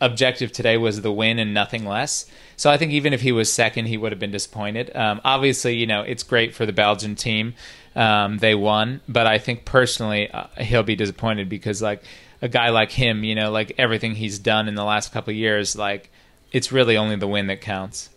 objective 0.00 0.52
today 0.52 0.76
was 0.76 1.00
the 1.00 1.12
win 1.12 1.38
and 1.38 1.54
nothing 1.54 1.84
less. 1.84 2.26
So 2.56 2.70
I 2.70 2.76
think 2.76 2.92
even 2.92 3.12
if 3.12 3.20
he 3.20 3.32
was 3.32 3.52
second, 3.52 3.86
he 3.86 3.96
would 3.96 4.12
have 4.12 4.18
been 4.18 4.30
disappointed. 4.30 4.94
Um, 4.94 5.20
obviously, 5.24 5.76
you 5.76 5.86
know, 5.86 6.02
it's 6.02 6.22
great 6.22 6.54
for 6.54 6.66
the 6.66 6.72
Belgian 6.72 7.14
team. 7.14 7.54
Um, 7.94 8.38
they 8.38 8.54
won, 8.54 9.00
but 9.08 9.26
I 9.26 9.38
think 9.38 9.64
personally 9.64 10.30
uh, 10.30 10.48
he'll 10.58 10.82
be 10.82 10.96
disappointed 10.96 11.48
because 11.48 11.80
like 11.80 12.02
a 12.42 12.48
guy 12.48 12.68
like 12.68 12.92
him, 12.92 13.24
you 13.24 13.34
know, 13.34 13.50
like 13.50 13.72
everything 13.78 14.14
he's 14.14 14.38
done 14.38 14.68
in 14.68 14.74
the 14.74 14.84
last 14.84 15.12
couple 15.12 15.30
of 15.30 15.36
years, 15.36 15.76
like 15.76 16.10
it's 16.52 16.70
really 16.70 16.96
only 16.96 17.16
the 17.16 17.26
win 17.26 17.46
that 17.46 17.60
counts. 17.60 18.10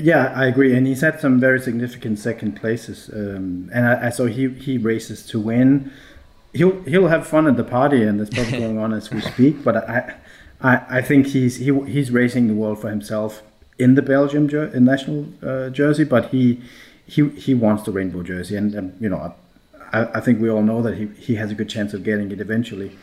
Yeah, 0.00 0.32
I 0.34 0.46
agree, 0.46 0.74
and 0.74 0.86
he's 0.86 1.02
had 1.02 1.20
some 1.20 1.38
very 1.38 1.60
significant 1.60 2.18
second 2.18 2.56
places, 2.56 3.10
um, 3.12 3.70
and 3.74 3.86
I, 3.86 4.06
I, 4.06 4.10
so 4.10 4.24
he 4.24 4.48
he 4.48 4.78
races 4.78 5.26
to 5.26 5.38
win. 5.38 5.92
He'll 6.52 6.82
he'll 6.82 7.08
have 7.08 7.26
fun 7.26 7.46
at 7.46 7.56
the 7.56 7.64
party, 7.64 8.02
and 8.02 8.20
that's 8.20 8.30
probably 8.30 8.58
going 8.64 8.78
on 8.78 8.92
as 8.92 9.10
we 9.10 9.20
speak. 9.20 9.64
But 9.64 9.88
I 9.88 10.14
I, 10.60 10.98
I 10.98 11.02
think 11.02 11.28
he's 11.28 11.56
he, 11.56 11.72
he's 11.84 12.10
racing 12.10 12.48
the 12.48 12.54
world 12.54 12.80
for 12.80 12.90
himself 12.90 13.42
in 13.78 13.94
the 13.94 14.02
Belgium 14.02 14.48
jer- 14.48 14.78
national 14.78 15.26
uh, 15.42 15.70
jersey, 15.70 16.04
but 16.04 16.30
he 16.30 16.60
he 17.06 17.28
he 17.30 17.54
wants 17.54 17.82
the 17.84 17.90
rainbow 17.90 18.22
jersey, 18.22 18.56
and 18.56 18.96
you 19.00 19.08
know 19.08 19.34
I, 19.92 20.08
I 20.14 20.20
think 20.20 20.40
we 20.40 20.48
all 20.50 20.62
know 20.62 20.82
that 20.82 20.96
he, 20.96 21.06
he 21.18 21.34
has 21.36 21.50
a 21.50 21.54
good 21.54 21.68
chance 21.68 21.94
of 21.94 22.02
getting 22.02 22.30
it 22.30 22.40
eventually. 22.40 22.96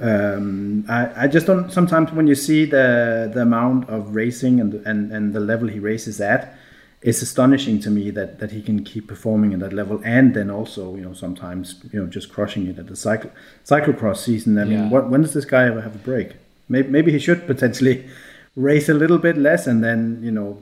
Um, 0.00 0.84
I, 0.88 1.24
I 1.24 1.26
just 1.26 1.46
don't. 1.46 1.70
Sometimes 1.70 2.12
when 2.12 2.26
you 2.26 2.34
see 2.34 2.64
the 2.64 3.30
the 3.32 3.42
amount 3.42 3.88
of 3.88 4.14
racing 4.14 4.60
and 4.60 4.74
and 4.86 5.12
and 5.12 5.34
the 5.34 5.40
level 5.40 5.68
he 5.68 5.78
races 5.78 6.20
at, 6.20 6.56
it's 7.02 7.20
astonishing 7.20 7.80
to 7.80 7.90
me 7.90 8.10
that 8.10 8.38
that 8.38 8.52
he 8.52 8.62
can 8.62 8.84
keep 8.84 9.08
performing 9.08 9.52
at 9.52 9.60
that 9.60 9.72
level, 9.72 10.00
and 10.04 10.34
then 10.34 10.50
also 10.50 10.94
you 10.94 11.02
know 11.02 11.12
sometimes 11.12 11.80
you 11.92 12.00
know 12.00 12.06
just 12.06 12.32
crushing 12.32 12.66
it 12.66 12.78
at 12.78 12.86
the 12.86 12.96
cycle 12.96 13.30
cyclocross 13.64 14.18
season. 14.18 14.58
I 14.58 14.64
mean, 14.64 14.90
what, 14.90 15.10
when 15.10 15.22
does 15.22 15.34
this 15.34 15.44
guy 15.44 15.66
ever 15.66 15.80
have 15.80 15.94
a 15.94 15.98
break? 15.98 16.32
Maybe, 16.68 16.88
maybe 16.88 17.12
he 17.12 17.18
should 17.18 17.46
potentially 17.46 18.08
race 18.56 18.88
a 18.88 18.94
little 18.94 19.18
bit 19.18 19.36
less 19.36 19.66
and 19.66 19.82
then, 19.82 20.20
you 20.22 20.30
know, 20.30 20.58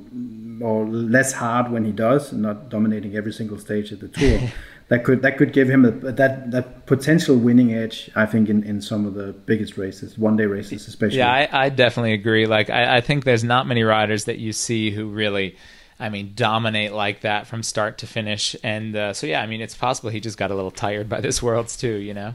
or 0.62 0.86
less 0.86 1.32
hard 1.32 1.70
when 1.70 1.84
he 1.84 1.92
does, 1.92 2.32
not 2.32 2.68
dominating 2.68 3.16
every 3.16 3.32
single 3.32 3.58
stage 3.58 3.92
of 3.92 4.00
the 4.00 4.08
tour. 4.08 4.40
that 4.88 5.04
could 5.04 5.22
that 5.22 5.38
could 5.38 5.52
give 5.52 5.68
him 5.68 5.84
a, 5.84 5.90
that 5.90 6.50
that 6.50 6.86
potential 6.86 7.36
winning 7.36 7.74
edge. 7.74 8.10
I 8.14 8.26
think 8.26 8.48
in, 8.48 8.62
in 8.64 8.82
some 8.82 9.06
of 9.06 9.14
the 9.14 9.32
biggest 9.32 9.78
races, 9.78 10.18
one 10.18 10.36
day 10.36 10.46
races 10.46 10.86
especially. 10.88 11.18
Yeah, 11.18 11.32
I, 11.32 11.66
I 11.66 11.68
definitely 11.68 12.12
agree. 12.12 12.46
Like 12.46 12.70
I, 12.70 12.96
I 12.96 13.00
think 13.00 13.24
there's 13.24 13.44
not 13.44 13.66
many 13.66 13.82
riders 13.82 14.24
that 14.24 14.38
you 14.38 14.52
see 14.52 14.90
who 14.90 15.08
really. 15.08 15.56
I 16.00 16.08
mean, 16.08 16.32
dominate 16.34 16.92
like 16.92 17.20
that 17.20 17.46
from 17.46 17.62
start 17.62 17.98
to 17.98 18.06
finish. 18.06 18.56
And 18.62 18.96
uh, 18.96 19.12
so, 19.12 19.26
yeah, 19.26 19.42
I 19.42 19.46
mean, 19.46 19.60
it's 19.60 19.76
possible 19.76 20.08
he 20.08 20.18
just 20.18 20.38
got 20.38 20.50
a 20.50 20.54
little 20.54 20.70
tired 20.70 21.08
by 21.08 21.20
this 21.20 21.42
Worlds 21.42 21.76
too, 21.76 21.96
you 21.96 22.14
know? 22.14 22.34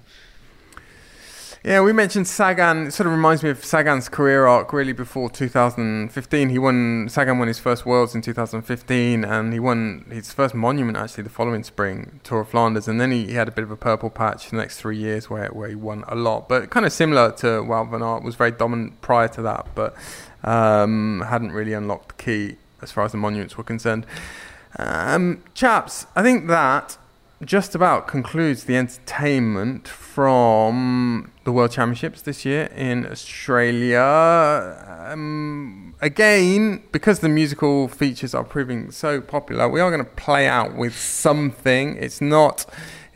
Yeah, 1.64 1.82
we 1.82 1.94
mentioned 1.94 2.28
Sagan. 2.28 2.86
It 2.86 2.92
sort 2.92 3.08
of 3.08 3.14
reminds 3.14 3.42
me 3.42 3.50
of 3.50 3.66
Sagan's 3.66 4.08
career 4.08 4.46
arc 4.46 4.72
really 4.72 4.94
before 4.94 5.32
2015. 5.32 6.50
He 6.50 6.60
won, 6.60 7.10
Sagan 7.10 7.40
won 7.40 7.48
his 7.48 7.58
first 7.58 7.88
Worlds 7.88 8.14
in 8.14 8.22
2015 8.22 9.26
and 9.26 9.52
he 9.52 9.60
won 9.60 10.06
his 10.12 10.32
first 10.32 10.54
monument 10.54 10.96
actually 10.96 11.24
the 11.24 11.32
following 11.32 11.64
spring, 11.64 12.20
Tour 12.24 12.42
of 12.42 12.50
Flanders. 12.50 12.88
And 12.88 13.02
then 13.02 13.10
he, 13.10 13.26
he 13.26 13.34
had 13.34 13.48
a 13.48 13.52
bit 13.52 13.64
of 13.64 13.72
a 13.72 13.76
purple 13.76 14.12
patch 14.12 14.52
the 14.52 14.58
next 14.58 14.80
three 14.80 14.98
years 14.98 15.28
where, 15.28 15.48
where 15.48 15.70
he 15.70 15.74
won 15.74 16.04
a 16.08 16.14
lot. 16.14 16.48
But 16.48 16.70
kind 16.70 16.86
of 16.86 16.94
similar 16.94 17.32
to 17.38 17.64
Wout 17.64 17.90
van 17.90 18.04
Aert, 18.04 18.22
was 18.22 18.36
very 18.36 18.52
dominant 18.52 19.02
prior 19.02 19.28
to 19.30 19.42
that, 19.42 19.66
but 19.74 19.96
um, 20.44 21.24
hadn't 21.28 21.52
really 21.52 21.74
unlocked 21.74 22.10
the 22.10 22.24
key 22.24 22.58
as 22.82 22.92
far 22.92 23.06
as 23.06 23.12
the 23.12 23.18
monuments 23.18 23.58
were 23.58 23.64
concerned. 23.64 24.06
Um, 24.78 25.44
chaps, 25.54 26.06
I 26.16 26.22
think 26.22 26.48
that 26.48 26.98
just 27.44 27.76
about 27.76 28.08
concludes 28.08 28.64
the 28.64 28.78
entertainment 28.78 29.88
from 29.88 31.32
the 31.44 31.52
World 31.52 31.72
Championships 31.72 32.22
this 32.22 32.46
year 32.46 32.66
in 32.76 33.06
Australia. 33.06 34.02
Um, 35.12 35.96
again, 36.02 36.84
because 36.92 37.20
the 37.20 37.30
musical 37.30 37.88
features 37.88 38.34
are 38.34 38.44
proving 38.44 38.92
so 38.92 39.20
popular, 39.22 39.68
we 39.68 39.82
are 39.82 39.92
going 39.92 40.04
to 40.04 40.12
play 40.12 40.48
out 40.48 40.76
with 40.76 40.98
something. 40.98 41.98
It's 41.98 42.22
not 42.22 42.66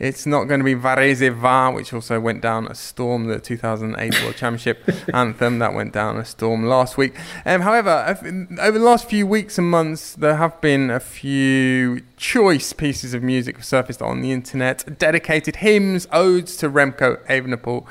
it's 0.00 0.24
not 0.24 0.44
going 0.44 0.60
to 0.60 0.64
be 0.64 0.74
Varese 0.74 1.30
Va, 1.30 1.70
which 1.70 1.92
also 1.92 2.18
went 2.18 2.40
down 2.40 2.66
a 2.68 2.74
storm, 2.74 3.26
the 3.26 3.38
2008 3.38 4.22
World 4.22 4.34
Championship 4.34 4.82
anthem 5.14 5.58
that 5.58 5.74
went 5.74 5.92
down 5.92 6.16
a 6.16 6.24
storm 6.24 6.64
last 6.64 6.96
week. 6.96 7.14
Um, 7.44 7.60
however, 7.60 8.18
over 8.58 8.78
the 8.78 8.84
last 8.84 9.10
few 9.10 9.26
weeks 9.26 9.58
and 9.58 9.70
months, 9.70 10.14
there 10.14 10.36
have 10.36 10.58
been 10.62 10.90
a 10.90 11.00
few 11.00 12.00
choice 12.16 12.72
pieces 12.72 13.12
of 13.12 13.22
music 13.22 13.62
surfaced 13.62 14.00
on 14.00 14.22
the 14.22 14.32
internet, 14.32 14.98
dedicated 14.98 15.56
hymns, 15.56 16.08
odes 16.10 16.56
to 16.56 16.70
Remco 16.70 17.22
Evenepoel. 17.26 17.86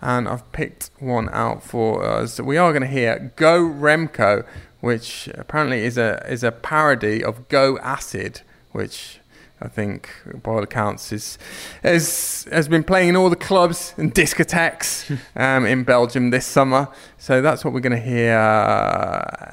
And 0.00 0.28
I've 0.28 0.50
picked 0.50 0.90
one 0.98 1.28
out 1.28 1.62
for 1.62 2.04
us. 2.04 2.40
We 2.40 2.56
are 2.56 2.72
going 2.72 2.82
to 2.82 2.88
hear 2.88 3.32
Go 3.36 3.62
Remco, 3.62 4.44
which 4.80 5.28
apparently 5.34 5.84
is 5.84 5.96
a 5.96 6.26
is 6.28 6.42
a 6.42 6.50
parody 6.50 7.22
of 7.22 7.46
Go 7.48 7.78
Acid, 7.78 8.40
which 8.72 9.20
I 9.62 9.68
think, 9.68 10.10
by 10.42 10.50
all 10.50 10.62
accounts, 10.62 11.12
is 11.12 11.38
has 11.82 12.48
has 12.50 12.66
been 12.66 12.82
playing 12.82 13.10
in 13.10 13.16
all 13.16 13.30
the 13.30 13.36
clubs 13.36 13.94
and 13.96 14.12
discotheques 14.12 15.16
um, 15.36 15.64
in 15.66 15.84
Belgium 15.84 16.30
this 16.30 16.44
summer. 16.44 16.88
So 17.18 17.40
that's 17.40 17.64
what 17.64 17.72
we're 17.72 17.80
going 17.80 17.96
to 17.96 18.08
hear 18.08 18.36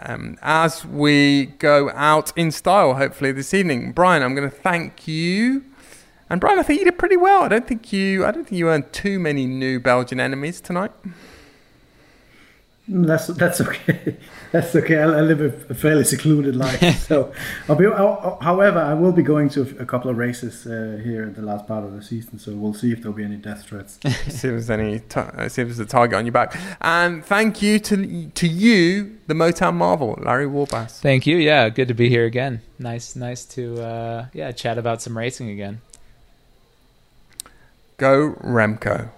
um, 0.06 0.38
as 0.42 0.84
we 0.86 1.48
go 1.60 1.92
out 1.92 2.34
in 2.36 2.52
style, 2.52 2.96
hopefully 2.96 3.32
this 3.32 3.54
evening. 3.54 3.92
Brian, 3.92 4.24
I'm 4.24 4.34
going 4.34 4.50
to 4.50 4.56
thank 4.56 5.08
you. 5.08 5.64
And 6.30 6.42
Brian, 6.42 6.60
I 6.60 6.64
think 6.64 6.80
you 6.80 6.86
did 6.86 6.98
pretty 6.98 7.18
well. 7.18 7.44
I 7.44 7.48
don't 7.48 7.68
think 7.68 7.94
you, 7.94 8.26
I 8.26 8.32
don't 8.32 8.46
think 8.46 8.58
you 8.60 8.70
earned 8.70 8.92
too 8.92 9.20
many 9.20 9.46
new 9.46 9.80
Belgian 9.80 10.20
enemies 10.20 10.62
tonight. 10.62 10.92
That's 12.92 13.28
that's 13.28 13.62
okay. 13.62 14.18
That's 14.52 14.76
okay. 14.76 14.98
I, 14.98 15.04
I 15.04 15.22
live 15.22 15.42
a, 15.42 15.76
fairly 15.76 16.04
secluded 16.04 16.56
life, 16.56 17.00
so 17.08 17.32
I'll 17.68 17.76
be. 17.76 17.86
I'll, 17.86 18.40
however, 18.42 18.80
I 18.80 18.96
will 18.96 19.12
be 19.12 19.22
going 19.22 19.48
to 19.50 19.62
a 19.80 19.86
couple 19.86 20.10
of 20.10 20.18
races 20.18 20.66
uh, 20.66 21.00
here 21.04 21.22
in 21.22 21.36
the 21.36 21.44
last 21.44 21.68
part 21.68 21.84
of 21.84 21.94
the 21.94 22.02
season, 22.02 22.40
so 22.40 22.56
we'll 22.56 22.74
see 22.74 22.92
if 22.92 23.04
there'll 23.04 23.16
be 23.16 23.24
any 23.24 23.36
death 23.36 23.66
threats. 23.66 24.00
see 24.04 24.10
if 24.10 24.42
there's 24.42 24.72
any. 24.72 25.02
T- 25.02 25.22
see 25.50 25.62
if 25.62 25.68
there's 25.68 25.78
a 25.78 25.86
target 25.86 26.18
on 26.18 26.26
your 26.26 26.32
back. 26.32 26.58
And 26.82 27.24
thank 27.24 27.62
you 27.62 27.78
to 27.78 28.30
to 28.30 28.48
you, 28.48 29.20
the 29.28 29.36
Motown 29.36 29.76
Marvel, 29.76 30.18
Larry 30.20 30.48
Warbasse. 30.48 31.00
Thank 31.00 31.28
you. 31.28 31.38
Yeah, 31.38 31.70
good 31.70 31.90
to 31.90 31.94
be 31.94 32.10
here 32.10 32.26
again. 32.26 32.62
Nice, 32.80 33.16
nice 33.16 33.46
to 33.46 33.84
uh, 33.84 34.26
yeah 34.34 34.52
chat 34.52 34.80
about 34.80 35.04
some 35.04 35.16
racing 35.16 35.52
again. 35.52 35.82
Go 37.98 38.34
Remco. 38.42 39.12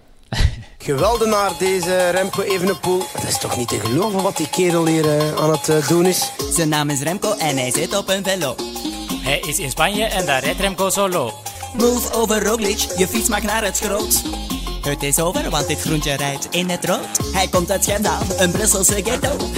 Geweldenaar 0.77 1.51
deze 1.59 2.09
Remco 2.09 2.41
Evenepoel. 2.41 3.03
Het 3.13 3.29
is 3.29 3.37
toch 3.37 3.57
niet 3.57 3.67
te 3.67 3.79
geloven 3.79 4.21
wat 4.21 4.37
die 4.37 4.49
kerel 4.49 4.85
hier 4.85 5.05
uh, 5.05 5.35
aan 5.35 5.51
het 5.51 5.69
uh, 5.69 5.87
doen 5.87 6.05
is. 6.05 6.31
Zijn 6.51 6.69
naam 6.69 6.89
is 6.89 7.01
Remco 7.01 7.33
en 7.37 7.57
hij 7.57 7.71
zit 7.71 7.97
op 7.97 8.09
een 8.09 8.23
velo. 8.23 8.55
Hij 9.13 9.39
is 9.39 9.59
in 9.59 9.69
Spanje 9.69 10.05
en 10.05 10.25
daar 10.25 10.43
rijdt 10.43 10.59
Remco 10.59 10.89
solo. 10.89 11.33
Move 11.77 12.13
over 12.13 12.43
Roglic, 12.43 12.85
je 12.97 13.07
fiets 13.07 13.29
maakt 13.29 13.43
naar 13.43 13.63
het 13.63 13.77
schroot. 13.77 14.23
Het 14.81 15.03
is 15.03 15.19
over, 15.19 15.49
want 15.49 15.67
dit 15.67 15.81
groentje 15.81 16.13
rijdt 16.13 16.47
in 16.49 16.69
het 16.69 16.85
rood. 16.85 17.33
Hij 17.33 17.47
komt 17.47 17.71
uit 17.71 17.83
Schendaal, 17.83 18.21
een 18.37 18.51
Brusselse 18.51 19.01
ghetto. 19.03 19.49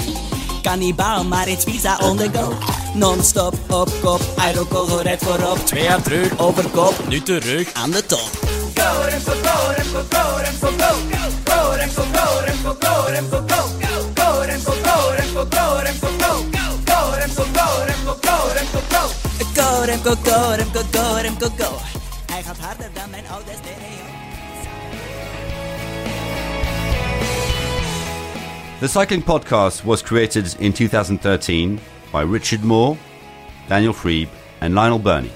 Kannibaal, 0.61 1.23
maar 1.23 1.47
it's 1.47 1.63
pizza 1.63 1.97
on 1.97 2.17
the 2.17 2.29
go. 2.33 2.53
Non-stop, 2.93 3.53
op 3.69 3.89
kop, 4.01 4.21
Aerocogo 4.35 4.95
rijdt 4.95 5.23
voorop. 5.23 5.57
Twee 5.65 5.83
jaar 5.83 6.01
terug, 6.01 6.39
over 6.39 6.69
kop, 6.69 6.93
nu 7.07 7.21
terug, 7.21 7.73
aan 7.73 7.91
de 7.91 8.05
top. 8.05 8.52
Go, 20.03 20.15
go, 20.15 20.15
go, 20.15 20.83
go. 20.93 21.13
Go, 21.39 21.49
go. 21.49 21.79
The 28.79 28.87
Cycling 28.89 29.21
Podcast 29.21 29.85
was 29.85 30.01
created 30.01 30.55
in 30.59 30.73
2013 30.73 31.79
by 32.11 32.21
Richard 32.21 32.63
Moore, 32.63 32.97
Daniel 33.69 33.93
Friebe, 33.93 34.29
and 34.61 34.75
Lionel 34.75 34.99
Birnie. 34.99 35.31